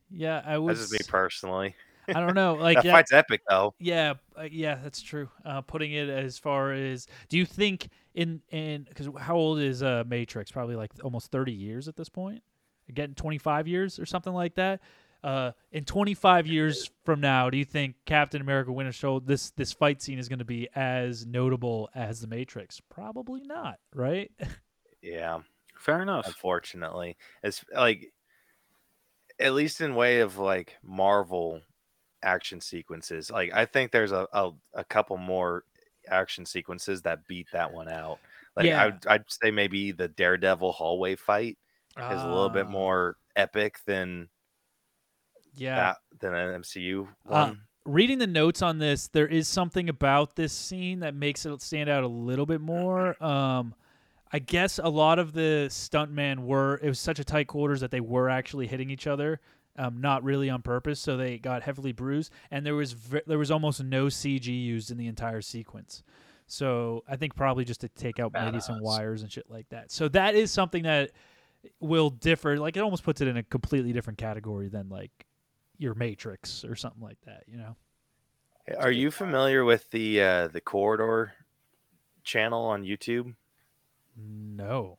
yeah. 0.09 0.41
I 0.45 0.53
this 0.53 0.61
was. 0.61 0.79
is 0.81 0.91
me 0.91 0.99
personally. 1.07 1.75
I 2.07 2.13
don't 2.13 2.33
know. 2.35 2.55
Like 2.59 2.77
that 2.77 2.85
yeah, 2.85 2.91
fight's 2.93 3.13
epic 3.13 3.41
though. 3.49 3.73
yeah, 3.79 4.13
uh, 4.37 4.47
yeah. 4.49 4.75
That's 4.83 5.01
true. 5.01 5.29
Uh, 5.45 5.61
putting 5.61 5.93
it 5.93 6.09
as 6.09 6.37
far 6.37 6.71
as, 6.73 7.07
do 7.29 7.37
you 7.37 7.45
think 7.45 7.89
in 8.15 8.41
in 8.49 8.85
because 8.89 9.07
how 9.19 9.35
old 9.35 9.59
is 9.59 9.83
uh 9.83 10.03
Matrix? 10.07 10.51
Probably 10.51 10.75
like 10.75 10.91
almost 11.03 11.31
thirty 11.31 11.53
years 11.53 11.87
at 11.87 11.95
this 11.95 12.09
point. 12.09 12.41
Getting 12.93 13.15
twenty 13.15 13.37
five 13.37 13.67
years 13.67 13.99
or 13.99 14.05
something 14.05 14.33
like 14.33 14.55
that. 14.55 14.81
Uh, 15.23 15.51
in 15.71 15.85
25 15.85 16.47
years 16.47 16.91
from 17.05 17.21
now, 17.21 17.49
do 17.49 17.57
you 17.57 17.65
think 17.65 17.95
Captain 18.05 18.41
America: 18.41 18.71
Winter 18.71 18.91
Soldier 18.91 19.25
this 19.25 19.51
this 19.51 19.71
fight 19.71 20.01
scene 20.01 20.19
is 20.19 20.27
going 20.29 20.39
to 20.39 20.45
be 20.45 20.67
as 20.75 21.25
notable 21.25 21.89
as 21.95 22.21
the 22.21 22.27
Matrix? 22.27 22.81
Probably 22.89 23.41
not, 23.41 23.79
right? 23.95 24.31
Yeah. 25.01 25.41
Fair 25.77 26.01
enough. 26.01 26.27
unfortunately 26.27 27.17
it's 27.43 27.65
like 27.73 28.13
at 29.39 29.53
least 29.53 29.81
in 29.81 29.95
way 29.95 30.19
of 30.19 30.37
like 30.37 30.77
marvel 30.83 31.61
action 32.23 32.61
sequences 32.61 33.29
like 33.31 33.51
i 33.53 33.65
think 33.65 33.91
there's 33.91 34.11
a, 34.11 34.27
a, 34.33 34.51
a 34.75 34.83
couple 34.85 35.17
more 35.17 35.63
action 36.07 36.45
sequences 36.45 37.01
that 37.01 37.27
beat 37.27 37.47
that 37.51 37.71
one 37.73 37.89
out 37.89 38.19
like 38.55 38.65
Yeah. 38.67 38.85
I'd, 38.85 39.07
I'd 39.07 39.23
say 39.29 39.51
maybe 39.51 39.91
the 39.91 40.07
daredevil 40.07 40.71
hallway 40.73 41.15
fight 41.15 41.57
is 41.97 42.23
a 42.23 42.27
little 42.27 42.49
bit 42.49 42.67
Ah, 42.67 42.69
more 42.69 43.17
epic 43.35 43.79
than 43.85 44.29
Yeah, 45.55 45.93
than 46.19 46.33
an 46.33 46.61
mcu 46.61 47.07
Uh, 47.29 47.47
one 47.47 47.59
reading 47.85 48.17
the 48.17 48.27
notes 48.27 48.61
on 48.61 48.79
this, 48.79 49.07
there 49.07 49.27
is 49.27 49.47
something 49.47 49.89
about 49.89 50.35
this 50.35 50.53
scene 50.53 50.99
that 51.01 51.15
makes 51.15 51.45
it 51.45 51.61
stand 51.61 51.89
out 51.89 52.03
a 52.03 52.07
little 52.07 52.45
bit 52.45 52.61
more. 52.61 53.21
Um, 53.23 53.73
I 54.31 54.39
guess 54.39 54.79
a 54.79 54.89
lot 54.89 55.19
of 55.19 55.33
the 55.33 55.67
stuntmen 55.69 56.39
were 56.39 56.79
it 56.81 56.87
was 56.87 56.99
such 56.99 57.19
a 57.19 57.23
tight 57.23 57.47
quarters 57.47 57.81
that 57.81 57.91
they 57.91 57.99
were 57.99 58.29
actually 58.29 58.67
hitting 58.67 58.89
each 58.89 59.05
other, 59.05 59.39
um, 59.77 60.01
not 60.01 60.23
really 60.23 60.49
on 60.49 60.61
purpose, 60.61 60.99
so 60.99 61.17
they 61.17 61.37
got 61.37 61.61
heavily 61.61 61.91
bruised, 61.91 62.31
and 62.49 62.65
there 62.65 62.75
was 62.75 62.95
there 63.27 63.37
was 63.37 63.51
almost 63.51 63.83
no 63.83 64.07
CG 64.07 64.47
used 64.47 64.89
in 64.89 64.97
the 64.97 65.07
entire 65.07 65.41
sequence. 65.41 66.03
So 66.47 67.03
I 67.07 67.15
think 67.15 67.35
probably 67.35 67.63
just 67.63 67.81
to 67.81 67.89
take 67.89 68.19
out 68.19 68.33
maybe 68.33 68.59
some 68.59 68.81
wires 68.81 69.21
and 69.21 69.31
shit 69.31 69.49
like 69.49 69.69
that. 69.69 69.91
So 69.91 70.07
that 70.09 70.35
is 70.35 70.51
something 70.51 70.83
that 70.83 71.11
will 71.79 72.09
differ. 72.09 72.57
Like 72.57 72.75
it 72.75 72.81
almost 72.81 73.03
puts 73.03 73.21
it 73.21 73.27
in 73.27 73.37
a 73.37 73.43
completely 73.43 73.93
different 73.93 74.17
category 74.17 74.67
than 74.67 74.89
like 74.89 75.11
your 75.77 75.93
Matrix 75.95 76.63
or 76.63 76.75
something 76.75 77.01
like 77.01 77.19
that. 77.25 77.43
You 77.47 77.57
know. 77.57 77.75
are 78.77 78.91
you 78.91 79.11
familiar 79.11 79.63
with 79.65 79.89
the 79.91 80.21
uh 80.21 80.47
the 80.47 80.61
corridor 80.61 81.33
channel 82.23 82.63
on 82.65 82.83
youtube 82.83 83.35
No. 84.15 84.97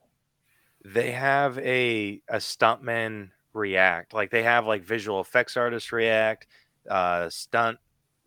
they 0.85 1.13
have 1.13 1.59
a 1.59 2.21
a 2.29 2.37
stuntman 2.37 3.31
react 3.55 4.13
like 4.13 4.31
they 4.31 4.43
have 4.43 4.67
like 4.67 4.83
visual 4.85 5.21
effects 5.21 5.57
artists 5.57 5.93
react 5.93 6.47
uh 6.91 7.29
stunt 7.31 7.79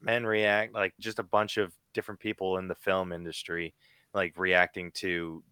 men 0.01 0.25
react 0.25 0.73
like 0.73 0.93
just 0.99 1.19
a 1.19 1.23
bunch 1.23 1.57
of 1.57 1.73
different 1.93 2.19
people 2.19 2.57
in 2.57 2.67
the 2.67 2.75
film 2.75 3.11
industry 3.11 3.75
like 4.13 4.33
reacting 4.37 4.89
to 4.91 5.43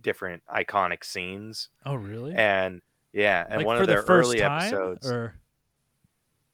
different 0.00 0.42
iconic 0.52 1.04
scenes 1.04 1.68
Oh, 1.86 1.94
really? 1.94 2.34
and 2.34 2.80
yeah 3.12 3.44
and 3.48 3.58
like 3.58 3.66
one 3.66 3.76
for 3.76 3.82
of 3.82 3.88
their 3.88 4.00
the 4.00 4.06
first 4.06 4.28
early 4.30 4.38
time, 4.38 4.62
episodes 4.62 5.06
or 5.06 5.34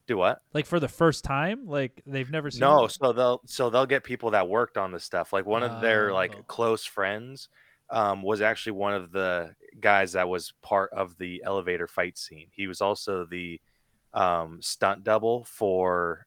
do 0.07 0.17
what 0.17 0.41
like 0.55 0.67
for 0.67 0.79
the 0.81 0.89
first 0.89 1.25
time, 1.25 1.67
like 1.67 2.03
they've 2.07 2.31
never 2.31 2.51
seen. 2.51 2.61
no 2.61 2.85
it? 2.85 2.93
so 2.93 3.13
they'll 3.13 3.41
so 3.47 3.71
they'll 3.71 3.87
get 3.87 4.05
people 4.05 4.31
that 4.33 4.49
worked 4.49 4.77
on 4.79 4.93
the 4.93 5.01
stuff 5.01 5.33
like 5.33 5.47
one 5.47 5.63
of 5.63 5.81
their 5.81 6.11
Oh. 6.11 6.15
like 6.15 6.47
close 6.47 6.85
friends 6.85 7.49
um, 7.91 8.23
was 8.23 8.41
actually 8.41 8.73
one 8.73 8.95
of 8.95 9.13
the 9.13 9.55
guys 9.81 10.13
that 10.13 10.29
was 10.29 10.53
part 10.63 10.93
of 10.93 11.17
the 11.19 11.43
elevator 11.45 11.87
fight 11.89 12.17
scene 12.19 12.47
he 12.53 12.67
was 12.67 12.81
also 12.81 13.25
the 13.25 13.61
um, 14.15 14.61
stunt 14.63 15.05
double 15.05 15.45
for 15.45 16.27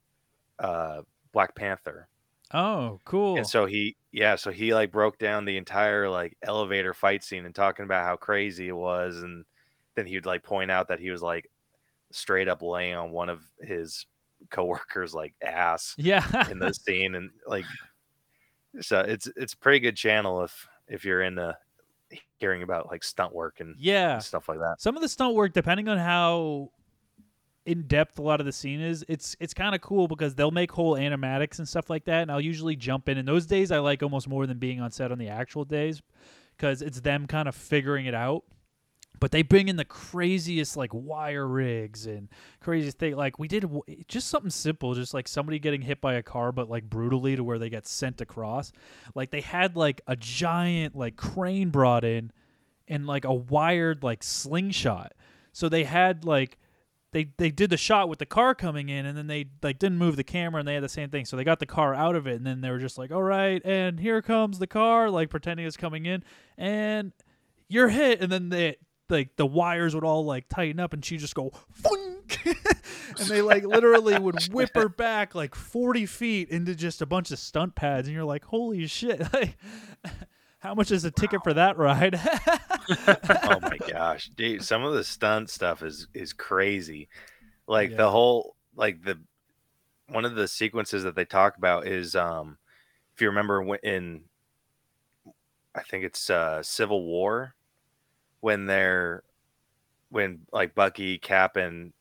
uh, 0.60 1.02
black 1.32 1.56
panther 1.56 2.08
Oh, 2.54 3.00
cool. 3.06 3.38
and 3.38 3.46
so 3.48 3.66
he 3.66 3.96
yeah 4.12 4.36
so 4.36 4.50
he 4.52 4.74
like 4.74 4.92
broke 4.92 5.18
down 5.20 5.46
the 5.46 5.58
entire 5.58 6.10
like 6.10 6.36
elevator 6.42 6.94
fight 6.94 7.24
scene 7.24 7.46
and 7.46 7.54
talking 7.54 7.86
about 7.86 8.06
how 8.06 8.16
crazy 8.16 8.68
it 8.68 8.76
was 8.76 9.18
and 9.22 9.46
then 9.96 10.06
he 10.08 10.16
would 10.16 10.26
like 10.26 10.44
point 10.44 10.72
out 10.72 10.88
that 10.88 11.00
he 11.00 11.12
was 11.12 11.22
like 11.22 11.50
straight 12.12 12.48
up 12.48 12.62
laying 12.62 12.96
on 12.96 13.12
one 13.12 13.30
of 13.30 13.42
his 13.62 14.06
coworkers 14.50 15.14
like 15.14 15.34
ass 15.44 15.96
yeah. 15.98 16.50
in 16.50 16.60
the 16.60 16.74
scene 16.74 17.16
and 17.16 17.30
like 17.46 17.66
so 18.80 19.00
it's 19.00 19.28
it's 19.36 19.54
a 19.54 19.58
pretty 19.58 19.80
good 19.80 19.96
channel 19.96 20.44
if 20.44 20.68
if 20.88 21.04
you're 21.04 21.22
into 21.22 21.56
hearing 22.40 22.64
about 22.64 22.88
like 22.88 23.04
stunt 23.04 23.34
work 23.34 23.60
and, 23.60 23.76
yeah. 23.78 24.18
stuff 24.20 24.50
like 24.50 24.60
that 24.60 24.76
Some 24.80 24.96
of 24.96 25.02
the 25.02 25.10
stunt 25.10 25.36
work, 25.36 25.54
depending 25.54 25.88
on 25.88 25.98
how 25.98 26.72
in 27.66 27.84
depth 27.84 28.18
a 28.18 28.22
lot 28.22 28.40
of 28.40 28.46
the 28.46 28.52
scene 28.52 28.82
is, 28.82 29.06
it's 29.08 29.36
it's 29.40 29.54
kind 29.54 29.76
of 29.76 29.82
cool 29.82 30.08
because 30.08 30.34
they'll 30.36 30.52
make 30.52 30.72
whole 30.72 30.96
animatics 30.96 31.60
and 31.60 31.68
stuff 31.68 31.90
like 31.90 32.06
that, 32.06 32.24
and 32.24 32.32
I'll 32.32 32.42
usually 32.42 32.76
jump 32.76 33.10
in. 33.10 33.18
And 33.18 33.28
those 33.28 33.46
days, 33.46 33.72
I 33.72 33.80
like 33.80 34.02
almost 34.02 34.28
more 34.28 34.48
than 34.48 34.58
being 34.58 34.82
on 34.82 34.92
set 34.92 35.12
on 35.12 35.18
the 35.18 35.28
actual 35.28 35.66
days 35.66 36.02
because 36.58 36.82
it's 36.82 37.02
them 37.02 37.28
kind 37.28 37.48
of 37.48 37.56
figuring 37.56 38.06
it 38.06 38.16
out. 38.16 38.44
But 39.20 39.32
they 39.32 39.42
bring 39.42 39.68
in 39.68 39.76
the 39.76 39.86
craziest 39.86 40.78
like 40.78 40.92
wire 40.94 41.48
rigs 41.48 42.06
and 42.06 42.30
craziest 42.62 42.98
thing. 42.98 43.16
Like 43.16 43.38
we 43.40 43.48
did 43.48 43.64
w- 43.64 43.84
just 44.08 44.28
something 44.28 44.52
simple, 44.52 44.94
just 44.94 45.14
like 45.14 45.28
somebody 45.28 45.60
getting 45.60 45.82
hit 45.82 46.02
by 46.02 46.14
a 46.14 46.24
car, 46.24 46.52
but 46.52 46.70
like 46.70 46.90
brutally 46.90 47.36
to 47.36 47.44
where 47.44 47.60
they 47.60 47.70
get 47.70 47.88
sent 47.88 48.22
across. 48.22 48.72
Like 49.16 49.32
they 49.32 49.42
had 49.42 49.76
like 49.76 50.02
a 50.08 50.16
giant 50.16 50.96
like 50.96 51.16
crane 51.16 51.70
brought 51.70 52.04
in 52.04 52.32
and 52.88 53.06
like 53.06 53.26
a 53.26 53.34
wired 53.34 54.04
like 54.04 54.24
slingshot. 54.24 55.14
So 55.52 55.70
they 55.70 55.84
had 55.84 56.26
like 56.26 56.58
they 57.12 57.30
they 57.38 57.50
did 57.50 57.70
the 57.70 57.78
shot 57.78 58.10
with 58.10 58.20
the 58.20 58.26
car 58.26 58.54
coming 58.54 58.90
in 58.90 59.06
and 59.06 59.18
then 59.18 59.28
they 59.28 59.46
like 59.64 59.80
didn't 59.80 59.98
move 59.98 60.16
the 60.16 60.24
camera 60.24 60.60
and 60.60 60.68
they 60.68 60.76
had 60.76 60.84
the 60.84 60.90
same 60.90 61.10
thing. 61.10 61.26
So 61.26 61.38
they 61.38 61.44
got 61.44 61.60
the 61.60 61.66
car 61.66 61.94
out 61.96 62.16
of 62.16 62.28
it 62.28 62.36
and 62.36 62.46
then 62.46 62.62
they 62.62 62.70
were 62.70 62.80
just 62.80 62.98
like, 62.98 63.12
"All 63.12 63.24
right, 63.24 63.62
and 63.66 64.00
here 64.00 64.22
comes 64.22 64.60
the 64.60 64.68
car," 64.68 65.10
like 65.10 65.30
pretending 65.30 65.66
it's 65.66 65.78
coming 65.78 66.06
in 66.06 66.24
and 66.58 67.12
you're 67.68 67.90
hit 67.90 68.22
and 68.22 68.32
then 68.32 68.50
they 68.50 68.78
like 69.10 69.36
the 69.36 69.46
wires 69.46 69.96
would 69.96 70.04
all 70.04 70.26
like 70.26 70.48
tighten 70.50 70.80
up 70.80 70.94
and 70.94 71.04
she'd 71.04 71.20
just 71.20 71.36
go 71.36 71.52
Funk! 71.72 72.40
and 72.46 73.28
they 73.28 73.42
like 73.42 73.64
literally 73.66 74.18
would 74.18 74.42
whip 74.54 74.70
her 74.76 74.90
back 74.90 75.36
like 75.36 75.56
40 75.56 76.06
feet 76.06 76.50
into 76.50 76.76
just 76.76 77.02
a 77.02 77.06
bunch 77.06 77.32
of 77.32 77.40
stunt 77.40 77.76
pads 77.76 78.08
and 78.08 78.16
you're 78.16 78.24
like 78.26 78.46
holy 78.46 78.86
shit. 78.88 79.22
Like 79.34 79.58
how 80.60 80.76
much 80.76 80.92
is 80.92 81.06
a 81.06 81.12
ticket 81.12 81.42
for 81.44 81.54
that 81.54 81.78
ride? 81.78 82.20
Oh 82.20 83.60
my 83.62 83.78
gosh. 83.88 84.30
Dude 84.36 84.64
some 84.64 84.84
of 84.84 84.94
the 84.94 85.04
stunt 85.04 85.50
stuff 85.50 85.84
is 85.84 86.08
is 86.14 86.34
crazy. 86.34 87.08
Like 87.68 87.92
Yeah. 87.92 87.98
the 87.98 88.10
whole 88.12 88.56
like 88.76 89.04
the 89.04 89.20
one 90.10 90.26
of 90.26 90.36
the 90.36 90.48
sequences 90.48 91.04
that 91.04 91.16
they 91.16 91.26
talk 91.26 91.58
about 91.58 91.88
is 91.88 92.16
um 92.16 92.58
if 93.16 93.22
you 93.22 93.28
remember 93.28 93.62
when 93.62 93.80
in 93.84 94.22
I 95.76 95.84
think 95.84 96.04
it's 96.04 96.30
uh 96.30 96.62
Civil 96.64 97.06
War 97.06 97.54
when 98.42 98.66
they're 98.66 99.24
when 100.10 100.40
like 100.52 100.74
Bucky, 100.76 101.18
Cap 101.18 101.56
and 101.56 101.94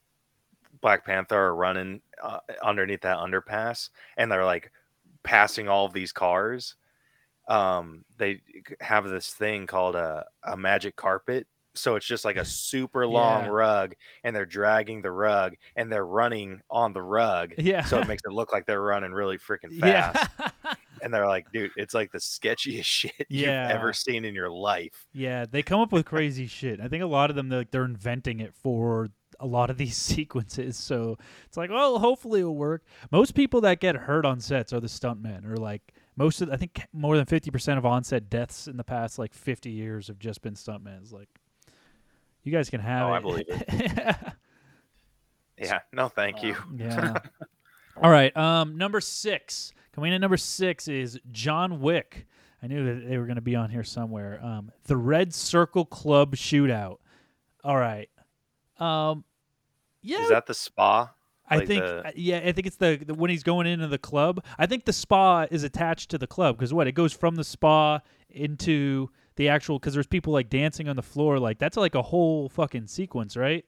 Black 0.81 1.05
Panther 1.05 1.37
are 1.37 1.55
running 1.55 2.01
uh, 2.23 2.39
underneath 2.63 3.03
that 3.03 3.19
underpass 3.19 3.91
and 4.17 4.31
they're 4.31 4.45
like 4.45 4.71
passing 5.25 5.69
all 5.69 5.85
of 5.87 5.93
these 5.93 6.13
cars. 6.13 6.77
Um 7.49 8.05
they 8.19 8.41
have 8.81 9.05
this 9.09 9.33
thing 9.33 9.67
called 9.67 9.97
a 9.97 10.27
a 10.45 10.57
magic 10.57 10.97
carpet 10.97 11.47
so 11.75 11.97
it's 11.97 12.07
just 12.07 12.25
like 12.25 12.37
a 12.37 12.45
super 12.45 13.07
long 13.19 13.45
Yeah. 13.45 13.51
rug 13.51 13.95
and 14.25 14.35
they're 14.37 14.45
dragging 14.47 15.01
the 15.01 15.11
rug 15.13 15.55
and 15.77 15.91
they're 15.91 16.05
running 16.07 16.61
on 16.71 16.93
the 16.93 17.03
rug 17.03 17.55
Yeah. 17.57 17.85
so 17.85 17.99
it 18.01 18.07
makes 18.09 18.23
it 18.27 18.33
look 18.33 18.53
like 18.53 18.67
they're 18.67 18.83
running 18.83 19.13
really 19.13 19.39
freaking 19.39 19.79
fast 19.81 20.29
yeah. 20.65 20.75
And 21.03 21.13
they're 21.13 21.27
like 21.27 21.51
dude 21.53 21.71
it's 21.77 21.95
like 21.95 22.11
the 22.13 22.19
sketchiest 22.19 22.85
shit 22.85 23.13
Yeah. 23.29 23.69
you've 23.69 23.77
ever 23.77 23.93
seen 23.93 24.25
in 24.25 24.35
your 24.35 24.51
life 24.51 25.07
yeah, 25.13 25.45
they 25.51 25.63
come 25.63 25.81
up 25.81 25.93
with 25.93 26.05
crazy 26.15 26.47
shit. 26.47 26.81
I 26.81 26.89
think 26.89 27.03
a 27.03 27.07
lot 27.07 27.31
of 27.31 27.37
them 27.37 27.49
they're, 27.49 27.61
like, 27.61 27.71
they're 27.71 27.85
inventing 27.85 28.41
it 28.41 28.55
for 28.55 29.09
a 29.41 29.47
lot 29.47 29.71
of 29.71 29.77
these 29.79 29.97
sequences. 30.15 30.77
So 30.77 31.17
it's 31.47 31.57
like, 31.57 31.71
well, 31.71 31.99
hopefully 31.99 32.41
it'll 32.41 32.57
work. 32.57 32.83
Most 33.13 33.35
people 33.35 33.61
that 33.63 33.81
get 33.81 33.95
hurt 33.97 34.25
on 34.27 34.41
sets 34.41 34.73
are 34.73 34.81
the 34.81 34.87
stuntmen, 34.89 35.45
or 35.45 35.57
like 35.57 35.83
most 36.17 36.41
of 36.43 36.51
I 36.51 36.57
think 36.57 36.81
more 36.93 37.17
than 37.17 37.27
fifty 37.27 37.51
percent 37.51 37.79
of 37.79 37.87
on-set 37.87 38.29
deaths 38.31 38.67
in 38.69 38.77
the 38.77 38.85
past 38.85 39.19
like 39.19 39.33
fifty 39.35 39.71
years 39.71 40.09
have 40.09 40.19
just 40.19 40.43
been 40.43 40.55
stuntmen. 40.55 41.01
It's 41.03 41.13
like 41.13 41.29
you 42.43 42.53
guys 42.53 42.71
can 42.71 42.81
have 42.81 43.07
Oh, 43.09 43.13
it. 43.13 43.17
I 43.17 43.21
believe 43.21 43.45
it. 43.49 44.17
yeah 45.59 45.79
no 45.93 46.09
thank 46.09 46.43
you 46.43 46.55
Yeah. 46.77 47.15
All 48.01 48.11
right. 48.13 48.35
Um, 48.37 48.79
number 48.79 49.01
six. 49.01 49.73
Coming 49.99 50.13
in 50.13 50.15
at 50.15 50.21
number 50.21 50.37
six 50.37 50.87
is 50.87 51.19
John 51.33 51.81
Wick. 51.81 52.29
I 52.63 52.69
knew 52.69 52.85
that 52.85 53.09
they 53.09 53.19
were 53.19 53.25
going 53.25 53.35
to 53.35 53.43
be 53.43 53.57
on 53.57 53.69
here 53.69 53.83
somewhere. 53.83 54.39
Um, 54.41 54.71
the 54.85 54.97
Red 54.97 55.35
Circle 55.35 55.87
Club 55.87 56.37
Shootout. 56.37 56.99
All 57.65 57.77
right. 57.77 58.09
Um, 58.79 59.25
yeah, 60.01 60.23
is 60.23 60.29
that 60.29 60.47
the 60.47 60.55
spa 60.55 61.13
I 61.49 61.57
like 61.57 61.67
think. 61.67 61.83
the- 61.83 62.07
uh, 62.07 62.11
yeah, 62.15 62.37
I 62.45 62.53
think 62.53 62.69
it's 62.69 62.77
the, 62.77 63.03
the 63.05 63.13
when 63.13 63.29
he's 63.29 63.43
going 63.43 63.67
into 63.67 63.89
the 63.89 63.99
club. 63.99 64.45
I 64.57 64.67
think 64.67 64.85
the 64.85 64.93
spa 64.93 65.49
is 65.51 65.65
attached 65.65 66.11
to 66.11 66.19
the 66.19 66.29
club 66.29 66.57
because 66.59 66.73
what 66.73 66.87
it 66.87 66.93
goes 66.93 67.13
from 67.13 67.35
the 67.35 67.43
spa 67.43 67.99
into 68.31 69.11
the 69.35 69.49
actual 69.49 69.81
because 69.81 69.95
there's 69.95 70.07
people 70.07 70.33
like 70.33 70.49
dancing 70.49 70.89
on 70.89 70.95
the 70.95 71.03
floor. 71.03 71.41
Like 71.41 71.59
that's 71.59 71.77
like 71.77 71.97
a 71.97 72.03
whole 72.03 72.49
fucking 72.49 72.87
sequence, 72.87 73.37
right? 73.37 73.65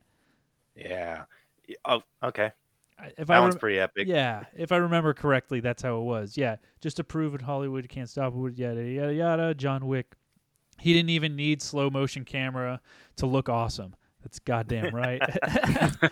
yeah 0.76 1.24
oh 1.86 2.02
okay 2.22 2.52
If 3.18 3.28
that 3.28 3.36
I 3.36 3.40
one's 3.40 3.56
pretty 3.56 3.78
epic 3.78 4.06
Yeah, 4.06 4.44
if 4.56 4.72
I 4.72 4.76
remember 4.76 5.14
correctly, 5.14 5.60
that's 5.60 5.82
how 5.82 5.98
it 5.98 6.04
was. 6.04 6.36
Yeah, 6.36 6.56
just 6.80 6.96
to 6.96 7.04
prove 7.04 7.34
it, 7.34 7.42
Hollywood 7.42 7.88
can't 7.88 8.08
stop 8.08 8.34
it. 8.34 8.58
Yada 8.58 8.82
yada 8.82 9.14
yada. 9.14 9.54
John 9.54 9.86
Wick. 9.86 10.14
He 10.78 10.94
didn't 10.94 11.10
even 11.10 11.36
need 11.36 11.60
slow 11.60 11.90
motion 11.90 12.24
camera 12.24 12.80
to 13.16 13.26
look 13.26 13.48
awesome. 13.48 13.94
That's 14.22 14.38
goddamn 14.38 14.94
right. 14.94 15.20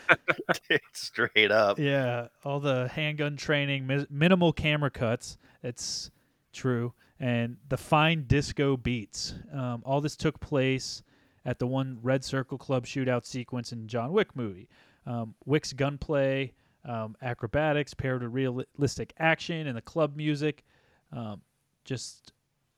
straight 0.92 1.50
up 1.50 1.78
yeah, 1.78 2.28
all 2.44 2.60
the 2.60 2.88
handgun 2.88 3.36
training, 3.36 3.86
mi- 3.86 4.06
minimal 4.10 4.52
camera 4.52 4.90
cuts. 4.90 5.36
It's 5.62 6.10
true, 6.52 6.94
and 7.20 7.56
the 7.68 7.76
fine 7.76 8.24
disco 8.26 8.76
beats. 8.76 9.34
Um, 9.52 9.82
all 9.84 10.00
this 10.00 10.16
took 10.16 10.40
place 10.40 11.02
at 11.44 11.58
the 11.58 11.66
one 11.66 11.98
Red 12.02 12.24
Circle 12.24 12.58
Club 12.58 12.86
shootout 12.86 13.24
sequence 13.24 13.72
in 13.72 13.88
John 13.88 14.12
Wick 14.12 14.34
movie. 14.34 14.68
Um, 15.06 15.34
Wick's 15.46 15.72
gunplay, 15.72 16.52
um, 16.84 17.16
acrobatics 17.22 17.94
paired 17.94 18.22
with 18.22 18.32
realistic 18.32 19.12
action, 19.18 19.66
and 19.66 19.76
the 19.76 19.82
club 19.82 20.16
music 20.16 20.64
um, 21.12 21.42
just 21.84 22.32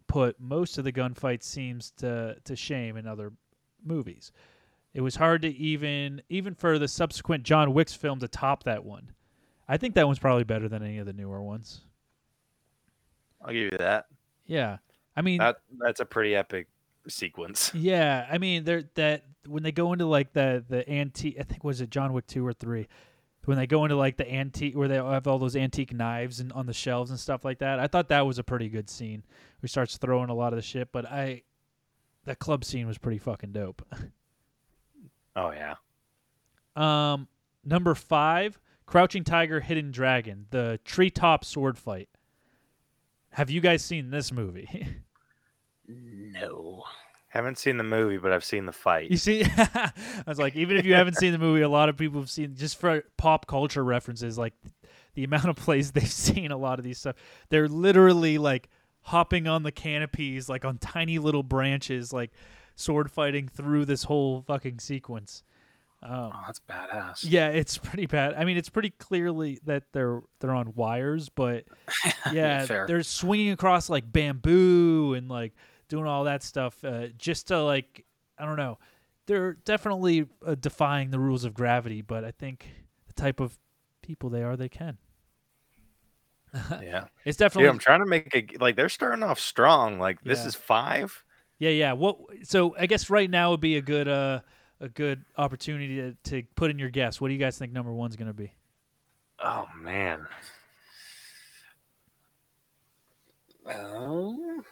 put 0.06 0.40
most 0.40 0.78
of 0.78 0.84
the 0.84 0.92
gunfight 0.92 1.42
scenes 1.42 1.92
to 1.98 2.36
to 2.44 2.56
shame 2.56 2.96
in 2.96 3.06
other 3.06 3.32
movies. 3.84 4.32
It 4.92 5.02
was 5.02 5.16
hard 5.16 5.42
to 5.42 5.48
even 5.48 6.22
even 6.28 6.54
for 6.54 6.78
the 6.78 6.88
subsequent 6.88 7.44
John 7.44 7.72
Wick's 7.74 7.94
film 7.94 8.18
to 8.20 8.28
top 8.28 8.64
that 8.64 8.84
one. 8.84 9.12
I 9.68 9.76
think 9.76 9.94
that 9.94 10.06
one's 10.06 10.18
probably 10.18 10.42
better 10.42 10.68
than 10.68 10.82
any 10.82 10.98
of 10.98 11.06
the 11.06 11.12
newer 11.12 11.40
ones. 11.42 11.82
i'll 13.42 13.52
give 13.52 13.72
you 13.72 13.78
that 13.78 14.06
Yeah. 14.46 14.78
I 15.16 15.22
mean 15.22 15.38
that 15.38 15.58
that's 15.78 16.00
a 16.00 16.04
pretty 16.04 16.34
epic 16.34 16.66
sequence 17.08 17.70
Yeah, 17.74 18.26
I 18.30 18.38
mean 18.38 18.64
they're 18.64 18.84
that 18.94 19.24
when 19.46 19.62
they 19.62 19.72
go 19.72 19.92
into 19.92 20.06
like 20.06 20.32
the 20.32 20.64
the 20.68 20.88
antique 20.90 21.36
I 21.38 21.44
think 21.44 21.62
was 21.62 21.80
it 21.80 21.90
John 21.90 22.12
Wick 22.12 22.26
2 22.26 22.44
or 22.44 22.52
3 22.52 22.88
when 23.50 23.58
they 23.58 23.66
go 23.66 23.84
into 23.84 23.96
like 23.96 24.16
the 24.16 24.32
antique 24.32 24.76
where 24.76 24.86
they 24.86 24.94
have 24.94 25.26
all 25.26 25.40
those 25.40 25.56
antique 25.56 25.92
knives 25.92 26.38
and 26.38 26.52
on 26.52 26.66
the 26.66 26.72
shelves 26.72 27.10
and 27.10 27.18
stuff 27.18 27.44
like 27.44 27.58
that. 27.58 27.80
I 27.80 27.88
thought 27.88 28.06
that 28.10 28.24
was 28.24 28.38
a 28.38 28.44
pretty 28.44 28.68
good 28.68 28.88
scene. 28.88 29.24
He 29.60 29.66
starts 29.66 29.96
throwing 29.96 30.30
a 30.30 30.34
lot 30.34 30.52
of 30.52 30.56
the 30.56 30.62
shit, 30.62 30.92
but 30.92 31.04
I 31.04 31.42
that 32.26 32.38
club 32.38 32.64
scene 32.64 32.86
was 32.86 32.96
pretty 32.96 33.18
fucking 33.18 33.50
dope. 33.50 33.82
oh 35.34 35.50
yeah 35.50 35.74
Um, 36.76 37.26
number 37.64 37.96
five, 37.96 38.60
Crouching 38.86 39.24
Tiger, 39.24 39.58
Hidden 39.58 39.90
Dragon, 39.90 40.46
the 40.50 40.78
treetop 40.84 41.44
sword 41.44 41.76
fight. 41.76 42.08
Have 43.30 43.50
you 43.50 43.60
guys 43.60 43.84
seen 43.84 44.10
this 44.10 44.30
movie? 44.30 44.86
No. 45.92 46.84
Haven't 47.30 47.58
seen 47.58 47.76
the 47.78 47.82
movie 47.84 48.18
but 48.18 48.32
i've 48.32 48.44
seen 48.44 48.66
the 48.66 48.72
fight 48.72 49.10
you 49.10 49.16
see, 49.16 49.42
I 49.56 49.92
was 50.26 50.38
like, 50.38 50.54
even 50.54 50.76
if 50.76 50.84
you 50.84 50.94
haven't 50.94 51.16
seen 51.16 51.32
the 51.32 51.38
movie, 51.38 51.62
a 51.62 51.68
lot 51.68 51.88
of 51.88 51.96
people 51.96 52.20
have 52.20 52.30
seen 52.30 52.54
just 52.54 52.78
for 52.78 53.02
pop 53.16 53.46
culture 53.46 53.82
references, 53.82 54.36
like 54.38 54.52
the 55.14 55.24
amount 55.24 55.46
of 55.46 55.56
plays 55.56 55.90
they've 55.92 56.06
seen 56.10 56.50
a 56.52 56.56
lot 56.56 56.78
of 56.78 56.84
these 56.84 56.98
stuff. 56.98 57.16
They're 57.48 57.68
literally 57.68 58.38
like 58.38 58.68
hopping 59.02 59.46
on 59.48 59.62
the 59.62 59.72
canopies, 59.72 60.48
like 60.48 60.64
on 60.64 60.78
tiny 60.78 61.18
little 61.18 61.42
branches, 61.42 62.12
like 62.12 62.30
sword 62.76 63.10
fighting 63.10 63.48
through 63.48 63.86
this 63.86 64.04
whole 64.04 64.42
fucking 64.42 64.78
sequence. 64.78 65.42
Um, 66.02 66.32
Oh, 66.34 66.42
that's 66.46 66.60
badass. 66.68 67.24
Yeah, 67.28 67.48
it's 67.48 67.76
pretty 67.78 68.06
bad. 68.06 68.34
I 68.34 68.44
mean, 68.44 68.56
it's 68.56 68.70
pretty 68.70 68.90
clearly 68.90 69.58
that 69.66 69.84
they're 69.92 70.22
they're 70.40 70.54
on 70.54 70.72
wires, 70.74 71.28
but 71.28 71.64
yeah, 72.32 72.64
fair. 72.66 72.86
they're 72.86 73.02
swinging 73.02 73.50
across 73.52 73.88
like 73.90 74.10
bamboo 74.10 75.14
and 75.14 75.28
like 75.28 75.52
doing 75.90 76.06
all 76.06 76.24
that 76.24 76.42
stuff 76.42 76.82
uh, 76.84 77.08
just 77.18 77.48
to 77.48 77.62
like 77.62 78.06
I 78.38 78.46
don't 78.46 78.56
know. 78.56 78.78
They're 79.26 79.52
definitely 79.52 80.26
uh, 80.44 80.54
defying 80.54 81.10
the 81.10 81.18
rules 81.20 81.44
of 81.44 81.52
gravity, 81.52 82.00
but 82.00 82.24
I 82.24 82.30
think 82.30 82.66
the 83.06 83.12
type 83.12 83.38
of 83.38 83.58
people 84.02 84.30
they 84.30 84.42
are, 84.42 84.56
they 84.56 84.70
can. 84.70 84.96
yeah 86.82 87.04
It's 87.24 87.36
Dude, 87.36 87.44
definitely 87.44 87.68
I'm 87.68 87.78
trying 87.78 88.00
to 88.00 88.06
make 88.06 88.34
a 88.34 88.56
like 88.58 88.74
they're 88.76 88.88
starting 88.88 89.22
off 89.22 89.38
strong. 89.38 89.98
Like 89.98 90.20
this 90.22 90.40
Yeah. 90.40 90.46
is 90.46 90.54
five. 90.54 91.22
yeah, 91.58 91.70
yeah. 91.70 91.92
What? 91.92 92.16
So 92.44 92.74
I 92.78 92.86
guess 92.86 93.10
right 93.10 93.28
now 93.30 93.50
would 93.50 93.60
be 93.60 93.76
a 93.76 93.82
good 93.82 94.08
uh 94.08 94.40
a 94.80 94.88
good 94.88 95.24
opportunity 95.36 95.96
to, 95.96 96.14
to 96.30 96.42
put 96.56 96.70
in 96.70 96.78
your 96.78 96.88
guess. 96.88 97.20
What 97.20 97.28
do 97.28 97.34
you 97.34 97.38
guys 97.40 97.58
think 97.58 97.70
number 97.72 97.92
one's 97.92 98.16
gonna 98.16 98.32
be? 98.32 98.52
Oh 99.44 99.66
man, 99.78 100.26
Oh. 103.66 104.62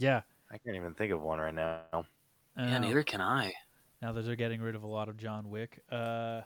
Yeah. 0.00 0.22
I 0.50 0.58
can't 0.58 0.74
even 0.74 0.94
think 0.94 1.12
of 1.12 1.20
one 1.22 1.38
right 1.38 1.54
now. 1.54 1.82
Yeah, 2.56 2.76
Uh, 2.76 2.78
neither 2.78 3.02
can 3.04 3.20
I. 3.20 3.52
Now 4.02 4.12
that 4.12 4.22
they're 4.22 4.34
getting 4.34 4.60
rid 4.60 4.74
of 4.74 4.82
a 4.82 4.86
lot 4.86 5.08
of 5.08 5.16
John 5.16 5.50
Wick. 5.50 5.80
Uh, 5.92 6.40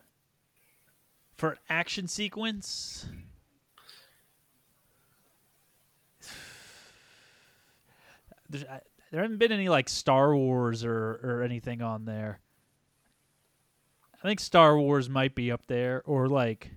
for 1.36 1.52
an 1.52 1.58
action 1.70 2.08
sequence, 2.08 3.06
there's, 8.50 8.64
I, 8.64 8.80
there 9.10 9.22
haven't 9.22 9.38
been 9.38 9.52
any 9.52 9.68
like 9.68 9.88
Star 9.88 10.36
Wars 10.36 10.84
or, 10.84 11.20
or 11.22 11.42
anything 11.42 11.80
on 11.80 12.04
there. 12.04 12.40
I 14.22 14.26
think 14.26 14.40
Star 14.40 14.78
Wars 14.78 15.08
might 15.08 15.34
be 15.34 15.52
up 15.52 15.66
there, 15.66 16.02
or 16.06 16.28
like 16.28 16.70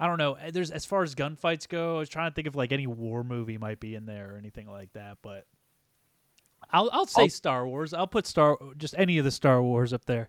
I 0.00 0.06
don't 0.06 0.16
know. 0.18 0.36
There's 0.50 0.70
as 0.70 0.84
far 0.86 1.02
as 1.02 1.14
gunfights 1.14 1.68
go, 1.68 1.96
I 1.96 1.98
was 1.98 2.08
trying 2.08 2.30
to 2.30 2.34
think 2.34 2.48
of 2.48 2.56
like 2.56 2.72
any 2.72 2.86
war 2.86 3.22
movie 3.22 3.58
might 3.58 3.78
be 3.80 3.94
in 3.94 4.06
there 4.06 4.34
or 4.34 4.38
anything 4.38 4.66
like 4.66 4.92
that, 4.94 5.18
but 5.22 5.46
I'll 6.70 6.88
I'll 6.92 7.06
say 7.06 7.22
I'll- 7.22 7.28
Star 7.28 7.66
Wars. 7.68 7.92
I'll 7.94 8.06
put 8.06 8.26
Star 8.26 8.56
just 8.78 8.94
any 8.96 9.18
of 9.18 9.24
the 9.24 9.30
Star 9.30 9.62
Wars 9.62 9.92
up 9.92 10.06
there. 10.06 10.28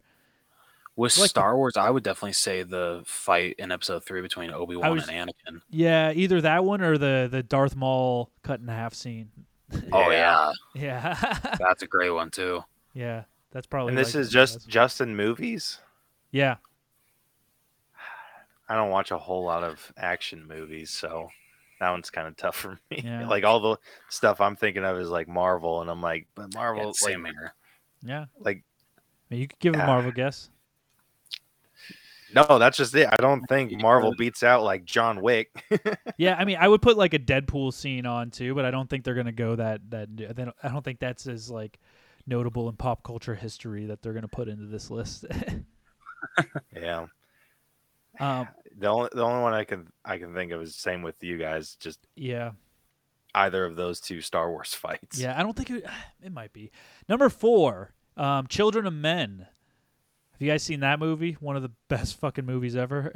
With 0.97 1.17
like 1.17 1.23
the- 1.25 1.29
Star 1.29 1.55
Wars, 1.55 1.77
I 1.77 1.89
would 1.89 2.03
definitely 2.03 2.33
say 2.33 2.63
the 2.63 3.01
fight 3.05 3.55
in 3.57 3.71
Episode 3.71 4.03
Three 4.03 4.21
between 4.21 4.51
Obi 4.51 4.75
Wan 4.75 4.91
was- 4.93 5.07
and 5.07 5.29
Anakin. 5.29 5.61
Yeah, 5.69 6.11
either 6.11 6.41
that 6.41 6.65
one 6.65 6.81
or 6.81 6.97
the 6.97 7.29
the 7.31 7.41
Darth 7.41 7.75
Maul 7.77 8.29
cut 8.43 8.59
in 8.59 8.67
half 8.67 8.93
scene. 8.93 9.31
Oh 9.93 10.09
Yeah. 10.11 10.51
yeah, 10.75 11.15
Yeah, 11.23 11.55
that's 11.59 11.81
a 11.81 11.87
great 11.87 12.09
one 12.09 12.29
too. 12.29 12.61
yeah, 12.93 13.23
that's 13.51 13.67
probably. 13.67 13.91
And 13.91 13.97
this 13.97 14.15
like 14.15 14.21
is 14.23 14.29
just 14.29 14.67
just 14.67 14.99
in 14.99 15.15
movies. 15.15 15.79
yeah. 16.31 16.57
I 18.71 18.75
don't 18.75 18.89
watch 18.89 19.11
a 19.11 19.17
whole 19.17 19.43
lot 19.43 19.65
of 19.65 19.91
action 19.97 20.47
movies, 20.47 20.91
so 20.91 21.27
that 21.81 21.89
one's 21.89 22.09
kind 22.09 22.25
of 22.25 22.37
tough 22.37 22.55
for 22.55 22.79
me. 22.89 23.01
Yeah. 23.03 23.27
like 23.27 23.43
all 23.43 23.59
the 23.59 23.77
stuff 24.09 24.39
I'm 24.39 24.55
thinking 24.55 24.85
of 24.85 24.97
is 24.97 25.09
like 25.09 25.27
Marvel, 25.27 25.81
and 25.81 25.89
I'm 25.91 26.01
like, 26.01 26.27
but 26.35 26.53
Marvel, 26.53 26.93
Yeah, 27.01 27.17
like, 27.17 27.25
here. 27.25 27.53
Yeah, 28.01 28.25
like 28.39 28.63
I 28.97 29.01
mean, 29.29 29.41
you 29.41 29.47
could 29.49 29.59
give 29.59 29.75
a 29.75 29.83
Ah. 29.83 29.87
Marvel 29.87 30.13
guess. 30.13 30.49
No, 32.33 32.59
that's 32.59 32.77
just 32.77 32.95
it. 32.95 33.09
I 33.11 33.17
don't 33.17 33.41
think 33.47 33.73
Marvel 33.81 34.13
beats 34.17 34.41
out 34.41 34.63
like 34.63 34.85
John 34.85 35.21
Wick. 35.21 35.49
Yeah, 36.17 36.35
I 36.39 36.45
mean, 36.45 36.57
I 36.61 36.67
would 36.69 36.81
put 36.81 36.95
like 36.95 37.13
a 37.13 37.19
Deadpool 37.19 37.73
scene 37.73 38.05
on 38.05 38.31
too, 38.31 38.55
but 38.55 38.63
I 38.63 38.71
don't 38.71 38.89
think 38.89 39.03
they're 39.03 39.15
gonna 39.15 39.33
go 39.33 39.57
that 39.57 39.81
that. 39.89 40.15
they 40.15 40.45
I 40.63 40.69
don't 40.69 40.83
think 40.85 40.99
that's 40.99 41.27
as 41.27 41.49
like 41.49 41.77
notable 42.25 42.69
in 42.69 42.75
pop 42.77 43.03
culture 43.03 43.35
history 43.35 43.87
that 43.87 44.01
they're 44.01 44.13
gonna 44.13 44.29
put 44.29 44.47
into 44.47 44.67
this 44.67 44.89
list. 44.89 45.25
yeah. 46.73 47.07
um, 48.19 48.47
The 48.81 48.87
only 48.87 49.09
the 49.13 49.23
only 49.23 49.41
one 49.43 49.53
I 49.53 49.63
can 49.63 49.87
I 50.03 50.17
can 50.17 50.33
think 50.33 50.51
of 50.51 50.61
is 50.61 50.73
the 50.73 50.81
same 50.81 51.01
with 51.03 51.23
you 51.23 51.37
guys. 51.37 51.75
Just 51.75 51.99
yeah, 52.15 52.51
either 53.35 53.63
of 53.63 53.75
those 53.75 53.99
two 54.01 54.21
Star 54.21 54.49
Wars 54.51 54.73
fights. 54.83 55.19
yeah. 55.19 55.39
I 55.39 55.43
don't 55.43 55.55
think 55.55 55.69
it. 55.69 55.85
It 56.23 56.31
might 56.33 56.51
be 56.53 56.71
number 57.07 57.29
four. 57.29 57.93
Um, 58.17 58.47
Children 58.47 58.85
of 58.87 58.93
Men. 58.93 59.47
Have 60.33 60.41
you 60.41 60.49
guys 60.49 60.63
seen 60.63 60.79
that 60.81 60.99
movie? 60.99 61.33
One 61.39 61.55
of 61.55 61.61
the 61.61 61.71
best 61.87 62.19
fucking 62.19 62.45
movies 62.45 62.75
ever. 62.75 63.13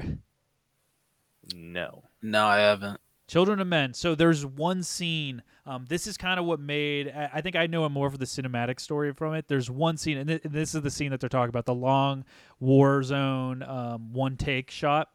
No. 1.54 2.04
No, 2.22 2.46
I 2.48 2.58
haven't. 2.60 3.00
Children 3.28 3.60
of 3.60 3.68
Men. 3.68 3.94
So 3.94 4.14
there's 4.14 4.46
one 4.46 4.84
scene. 4.84 5.42
Um, 5.66 5.86
this 5.90 6.06
is 6.06 6.16
kind 6.16 6.40
of 6.40 6.46
what 6.46 6.60
made. 6.60 7.08
I 7.10 7.30
I 7.36 7.42
think 7.42 7.56
I 7.56 7.66
know 7.66 7.84
a 7.86 7.90
more 7.90 8.10
for 8.12 8.18
the 8.20 8.26
cinematic 8.26 8.80
story 8.80 9.12
from 9.14 9.34
it. 9.34 9.48
There's 9.48 9.70
one 9.70 9.98
scene, 9.98 10.18
and, 10.18 10.30
thi- 10.30 10.42
and 10.44 10.54
this 10.54 10.76
is 10.76 10.82
the 10.84 10.92
scene 10.92 11.10
that 11.12 11.20
they're 11.20 11.30
talking 11.30 11.50
about 11.50 11.66
the 11.66 11.74
long 11.74 12.24
war 12.60 13.02
zone 13.02 13.64
um, 13.64 14.14
one 14.14 14.38
take 14.38 14.70
shot. 14.70 15.10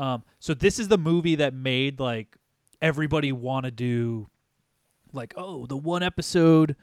Um, 0.00 0.24
so 0.38 0.54
this 0.54 0.78
is 0.78 0.88
the 0.88 0.96
movie 0.96 1.34
that 1.36 1.52
made 1.52 2.00
like 2.00 2.34
everybody 2.80 3.32
want 3.32 3.66
to 3.66 3.70
do, 3.70 4.28
like 5.12 5.34
oh 5.36 5.66
the 5.66 5.76
one 5.76 6.02
episode, 6.02 6.74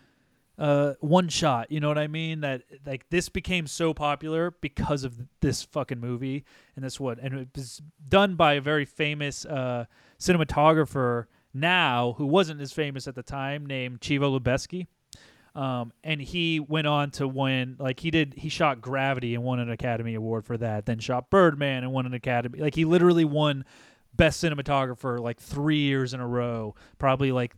uh, 0.60 0.94
one 1.00 1.28
shot. 1.28 1.72
You 1.72 1.80
know 1.80 1.88
what 1.88 1.98
I 1.98 2.06
mean? 2.06 2.42
That 2.42 2.62
like 2.86 3.10
this 3.10 3.28
became 3.28 3.66
so 3.66 3.92
popular 3.92 4.52
because 4.62 5.04
of 5.04 5.20
this 5.42 5.64
fucking 5.64 6.00
movie 6.00 6.46
and 6.76 6.86
this 6.86 7.00
one, 7.00 7.18
and 7.20 7.34
it 7.34 7.48
was 7.56 7.82
done 8.08 8.36
by 8.36 8.54
a 8.54 8.62
very 8.62 8.86
famous 8.86 9.46
uh, 9.46 9.86
cinematographer 10.20 11.26
now 11.56 12.14
who 12.20 12.28
wasn't 12.28 12.62
as 12.62 12.72
famous 12.72 13.08
at 13.08 13.16
the 13.16 13.24
time 13.24 13.66
named 13.66 14.00
Chivo 14.00 14.40
Lubezki. 14.40 14.86
Um, 15.58 15.92
and 16.04 16.22
he 16.22 16.60
went 16.60 16.86
on 16.86 17.10
to 17.12 17.28
win 17.28 17.78
like 17.80 18.00
he 18.00 18.12
did 18.12 18.36
he 18.38 18.48
shot 18.48 18.80
Gravity 18.80 19.34
and 19.34 19.44
won 19.44 19.60
an 19.60 19.72
Academy 19.72 20.14
Award 20.14 20.46
for 20.46 20.56
that, 20.56 20.86
then 20.86 21.00
shot 21.00 21.32
Birdman 21.32 21.84
and 21.84 21.92
won 21.92 22.06
an 22.06 22.14
Academy 22.14 22.60
like 22.60 22.76
he 22.76 22.86
literally 22.86 23.26
won 23.26 23.66
best 24.16 24.44
cinematographer 24.44 25.20
like 25.20 25.40
3 25.40 25.78
years 25.78 26.14
in 26.14 26.20
a 26.20 26.28
row, 26.28 26.76
probably 27.00 27.32
like 27.32 27.56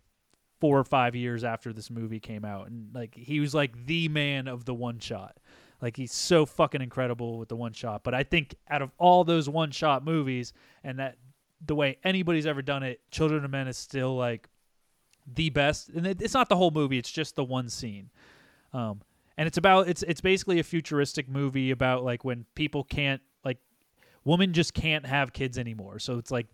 4 0.61 0.79
or 0.79 0.83
5 0.85 1.15
years 1.17 1.43
after 1.43 1.73
this 1.73 1.89
movie 1.89 2.21
came 2.21 2.45
out 2.45 2.67
and 2.67 2.87
like 2.95 3.13
he 3.15 3.41
was 3.41 3.53
like 3.53 3.85
the 3.85 4.07
man 4.07 4.47
of 4.47 4.63
the 4.63 4.73
one 4.73 4.99
shot. 4.99 5.37
Like 5.81 5.97
he's 5.97 6.13
so 6.13 6.45
fucking 6.45 6.81
incredible 6.81 7.37
with 7.37 7.49
the 7.49 7.57
one 7.57 7.73
shot, 7.73 8.05
but 8.05 8.13
I 8.13 8.23
think 8.23 8.55
out 8.69 8.81
of 8.81 8.91
all 8.97 9.25
those 9.25 9.49
one 9.49 9.71
shot 9.71 10.05
movies 10.05 10.53
and 10.85 10.99
that 10.99 11.17
the 11.65 11.75
way 11.75 11.97
anybody's 12.05 12.45
ever 12.45 12.61
done 12.61 12.83
it, 12.83 13.01
Children 13.11 13.43
of 13.43 13.51
Men 13.51 13.67
is 13.67 13.75
still 13.75 14.15
like 14.15 14.47
the 15.35 15.49
best. 15.49 15.89
And 15.89 16.05
it's 16.07 16.33
not 16.33 16.49
the 16.49 16.55
whole 16.55 16.71
movie; 16.71 16.97
it's 16.97 17.11
just 17.11 17.35
the 17.35 17.43
one 17.43 17.69
scene. 17.69 18.09
Um, 18.73 19.01
and 19.37 19.47
it's 19.47 19.57
about 19.57 19.87
it's 19.87 20.03
it's 20.03 20.21
basically 20.21 20.59
a 20.59 20.63
futuristic 20.63 21.29
movie 21.29 21.71
about 21.71 22.03
like 22.03 22.25
when 22.25 22.45
people 22.55 22.83
can't 22.83 23.21
like 23.45 23.57
women 24.25 24.53
just 24.53 24.73
can't 24.73 25.05
have 25.05 25.33
kids 25.33 25.57
anymore. 25.57 25.99
So 25.99 26.17
it's 26.17 26.31
like 26.31 26.47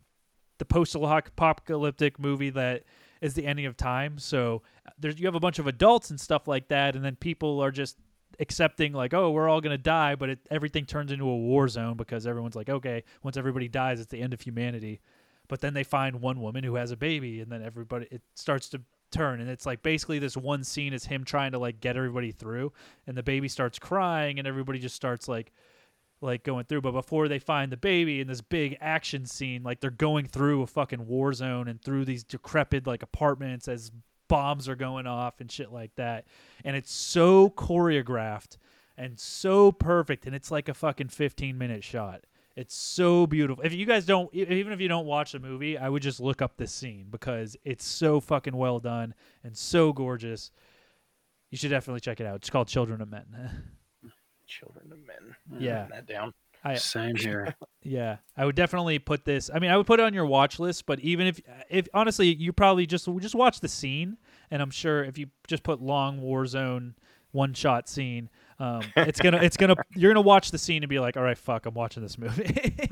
the 0.57 0.65
post-apocalyptic 0.65 2.19
movie 2.19 2.51
that 2.51 2.83
is 3.21 3.33
the 3.33 3.45
ending 3.45 3.65
of 3.65 3.75
time. 3.75 4.17
So 4.19 4.61
there's 4.99 5.19
you 5.19 5.25
have 5.25 5.35
a 5.35 5.39
bunch 5.39 5.59
of 5.59 5.67
adults 5.67 6.11
and 6.11 6.19
stuff 6.19 6.47
like 6.47 6.67
that, 6.67 6.95
and 6.95 7.03
then 7.03 7.15
people 7.15 7.59
are 7.59 7.71
just 7.71 7.97
accepting 8.39 8.91
like 8.91 9.13
oh 9.13 9.31
we're 9.31 9.47
all 9.47 9.61
gonna 9.61 9.77
die 9.77 10.13
but 10.13 10.29
it, 10.29 10.39
everything 10.51 10.85
turns 10.85 11.09
into 11.09 11.23
a 11.25 11.37
war 11.37 11.69
zone 11.69 11.95
because 11.95 12.27
everyone's 12.27 12.55
like 12.55 12.69
okay 12.69 13.01
once 13.23 13.37
everybody 13.37 13.69
dies 13.69 13.97
it's 13.97 14.11
the 14.11 14.19
end 14.21 14.33
of 14.33 14.41
humanity 14.41 14.99
but 15.47 15.61
then 15.61 15.73
they 15.73 15.83
find 15.83 16.21
one 16.21 16.41
woman 16.41 16.63
who 16.63 16.75
has 16.75 16.91
a 16.91 16.97
baby 16.97 17.41
and 17.41 17.51
then 17.51 17.61
everybody 17.61 18.07
it 18.11 18.21
starts 18.35 18.69
to 18.69 18.81
turn 19.11 19.39
and 19.39 19.49
it's 19.49 19.65
like 19.65 19.81
basically 19.81 20.19
this 20.19 20.35
one 20.35 20.63
scene 20.63 20.91
is 20.91 21.05
him 21.05 21.23
trying 21.23 21.51
to 21.51 21.59
like 21.59 21.79
get 21.79 21.95
everybody 21.95 22.31
through 22.31 22.73
and 23.07 23.15
the 23.15 23.23
baby 23.23 23.47
starts 23.47 23.79
crying 23.79 24.39
and 24.39 24.47
everybody 24.47 24.79
just 24.79 24.95
starts 24.95 25.27
like 25.27 25.51
like 26.21 26.43
going 26.43 26.65
through. 26.65 26.81
But 26.81 26.91
before 26.91 27.27
they 27.27 27.39
find 27.39 27.71
the 27.71 27.77
baby 27.77 28.19
in 28.19 28.27
this 28.27 28.41
big 28.41 28.77
action 28.81 29.25
scene 29.25 29.63
like 29.63 29.79
they're 29.79 29.91
going 29.91 30.27
through 30.27 30.61
a 30.61 30.67
fucking 30.67 31.07
war 31.07 31.33
zone 31.33 31.67
and 31.67 31.81
through 31.81 32.05
these 32.05 32.23
decrepit 32.23 32.87
like 32.87 33.03
apartments 33.03 33.67
as 33.67 33.91
bombs 34.27 34.67
are 34.67 34.75
going 34.75 35.07
off 35.07 35.39
and 35.39 35.51
shit 35.51 35.71
like 35.71 35.95
that. 35.95 36.25
And 36.63 36.75
it's 36.75 36.91
so 36.91 37.49
choreographed 37.49 38.57
and 38.97 39.19
so 39.19 39.71
perfect 39.71 40.25
and 40.25 40.35
it's 40.35 40.51
like 40.51 40.69
a 40.69 40.73
fucking 40.73 41.09
15 41.09 41.57
minute 41.57 41.83
shot 41.83 42.25
it's 42.55 42.75
so 42.75 43.27
beautiful 43.27 43.63
if 43.63 43.73
you 43.73 43.85
guys 43.85 44.05
don't 44.05 44.33
even 44.33 44.71
if 44.71 44.79
you 44.79 44.87
don't 44.87 45.05
watch 45.05 45.33
the 45.33 45.39
movie 45.39 45.77
i 45.77 45.89
would 45.89 46.01
just 46.01 46.19
look 46.19 46.41
up 46.41 46.55
this 46.57 46.71
scene 46.71 47.07
because 47.09 47.57
it's 47.63 47.85
so 47.85 48.19
fucking 48.19 48.55
well 48.55 48.79
done 48.79 49.13
and 49.43 49.57
so 49.57 49.91
gorgeous 49.91 50.51
you 51.51 51.57
should 51.57 51.69
definitely 51.71 51.99
check 51.99 52.19
it 52.19 52.25
out 52.25 52.35
it's 52.35 52.49
called 52.49 52.67
children 52.67 53.01
of 53.01 53.09
men 53.09 53.25
Children 54.47 54.91
of 54.91 54.99
Men. 54.99 55.35
Yeah. 55.59 55.87
That 55.89 56.07
down. 56.07 56.33
I, 56.63 56.75
Same 56.75 57.15
here. 57.15 57.55
Yeah, 57.87 58.17
I 58.35 58.45
would 58.45 58.55
definitely 58.55 58.97
put 58.97 59.25
this. 59.25 59.51
I 59.53 59.59
mean, 59.59 59.69
I 59.69 59.77
would 59.77 59.85
put 59.85 59.99
it 59.99 60.03
on 60.03 60.15
your 60.15 60.25
watch 60.25 60.59
list, 60.59 60.87
but 60.87 60.99
even 61.01 61.27
if, 61.27 61.39
if 61.69 61.87
honestly, 61.93 62.33
you 62.33 62.51
probably 62.51 62.87
just 62.87 63.07
just 63.19 63.35
watch 63.35 63.59
the 63.59 63.67
scene, 63.67 64.17
and 64.49 64.59
I'm 64.59 64.71
sure 64.71 65.03
if 65.03 65.19
you 65.19 65.27
just 65.45 65.61
put 65.61 65.83
long 65.83 66.19
war 66.19 66.47
zone 66.47 66.95
one 67.31 67.53
shot 67.53 67.87
scene, 67.87 68.27
um, 68.59 68.81
it's 68.95 69.19
gonna 69.19 69.37
it's 69.37 69.57
gonna 69.57 69.75
you're 69.95 70.11
gonna 70.13 70.21
watch 70.25 70.51
the 70.51 70.57
scene 70.57 70.83
and 70.83 70.89
be 70.89 70.99
like, 70.99 71.17
all 71.17 71.23
right, 71.23 71.37
fuck, 71.37 71.65
I'm 71.65 71.73
watching 71.73 72.03
this 72.03 72.17
movie. 72.17 72.75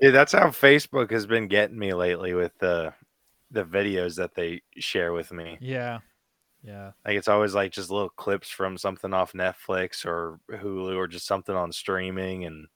Yeah, 0.00 0.10
that's 0.10 0.32
how 0.32 0.48
Facebook 0.48 1.12
has 1.12 1.26
been 1.26 1.46
getting 1.46 1.78
me 1.78 1.94
lately 1.94 2.34
with 2.34 2.50
the 2.58 2.92
the 3.52 3.64
videos 3.64 4.16
that 4.16 4.34
they 4.34 4.62
share 4.78 5.12
with 5.12 5.30
me. 5.32 5.58
yeah, 5.60 5.98
yeah, 6.64 6.92
Like 7.06 7.16
it's 7.16 7.28
always 7.28 7.54
like 7.54 7.70
just 7.70 7.90
little 7.90 8.08
clips 8.08 8.48
from 8.50 8.76
something 8.76 9.12
off 9.14 9.32
Netflix 9.34 10.04
or 10.04 10.40
Hulu 10.50 10.96
or 10.96 11.06
just 11.06 11.26
something 11.26 11.54
on 11.54 11.70
streaming 11.70 12.44
and 12.46 12.66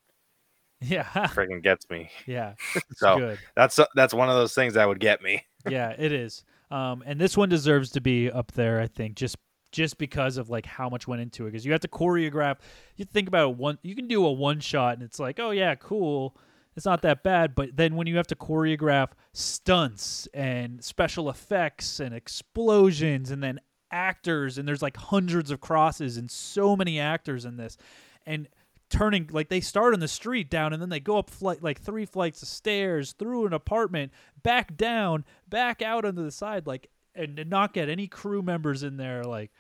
yeah, 0.81 1.05
freaking 1.35 1.63
gets 1.63 1.89
me. 1.91 2.11
yeah. 2.27 2.55
So 2.97 3.19
good. 3.19 3.39
that's 3.57 3.81
that's 3.97 4.15
one 4.15 4.29
of 4.29 4.37
those 4.37 4.55
things 4.55 4.75
that 4.75 4.87
would 4.87 5.01
get 5.01 5.21
me. 5.23 5.43
yeah, 5.69 5.95
it 5.99 6.13
is. 6.13 6.45
Um, 6.71 7.03
and 7.07 7.21
this 7.21 7.37
one 7.37 7.49
deserves 7.49 7.91
to 7.93 8.01
be 8.01 8.31
up 8.31 8.53
there, 8.53 8.81
I 8.81 8.87
think, 8.87 9.17
just 9.17 9.37
just 9.77 9.99
because 9.99 10.39
of 10.39 10.49
like 10.49 10.65
how 10.65 10.89
much 10.89 11.07
went 11.07 11.21
into 11.21 11.45
it. 11.45 11.51
Because 11.51 11.67
you 11.67 11.73
have 11.73 11.83
to 11.83 11.89
choreograph. 11.89 12.57
You 12.97 13.05
think 13.05 13.29
about 13.29 13.59
one. 13.59 13.79
You 13.83 13.95
can 13.95 14.09
do 14.09 14.25
a 14.25 14.33
one 14.33 14.59
shot, 14.59 14.95
and 14.95 15.03
it's 15.03 15.21
like, 15.21 15.39
oh 15.39 15.51
yeah, 15.51 15.75
cool. 15.75 16.35
It's 16.77 16.87
not 16.87 17.03
that 17.03 17.23
bad. 17.23 17.55
But 17.55 17.77
then 17.77 17.95
when 17.95 18.07
you 18.07 18.17
have 18.17 18.27
to 18.29 18.35
choreograph 18.35 19.11
stunts 19.35 20.29
and 20.33 20.83
special 20.83 21.29
effects 21.29 22.01
and 22.01 22.15
explosions, 22.15 23.31
and 23.31 23.43
then 23.43 23.61
actors, 23.91 24.57
and 24.57 24.67
there's 24.67 24.81
like 24.81 24.97
hundreds 24.97 25.51
of 25.51 25.61
crosses 25.61 26.17
and 26.17 26.31
so 26.31 26.75
many 26.75 26.99
actors 26.99 27.45
in 27.45 27.59
this, 27.59 27.77
and 28.25 28.49
turning 28.89 29.29
like 29.31 29.51
they 29.51 29.61
start 29.61 29.93
on 29.93 30.01
the 30.01 30.09
street 30.09 30.49
down 30.49 30.73
and 30.73 30.81
then 30.81 30.89
they 30.89 31.01
go 31.01 31.19
up 31.19 31.29
flight 31.29 31.61
like 31.61 31.81
three 31.81 32.07
flights 32.07 32.41
of 32.41 32.47
stairs 32.47 33.15
through 33.19 33.45
an 33.45 33.53
apartment 33.53 34.13
back 34.45 34.77
down 34.77 35.25
back 35.49 35.83
out 35.83 36.05
onto 36.05 36.23
the 36.23 36.31
side 36.31 36.69
like 36.69 36.89
and 37.17 37.37
to 37.37 37.45
not 37.45 37.73
get 37.73 37.89
any 37.89 38.07
crew 38.07 38.43
members 38.43 38.83
in 38.83 38.97
there 38.97 39.23
like 39.25 39.51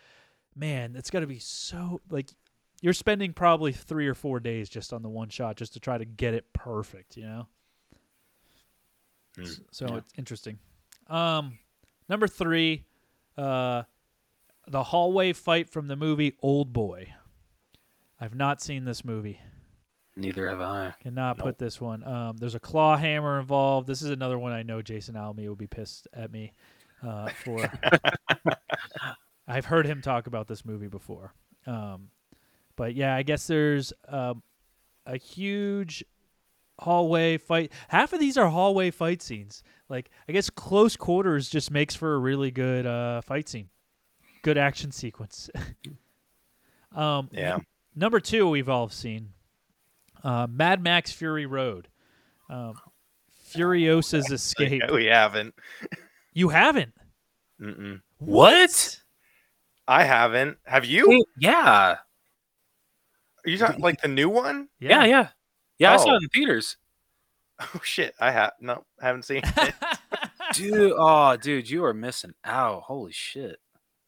man 0.54 0.94
it's 0.96 1.10
got 1.10 1.20
to 1.20 1.26
be 1.26 1.38
so 1.38 2.00
like 2.10 2.30
you're 2.82 2.92
spending 2.92 3.32
probably 3.32 3.72
three 3.72 4.06
or 4.06 4.14
four 4.14 4.38
days 4.40 4.68
just 4.68 4.92
on 4.92 5.02
the 5.02 5.08
one 5.08 5.28
shot 5.28 5.56
just 5.56 5.72
to 5.72 5.80
try 5.80 5.96
to 5.98 6.04
get 6.04 6.34
it 6.34 6.52
perfect 6.52 7.16
you 7.16 7.24
know. 7.24 7.46
S- 9.40 9.60
so 9.70 9.96
it's 9.96 10.12
interesting 10.16 10.58
um 11.08 11.58
number 12.08 12.26
three 12.26 12.84
uh 13.36 13.82
the 14.68 14.82
hallway 14.82 15.32
fight 15.32 15.68
from 15.70 15.88
the 15.88 15.96
movie 15.96 16.34
old 16.42 16.72
boy 16.72 17.12
i've 18.20 18.34
not 18.34 18.60
seen 18.62 18.84
this 18.84 19.04
movie 19.04 19.40
Neither 20.18 20.48
have 20.48 20.62
I. 20.62 20.94
Cannot 21.02 21.36
Nope. 21.36 21.44
put 21.44 21.58
this 21.58 21.78
one. 21.78 22.02
Um, 22.02 22.38
there's 22.38 22.54
a 22.54 22.58
claw 22.58 22.96
hammer 22.96 23.38
involved. 23.38 23.86
This 23.86 24.00
is 24.00 24.08
another 24.08 24.38
one 24.38 24.50
I 24.50 24.62
know 24.62 24.80
Jason 24.80 25.14
Alme 25.14 25.46
will 25.46 25.54
be 25.54 25.66
pissed 25.66 26.08
at 26.14 26.32
me 26.32 26.54
uh, 27.06 27.28
for. 27.44 27.70
I've 29.48 29.66
heard 29.66 29.86
him 29.86 30.02
talk 30.02 30.26
about 30.26 30.48
this 30.48 30.64
movie 30.64 30.88
before. 30.88 31.32
Um, 31.66 32.08
but 32.76 32.94
yeah, 32.94 33.14
I 33.14 33.22
guess 33.22 33.46
there's 33.46 33.92
um, 34.08 34.42
a 35.06 35.16
huge 35.16 36.04
hallway 36.78 37.38
fight. 37.38 37.72
Half 37.88 38.12
of 38.12 38.20
these 38.20 38.36
are 38.36 38.48
hallway 38.48 38.90
fight 38.90 39.22
scenes. 39.22 39.62
Like 39.88 40.10
I 40.28 40.32
guess 40.32 40.50
close 40.50 40.96
quarters 40.96 41.48
just 41.48 41.70
makes 41.70 41.94
for 41.94 42.14
a 42.14 42.18
really 42.18 42.50
good 42.50 42.86
uh, 42.86 43.20
fight 43.22 43.48
scene, 43.48 43.68
good 44.42 44.58
action 44.58 44.90
sequence. 44.90 45.48
um, 46.94 47.28
Yeah. 47.32 47.58
Number 47.94 48.20
two, 48.20 48.48
we've 48.48 48.68
all 48.68 48.90
seen 48.90 49.30
uh, 50.22 50.46
Mad 50.50 50.82
Max 50.82 51.12
Fury 51.12 51.46
Road. 51.46 51.88
Um, 52.50 52.74
Furiosa's 53.54 54.30
Escape. 54.30 54.82
We 54.92 55.06
haven't. 55.06 55.54
You 56.34 56.50
haven't? 56.50 56.92
Mm-mm. 57.60 58.00
What? 58.18 59.00
I 59.88 60.04
haven't. 60.04 60.58
Have 60.64 60.84
you? 60.84 61.24
Yeah. 61.38 61.96
Are 63.44 63.50
you 63.50 63.58
talking 63.58 63.80
like 63.80 64.00
the 64.00 64.08
new 64.08 64.28
one? 64.28 64.68
Yeah, 64.80 65.04
yeah, 65.04 65.28
yeah. 65.78 65.94
I 65.94 65.96
saw 65.98 66.12
Oh. 66.12 66.16
it 66.16 66.22
in 66.24 66.28
theaters, 66.30 66.76
Oh 67.60 67.80
shit! 67.84 68.12
I 68.20 68.32
have 68.32 68.52
no, 68.60 68.84
I 69.00 69.06
haven't 69.06 69.22
seen 69.24 69.42
it. 69.44 69.74
dude. 70.54 70.92
Oh, 70.96 71.36
dude, 71.36 71.70
you 71.70 71.84
are 71.84 71.94
missing 71.94 72.34
out. 72.44 72.82
Holy 72.82 73.12
shit. 73.12 73.58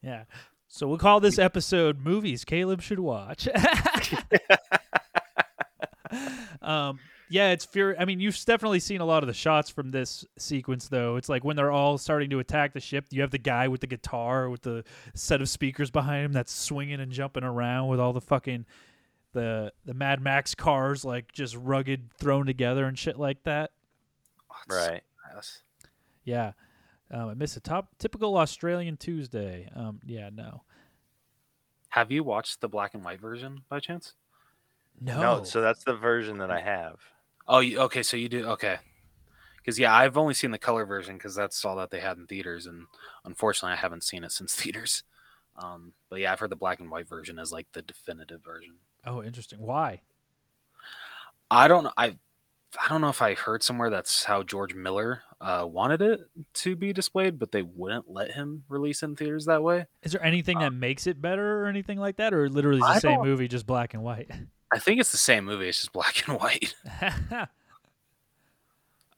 yeah. 0.03 0.25
So 0.71 0.87
we'll 0.89 0.99
call 0.99 1.21
this 1.21 1.39
episode 1.39 2.01
"Movies 2.01 2.45
Caleb 2.45 2.83
Should 2.83 2.99
Watch." 3.01 3.49
um, 6.63 6.99
yeah, 7.31 7.51
it's 7.51 7.65
fear. 7.65 7.95
I 7.99 8.05
mean, 8.05 8.21
you've 8.21 8.39
definitely 8.45 8.81
seen 8.81 9.01
a 9.01 9.05
lot 9.05 9.23
of 9.23 9.27
the 9.27 9.35
shots 9.35 9.71
from 9.71 9.91
this 9.91 10.25
sequence, 10.39 10.89
though. 10.89 11.17
It's 11.17 11.29
like 11.29 11.45
when 11.45 11.57
they're 11.57 11.71
all 11.71 11.99
starting 11.99 12.31
to 12.31 12.39
attack 12.39 12.73
the 12.73 12.81
ship. 12.81 13.07
You 13.11 13.21
have 13.21 13.31
the 13.31 13.39
guy 13.39 13.69
with 13.69 13.81
the 13.81 13.87
guitar 13.87 14.49
with 14.49 14.63
the 14.63 14.85
set 15.15 15.41
of 15.41 15.49
speakers 15.49 15.91
behind 15.91 16.25
him 16.27 16.33
that's 16.33 16.53
swinging 16.53 17.01
and 17.01 17.13
jumping 17.13 17.45
around 17.45 17.89
with 17.89 18.01
all 18.01 18.13
the 18.13 18.21
fucking 18.21 18.67
the 19.35 19.73
the 19.85 19.95
Mad 19.95 20.21
Max 20.21 20.55
cars 20.55 21.05
like 21.05 21.31
just 21.33 21.55
rugged 21.57 22.11
thrown 22.15 22.47
together 22.47 22.87
and 22.87 22.99
shit 22.99 23.19
like 23.19 23.43
that. 23.45 23.73
Oh, 24.51 24.75
right. 24.75 25.03
nice. 25.35 25.63
Yeah. 26.25 26.53
Um, 27.11 27.29
I 27.31 27.35
missed 27.35 27.57
a 27.57 27.61
top 27.61 27.97
typical 27.99 28.37
Australian 28.37 28.97
Tuesday. 28.97 29.71
Um, 29.75 30.01
yeah, 30.05 30.29
no, 30.33 30.63
Have 31.91 32.11
you 32.13 32.23
watched 32.23 32.61
the 32.61 32.69
black 32.69 32.93
and 32.95 33.03
white 33.05 33.21
version 33.21 33.63
by 33.69 33.81
chance? 33.81 34.15
no. 35.01 35.21
No, 35.21 35.45
so 35.45 35.61
that's 35.61 35.85
the 35.85 35.95
version 35.95 36.39
that 36.39 36.51
I 36.51 36.61
have. 36.61 36.99
Oh, 37.49 37.61
you, 37.61 37.79
okay. 37.81 38.03
So 38.03 38.17
you 38.17 38.29
do 38.29 38.47
okay. 38.51 38.79
Because 39.57 39.79
yeah, 39.79 39.95
I've 39.95 40.17
only 40.17 40.35
seen 40.35 40.51
the 40.51 40.59
color 40.59 40.85
version 40.85 41.17
because 41.17 41.35
that's 41.35 41.65
all 41.65 41.77
that 41.77 41.91
they 41.91 42.01
had 42.01 42.17
in 42.17 42.27
theaters, 42.27 42.67
and 42.67 42.87
unfortunately, 43.25 43.75
I 43.75 43.81
haven't 43.81 44.05
seen 44.05 44.25
it 44.25 44.33
since 44.39 44.55
theaters. 44.55 45.03
Um, 45.57 45.93
but 46.09 46.21
yeah, 46.21 46.33
I've 46.33 46.39
heard 46.39 46.51
the 46.51 46.57
black 46.57 46.79
and 46.79 46.91
white 46.91 47.09
version 47.09 47.39
is 47.39 47.51
like 47.51 47.67
the 47.73 47.83
definitive 47.83 48.45
version. 48.45 48.75
oh, 49.05 49.23
interesting. 49.23 49.61
Why? 49.61 50.03
I 51.51 51.67
don't 51.67 51.85
know. 51.85 51.93
I 51.97 52.17
I 52.79 52.89
don't 52.89 53.01
know 53.01 53.09
if 53.09 53.23
I 53.23 53.35
heard 53.35 53.63
somewhere 53.63 53.89
that's 53.89 54.25
how 54.25 54.43
George 54.43 54.75
Miller 54.75 55.23
uh, 55.41 55.67
wanted 55.67 56.03
it 56.03 56.21
to 56.55 56.77
be 56.77 56.93
displayed, 56.93 57.39
but 57.39 57.51
they 57.51 57.63
wouldn't 57.63 58.11
let 58.11 58.33
him 58.33 58.65
release 58.69 59.03
in 59.03 59.17
theaters 59.17 59.47
that 59.47 59.63
way. 59.63 59.87
Is 60.03 60.13
there 60.13 60.23
anything 60.23 60.59
that 60.59 60.75
makes 60.75 61.07
it 61.07 61.21
better 61.21 61.63
or 61.63 61.67
anything 61.67 61.99
like 61.99 62.17
that, 62.17 62.35
or 62.35 62.51
literally 62.51 62.81
the 62.81 63.01
same 63.01 63.23
movie, 63.23 63.49
just 63.49 63.67
black 63.67 63.95
and 63.95 64.03
white? 64.03 64.31
I 64.73 64.79
think 64.79 65.01
it's 65.01 65.13
the 65.13 65.17
same 65.19 65.45
movie. 65.45 65.69
It's 65.69 65.79
just 65.79 65.93
black 65.93 66.27
and 66.29 66.39
white. 66.39 66.75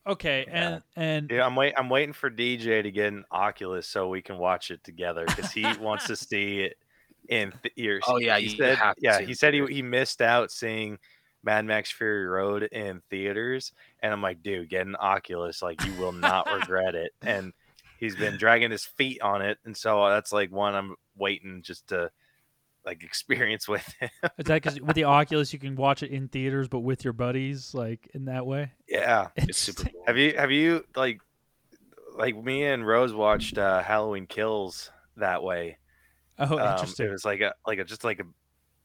okay, 0.07 0.45
Yeah. 0.49 0.69
and 0.75 0.83
and 0.97 1.31
Yeah, 1.31 1.47
I'm 1.47 1.57
wait. 1.57 1.75
I'm 1.77 1.89
waiting 1.89 2.13
for 2.13 2.31
DJ 2.31 2.83
to 2.83 2.91
get 2.91 3.13
an 3.13 3.25
Oculus 3.31 3.87
so 3.87 4.09
we 4.09 4.23
can 4.23 4.39
watch 4.39 4.71
it 4.71 4.83
together 4.85 5.25
because 5.27 5.51
he 5.53 5.63
wants 5.81 6.07
to 6.07 6.17
see 6.17 6.61
it 6.61 6.77
in 7.29 7.53
theaters. 7.63 8.03
Oh, 8.07 8.19
yeah, 8.19 8.39
he 8.39 8.45
you 8.51 8.57
said. 8.57 8.79
have 8.79 8.97
to 8.97 9.03
Yeah, 9.03 9.21
he 9.21 9.35
said 9.35 9.55
he 9.55 9.65
he 9.67 9.83
missed 9.83 10.21
out 10.23 10.51
seeing 10.51 10.99
Mad 11.43 11.65
Max 11.65 11.91
Fury 11.91 12.27
Road 12.27 12.65
in 12.65 13.01
theaters, 13.11 13.73
and 14.03 14.13
I'm 14.13 14.23
like, 14.23 14.43
dude, 14.43 14.69
get 14.69 14.87
an 14.87 14.97
Oculus. 14.97 15.63
Like 15.63 15.85
you 15.85 15.93
will 15.95 16.13
not 16.13 16.47
regret 16.61 16.95
it. 16.95 17.13
And 17.23 17.53
he's 17.99 18.17
been 18.17 18.37
dragging 18.37 18.71
his 18.71 18.85
feet 18.85 19.21
on 19.23 19.43
it, 19.43 19.59
and 19.65 19.77
so 19.77 20.09
that's 20.09 20.33
like 20.33 20.51
one 20.53 20.75
I'm 20.75 20.97
waiting 21.17 21.63
just 21.63 21.89
to 21.89 22.11
like 22.85 23.03
experience 23.03 23.69
with 23.69 23.87
him. 24.01 24.11
is 24.39 24.47
that 24.47 24.55
because 24.63 24.81
with 24.81 24.97
the 24.97 25.05
Oculus 25.05 25.53
you 25.53 25.59
can 25.59 25.77
watch 25.77 26.03
it 26.03 26.11
in 26.11 26.29
theaters, 26.29 26.69
but 26.69 26.81
with 26.81 27.05
your 27.05 27.13
buddies, 27.13 27.75
like 27.75 28.11
in 28.15 28.27
that 28.27 28.47
way? 28.47 28.73
yeah. 28.89 29.29
It's 29.47 29.59
super 29.59 29.85
cool. 29.85 30.05
Have 30.07 30.17
you 30.17 30.35
have 30.37 30.51
you 30.51 30.85
like 30.97 31.21
like 32.17 32.37
me 32.37 32.65
and 32.65 32.87
Rose 32.87 33.13
watched 33.15 33.59
uh, 33.59 33.83
Halloween 33.83 34.27
Kills 34.27 34.91
that 35.17 35.43
way? 35.43 35.79
Oh, 36.39 36.59
Um, 36.59 36.69
interesting. 36.71 37.07
it 37.07 37.11
was 37.11 37.25
like 37.25 37.41
a 37.41 37.55
like 37.67 37.79
a 37.81 37.85
just 37.85 38.05
like 38.05 38.21
a. 38.21 38.25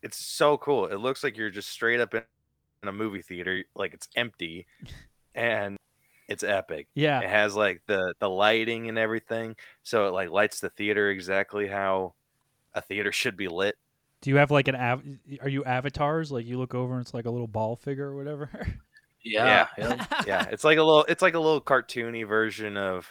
It's 0.04 0.18
so 0.18 0.58
cool. 0.58 0.88
It 0.88 0.98
looks 0.98 1.24
like 1.24 1.38
you're 1.38 1.50
just 1.52 1.70
straight 1.70 2.00
up 2.02 2.14
in, 2.16 2.24
in 2.84 2.90
a 2.90 2.94
movie 2.94 3.22
theater, 3.24 3.64
like 3.76 3.94
it's 3.94 4.08
empty, 4.16 4.68
and 5.36 5.78
it's 6.30 6.44
epic. 6.44 6.88
yeah, 6.96 7.22
It 7.22 7.30
has 7.30 7.56
like 7.56 7.82
the 7.88 8.14
the 8.20 8.30
lighting 8.30 8.90
and 8.90 8.98
everything, 8.98 9.56
so 9.84 10.08
it 10.08 10.12
like 10.12 10.30
lights 10.32 10.60
the 10.62 10.70
theater 10.72 11.10
exactly 11.12 11.68
how 11.68 12.16
a 12.74 12.82
theater 12.82 13.12
should 13.12 13.38
be 13.38 13.48
lit. 13.50 13.76
Do 14.26 14.32
you 14.32 14.38
have 14.38 14.50
like 14.50 14.68
an 14.68 14.76
av- 14.76 15.04
are 15.40 15.50
you 15.50 15.64
avatars? 15.66 16.32
Like 16.32 16.48
you 16.48 16.58
look 16.58 16.74
over 16.74 16.94
and 16.94 17.04
it's 17.04 17.14
like 17.14 17.28
a 17.28 17.30
little 17.30 17.46
ball 17.46 17.76
figure 17.76 18.08
or 18.08 18.16
whatever. 18.16 18.50
Yeah, 19.28 19.68
yeah. 19.78 20.06
Yeah, 20.28 20.46
it's 20.52 20.64
like 20.64 20.78
a 20.80 20.84
little 20.84 21.04
it's 21.08 21.22
like 21.24 21.34
a 21.36 21.40
little 21.40 21.62
cartoony 21.62 22.28
version 22.28 22.76
of 22.76 23.08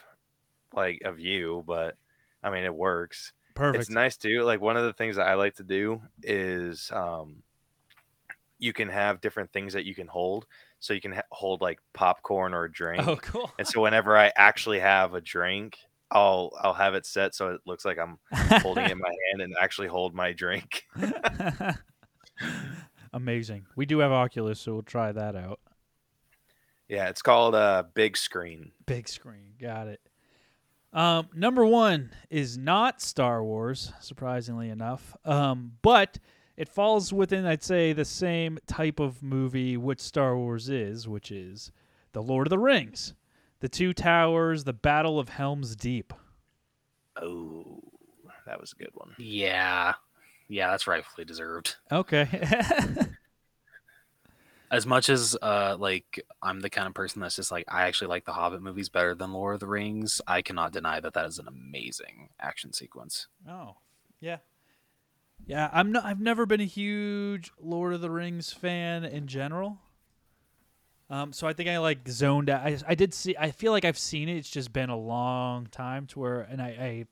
like 0.73 1.03
of 1.05 1.19
you, 1.21 1.63
but 1.69 1.97
I 2.43 2.51
mean 2.51 2.65
it 2.65 2.75
works. 2.75 3.33
Perfect. 3.55 3.83
It's 3.83 3.91
nice 3.91 4.17
too. 4.17 4.43
Like 4.43 4.61
one 4.61 4.77
of 4.77 4.85
the 4.85 4.93
things 4.93 5.17
that 5.17 5.29
I 5.29 5.35
like 5.35 5.55
to 5.57 5.63
do 5.65 6.01
is 6.23 6.91
um 6.93 7.43
you 8.59 8.73
can 8.73 8.89
have 8.89 9.21
different 9.21 9.53
things 9.53 9.73
that 9.75 9.85
you 9.85 9.95
can 9.95 10.09
hold. 10.09 10.47
So 10.81 10.95
you 10.95 11.01
can 11.01 11.13
ha- 11.13 11.23
hold 11.31 11.61
like 11.61 11.79
popcorn 11.93 12.55
or 12.55 12.65
a 12.65 12.73
drink. 12.73 13.07
oh, 13.07 13.17
cool. 13.17 13.53
And 13.59 13.67
so 13.67 13.81
whenever 13.81 14.17
I 14.17 14.33
actually 14.37 14.81
have 14.81 15.15
a 15.15 15.21
drink, 15.21 15.79
I'll 16.15 16.53
I'll 16.63 16.75
have 16.75 16.95
it 16.95 17.05
set 17.05 17.35
so 17.35 17.49
it 17.49 17.61
looks 17.67 17.85
like 17.85 17.99
I'm 17.99 18.19
holding 18.63 18.85
it 18.85 18.93
in 18.93 18.99
my 18.99 19.13
hand 19.31 19.43
and 19.43 19.55
actually 19.61 19.89
hold 19.89 20.15
my 20.15 20.33
drink. 20.33 20.85
Amazing. 23.13 23.67
We 23.77 23.85
do 23.85 23.99
have 23.99 24.13
Oculus, 24.13 24.61
so 24.61 24.73
we'll 24.73 24.83
try 24.83 25.13
that 25.13 25.37
out. 25.37 25.61
Yeah, 26.89 27.09
it's 27.09 27.23
called 27.23 27.55
uh 27.55 27.85
big 27.95 28.17
screen. 28.17 28.73
Big 28.87 29.09
screen. 29.09 29.55
Got 29.61 29.89
it. 29.89 30.01
Um, 30.93 31.29
number 31.35 31.67
one 31.67 32.13
is 32.31 32.57
not 32.57 33.03
Star 33.03 33.43
Wars, 33.43 33.93
surprisingly 34.01 34.71
enough. 34.71 35.17
Um, 35.25 35.73
but 35.83 36.19
it 36.57 36.69
falls 36.69 37.13
within, 37.13 37.47
I'd 37.47 37.65
say, 37.65 37.93
the 37.93 38.05
same 38.05 38.61
type 38.69 39.01
of 39.01 39.21
movie 39.21 39.77
which 39.77 39.99
Star 39.99 40.39
Wars 40.39 40.69
is, 40.69 41.09
which 41.09 41.33
is 41.33 41.73
The 42.13 42.23
Lord 42.23 42.47
of 42.47 42.51
the 42.51 42.61
Rings, 42.61 43.15
The 43.65 43.71
Two 43.71 43.95
Towers, 43.95 44.65
The 44.65 44.75
Battle 44.75 45.19
of 45.19 45.31
Helm's 45.31 45.75
Deep. 45.75 46.13
Oh, 47.17 47.81
that 48.45 48.61
was 48.61 48.75
a 48.75 48.77
good 48.77 48.91
one. 48.93 49.15
Yeah. 49.17 49.95
Yeah, 50.49 50.71
that's 50.71 50.87
rightfully 50.87 51.25
deserved. 51.25 51.77
Okay. 51.91 52.29
As 54.71 54.85
much 54.85 55.09
as 55.09 55.35
uh 55.41 55.79
like 55.79 56.21
I'm 56.43 56.61
the 56.61 56.69
kind 56.69 56.87
of 56.87 56.93
person 56.93 57.23
that's 57.23 57.37
just 57.37 57.51
like 57.51 57.65
I 57.67 57.85
actually 57.85 58.09
like 58.09 58.27
the 58.27 58.35
Hobbit 58.35 58.61
movies 58.61 58.91
better 58.91 59.15
than 59.15 59.33
Lord 59.33 59.55
of 59.55 59.61
the 59.61 59.67
Rings, 59.67 60.21
I 60.27 60.43
cannot 60.43 60.75
deny 60.75 61.01
that 61.01 61.15
that 61.15 61.25
is 61.25 61.39
an 61.39 61.49
amazing 61.49 62.29
action 62.39 62.75
sequence. 62.75 63.29
Oh, 63.49 63.77
yeah, 64.21 64.41
yeah. 65.47 65.71
I'm 65.73 65.91
not. 65.91 66.05
I've 66.05 66.21
never 66.21 66.45
been 66.45 66.61
a 66.61 66.67
huge 66.67 67.51
Lord 67.59 67.95
of 67.95 68.03
the 68.03 68.11
Rings 68.11 68.53
fan 68.53 69.07
in 69.07 69.27
general. 69.27 69.79
Um, 71.11 71.33
so 71.33 71.47
I 71.47 71.53
think 71.53 71.69
I 71.69 71.79
like 71.79 72.09
zoned 72.09 72.49
out. 72.49 72.63
I, 72.63 72.79
I 72.89 72.95
did 72.95 73.13
see. 73.13 73.37
I 73.39 73.51
feel 73.51 73.73
like 73.73 73.85
I've 73.85 73.99
seen 73.99 74.29
it. 74.29 74.37
It's 74.37 74.49
just 74.49 74.73
been 74.73 74.91
a 74.91 74.97
long 74.97 75.67
time 75.67 76.07
to 76.09 76.21
where, 76.21 76.41
and 76.41 76.63
I, 76.63 76.67
I 76.69 77.07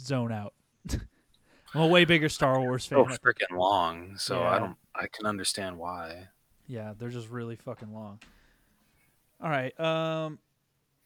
zone 0.00 0.32
out. 0.32 0.54
I'm 1.74 1.82
a 1.82 1.86
way 1.86 2.04
bigger 2.06 2.28
Star 2.30 2.58
Wars 2.60 2.86
fan. 2.86 3.04
So 3.10 3.16
freaking 3.16 3.56
long, 3.58 4.16
so 4.16 4.40
Yeah. 4.40 4.48
I 4.48 4.58
don't 4.58 4.76
I 4.94 5.06
can 5.08 5.26
understand 5.26 5.76
why. 5.78 6.28
Yeah, 6.66 6.94
they're 6.98 7.10
just 7.10 7.28
really 7.28 7.56
fucking 7.56 7.92
long. 7.92 8.18
All 9.42 9.50
right, 9.50 9.78
um, 9.78 10.38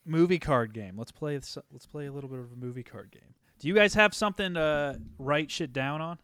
movie 0.07 0.39
card 0.39 0.73
game. 0.73 0.95
Let's 0.97 1.13
play. 1.13 1.35
Let's 1.35 1.87
play 1.91 2.07
a 2.07 2.13
little 2.13 2.31
bit 2.31 2.39
of 2.39 2.53
a 2.53 2.57
movie 2.57 2.83
card 2.85 3.11
game. 3.11 3.35
Do 3.59 3.69
you 3.69 3.75
guys 3.75 3.95
have 3.95 4.15
something 4.15 4.55
to 4.55 5.01
write 5.19 5.51
shit 5.51 5.73
down 5.73 6.01
on? 6.01 6.19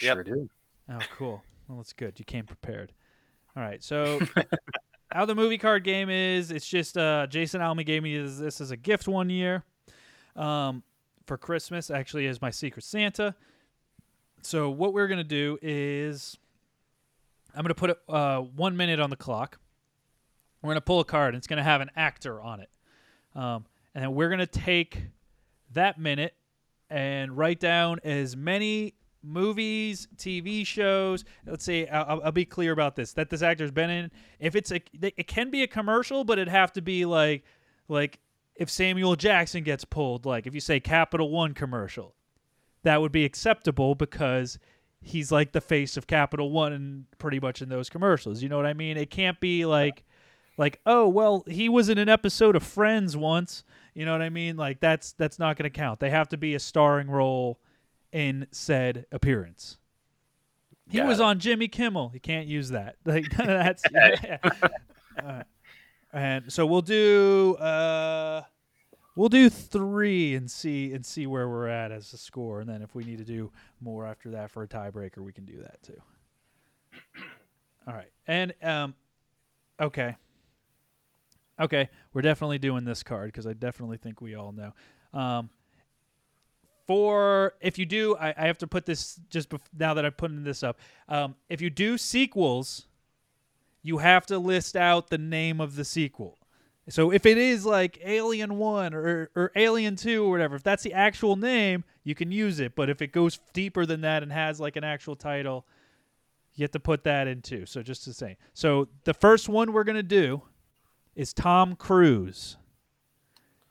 Yep. 0.00 0.14
Sure 0.14 0.22
do. 0.24 0.48
Oh, 0.90 0.98
cool. 1.16 1.42
Well, 1.66 1.78
that's 1.78 1.92
good. 1.92 2.18
You 2.18 2.24
came 2.24 2.46
prepared. 2.46 2.92
All 3.58 3.64
right. 3.64 3.82
So, 3.82 4.20
how 5.10 5.24
the 5.24 5.34
movie 5.34 5.58
card 5.58 5.82
game 5.82 6.10
is? 6.10 6.52
It's 6.52 6.66
just 6.66 6.96
uh, 6.96 7.26
Jason 7.26 7.60
Almy 7.60 7.82
gave 7.82 8.04
me 8.04 8.16
this, 8.16 8.38
this 8.38 8.60
as 8.60 8.70
a 8.70 8.76
gift 8.76 9.08
one 9.08 9.30
year, 9.30 9.64
um, 10.36 10.84
for 11.26 11.36
Christmas. 11.36 11.90
Actually, 11.90 12.28
as 12.28 12.40
my 12.40 12.50
Secret 12.50 12.84
Santa. 12.84 13.34
So 14.42 14.70
what 14.70 14.92
we're 14.92 15.08
gonna 15.08 15.24
do 15.24 15.58
is, 15.60 16.38
I'm 17.52 17.64
gonna 17.64 17.74
put 17.74 17.98
uh, 18.08 18.42
one 18.42 18.76
minute 18.76 19.00
on 19.00 19.10
the 19.10 19.16
clock. 19.16 19.58
We're 20.62 20.70
gonna 20.70 20.80
pull 20.80 21.00
a 21.00 21.04
card, 21.04 21.34
and 21.34 21.40
it's 21.40 21.48
gonna 21.48 21.64
have 21.64 21.80
an 21.80 21.90
actor 21.96 22.40
on 22.40 22.60
it, 22.60 22.70
um, 23.34 23.66
and 23.92 24.04
then 24.04 24.14
we're 24.14 24.30
gonna 24.30 24.46
take 24.46 25.02
that 25.72 25.98
minute 25.98 26.36
and 26.90 27.36
write 27.36 27.58
down 27.58 27.98
as 28.04 28.36
many 28.36 28.94
movies, 29.22 30.08
TV 30.16 30.66
shows. 30.66 31.24
Let's 31.46 31.64
see. 31.64 31.86
I'll, 31.88 32.22
I'll 32.24 32.32
be 32.32 32.44
clear 32.44 32.72
about 32.72 32.96
this: 32.96 33.12
that 33.14 33.30
this 33.30 33.42
actor's 33.42 33.70
been 33.70 33.90
in. 33.90 34.10
If 34.38 34.54
it's 34.54 34.70
a, 34.72 34.80
it 35.00 35.26
can 35.26 35.50
be 35.50 35.62
a 35.62 35.66
commercial, 35.66 36.24
but 36.24 36.38
it'd 36.38 36.48
have 36.48 36.72
to 36.74 36.82
be 36.82 37.04
like, 37.04 37.44
like 37.88 38.20
if 38.56 38.70
Samuel 38.70 39.16
Jackson 39.16 39.62
gets 39.62 39.84
pulled, 39.84 40.26
like 40.26 40.46
if 40.46 40.54
you 40.54 40.60
say 40.60 40.80
Capital 40.80 41.30
One 41.30 41.54
commercial, 41.54 42.14
that 42.82 43.00
would 43.00 43.12
be 43.12 43.24
acceptable 43.24 43.94
because 43.94 44.58
he's 45.00 45.30
like 45.30 45.52
the 45.52 45.60
face 45.60 45.96
of 45.96 46.06
Capital 46.06 46.50
One 46.50 46.72
and 46.72 47.04
pretty 47.18 47.40
much 47.40 47.62
in 47.62 47.68
those 47.68 47.88
commercials. 47.88 48.42
You 48.42 48.48
know 48.48 48.56
what 48.56 48.66
I 48.66 48.74
mean? 48.74 48.96
It 48.96 49.10
can't 49.10 49.38
be 49.40 49.64
like, 49.64 50.04
like 50.56 50.80
oh 50.86 51.08
well, 51.08 51.44
he 51.46 51.68
was 51.68 51.88
in 51.88 51.98
an 51.98 52.08
episode 52.08 52.56
of 52.56 52.62
Friends 52.62 53.16
once. 53.16 53.64
You 53.94 54.04
know 54.04 54.12
what 54.12 54.22
I 54.22 54.28
mean? 54.28 54.56
Like 54.56 54.80
that's 54.80 55.12
that's 55.12 55.38
not 55.38 55.56
going 55.56 55.70
to 55.70 55.76
count. 55.76 56.00
They 56.00 56.10
have 56.10 56.28
to 56.30 56.36
be 56.36 56.54
a 56.54 56.60
starring 56.60 57.08
role 57.08 57.60
in 58.12 58.46
said 58.50 59.06
appearance. 59.12 59.78
He 60.90 60.98
Got 60.98 61.08
was 61.08 61.20
it. 61.20 61.24
on 61.24 61.38
Jimmy 61.38 61.68
Kimmel. 61.68 62.10
You 62.14 62.20
can't 62.20 62.46
use 62.46 62.70
that. 62.70 62.96
Like 63.04 63.30
that's. 63.36 63.82
yeah. 63.92 64.38
Uh, 65.22 65.42
and 66.12 66.52
so 66.52 66.64
we'll 66.64 66.80
do. 66.80 67.56
Uh, 67.56 68.42
we'll 69.16 69.28
do 69.28 69.50
three 69.50 70.36
and 70.36 70.48
see 70.48 70.92
and 70.92 71.04
see 71.04 71.26
where 71.26 71.48
we're 71.48 71.66
at 71.66 71.90
as 71.90 72.12
a 72.12 72.16
score, 72.16 72.60
and 72.60 72.68
then 72.68 72.82
if 72.82 72.94
we 72.94 73.02
need 73.02 73.18
to 73.18 73.24
do 73.24 73.50
more 73.80 74.06
after 74.06 74.30
that 74.30 74.52
for 74.52 74.62
a 74.62 74.68
tiebreaker, 74.68 75.18
we 75.18 75.32
can 75.32 75.44
do 75.44 75.58
that 75.60 75.82
too. 75.82 76.00
All 77.88 77.94
right, 77.94 78.10
and 78.28 78.54
um, 78.62 78.94
okay, 79.80 80.14
okay, 81.58 81.88
we're 82.14 82.22
definitely 82.22 82.58
doing 82.58 82.84
this 82.84 83.02
card 83.02 83.32
because 83.32 83.46
I 83.48 83.54
definitely 83.54 83.96
think 83.96 84.20
we 84.20 84.36
all 84.36 84.52
know. 84.52 84.72
Um, 85.12 85.50
for 86.88 87.52
if 87.60 87.78
you 87.78 87.84
do, 87.84 88.16
I, 88.16 88.34
I 88.36 88.46
have 88.46 88.58
to 88.58 88.66
put 88.66 88.86
this 88.86 89.20
just 89.28 89.50
bef- 89.50 89.60
now 89.78 89.92
that 89.94 90.06
I'm 90.06 90.12
putting 90.12 90.42
this 90.42 90.62
up. 90.62 90.80
Um, 91.06 91.36
if 91.50 91.60
you 91.60 91.68
do 91.68 91.98
sequels, 91.98 92.86
you 93.82 93.98
have 93.98 94.24
to 94.26 94.38
list 94.38 94.74
out 94.74 95.10
the 95.10 95.18
name 95.18 95.60
of 95.60 95.76
the 95.76 95.84
sequel. 95.84 96.38
So 96.88 97.12
if 97.12 97.26
it 97.26 97.36
is 97.36 97.66
like 97.66 98.00
Alien 98.02 98.56
One 98.56 98.94
or 98.94 99.30
or 99.36 99.52
Alien 99.54 99.96
Two 99.96 100.24
or 100.24 100.30
whatever, 100.30 100.56
if 100.56 100.62
that's 100.62 100.82
the 100.82 100.94
actual 100.94 101.36
name, 101.36 101.84
you 102.04 102.14
can 102.14 102.32
use 102.32 102.58
it. 102.58 102.74
But 102.74 102.88
if 102.88 103.02
it 103.02 103.12
goes 103.12 103.38
deeper 103.52 103.84
than 103.84 104.00
that 104.00 104.22
and 104.22 104.32
has 104.32 104.58
like 104.58 104.76
an 104.76 104.84
actual 104.84 105.14
title, 105.14 105.66
you 106.54 106.64
have 106.64 106.70
to 106.70 106.80
put 106.80 107.04
that 107.04 107.28
in 107.28 107.42
too. 107.42 107.66
So 107.66 107.82
just 107.82 108.04
to 108.04 108.14
say, 108.14 108.38
so 108.54 108.88
the 109.04 109.12
first 109.12 109.50
one 109.50 109.74
we're 109.74 109.84
gonna 109.84 110.02
do 110.02 110.40
is 111.14 111.34
Tom 111.34 111.76
Cruise, 111.76 112.56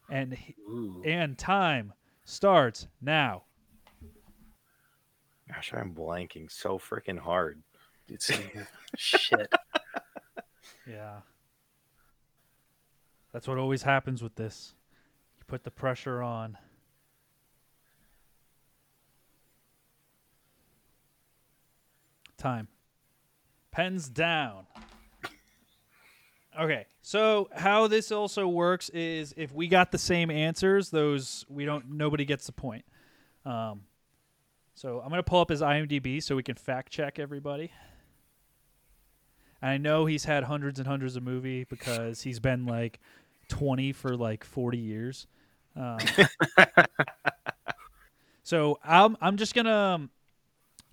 and 0.08 0.38
Ooh. 0.70 1.02
and 1.04 1.36
time 1.36 1.94
starts 2.28 2.88
now. 3.02 3.44
Gosh, 5.48 5.74
I'm 5.74 5.94
blanking 5.94 6.52
so 6.52 6.78
freaking 6.78 7.18
hard. 7.18 7.64
It's 8.08 8.32
shit. 8.96 9.52
Yeah. 10.90 11.18
That's 13.34 13.46
what 13.46 13.58
always 13.58 13.84
happens 13.84 14.24
with 14.24 14.36
this. 14.36 14.74
You 15.38 15.44
put 15.46 15.66
the 15.66 15.72
pressure 15.72 16.24
on. 16.24 16.58
Time. 22.38 22.70
Pens 23.72 24.08
down. 24.08 24.68
Okay, 26.60 26.88
so 27.04 27.50
how 27.56 27.88
this 27.88 28.12
also 28.12 28.48
works 28.48 28.90
is 28.90 29.34
if 29.38 29.54
we 29.54 29.68
got 29.68 29.92
the 29.92 29.98
same 29.98 30.32
answers, 30.32 30.90
those 30.90 31.46
we 31.50 31.66
don't 31.66 31.92
nobody 31.92 32.26
gets 32.26 32.48
the 32.48 32.52
point. 32.52 32.84
Um, 33.46 33.82
so 34.74 35.00
I'm 35.00 35.10
gonna 35.10 35.24
pull 35.24 35.40
up 35.40 35.50
his 35.50 35.62
IMDb 35.62 36.22
so 36.22 36.36
we 36.36 36.44
can 36.44 36.56
fact 36.56 36.92
check 36.92 37.20
everybody. 37.20 37.72
And 39.62 39.72
I 39.72 39.78
know 39.78 40.06
he's 40.06 40.26
had 40.26 40.44
hundreds 40.44 40.80
and 40.80 40.88
hundreds 40.88 41.16
of 41.16 41.24
movie 41.24 41.64
because 41.64 42.22
he's 42.22 42.40
been 42.40 42.66
like 42.66 43.00
20 43.50 43.92
for 43.92 44.16
like 44.16 44.44
40 44.44 44.78
years. 44.78 45.28
Um, 45.76 45.98
so 48.44 48.80
I'm 48.84 49.16
I'm 49.22 49.38
just 49.38 49.54
gonna 49.54 49.72
um, 49.72 50.10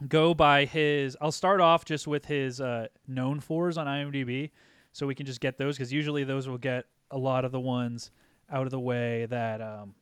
go 0.08 0.34
by 0.34 0.66
his. 0.66 1.16
I'll 1.20 1.32
start 1.32 1.60
off 1.60 1.84
just 1.84 2.06
with 2.06 2.26
his 2.26 2.60
uh, 2.60 2.88
known 3.08 3.40
fours 3.40 3.78
on 3.78 3.86
IMDb, 3.86 4.50
so 4.94 5.06
we 5.06 5.14
can 5.14 5.26
just 5.26 5.40
get 5.40 5.58
those 5.58 5.76
because 5.76 5.92
usually 5.92 6.22
those 6.24 6.48
will 6.48 6.56
get 6.56 6.86
a 7.10 7.18
lot 7.18 7.44
of 7.44 7.52
the 7.52 7.58
ones 7.60 8.10
out 8.50 8.64
of 8.64 8.70
the 8.70 8.78
way 8.80 9.26
that 9.26 9.60
um, 9.60 9.94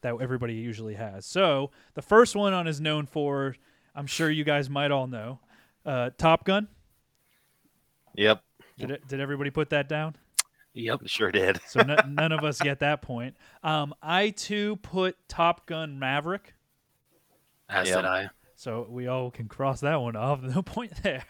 that 0.00 0.14
everybody 0.20 0.54
usually 0.54 0.94
has. 0.94 1.26
So 1.26 1.70
the 1.94 2.00
first 2.02 2.34
one 2.34 2.52
on 2.54 2.66
is 2.66 2.80
known 2.80 3.06
for, 3.06 3.54
I'm 3.94 4.06
sure 4.06 4.30
you 4.30 4.44
guys 4.44 4.68
might 4.70 4.90
all 4.90 5.06
know, 5.06 5.40
uh, 5.84 6.10
Top 6.16 6.44
Gun. 6.44 6.68
Yep, 8.14 8.42
Did 8.78 8.90
it, 8.92 9.08
did 9.08 9.20
everybody 9.20 9.50
put 9.50 9.70
that 9.70 9.88
down? 9.88 10.16
Yep. 10.72 11.00
sure 11.06 11.30
did. 11.30 11.60
So 11.66 11.80
n- 11.80 11.98
none 12.14 12.32
of 12.32 12.44
us 12.44 12.60
get 12.60 12.80
that 12.80 13.02
point. 13.02 13.36
Um, 13.62 13.94
I 14.02 14.30
too 14.30 14.76
put 14.76 15.16
Top 15.28 15.66
Gun 15.66 15.98
Maverick, 15.98 16.54
As 17.68 17.88
Yep. 17.88 17.96
did 17.98 18.04
I. 18.06 18.30
so 18.54 18.86
we 18.88 19.06
all 19.06 19.30
can 19.30 19.48
cross 19.48 19.80
that 19.80 19.96
one 20.00 20.16
off. 20.16 20.40
No 20.42 20.62
point 20.62 20.92
there. 21.02 21.24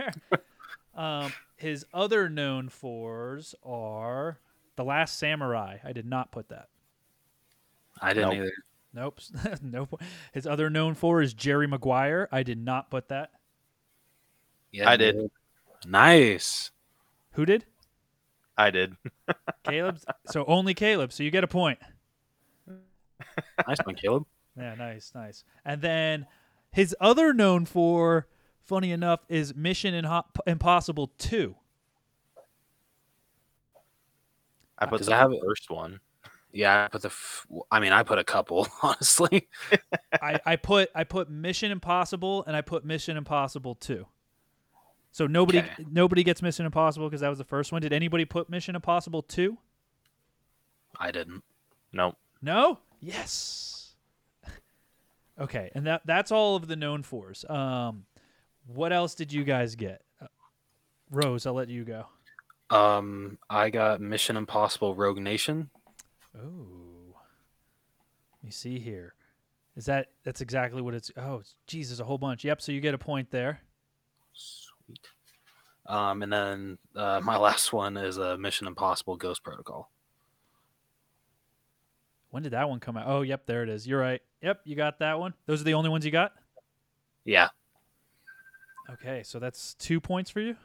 Um, 0.96 1.32
his 1.56 1.84
other 1.94 2.28
known 2.28 2.68
fours 2.68 3.54
are 3.64 4.38
The 4.76 4.84
Last 4.84 5.18
Samurai. 5.18 5.78
I 5.84 5.92
did 5.92 6.06
not 6.06 6.32
put 6.32 6.48
that. 6.48 6.68
I 8.00 8.12
didn't 8.12 8.30
Nope. 8.30 8.38
either. 8.38 8.52
Nope. 8.94 9.20
no. 9.62 9.86
po- 9.86 9.98
His 10.32 10.46
other 10.46 10.70
known 10.70 10.94
for 10.94 11.20
is 11.22 11.34
Jerry 11.34 11.66
Maguire. 11.66 12.28
I 12.32 12.42
did 12.42 12.58
not 12.58 12.90
put 12.90 13.08
that. 13.08 13.30
Yeah, 14.72 14.90
I 14.90 14.96
did. 14.96 15.14
you 15.16 15.30
Nice. 15.86 16.70
Who 17.32 17.44
did? 17.46 17.64
I 18.56 18.70
did. 18.70 18.96
Caleb. 19.64 19.98
so 20.26 20.44
only 20.46 20.72
Caleb. 20.74 21.12
So 21.12 21.22
you 21.22 21.30
get 21.30 21.44
a 21.44 21.48
point. 21.48 21.78
Nice 23.66 23.78
one, 23.84 23.94
Caleb. 23.94 24.24
Yeah, 24.56 24.74
nice, 24.74 25.12
nice. 25.14 25.44
And 25.64 25.82
then 25.82 26.26
his 26.72 26.94
other 27.00 27.34
known 27.34 27.66
for, 27.66 28.26
funny 28.66 28.90
enough, 28.92 29.20
is 29.28 29.54
Mission 29.54 29.94
Impossible 30.46 31.12
2. 31.18 31.54
I 34.78 34.86
put 34.86 35.02
the 35.02 35.12
it 35.12 35.14
have 35.14 35.32
first 35.42 35.70
one. 35.70 36.00
Yeah, 36.52 36.84
I 36.84 36.88
put 36.88 37.02
the. 37.02 37.08
F- 37.08 37.46
I 37.70 37.80
mean, 37.80 37.92
I 37.92 38.02
put 38.02 38.18
a 38.18 38.24
couple, 38.24 38.66
honestly. 38.82 39.48
I, 40.20 40.40
I 40.44 40.56
put 40.56 40.90
I 40.94 41.04
put 41.04 41.30
Mission 41.30 41.70
Impossible 41.70 42.44
and 42.46 42.56
I 42.56 42.60
put 42.60 42.84
Mission 42.84 43.16
Impossible 43.16 43.74
2. 43.76 44.06
So 45.12 45.26
nobody 45.26 45.58
Okay. 45.60 45.86
nobody 45.90 46.22
gets 46.22 46.42
Mission 46.42 46.66
Impossible 46.66 47.08
because 47.08 47.22
that 47.22 47.28
was 47.30 47.38
the 47.38 47.44
first 47.44 47.72
one. 47.72 47.80
Did 47.82 47.92
anybody 47.92 48.24
put 48.26 48.50
Mission 48.50 48.74
Impossible 48.74 49.22
2? 49.22 49.56
I 50.98 51.10
didn't. 51.10 51.42
Nope. 51.92 52.16
No? 52.42 52.80
Yes. 53.00 53.94
okay, 55.40 55.70
and 55.74 55.86
that 55.86 56.02
that's 56.04 56.30
all 56.30 56.56
of 56.56 56.68
the 56.68 56.76
known 56.76 57.02
fours. 57.02 57.44
Um 57.48 58.04
what 58.66 58.92
else 58.92 59.14
did 59.14 59.32
you 59.32 59.44
guys 59.44 59.74
get? 59.74 60.02
Uh, 60.20 60.26
Rose, 61.10 61.46
I'll 61.46 61.54
let 61.54 61.68
you 61.68 61.84
go. 61.84 62.06
Um, 62.70 63.38
I 63.48 63.70
got 63.70 64.00
Mission 64.00 64.36
Impossible: 64.36 64.94
Rogue 64.94 65.18
Nation. 65.18 65.70
Oh. 66.36 67.14
Let 68.42 68.44
me 68.44 68.50
see 68.50 68.78
here. 68.78 69.14
Is 69.76 69.86
that 69.86 70.08
that's 70.24 70.40
exactly 70.40 70.82
what 70.82 70.94
it's 70.94 71.10
Oh, 71.16 71.42
geez, 71.66 71.90
there's 71.90 72.00
a 72.00 72.04
whole 72.04 72.18
bunch. 72.18 72.44
Yep, 72.44 72.60
so 72.60 72.72
you 72.72 72.80
get 72.80 72.94
a 72.94 72.98
point 72.98 73.30
there. 73.30 73.60
Sweet. 74.32 75.06
Um, 75.86 76.22
and 76.22 76.32
then 76.32 76.78
uh, 76.96 77.20
my 77.22 77.36
last 77.38 77.72
one 77.72 77.96
is 77.96 78.16
a 78.16 78.36
Mission 78.36 78.66
Impossible: 78.66 79.16
Ghost 79.16 79.42
Protocol. 79.44 79.90
When 82.30 82.42
did 82.42 82.52
that 82.52 82.68
one 82.68 82.80
come 82.80 82.96
out? 82.96 83.06
Oh, 83.06 83.22
yep, 83.22 83.46
there 83.46 83.62
it 83.62 83.68
is. 83.68 83.86
You're 83.86 84.00
right. 84.00 84.20
Yep, 84.42 84.62
you 84.64 84.76
got 84.76 84.98
that 84.98 85.18
one. 85.18 85.34
Those 85.46 85.60
are 85.60 85.64
the 85.64 85.74
only 85.74 85.88
ones 85.88 86.04
you 86.04 86.10
got? 86.10 86.32
Yeah. 87.24 87.48
Okay, 88.92 89.22
so 89.24 89.38
that's 89.38 89.74
2 89.74 90.00
points 90.00 90.30
for 90.30 90.40
you. 90.40 90.56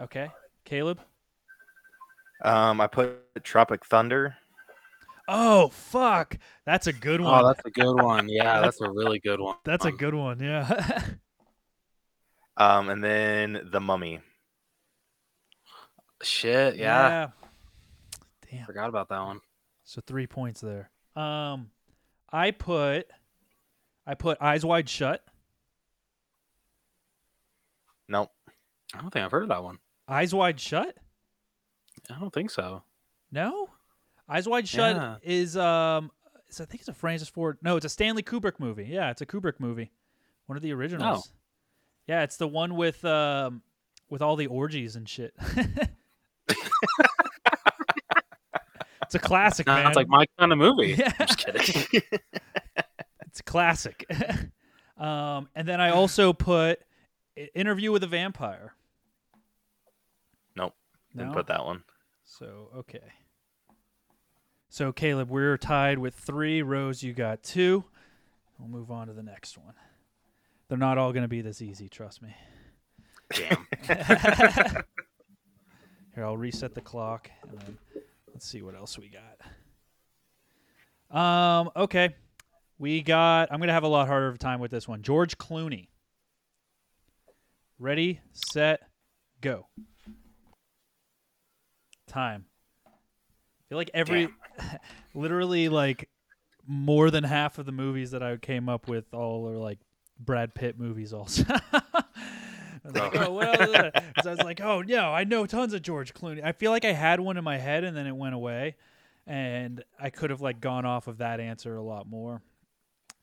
Okay. 0.00 0.28
Caleb? 0.64 1.00
Um, 2.44 2.80
I 2.80 2.86
put 2.86 3.44
Tropic 3.44 3.84
Thunder. 3.84 4.36
Oh, 5.28 5.68
fuck. 5.68 6.38
That's 6.66 6.86
a 6.86 6.92
good 6.92 7.20
one. 7.20 7.44
Oh, 7.44 7.46
that's 7.46 7.64
a 7.64 7.70
good 7.70 7.94
one. 7.94 8.28
Yeah, 8.28 8.60
that's 8.62 8.80
a 8.80 8.90
really 8.90 9.20
good 9.20 9.38
one. 9.38 9.56
That's 9.64 9.84
a 9.84 9.92
good 9.92 10.14
one. 10.14 10.40
Yeah. 10.40 11.02
Um, 12.54 12.90
and 12.90 13.02
then 13.02 13.62
The 13.72 13.80
Mummy. 13.80 14.20
Shit. 16.22 16.76
Yeah. 16.76 17.28
Damn. 18.50 18.66
Forgot 18.66 18.90
about 18.90 19.08
that 19.08 19.20
one. 19.20 19.40
So 19.84 20.02
3 20.06 20.26
points 20.26 20.60
there. 20.60 20.90
Um 21.16 21.70
I 22.30 22.50
put 22.50 23.06
I 24.06 24.14
put 24.14 24.38
Eyes 24.40 24.64
Wide 24.64 24.88
Shut. 24.88 25.22
Nope. 28.08 28.30
I 28.94 29.00
don't 29.00 29.10
think 29.12 29.24
I've 29.24 29.30
heard 29.30 29.44
of 29.44 29.48
that 29.48 29.62
one. 29.62 29.78
Eyes 30.08 30.34
Wide 30.34 30.60
Shut? 30.60 30.96
I 32.10 32.18
don't 32.18 32.32
think 32.32 32.50
so. 32.50 32.82
No. 33.30 33.70
Eyes 34.28 34.48
Wide 34.48 34.68
Shut 34.68 34.96
Yeah. 34.96 35.16
is 35.22 35.56
um 35.56 36.10
it's, 36.48 36.60
I 36.60 36.64
think 36.66 36.80
it's 36.80 36.88
a 36.88 36.94
Francis 36.94 37.28
Ford. 37.28 37.58
No, 37.62 37.76
it's 37.76 37.86
a 37.86 37.88
Stanley 37.88 38.22
Kubrick 38.22 38.58
movie. 38.58 38.84
Yeah, 38.84 39.10
it's 39.10 39.22
a 39.22 39.26
Kubrick 39.26 39.54
movie. 39.58 39.90
One 40.46 40.56
of 40.56 40.62
the 40.62 40.72
originals. 40.72 41.32
Yeah, 42.06 42.22
it's 42.22 42.36
the 42.36 42.48
one 42.48 42.76
with 42.76 43.02
um 43.04 43.62
with 44.10 44.20
all 44.20 44.36
the 44.36 44.48
orgies 44.48 44.96
and 44.96 45.08
shit. 45.08 45.32
it's 49.02 49.14
a 49.14 49.18
classic, 49.18 49.66
man. 49.66 49.84
Sounds 49.84 49.96
like 49.96 50.08
my 50.08 50.26
kind 50.38 50.52
of 50.52 50.58
movie. 50.58 50.94
Yeah. 50.98 51.12
I'm 51.18 51.26
just 51.26 51.38
kidding. 51.38 52.02
It's 53.32 53.40
a 53.40 53.44
classic. 53.44 54.04
um, 54.98 55.48
and 55.54 55.66
then 55.66 55.80
I 55.80 55.88
also 55.88 56.34
put 56.34 56.80
Interview 57.54 57.90
with 57.90 58.02
a 58.02 58.06
Vampire. 58.06 58.74
Nope. 60.54 60.74
Didn't 61.16 61.28
No? 61.28 61.34
put 61.34 61.46
that 61.46 61.64
one. 61.64 61.82
So 62.24 62.68
okay. 62.76 63.14
So 64.68 64.92
Caleb, 64.92 65.30
we're 65.30 65.56
tied 65.56 65.98
with 65.98 66.14
three. 66.14 66.60
Rose, 66.60 67.02
you 67.02 67.14
got 67.14 67.42
two. 67.42 67.84
We'll 68.58 68.68
move 68.68 68.90
on 68.90 69.06
to 69.06 69.14
the 69.14 69.22
next 69.22 69.56
one. 69.56 69.72
They're 70.68 70.76
not 70.76 70.98
all 70.98 71.12
going 71.12 71.22
to 71.22 71.28
be 71.28 71.40
this 71.40 71.62
easy, 71.62 71.88
trust 71.88 72.20
me. 72.20 72.34
Damn. 73.30 73.66
Here, 76.14 76.24
I'll 76.26 76.36
reset 76.36 76.74
the 76.74 76.82
clock 76.82 77.30
and 77.48 77.58
then 77.58 77.78
let's 78.34 78.46
see 78.46 78.60
what 78.60 78.74
else 78.74 78.98
we 78.98 79.08
got. 79.10 79.40
Um, 81.18 81.70
okay. 81.76 82.14
We 82.82 83.00
got 83.00 83.52
I'm 83.52 83.60
gonna 83.60 83.72
have 83.72 83.84
a 83.84 83.88
lot 83.88 84.08
harder 84.08 84.26
of 84.26 84.34
a 84.34 84.38
time 84.38 84.58
with 84.58 84.72
this 84.72 84.88
one. 84.88 85.02
George 85.02 85.38
Clooney. 85.38 85.86
Ready, 87.78 88.20
set, 88.32 88.80
go. 89.40 89.68
Time. 92.08 92.46
I 92.84 92.90
feel 93.68 93.78
like 93.78 93.92
every 93.94 94.30
literally 95.14 95.68
like 95.68 96.08
more 96.66 97.12
than 97.12 97.22
half 97.22 97.58
of 97.58 97.66
the 97.66 97.72
movies 97.72 98.10
that 98.10 98.22
I 98.24 98.36
came 98.36 98.68
up 98.68 98.88
with 98.88 99.14
all 99.14 99.48
are 99.48 99.58
like 99.58 99.78
Brad 100.18 100.52
Pitt 100.52 100.76
movies 100.76 101.12
also. 101.12 101.44
I 101.48 101.82
was 102.82 102.94
like, 102.96 103.14
oh, 103.14 103.30
what 103.30 103.60
else 103.60 103.68
is 103.68 103.72
there? 103.74 103.92
So 104.24 104.30
I 104.30 104.34
was 104.34 104.42
like, 104.42 104.60
oh 104.60 104.82
no, 104.82 105.12
I 105.12 105.22
know 105.22 105.46
tons 105.46 105.72
of 105.72 105.82
George 105.82 106.14
Clooney. 106.14 106.42
I 106.42 106.50
feel 106.50 106.72
like 106.72 106.84
I 106.84 106.94
had 106.94 107.20
one 107.20 107.36
in 107.36 107.44
my 107.44 107.58
head 107.58 107.84
and 107.84 107.96
then 107.96 108.08
it 108.08 108.16
went 108.16 108.34
away, 108.34 108.74
and 109.24 109.84
I 110.00 110.10
could 110.10 110.30
have 110.30 110.40
like 110.40 110.60
gone 110.60 110.84
off 110.84 111.06
of 111.06 111.18
that 111.18 111.38
answer 111.38 111.76
a 111.76 111.82
lot 111.82 112.08
more. 112.08 112.42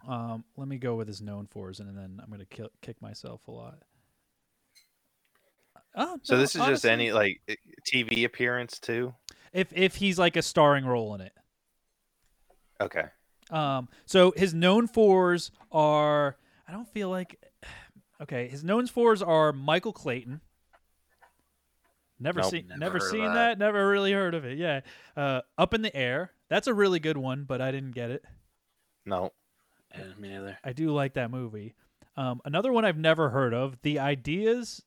Um, 0.07 0.43
let 0.57 0.67
me 0.67 0.77
go 0.77 0.95
with 0.95 1.07
his 1.07 1.21
known 1.21 1.47
fours, 1.47 1.79
and 1.79 1.95
then 1.97 2.19
I'm 2.23 2.29
gonna 2.31 2.45
kick 2.81 3.01
myself 3.01 3.47
a 3.47 3.51
lot. 3.51 3.79
Oh, 5.95 6.19
So 6.23 6.37
this 6.37 6.55
is 6.55 6.65
just 6.65 6.85
any 6.85 7.11
like 7.11 7.41
TV 7.85 8.23
appearance 8.25 8.79
too. 8.79 9.13
if 9.51 9.73
if 9.73 9.95
he's 9.95 10.17
like 10.19 10.35
a 10.35 10.41
starring 10.41 10.85
role 10.85 11.15
in 11.15 11.21
it. 11.21 11.33
Okay. 12.81 13.05
Um, 13.49 13.89
so 14.05 14.31
his 14.37 14.53
known 14.53 14.87
fours 14.87 15.51
are 15.71 16.37
I 16.67 16.71
don't 16.71 16.87
feel 16.87 17.09
like 17.09 17.43
okay, 18.21 18.47
his 18.47 18.63
known 18.63 18.87
fours 18.87 19.21
are 19.21 19.51
Michael 19.51 19.91
Clayton. 19.93 20.41
Never 22.19 22.41
Nope. 22.41 22.51
seen 22.51 22.67
Never 22.67 22.79
never 22.79 22.99
seen 22.99 23.23
that. 23.25 23.33
that. 23.33 23.59
never 23.59 23.89
really 23.89 24.11
heard 24.13 24.35
of 24.35 24.45
it. 24.45 24.57
Yeah. 24.57 24.81
Uh 25.17 25.41
Up 25.57 25.73
in 25.73 25.81
the 25.81 25.93
Air. 25.95 26.31
That's 26.49 26.67
a 26.67 26.73
really 26.73 26.99
good 26.99 27.17
one, 27.17 27.43
but 27.45 27.61
I 27.61 27.71
didn't 27.71 27.91
get 27.91 28.11
it. 28.11 28.23
No. 29.05 29.31
Yeah, 29.95 30.03
me 30.17 30.29
neither. 30.29 30.57
I 30.63 30.73
do 30.73 30.91
like 30.91 31.13
that 31.13 31.31
movie. 31.31 31.75
Um 32.17 32.41
another 32.45 32.71
one 32.71 32.85
I've 32.85 32.97
never 32.97 33.29
heard 33.29 33.53
of, 33.53 33.81
The 33.81 33.99
Ideas 33.99 34.83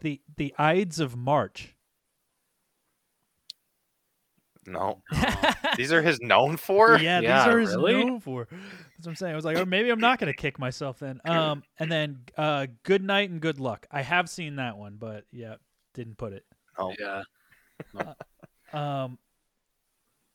the 0.00 0.20
the 0.36 0.54
Ides 0.58 0.98
of 1.00 1.16
March. 1.16 1.74
No. 4.66 5.02
These 5.76 5.92
are 5.92 6.02
his 6.02 6.20
known 6.20 6.56
for. 6.56 6.98
Yeah, 6.98 7.20
Yeah, 7.20 7.44
these 7.44 7.54
are 7.54 7.58
his 7.58 7.70
really? 7.70 8.04
known 8.04 8.20
for. 8.20 8.46
That's 8.50 9.06
what 9.06 9.08
I'm 9.08 9.14
saying. 9.16 9.32
I 9.32 9.36
was 9.36 9.44
like, 9.44 9.56
oh, 9.56 9.64
maybe 9.64 9.88
I'm 9.90 10.00
not 10.00 10.18
gonna 10.18 10.34
kick 10.34 10.58
myself 10.58 10.98
then. 10.98 11.20
Um, 11.30 11.62
and 11.78 11.90
then 11.90 12.20
uh, 12.36 12.66
good 12.82 13.02
night 13.02 13.30
and 13.30 13.40
good 13.40 13.58
luck. 13.58 13.86
I 13.90 14.02
have 14.02 14.28
seen 14.28 14.56
that 14.56 14.76
one, 14.76 14.96
but 14.98 15.24
yeah, 15.32 15.54
didn't 15.94 16.18
put 16.18 16.32
it. 16.34 16.44
No. 16.78 16.92
Yeah. 16.98 17.22
Um, 18.72 19.18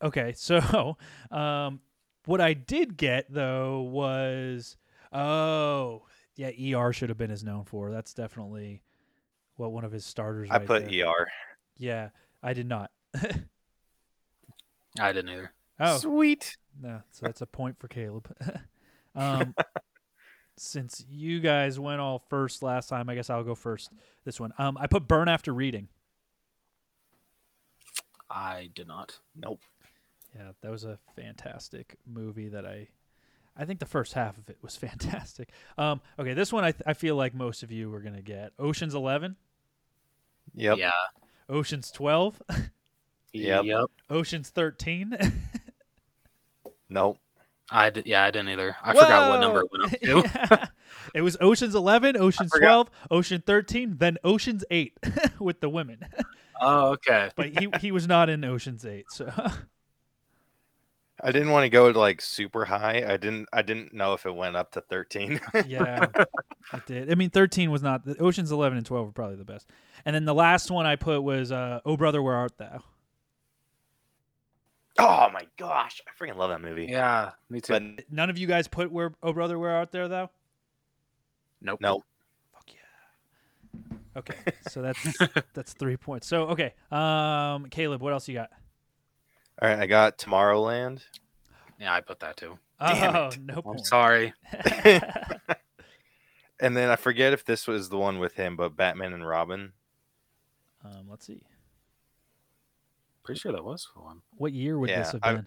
okay, 0.02 0.34
so 0.38 0.98
um, 1.32 1.80
what 2.26 2.42
I 2.42 2.54
did 2.54 2.98
get 2.98 3.32
though 3.32 3.82
was 3.82 4.78
oh 5.12 6.04
yeah, 6.36 6.78
ER 6.78 6.92
should 6.92 7.10
have 7.10 7.18
been 7.18 7.32
as 7.32 7.44
known 7.44 7.64
for. 7.64 7.92
That's 7.92 8.14
definitely 8.14 8.82
what 9.56 9.72
one 9.72 9.86
of 9.86 9.92
his 9.92 10.06
starters. 10.06 10.50
I 10.52 10.58
right 10.58 10.68
put 10.68 10.90
there. 10.90 11.08
ER. 11.08 11.28
Yeah, 11.78 12.10
I 12.44 12.54
did 12.54 12.68
not. 12.68 12.92
I 15.00 15.12
didn't 15.12 15.30
either. 15.30 15.54
oh, 15.80 15.98
Sweet. 15.98 16.58
No, 16.82 17.02
so 17.12 17.26
that's 17.26 17.42
a 17.42 17.46
point 17.46 17.80
for 17.80 17.88
Caleb. 17.88 18.34
um, 19.16 19.56
since 20.58 21.06
you 21.10 21.40
guys 21.40 21.80
went 21.80 22.02
all 22.02 22.24
first 22.30 22.64
last 22.64 22.90
time, 22.90 23.10
I 23.10 23.16
guess 23.16 23.30
I'll 23.30 23.44
go 23.44 23.56
first 23.56 23.92
this 24.26 24.40
one. 24.40 24.54
Um, 24.58 24.78
I 24.80 24.88
put 24.88 25.08
Burn 25.08 25.28
After 25.28 25.54
Reading. 25.54 25.88
I 28.30 28.70
did 28.74 28.88
not. 28.88 29.20
Nope. 29.36 29.62
Yeah, 30.36 30.52
that 30.62 30.72
was 30.72 30.84
a 30.84 31.00
fantastic 31.16 31.96
movie 32.06 32.50
that 32.50 32.66
I. 32.66 32.90
I 33.58 33.64
think 33.64 33.80
the 33.80 33.86
first 33.86 34.12
half 34.14 34.38
of 34.38 34.50
it 34.50 34.58
was 34.62 34.76
fantastic. 34.76 35.50
Um, 35.78 36.02
okay, 36.20 36.34
this 36.34 36.52
one 36.52 36.64
I, 36.66 36.72
th- 36.72 36.84
I 36.86 36.94
feel 36.94 37.16
like 37.16 37.34
most 37.34 37.64
of 37.64 37.72
you 37.72 37.90
were 37.90 38.02
gonna 38.02 38.22
get. 38.22 38.52
Ocean's 38.60 38.94
Eleven, 38.96 39.38
Yep. 40.56 40.78
Yeah. 40.78 40.92
Ocean's 41.50 41.90
Twelve, 41.92 42.42
Yep. 43.34 43.64
Yep. 43.66 43.86
Ocean's 44.10 44.50
Thirteen. 44.50 45.18
Nope. 46.90 47.18
I 47.72 47.90
did. 47.90 48.06
Yeah, 48.06 48.24
I 48.24 48.30
didn't 48.30 48.50
either. 48.50 48.76
I 48.84 48.94
forgot 48.94 49.30
what 49.30 49.40
number 49.40 49.62
it 49.62 49.72
went 49.72 49.84
up 49.86 50.00
to. 50.00 50.48
Yeah. 50.52 50.66
it 51.16 51.22
was 51.22 51.36
Ocean's 51.42 51.74
Eleven, 51.74 52.16
Ocean's. 52.16 52.52
Twelve, 52.52 52.92
Ocean 53.10 53.42
Thirteen, 53.46 53.98
then 53.98 54.18
Ocean's 54.24 54.64
Eight 54.70 54.96
with 55.40 55.62
the 55.62 55.70
women. 55.70 56.06
Oh, 56.62 56.90
okay. 56.92 57.32
but 57.36 57.48
he 57.48 57.68
he 57.80 57.92
was 57.92 58.08
not 58.08 58.30
in 58.30 58.46
Ocean's 58.46 58.86
Eight. 58.86 59.06
So 59.10 59.32
I 61.22 61.32
didn't 61.32 61.52
want 61.52 61.64
to 61.64 61.70
go 61.70 61.88
like 61.90 62.22
super 62.22 62.66
high. 62.66 63.04
I 63.08 63.18
didn't. 63.18 63.48
I 63.54 63.62
didn't 63.62 63.94
know 63.94 64.14
if 64.14 64.26
it 64.26 64.36
went 64.36 64.56
up 64.58 64.72
to 64.74 64.82
thirteen. 64.82 65.40
yeah, 65.66 66.06
it 66.74 66.86
did. 66.86 67.12
I 67.12 67.16
mean, 67.16 67.30
thirteen 67.30 67.72
was 67.72 67.82
not. 67.82 68.04
The 68.06 68.18
Ocean's 68.18 68.52
Eleven 68.52 68.78
and 68.78 68.86
Twelve 68.86 69.06
were 69.06 69.12
probably 69.14 69.38
the 69.38 69.46
best. 69.46 69.70
And 70.04 70.14
then 70.14 70.26
the 70.26 70.34
last 70.34 70.70
one 70.70 70.86
I 70.86 70.98
put 70.98 71.22
was 71.24 71.52
uh, 71.52 71.80
"Oh 71.86 71.96
Brother, 71.96 72.22
Where 72.22 72.36
Art 72.36 72.58
Thou." 72.58 72.84
oh 74.98 75.30
my 75.34 75.46
gosh, 75.58 76.02
I 76.08 76.24
freaking 76.24 76.38
love 76.38 76.50
that 76.50 76.62
movie. 76.62 76.88
Yeah, 76.90 77.32
me 77.50 77.60
too. 77.62 77.74
But 77.74 77.84
None 78.12 78.30
of 78.30 78.38
you 78.38 78.48
guys 78.48 78.68
put 78.68 78.92
"Where 78.92 79.14
Oh 79.24 79.34
Brother, 79.34 79.58
Where 79.58 79.72
Art 79.72 79.92
Thou" 79.92 80.08
though. 80.08 80.30
nope. 81.62 81.80
nope. 81.82 82.04
Fuck 82.54 82.66
yeah. 82.74 83.98
Okay, 84.18 84.36
so 84.70 84.82
that's 84.82 85.18
that's 85.54 85.74
three 85.74 85.98
points. 85.98 86.28
So 86.28 86.44
okay, 86.48 86.74
um, 86.92 87.68
Caleb, 87.70 88.02
what 88.02 88.12
else 88.14 88.28
you 88.28 88.34
got? 88.36 88.50
All 89.62 89.70
right, 89.70 89.80
I 89.80 89.86
got 89.88 90.18
Tomorrowland. 90.18 91.02
Yeah, 91.80 91.94
I 91.94 92.02
put 92.02 92.20
that 92.20 92.38
too. 92.38 92.58
Damn 92.80 93.16
oh, 93.16 93.28
it. 93.28 93.40
no 93.40 93.62
I'm 93.66 93.80
sorry. 93.80 94.34
And 96.62 96.76
then 96.76 96.90
I 96.90 96.96
forget 96.96 97.34
if 97.34 97.44
this 97.44 97.68
was 97.68 97.90
the 97.90 97.98
one 97.98 98.18
with 98.18 98.34
him, 98.36 98.56
but 98.56 98.78
Batman 98.78 99.12
and 99.14 99.28
Robin. 99.28 99.74
um, 100.86 101.06
let's 101.10 101.28
see. 101.28 101.42
Pretty 103.24 103.40
sure 103.40 103.52
that 103.52 103.64
was 103.64 103.90
the 103.94 104.02
one. 104.02 104.22
What 104.38 104.54
year 104.54 104.80
would 104.80 104.90
Yeah, 104.90 105.00
this 105.00 105.12
have 105.12 105.22
I- 105.22 105.34
been? 105.34 105.46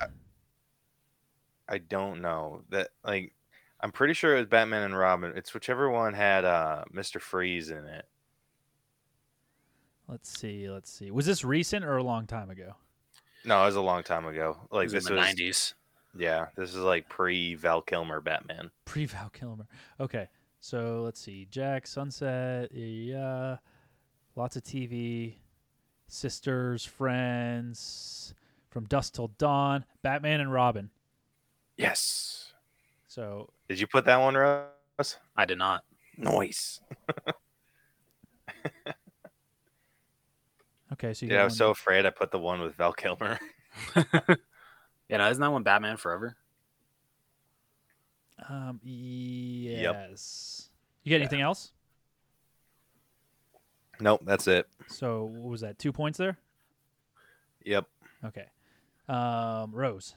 I 1.67 1.79
don't 1.79 2.21
know 2.21 2.61
that. 2.69 2.89
Like, 3.05 3.33
I'm 3.81 3.91
pretty 3.91 4.13
sure 4.13 4.37
it 4.37 4.41
was 4.41 4.49
Batman 4.49 4.83
and 4.83 4.97
Robin. 4.99 5.33
It's 5.35 5.55
whichever 5.55 5.89
one 5.91 6.13
had 6.13 6.45
uh 6.45 6.85
Mr. 6.95 7.21
Freeze 7.21 7.71
in 7.71 7.87
it. 7.87 8.05
let's 10.09 10.39
see. 10.39 10.69
Let's 10.69 10.93
see. 10.93 11.11
Was 11.11 11.25
this 11.25 11.43
recent 11.43 11.87
or 11.87 11.97
a 11.97 12.03
long 12.03 12.27
time 12.27 12.51
ago? 12.51 12.75
No, 13.45 13.63
it 13.63 13.67
was 13.67 13.77
a 13.77 13.81
long 13.81 14.03
time 14.03 14.27
ago. 14.27 14.57
Like 14.71 14.91
this 14.91 15.09
in 15.09 15.15
the 15.15 15.21
was. 15.21 15.29
'90s. 15.29 15.75
Yeah, 16.17 16.47
this 16.57 16.71
is 16.71 16.77
like 16.77 17.09
pre 17.09 17.55
Val 17.55 17.83
Kilmer 17.83 18.21
Batman. 18.21 18.71
Pre 18.85 19.07
Val 19.07 19.31
Kilmer. 19.31 19.67
Okay, 20.01 20.29
so 20.61 21.03
let's 21.05 21.21
see. 21.21 21.47
Jack, 21.51 21.87
Sunset, 21.87 22.71
yeah, 22.73 23.57
lots 24.35 24.57
of 24.57 24.65
TV, 24.65 25.35
Sisters, 26.09 26.85
Friends, 26.85 28.35
From 28.71 28.87
Dusk 28.87 29.15
Till 29.15 29.29
Dawn, 29.39 29.85
Batman 30.03 30.41
and 30.41 30.53
Robin. 30.53 30.91
Yes. 31.77 32.53
So 33.07 33.51
Did 33.69 33.81
you 33.81 33.87
put 33.87 34.05
that 34.07 34.19
one, 34.19 34.35
Rose? 34.35 35.17
I 35.37 35.45
did 35.45 35.59
not. 35.59 35.85
Noise. 36.17 36.81
okay, 40.99 41.15
so 41.15 41.27
you 41.27 41.33
Yeah, 41.33 41.41
I 41.41 41.45
was 41.45 41.53
one- 41.53 41.57
so 41.59 41.71
afraid 41.71 42.07
I 42.07 42.11
put 42.11 42.31
the 42.31 42.39
one 42.39 42.61
with 42.61 42.75
Val 42.77 42.93
Kilmer. 42.93 43.39
Yeah, 45.09 45.17
no, 45.17 45.31
isn't 45.31 45.41
that 45.41 45.51
one 45.51 45.63
Batman 45.63 45.97
Forever? 45.97 46.37
um 48.49 48.79
yes. 48.85 50.69
You 51.03 51.11
get 51.11 51.21
anything 51.23 51.41
else? 51.41 51.73
Nope, 54.01 54.21
that's 54.25 54.47
it. 54.47 54.69
So 54.89 55.25
what 55.25 55.51
was 55.51 55.61
that? 55.63 55.79
Two 55.79 55.93
points 55.93 56.19
there. 56.19 56.37
Yep. 57.65 57.87
Okay. 58.25 58.47
Um, 59.09 59.73
Rose. 59.73 60.15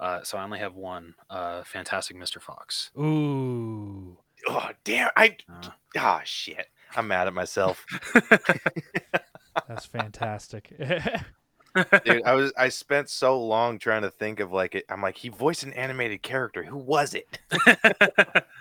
Uh, 0.00 0.22
so 0.24 0.36
I 0.36 0.42
only 0.44 0.58
have 0.58 0.74
one. 0.74 1.14
Uh, 1.30 1.62
Fantastic 1.64 2.16
Mr. 2.16 2.40
Fox. 2.40 2.90
Ooh. 2.98 4.18
Oh 4.48 4.68
damn! 4.84 5.10
I 5.16 5.36
Uh, 5.48 5.68
ah 5.96 6.20
shit. 6.24 6.66
I'm 6.94 7.08
mad 7.08 7.26
at 7.26 7.34
myself, 7.34 7.84
That's 9.68 9.86
fantastic. 9.86 10.72
dude. 12.04 12.22
I 12.24 12.34
was 12.34 12.52
I 12.56 12.68
spent 12.68 13.08
so 13.10 13.40
long 13.40 13.78
trying 13.78 14.02
to 14.02 14.10
think 14.10 14.40
of 14.40 14.52
like 14.52 14.74
it. 14.74 14.84
I'm 14.88 15.02
like 15.02 15.16
he 15.18 15.28
voiced 15.28 15.62
an 15.62 15.72
animated 15.74 16.22
character. 16.22 16.62
Who 16.64 16.78
was 16.78 17.14
it? 17.14 17.38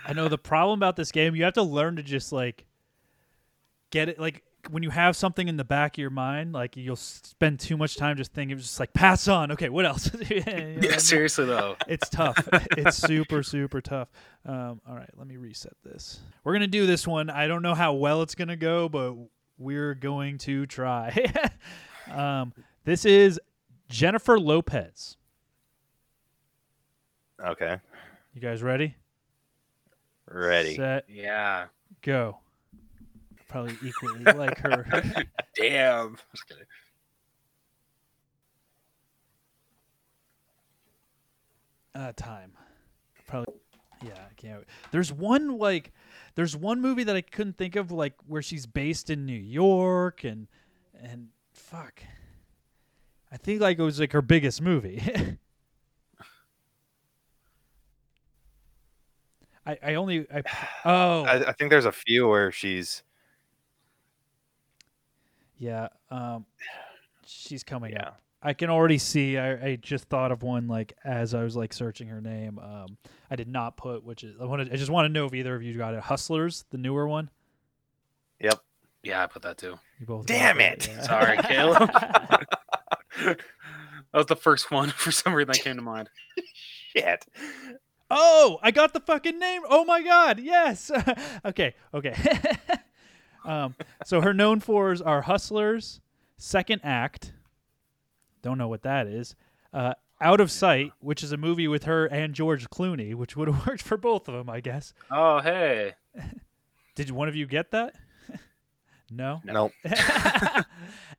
I 0.05 0.13
know 0.13 0.27
the 0.27 0.37
problem 0.37 0.79
about 0.79 0.95
this 0.95 1.11
game, 1.11 1.35
you 1.35 1.43
have 1.43 1.53
to 1.53 1.63
learn 1.63 1.95
to 1.95 2.03
just 2.03 2.31
like 2.31 2.65
get 3.91 4.09
it 4.09 4.19
like 4.19 4.43
when 4.71 4.81
you 4.81 4.89
have 4.89 5.15
something 5.15 5.47
in 5.47 5.57
the 5.57 5.63
back 5.63 5.95
of 5.95 5.99
your 5.99 6.09
mind, 6.09 6.51
like 6.51 6.75
you'll 6.75 6.95
spend 6.95 7.59
too 7.59 7.77
much 7.77 7.97
time 7.97 8.17
just 8.17 8.33
thinking, 8.33 8.57
just 8.57 8.79
like 8.79 8.93
pass 8.93 9.27
on. 9.27 9.51
Okay, 9.51 9.69
what 9.69 9.85
else? 9.85 10.09
You 10.29 10.37
know 10.37 10.41
what 10.45 10.53
I 10.55 10.59
Yeah, 10.59 10.79
mean? 10.81 10.99
seriously 10.99 11.45
though. 11.45 11.75
It's 11.87 12.09
tough. 12.09 12.47
it's 12.71 12.97
super, 12.97 13.43
super 13.43 13.79
tough. 13.79 14.09
Um, 14.45 14.81
all 14.87 14.95
right, 14.95 15.09
let 15.15 15.27
me 15.27 15.37
reset 15.37 15.73
this. 15.83 16.19
We're 16.43 16.53
gonna 16.53 16.67
do 16.67 16.87
this 16.87 17.07
one. 17.07 17.29
I 17.29 17.47
don't 17.47 17.61
know 17.61 17.75
how 17.75 17.93
well 17.93 18.23
it's 18.23 18.33
gonna 18.35 18.57
go, 18.57 18.89
but 18.89 19.13
we're 19.57 19.93
going 19.95 20.37
to 20.39 20.65
try. 20.65 21.31
um, 22.11 22.53
this 22.83 23.05
is 23.05 23.39
Jennifer 23.89 24.39
Lopez. 24.39 25.17
Okay. 27.43 27.77
You 28.33 28.41
guys 28.41 28.63
ready? 28.63 28.95
Ready. 30.29 30.75
Set, 30.75 31.05
Yeah. 31.09 31.65
go. 32.01 32.39
Probably 33.47 33.75
equally 33.83 34.23
like 34.33 34.57
her. 34.59 34.85
Damn. 35.55 36.17
Just 36.31 36.47
kidding. 36.47 36.65
uh, 41.95 42.11
time. 42.15 42.51
Probably. 43.27 43.53
Yeah, 44.03 44.11
I 44.29 44.33
can't. 44.35 44.63
There's 44.91 45.11
one 45.11 45.57
like, 45.57 45.93
there's 46.35 46.55
one 46.55 46.81
movie 46.81 47.03
that 47.05 47.15
I 47.15 47.21
couldn't 47.21 47.57
think 47.57 47.75
of 47.75 47.91
like 47.91 48.13
where 48.27 48.41
she's 48.41 48.65
based 48.65 49.09
in 49.09 49.25
New 49.25 49.33
York 49.33 50.23
and 50.23 50.47
and 51.01 51.29
fuck. 51.53 52.03
I 53.31 53.37
think 53.37 53.61
like 53.61 53.79
it 53.79 53.83
was 53.83 53.99
like 53.99 54.11
her 54.11 54.21
biggest 54.21 54.61
movie. 54.61 55.01
I 59.65 59.77
I 59.81 59.95
only 59.95 60.27
I 60.31 60.43
oh 60.85 61.23
I, 61.23 61.49
I 61.49 61.53
think 61.53 61.71
there's 61.71 61.85
a 61.85 61.91
few 61.91 62.27
where 62.27 62.51
she's 62.51 63.03
yeah 65.57 65.87
um 66.11 66.45
she's 67.25 67.63
coming 67.63 67.93
yeah. 67.93 68.07
up. 68.07 68.21
I 68.45 68.53
can 68.53 68.69
already 68.69 68.99
see. 68.99 69.39
I, 69.39 69.69
I 69.69 69.75
just 69.77 70.05
thought 70.05 70.31
of 70.31 70.43
one 70.43 70.67
like 70.67 70.95
as 71.03 71.33
I 71.33 71.43
was 71.43 71.55
like 71.55 71.73
searching 71.73 72.07
her 72.09 72.21
name. 72.21 72.59
Um, 72.59 72.97
I 73.29 73.35
did 73.35 73.47
not 73.47 73.75
put 73.75 74.03
which 74.03 74.23
is 74.23 74.35
I 74.39 74.45
wanted. 74.45 74.71
I 74.71 74.75
just 74.75 74.91
want 74.91 75.05
to 75.05 75.09
know 75.09 75.25
if 75.25 75.33
either 75.33 75.55
of 75.55 75.63
you 75.63 75.73
got 75.73 75.95
it. 75.95 76.01
Hustlers, 76.01 76.63
the 76.69 76.77
newer 76.77 77.07
one. 77.07 77.31
Yep. 78.39 78.61
Yeah, 79.01 79.23
I 79.23 79.25
put 79.25 79.41
that 79.41 79.57
too. 79.57 79.79
You 79.99 80.05
both. 80.05 80.27
Damn 80.27 80.57
got 80.57 80.65
it. 80.65 80.87
yeah. 80.87 81.01
Sorry, 81.01 81.37
Caleb. 81.43 81.91
that 83.25 83.39
was 84.13 84.27
the 84.27 84.35
first 84.35 84.69
one 84.69 84.89
for 84.95 85.11
some 85.11 85.33
reason 85.33 85.51
that 85.51 85.61
came 85.61 85.77
to 85.77 85.81
mind. 85.81 86.11
Shit. 86.95 87.25
oh, 88.11 88.59
I 88.61 88.69
got 88.69 88.93
the 88.93 88.99
fucking 88.99 89.39
name. 89.39 89.63
Oh 89.67 89.85
my 89.85 90.03
god, 90.03 90.39
yes. 90.39 90.91
okay, 91.43 91.73
okay. 91.95 92.15
um, 93.43 93.73
so 94.05 94.21
her 94.21 94.35
known 94.35 94.59
fours 94.59 95.01
are 95.01 95.23
Hustlers, 95.23 95.99
Second 96.37 96.81
Act. 96.83 97.31
Don't 98.45 98.59
know 98.59 98.67
what 98.67 98.83
that 98.83 99.07
is. 99.07 99.35
Uh, 99.73 99.95
Out 100.21 100.39
of 100.39 100.51
Sight, 100.51 100.91
which 100.99 101.23
is 101.23 101.31
a 101.31 101.37
movie 101.37 101.67
with 101.67 101.85
her 101.85 102.05
and 102.05 102.35
George 102.35 102.69
Clooney, 102.69 103.15
which 103.15 103.35
would 103.35 103.47
have 103.47 103.65
worked 103.67 103.81
for 103.81 103.97
both 103.97 104.27
of 104.27 104.35
them, 104.35 104.51
I 104.51 104.59
guess. 104.59 104.93
Oh, 105.09 105.39
hey. 105.39 105.95
Did 106.95 107.09
one 107.09 107.27
of 107.27 107.35
you 107.35 107.47
get 107.47 107.71
that? 107.71 107.95
no. 109.09 109.41
Nope. 109.43 109.71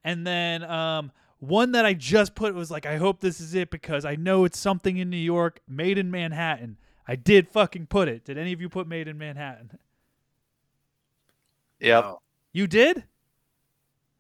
and 0.04 0.24
then 0.24 0.62
um, 0.62 1.10
one 1.40 1.72
that 1.72 1.84
I 1.84 1.94
just 1.94 2.36
put 2.36 2.54
was 2.54 2.70
like, 2.70 2.86
I 2.86 2.96
hope 2.96 3.18
this 3.18 3.40
is 3.40 3.56
it 3.56 3.72
because 3.72 4.04
I 4.04 4.14
know 4.14 4.44
it's 4.44 4.56
something 4.56 4.96
in 4.96 5.10
New 5.10 5.16
York, 5.16 5.58
Maid 5.66 5.98
in 5.98 6.12
Manhattan. 6.12 6.76
I 7.08 7.16
did 7.16 7.48
fucking 7.48 7.86
put 7.86 8.06
it. 8.06 8.24
Did 8.24 8.38
any 8.38 8.52
of 8.52 8.60
you 8.60 8.68
put 8.68 8.86
Maid 8.86 9.08
in 9.08 9.18
Manhattan? 9.18 9.80
Yep. 11.80 12.18
You 12.52 12.68
did? 12.68 13.02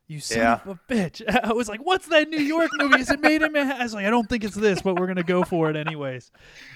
You 0.08 0.20
son 0.20 0.38
Yeah. 0.38 0.60
of 0.64 0.68
a 0.68 0.92
bitch. 0.92 1.22
I 1.44 1.52
was 1.52 1.68
like, 1.68 1.80
what's 1.80 2.06
that 2.08 2.28
New 2.28 2.40
York 2.40 2.70
movie? 2.78 3.00
Is 3.00 3.10
it 3.10 3.20
Maid 3.20 3.42
in 3.42 3.50
Manhattan? 3.52 3.80
I 3.80 3.84
was 3.84 3.94
like, 3.94 4.06
I 4.06 4.10
don't 4.10 4.28
think 4.28 4.44
it's 4.44 4.54
this, 4.54 4.80
but 4.80 4.98
we're 4.98 5.06
going 5.06 5.16
to 5.16 5.24
go 5.24 5.42
for 5.42 5.68
it 5.68 5.76
anyways. 5.76 6.30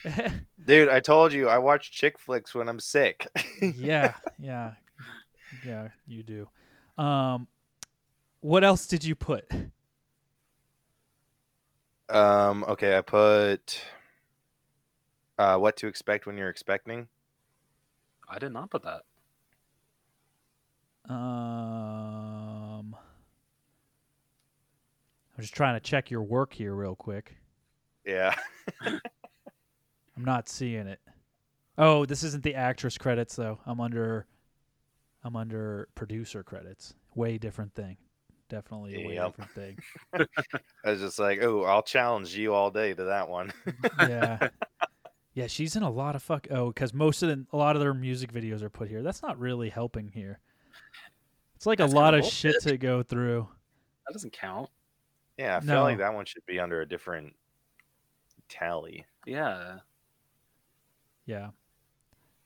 Dude, 0.66 0.89
I 0.89 0.98
told 1.01 1.32
you 1.32 1.48
I 1.48 1.59
watch 1.59 1.93
chick 1.93 2.19
flicks 2.19 2.55
when 2.55 2.69
I'm 2.69 2.81
sick. 2.81 3.28
yeah, 3.62 4.15
yeah, 4.39 4.73
yeah. 5.65 5.89
You 6.09 6.23
do. 6.24 6.48
Um, 7.02 7.47
what 8.40 8.65
else 8.65 8.86
did 8.86 9.05
you 9.05 9.15
put? 9.15 9.44
um, 12.09 12.65
okay, 12.66 12.97
I 12.98 13.01
put 13.02 13.81
uh 15.39 15.57
what 15.57 15.77
to 15.78 15.86
expect 15.86 16.27
when 16.27 16.36
you're 16.36 16.51
expecting. 16.51 17.07
I 18.28 18.39
did 18.40 18.52
not 18.52 18.70
put 18.70 18.82
that. 18.82 19.02
Um, 21.09 22.40
I'm 25.41 25.43
just 25.43 25.55
trying 25.55 25.73
to 25.73 25.81
check 25.81 26.11
your 26.11 26.23
work 26.23 26.53
here 26.53 26.75
real 26.75 26.95
quick. 26.95 27.35
Yeah. 28.05 28.35
I'm 28.83 29.01
not 30.19 30.51
seeing 30.51 30.87
it. 30.87 31.01
Oh, 31.79 32.05
this 32.05 32.23
isn't 32.25 32.43
the 32.45 32.55
actress 32.57 32.99
credits 32.99 33.37
though. 33.37 33.59
I'm 33.65 33.81
under. 33.81 34.27
I'm 35.25 35.37
under 35.37 35.89
producer 35.95 36.43
credits. 36.43 36.93
Way 37.15 37.39
different 37.39 37.75
thing. 37.75 37.97
Definitely 38.51 39.03
a 39.03 39.09
way 39.09 39.15
Yep. 39.15 39.27
different 39.29 39.51
thing. 39.53 39.79
I 40.85 40.91
was 40.91 41.01
just 41.01 41.19
like, 41.19 41.43
oh, 41.43 41.62
I'll 41.62 41.83
challenge 41.83 42.37
you 42.37 42.53
all 42.53 42.71
day 42.71 42.93
to 42.93 43.05
that 43.05 43.27
one. 43.31 43.51
yeah. 44.01 44.49
Yeah, 45.33 45.47
she's 45.47 45.75
in 45.75 45.83
a 45.83 45.91
lot 45.91 46.17
of 46.17 46.23
fuck. 46.23 46.49
Oh, 46.51 46.67
because 46.67 46.93
most 46.93 47.23
of 47.23 47.31
the, 47.31 47.47
a 47.51 47.57
lot 47.57 47.77
of 47.77 47.81
their 47.81 47.95
music 47.95 48.31
videos 48.31 48.61
are 48.61 48.69
put 48.69 48.91
here. 48.91 49.01
That's 49.03 49.23
not 49.23 49.39
really 49.39 49.71
helping 49.71 50.09
here. 50.09 50.39
It's 51.57 51.65
like 51.65 51.79
That's 51.79 51.95
a 51.95 51.97
lot 51.97 52.12
kinda 52.12 52.27
of 52.27 52.31
shit 52.31 52.57
to 52.65 52.77
go 52.77 53.03
through. 53.03 53.49
That 54.07 54.12
doesn't 54.12 54.35
count. 54.35 54.69
Yeah, 55.41 55.57
I 55.57 55.61
feel 55.61 55.83
like 55.83 55.99
that 55.99 56.12
one 56.12 56.27
should 56.27 56.45
be 56.47 56.61
under 56.61 56.83
a 56.83 56.87
different 56.87 57.35
tally. 58.51 59.07
Yeah. 59.27 59.79
Yeah. 61.25 61.49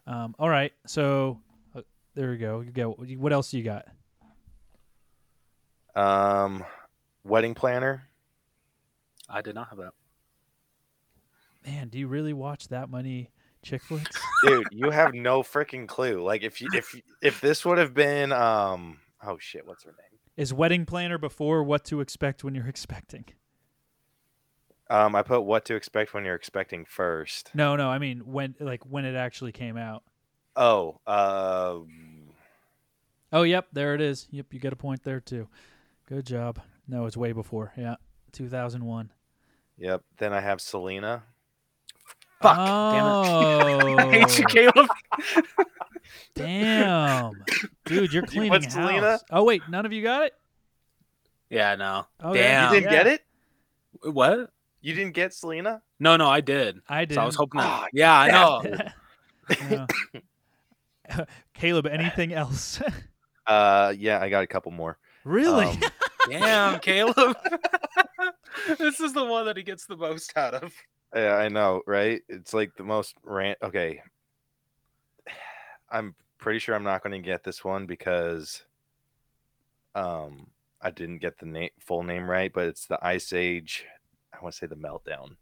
Um. 0.07 0.37
All 0.39 0.49
right. 0.49 0.73
So 0.87 1.41
uh, 1.75 1.81
there 2.15 2.31
we 2.31 2.37
go. 2.37 2.61
You 2.61 2.71
go. 2.71 2.93
What 2.93 3.33
else 3.33 3.53
you 3.53 3.65
got? 3.65 3.87
Um, 5.97 6.65
wedding 7.25 7.55
planner. 7.55 8.05
I 9.29 9.41
did 9.41 9.55
not 9.55 9.71
have 9.71 9.79
that. 9.79 9.93
Man, 11.67 11.89
do 11.89 11.99
you 11.99 12.07
really 12.07 12.33
watch 12.33 12.69
that 12.69 12.91
many 12.91 13.31
chick 13.63 13.83
flicks? 13.83 14.21
Dude, 14.45 14.69
you 14.71 14.91
have 14.91 15.15
no 15.15 15.43
freaking 15.43 15.89
clue. 15.89 16.23
Like 16.23 16.43
if 16.43 16.61
you 16.61 16.69
if 16.75 16.95
if 17.23 17.41
this 17.41 17.65
would 17.65 17.79
have 17.79 17.93
been 17.93 18.31
um 18.31 18.99
oh 19.27 19.39
shit, 19.41 19.67
what's 19.67 19.83
her 19.83 19.91
name? 19.91 20.14
Is 20.37 20.53
wedding 20.53 20.85
planner 20.87 21.19
before 21.19 21.63
what 21.63 21.85
to 21.87 22.01
expect 22.01 22.43
when 22.45 22.55
you're 22.55 22.67
expecting? 22.69 23.25
Um, 24.91 25.15
I 25.15 25.23
put 25.23 25.43
what 25.43 25.65
to 25.67 25.75
expect 25.75 26.13
when 26.13 26.25
you're 26.25 26.35
expecting 26.35 26.85
first. 26.85 27.51
No, 27.55 27.75
no. 27.77 27.89
I 27.89 27.99
mean 27.99 28.21
when, 28.27 28.55
like 28.61 28.85
when 28.85 29.05
it 29.05 29.15
actually 29.17 29.53
came 29.53 29.77
out. 29.77 30.03
Oh, 30.57 31.01
uh, 31.07 31.79
Oh, 33.33 33.43
yep. 33.43 33.67
There 33.73 33.95
it 33.95 34.01
is. 34.01 34.29
Yep. 34.31 34.47
You 34.53 34.61
get 34.61 34.73
a 34.73 34.77
point 34.77 35.03
there 35.03 35.19
too. 35.21 35.49
Good 36.09 36.25
job. 36.27 36.61
No, 36.87 37.07
it's 37.07 37.17
way 37.17 37.33
before. 37.33 37.73
Yeah, 37.77 37.97
2001. 38.33 39.11
yep. 39.79 40.03
Then 40.19 40.33
I 40.33 40.41
have 40.41 40.61
Selena. 40.61 41.25
Fuck. 42.43 42.57
Oh, 42.61 42.93
Damn 42.93 43.89
it. 43.89 43.99
I 43.99 44.11
hate 44.13 44.39
you, 44.39 44.45
Caleb. 44.45 44.89
Damn, 46.35 47.33
dude, 47.85 48.13
you're 48.13 48.23
cleaning 48.27 48.51
put 48.51 48.65
house. 48.65 48.73
Selena? 48.73 49.21
Oh 49.31 49.45
wait, 49.45 49.63
none 49.69 49.87
of 49.87 49.93
you 49.93 50.03
got 50.03 50.23
it. 50.25 50.35
Yeah, 51.51 51.75
no. 51.77 52.07
Oh, 52.21 52.35
Damn. 52.35 52.73
You 52.75 52.81
didn't 52.81 52.91
get 52.93 53.07
it? 53.07 53.23
What? 54.03 54.51
You 54.81 54.95
didn't 54.95 55.15
get 55.15 55.33
Selena? 55.33 55.83
No, 56.01 56.17
no, 56.17 56.29
I 56.29 56.41
did. 56.41 56.81
I 56.89 57.05
did. 57.05 57.15
So 57.15 57.21
I 57.23 57.27
was 57.27 57.37
hoping 57.37 57.61
that. 57.61 57.67
Ah, 57.69 57.87
yeah, 57.93 58.13
I 58.19 58.31
know. 58.31 58.63
Yeah. 59.61 59.87
Caleb, 61.53 61.87
anything 61.87 62.33
else? 62.33 62.81
Uh, 63.47 63.93
yeah, 63.97 64.21
I 64.21 64.31
got 64.31 64.43
a 64.43 64.47
couple 64.47 64.73
more. 64.73 64.97
really? 65.25 65.67
Um, 65.67 65.81
Damn, 66.31 66.79
Caleb. 66.81 67.37
this 68.79 68.99
is 69.01 69.13
the 69.13 69.23
one 69.25 69.45
that 69.45 69.59
he 69.59 69.63
gets 69.63 69.85
the 69.85 69.97
most 69.99 70.33
out 70.37 70.55
of. 70.55 70.73
yeah, 71.15 71.35
I 71.35 71.49
know, 71.51 71.83
right? 71.87 72.23
It's 72.31 72.55
like 72.55 72.75
the 72.77 72.85
most 72.85 73.15
rant. 73.23 73.59
Okay, 73.63 74.01
I'm 75.91 76.15
pretty 76.39 76.59
sure 76.59 76.75
I'm 76.75 76.85
not 76.85 77.03
going 77.03 77.13
to 77.21 77.25
get 77.27 77.45
this 77.45 77.65
one 77.65 77.87
because, 77.87 78.63
um, 79.95 80.49
I 80.81 80.91
didn't 80.91 81.19
get 81.19 81.39
the 81.39 81.47
name 81.47 81.71
full 81.81 82.03
name 82.03 82.29
right, 82.29 82.53
but 82.53 82.67
it's 82.67 82.87
the 82.87 82.99
Ice 83.05 83.33
Age. 83.33 83.85
I 84.33 84.43
want 84.43 84.55
to 84.55 84.59
say 84.59 84.67
the 84.67 84.77
meltdown. 84.77 85.37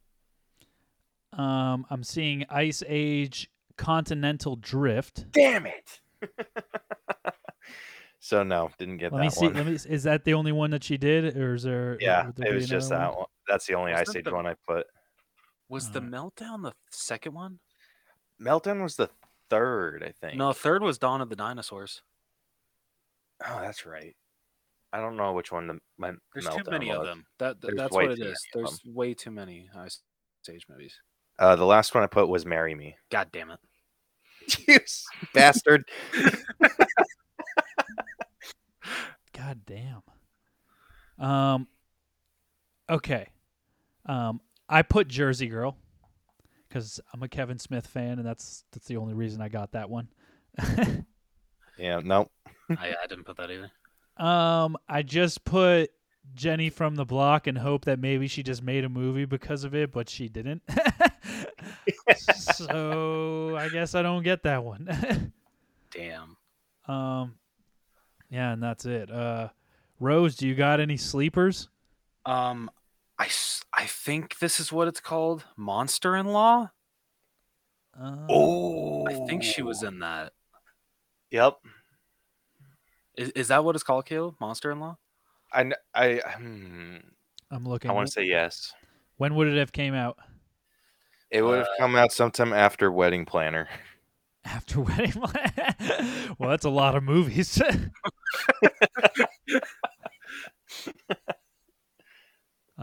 um, 1.38 1.86
I'm 1.90 2.04
seeing 2.04 2.44
Ice 2.50 2.82
Age 2.86 3.50
Continental 3.76 4.54
Drift. 4.56 5.30
Damn 5.32 5.66
it! 5.66 6.00
so 8.20 8.42
no, 8.42 8.70
didn't 8.78 8.98
get 8.98 9.12
Let 9.12 9.18
that 9.18 9.24
me 9.24 9.30
see. 9.30 9.46
one. 9.46 9.54
Let 9.54 9.66
me. 9.66 9.72
Is 9.72 10.04
that 10.04 10.24
the 10.24 10.34
only 10.34 10.52
one 10.52 10.70
that 10.70 10.84
she 10.84 10.96
did, 10.96 11.36
or 11.36 11.54
is 11.54 11.64
there? 11.64 11.96
yeah, 12.00 12.30
there 12.36 12.52
it 12.52 12.54
was 12.54 12.68
just 12.68 12.90
another 12.90 13.12
that 13.12 13.16
one. 13.18 13.26
That's 13.48 13.66
the 13.66 13.74
only 13.74 13.92
Was 13.92 14.00
Ice 14.08 14.16
Age 14.16 14.24
the- 14.24 14.34
one 14.34 14.46
I 14.46 14.54
put. 14.66 14.86
Was 15.68 15.90
the 15.90 16.00
Uh, 16.00 16.02
meltdown 16.02 16.62
the 16.62 16.74
second 16.90 17.32
one? 17.34 17.58
Meltdown 18.40 18.82
was 18.82 18.96
the 18.96 19.08
third, 19.52 20.02
I 20.02 20.12
think. 20.12 20.38
No, 20.38 20.52
third 20.52 20.82
was 20.82 20.98
Dawn 20.98 21.20
of 21.20 21.28
the 21.28 21.36
Dinosaurs. 21.36 22.02
Oh, 23.46 23.60
that's 23.60 23.84
right. 23.84 24.16
I 24.92 25.00
don't 25.00 25.16
know 25.16 25.32
which 25.32 25.52
one 25.52 25.66
the 25.66 25.78
my 25.98 26.12
There's 26.34 26.48
too 26.48 26.70
many 26.70 26.90
of 26.90 27.04
them. 27.04 27.24
That, 27.38 27.60
that 27.60 27.68
There's 27.68 27.76
that's 27.78 27.92
what 27.92 28.04
it 28.06 28.12
is. 28.12 28.18
too 28.18 28.24
is. 28.28 28.46
There's 28.54 28.80
way 28.84 29.14
too 29.14 29.30
many 29.30 29.68
Ice 29.76 30.00
Age 30.50 30.66
movies. 30.68 30.94
Uh, 31.38 31.56
the 31.56 31.64
last 31.64 31.94
one 31.94 32.04
I 32.04 32.06
put 32.06 32.28
was 32.28 32.44
"Marry 32.44 32.74
Me." 32.74 32.96
God 33.10 33.28
damn 33.32 33.50
it. 33.50 33.60
you 34.68 34.78
bastard. 35.34 35.84
God 39.32 39.60
damn. 39.66 40.02
Um. 41.18 41.68
Okay. 42.90 43.28
Um. 44.06 44.40
I 44.68 44.82
put 44.82 45.08
Jersey 45.08 45.48
Girl 45.48 45.76
because 46.72 47.00
I'm 47.12 47.22
a 47.22 47.28
Kevin 47.28 47.58
Smith 47.58 47.86
fan, 47.86 48.18
and 48.18 48.26
that's 48.26 48.64
that's 48.72 48.86
the 48.86 48.96
only 48.96 49.14
reason 49.14 49.40
I 49.42 49.48
got 49.48 49.72
that 49.72 49.90
one. 49.90 50.08
Yeah, 51.78 52.00
nope. 52.04 52.30
I, 52.70 52.94
I 53.02 53.06
didn't 53.08 53.24
put 53.24 53.38
that 53.38 53.50
either. 53.50 53.70
um. 54.18 54.76
I 54.88 55.02
just 55.02 55.42
put 55.42 55.90
Jenny 56.34 56.68
from 56.68 56.94
the 56.96 57.06
Block 57.06 57.46
and 57.46 57.56
hope 57.56 57.86
that 57.86 57.98
maybe 57.98 58.28
she 58.28 58.42
just 58.42 58.62
made 58.62 58.84
a 58.84 58.88
movie 58.90 59.24
because 59.24 59.64
of 59.64 59.74
it, 59.74 59.90
but 59.90 60.08
she 60.08 60.28
didn't. 60.28 60.62
so 62.28 63.56
I 63.56 63.68
guess 63.70 63.94
I 63.94 64.02
don't 64.02 64.22
get 64.22 64.42
that 64.42 64.62
one. 64.62 65.32
Damn. 65.90 66.36
um. 66.86 67.34
Yeah, 68.30 68.52
and 68.52 68.62
that's 68.62 68.84
it. 68.84 69.10
Uh, 69.10 69.48
Rose, 69.98 70.36
do 70.36 70.46
you 70.46 70.54
got 70.54 70.78
any 70.78 70.98
sleepers? 70.98 71.68
Um, 72.26 72.70
I, 73.22 73.26
s- 73.26 73.62
I 73.72 73.86
think 73.86 74.40
this 74.40 74.58
is 74.58 74.72
what 74.72 74.88
it's 74.88 74.98
called. 74.98 75.44
Monster 75.56 76.16
in 76.16 76.26
Law. 76.26 76.70
Uh, 77.96 78.26
Oh, 78.28 79.06
I 79.06 79.14
think 79.28 79.44
she 79.44 79.62
was 79.62 79.84
in 79.84 80.00
that. 80.00 80.32
Yep. 81.30 81.58
Is, 83.16 83.28
is 83.30 83.46
that 83.48 83.64
what 83.64 83.76
it's 83.76 83.84
called, 83.84 84.06
Caleb? 84.06 84.34
Monster 84.40 84.72
in 84.72 84.80
Law? 84.80 84.96
I 85.52 85.70
I 85.94 86.20
hmm, 86.36 86.96
I'm 87.48 87.64
looking. 87.64 87.92
I 87.92 87.94
want 87.94 88.08
to 88.08 88.12
say 88.12 88.24
yes. 88.24 88.72
When 89.18 89.36
would 89.36 89.46
it 89.46 89.56
have 89.56 89.70
came 89.70 89.94
out? 89.94 90.18
It 91.30 91.42
would 91.42 91.58
have 91.58 91.68
come 91.78 91.94
out 91.94 92.10
sometime 92.12 92.52
after 92.52 92.90
Wedding 92.90 93.24
Planner. 93.24 93.68
After 94.44 94.80
Wedding 94.80 95.12
Planner? 95.12 96.34
well, 96.40 96.50
that's 96.50 96.64
a 96.64 96.70
lot 96.70 96.96
of 96.96 97.04
movies. 97.04 97.62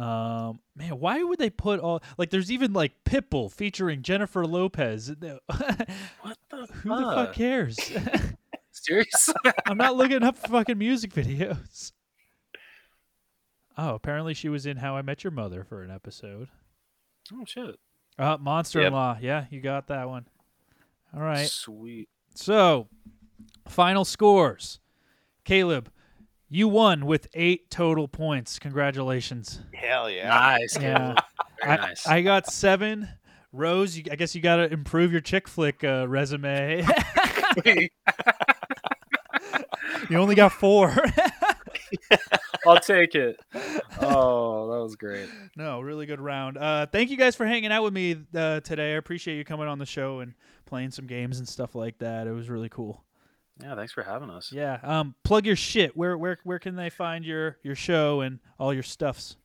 um, 0.01 0.59
man, 0.75 0.99
why 0.99 1.21
would 1.23 1.39
they 1.39 1.49
put 1.49 1.79
all 1.79 2.01
like? 2.17 2.29
There's 2.29 2.51
even 2.51 2.71
like 2.73 2.93
Pitbull 3.03 3.51
featuring 3.51 4.01
Jennifer 4.01 4.45
Lopez. 4.45 5.07
Who 5.07 5.15
What 6.21 6.37
the 6.49 6.67
the 6.67 6.67
fuck 6.83 7.33
cares? 7.33 7.77
Seriously? 8.71 9.33
I'm 9.65 9.77
not 9.77 9.97
looking 9.97 10.23
up 10.23 10.37
fucking 10.47 10.77
music 10.77 11.11
videos. 11.13 11.91
Oh, 13.77 13.95
apparently 13.95 14.33
she 14.33 14.49
was 14.49 14.65
in 14.65 14.77
How 14.77 14.95
I 14.95 15.01
Met 15.01 15.23
Your 15.23 15.31
Mother 15.31 15.63
for 15.63 15.83
an 15.83 15.91
episode. 15.91 16.47
oh 17.33 17.43
shit. 17.45 17.75
Uh, 18.17 18.37
Monster 18.39 18.79
in 18.79 18.85
Yep. 18.85 18.91
Law. 18.93 19.17
Yeah, 19.21 19.45
you 19.49 19.61
got 19.61 19.87
that 19.87 20.09
one. 20.09 20.25
All 21.13 21.21
right. 21.21 21.47
Sweet. 21.47 22.09
So, 22.35 22.87
final 23.67 24.03
scores. 24.05 24.79
Caleb, 25.45 25.89
you 26.49 26.67
won 26.67 27.05
with 27.05 27.27
eight 27.33 27.69
total 27.69 28.07
points. 28.07 28.59
Congratulations. 28.59 29.61
Hell 29.73 30.09
yeah. 30.09 30.29
Nice. 30.29 30.77
Yeah. 30.79 31.15
Very 31.63 31.71
I, 31.71 31.75
nice. 31.77 32.07
I 32.07 32.21
got 32.21 32.47
seven. 32.51 33.07
Rose, 33.51 33.97
you, 33.97 34.03
I 34.11 34.15
guess 34.15 34.35
you 34.35 34.41
got 34.41 34.57
to 34.57 34.71
improve 34.71 35.11
your 35.11 35.21
chick 35.21 35.47
flick 35.47 35.83
uh, 35.83 36.07
resume. 36.07 36.85
you 37.65 37.89
only 40.17 40.35
got 40.35 40.51
four. 40.51 40.95
I'll 42.67 42.79
take 42.79 43.15
it. 43.15 43.39
Oh, 44.01 44.71
that 44.71 44.83
was 44.83 44.95
great. 44.95 45.29
no, 45.55 45.81
really 45.81 46.05
good 46.05 46.21
round. 46.21 46.57
Uh, 46.57 46.85
thank 46.85 47.09
you 47.09 47.17
guys 47.17 47.35
for 47.35 47.45
hanging 47.45 47.71
out 47.71 47.83
with 47.83 47.93
me 47.93 48.17
uh, 48.35 48.59
today. 48.59 48.93
I 48.93 48.97
appreciate 48.97 49.37
you 49.37 49.45
coming 49.45 49.67
on 49.67 49.79
the 49.79 49.85
show 49.85 50.19
and 50.19 50.33
playing 50.65 50.91
some 50.91 51.07
games 51.07 51.39
and 51.39 51.47
stuff 51.47 51.73
like 51.73 51.97
that. 51.99 52.27
It 52.27 52.31
was 52.31 52.49
really 52.49 52.69
cool. 52.69 53.03
Yeah, 53.61 53.75
thanks 53.75 53.91
for 53.91 54.03
having 54.03 54.29
us. 54.29 54.51
Yeah. 54.51 54.79
Um, 54.83 55.15
plug 55.23 55.45
your 55.45 55.55
shit. 55.55 55.95
Where 55.95 56.17
where 56.17 56.37
where 56.43 56.59
can 56.59 56.75
they 56.75 56.89
find 56.89 57.25
your 57.25 57.57
your 57.61 57.75
show 57.75 58.21
and 58.21 58.39
all 58.57 58.73
your 58.73 58.83
stuffs? 58.83 59.35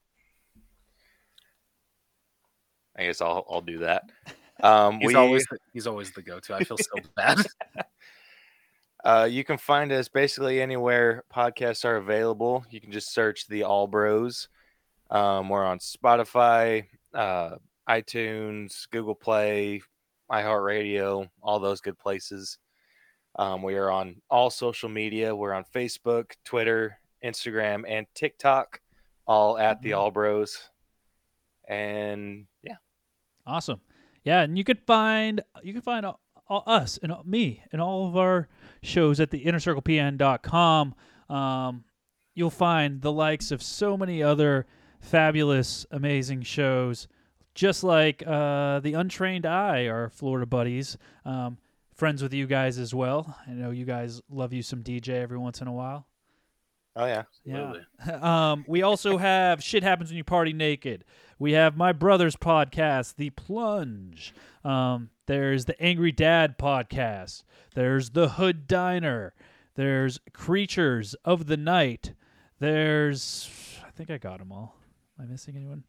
I 2.96 3.04
guess 3.04 3.20
I'll 3.20 3.44
I'll 3.48 3.60
do 3.60 3.78
that. 3.78 4.10
Um, 4.62 5.00
He's 5.00 5.08
we, 5.08 5.14
always 5.16 5.44
the, 5.50 5.58
he's 5.72 5.86
always 5.88 6.12
the 6.12 6.22
go-to. 6.22 6.54
I 6.54 6.62
feel 6.62 6.76
so 6.76 7.02
bad. 7.16 7.38
uh, 9.04 9.28
you 9.28 9.42
can 9.42 9.58
find 9.58 9.90
us 9.90 10.08
basically 10.08 10.62
anywhere 10.62 11.24
podcasts 11.34 11.84
are 11.84 11.96
available. 11.96 12.64
You 12.70 12.80
can 12.80 12.92
just 12.92 13.12
search 13.12 13.48
the 13.48 13.64
All 13.64 13.88
Bros. 13.88 14.48
Um, 15.10 15.48
we're 15.48 15.66
on 15.66 15.80
Spotify, 15.80 16.86
uh, 17.12 17.56
iTunes, 17.88 18.88
Google 18.90 19.16
Play, 19.16 19.82
iHeartRadio, 20.30 21.28
all 21.42 21.58
those 21.58 21.80
good 21.80 21.98
places. 21.98 22.58
Um, 23.36 23.62
we 23.62 23.74
are 23.76 23.90
on 23.90 24.20
all 24.30 24.50
social 24.50 24.88
media. 24.88 25.34
We're 25.34 25.52
on 25.54 25.64
Facebook, 25.64 26.32
Twitter, 26.44 26.98
Instagram, 27.24 27.84
and 27.88 28.06
TikTok, 28.14 28.80
all 29.26 29.58
at 29.58 29.80
the 29.82 29.90
Mhm. 29.90 29.98
All 29.98 30.10
Bros. 30.10 30.70
And 31.68 32.46
yeah, 32.62 32.76
Awesome. 33.46 33.80
Yeah, 34.22 34.40
and 34.42 34.56
you 34.56 34.64
could 34.64 34.80
find 34.80 35.42
you 35.62 35.72
can 35.72 35.82
find 35.82 36.06
all, 36.06 36.20
all 36.48 36.62
us 36.66 36.98
and 37.02 37.12
all- 37.12 37.24
me 37.24 37.62
and 37.72 37.80
all 37.80 38.06
of 38.08 38.16
our 38.16 38.48
shows 38.82 39.20
at 39.20 39.30
the 39.30 39.44
innercirclepn.com. 39.44 40.94
Um, 41.28 41.84
you'll 42.34 42.50
find 42.50 43.00
the 43.02 43.12
likes 43.12 43.50
of 43.50 43.62
so 43.62 43.96
many 43.96 44.22
other 44.22 44.66
fabulous, 45.00 45.86
amazing 45.90 46.42
shows, 46.42 47.06
just 47.54 47.84
like 47.84 48.22
uh, 48.26 48.80
the 48.80 48.94
Untrained 48.94 49.44
Eye, 49.46 49.86
our 49.88 50.08
Florida 50.08 50.46
buddies. 50.46 50.96
Um, 51.24 51.58
friends 51.94 52.22
with 52.22 52.34
you 52.34 52.46
guys 52.46 52.78
as 52.78 52.94
well. 52.94 53.36
I 53.46 53.52
know 53.52 53.70
you 53.70 53.84
guys 53.84 54.20
love 54.28 54.52
you 54.52 54.62
some 54.62 54.82
DJ 54.82 55.10
every 55.22 55.38
once 55.38 55.60
in 55.60 55.68
a 55.68 55.72
while. 55.72 56.06
oh 56.96 57.06
yeah, 57.06 57.22
Yeah. 57.44 57.72
Um, 58.52 58.64
we 58.68 58.82
also 58.82 59.16
have 59.16 59.62
Shit 59.62 59.82
Happens 59.82 60.10
When 60.10 60.16
You 60.16 60.24
Party 60.24 60.52
Naked. 60.52 61.04
We 61.38 61.52
have 61.52 61.76
my 61.76 61.92
brother's 61.92 62.36
podcast, 62.36 63.16
The 63.16 63.30
Plunge. 63.30 64.34
Um, 64.64 65.10
there's 65.26 65.64
the 65.64 65.80
Angry 65.82 66.12
Dad 66.12 66.58
podcast. 66.58 67.42
There's 67.74 68.10
The 68.10 68.30
Hood 68.30 68.66
Diner. 68.68 69.34
There's 69.74 70.20
Creatures 70.32 71.14
of 71.24 71.46
the 71.46 71.56
Night. 71.56 72.12
There's, 72.60 73.50
I 73.84 73.90
think 73.90 74.10
I 74.10 74.18
got 74.18 74.38
them 74.38 74.52
all. 74.52 74.76
Am 75.18 75.24
I 75.26 75.28
missing 75.28 75.56
anyone? 75.56 75.82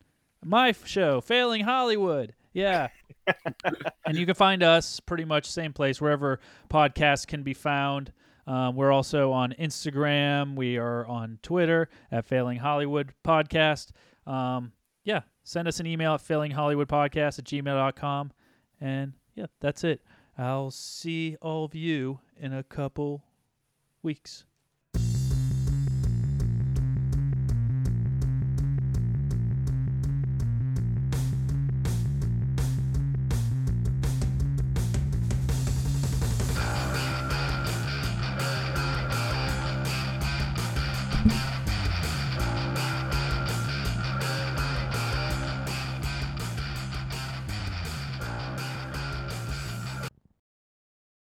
My 0.43 0.71
show, 0.71 1.21
Failing 1.21 1.63
Hollywood. 1.63 2.33
Yeah. 2.55 2.87
and 4.05 4.17
you 4.17 4.25
can 4.25 4.33
find 4.33 4.63
us 4.63 5.01
pretty 5.01 5.25
much 5.25 5.51
same 5.51 5.73
place 5.73 5.99
wherever 5.99 6.39
podcasts 6.69 7.27
can 7.27 7.43
be 7.43 7.53
found. 7.53 8.13
Um, 8.47 8.75
we're 8.75 8.93
also 8.93 9.31
on 9.33 9.53
Instagram. 9.59 10.55
We 10.55 10.77
are 10.77 11.05
on 11.05 11.39
Twitter 11.43 11.89
at 12.11 12.25
Failing 12.25 12.57
Hollywood 12.57 13.13
Podcast. 13.25 13.89
Um, 14.25 14.71
yeah, 15.03 15.21
send 15.43 15.67
us 15.67 15.81
an 15.81 15.85
email 15.85 16.13
at 16.13 16.21
failinghollywoodpodcast 16.21 17.39
at 17.39 17.45
gmail.com. 17.45 18.31
And 18.79 19.13
yeah, 19.35 19.47
that's 19.59 19.83
it. 19.83 20.01
I'll 20.37 20.71
see 20.71 21.35
all 21.41 21.65
of 21.65 21.75
you 21.75 22.19
in 22.39 22.53
a 22.53 22.63
couple 22.63 23.23
weeks. 24.01 24.45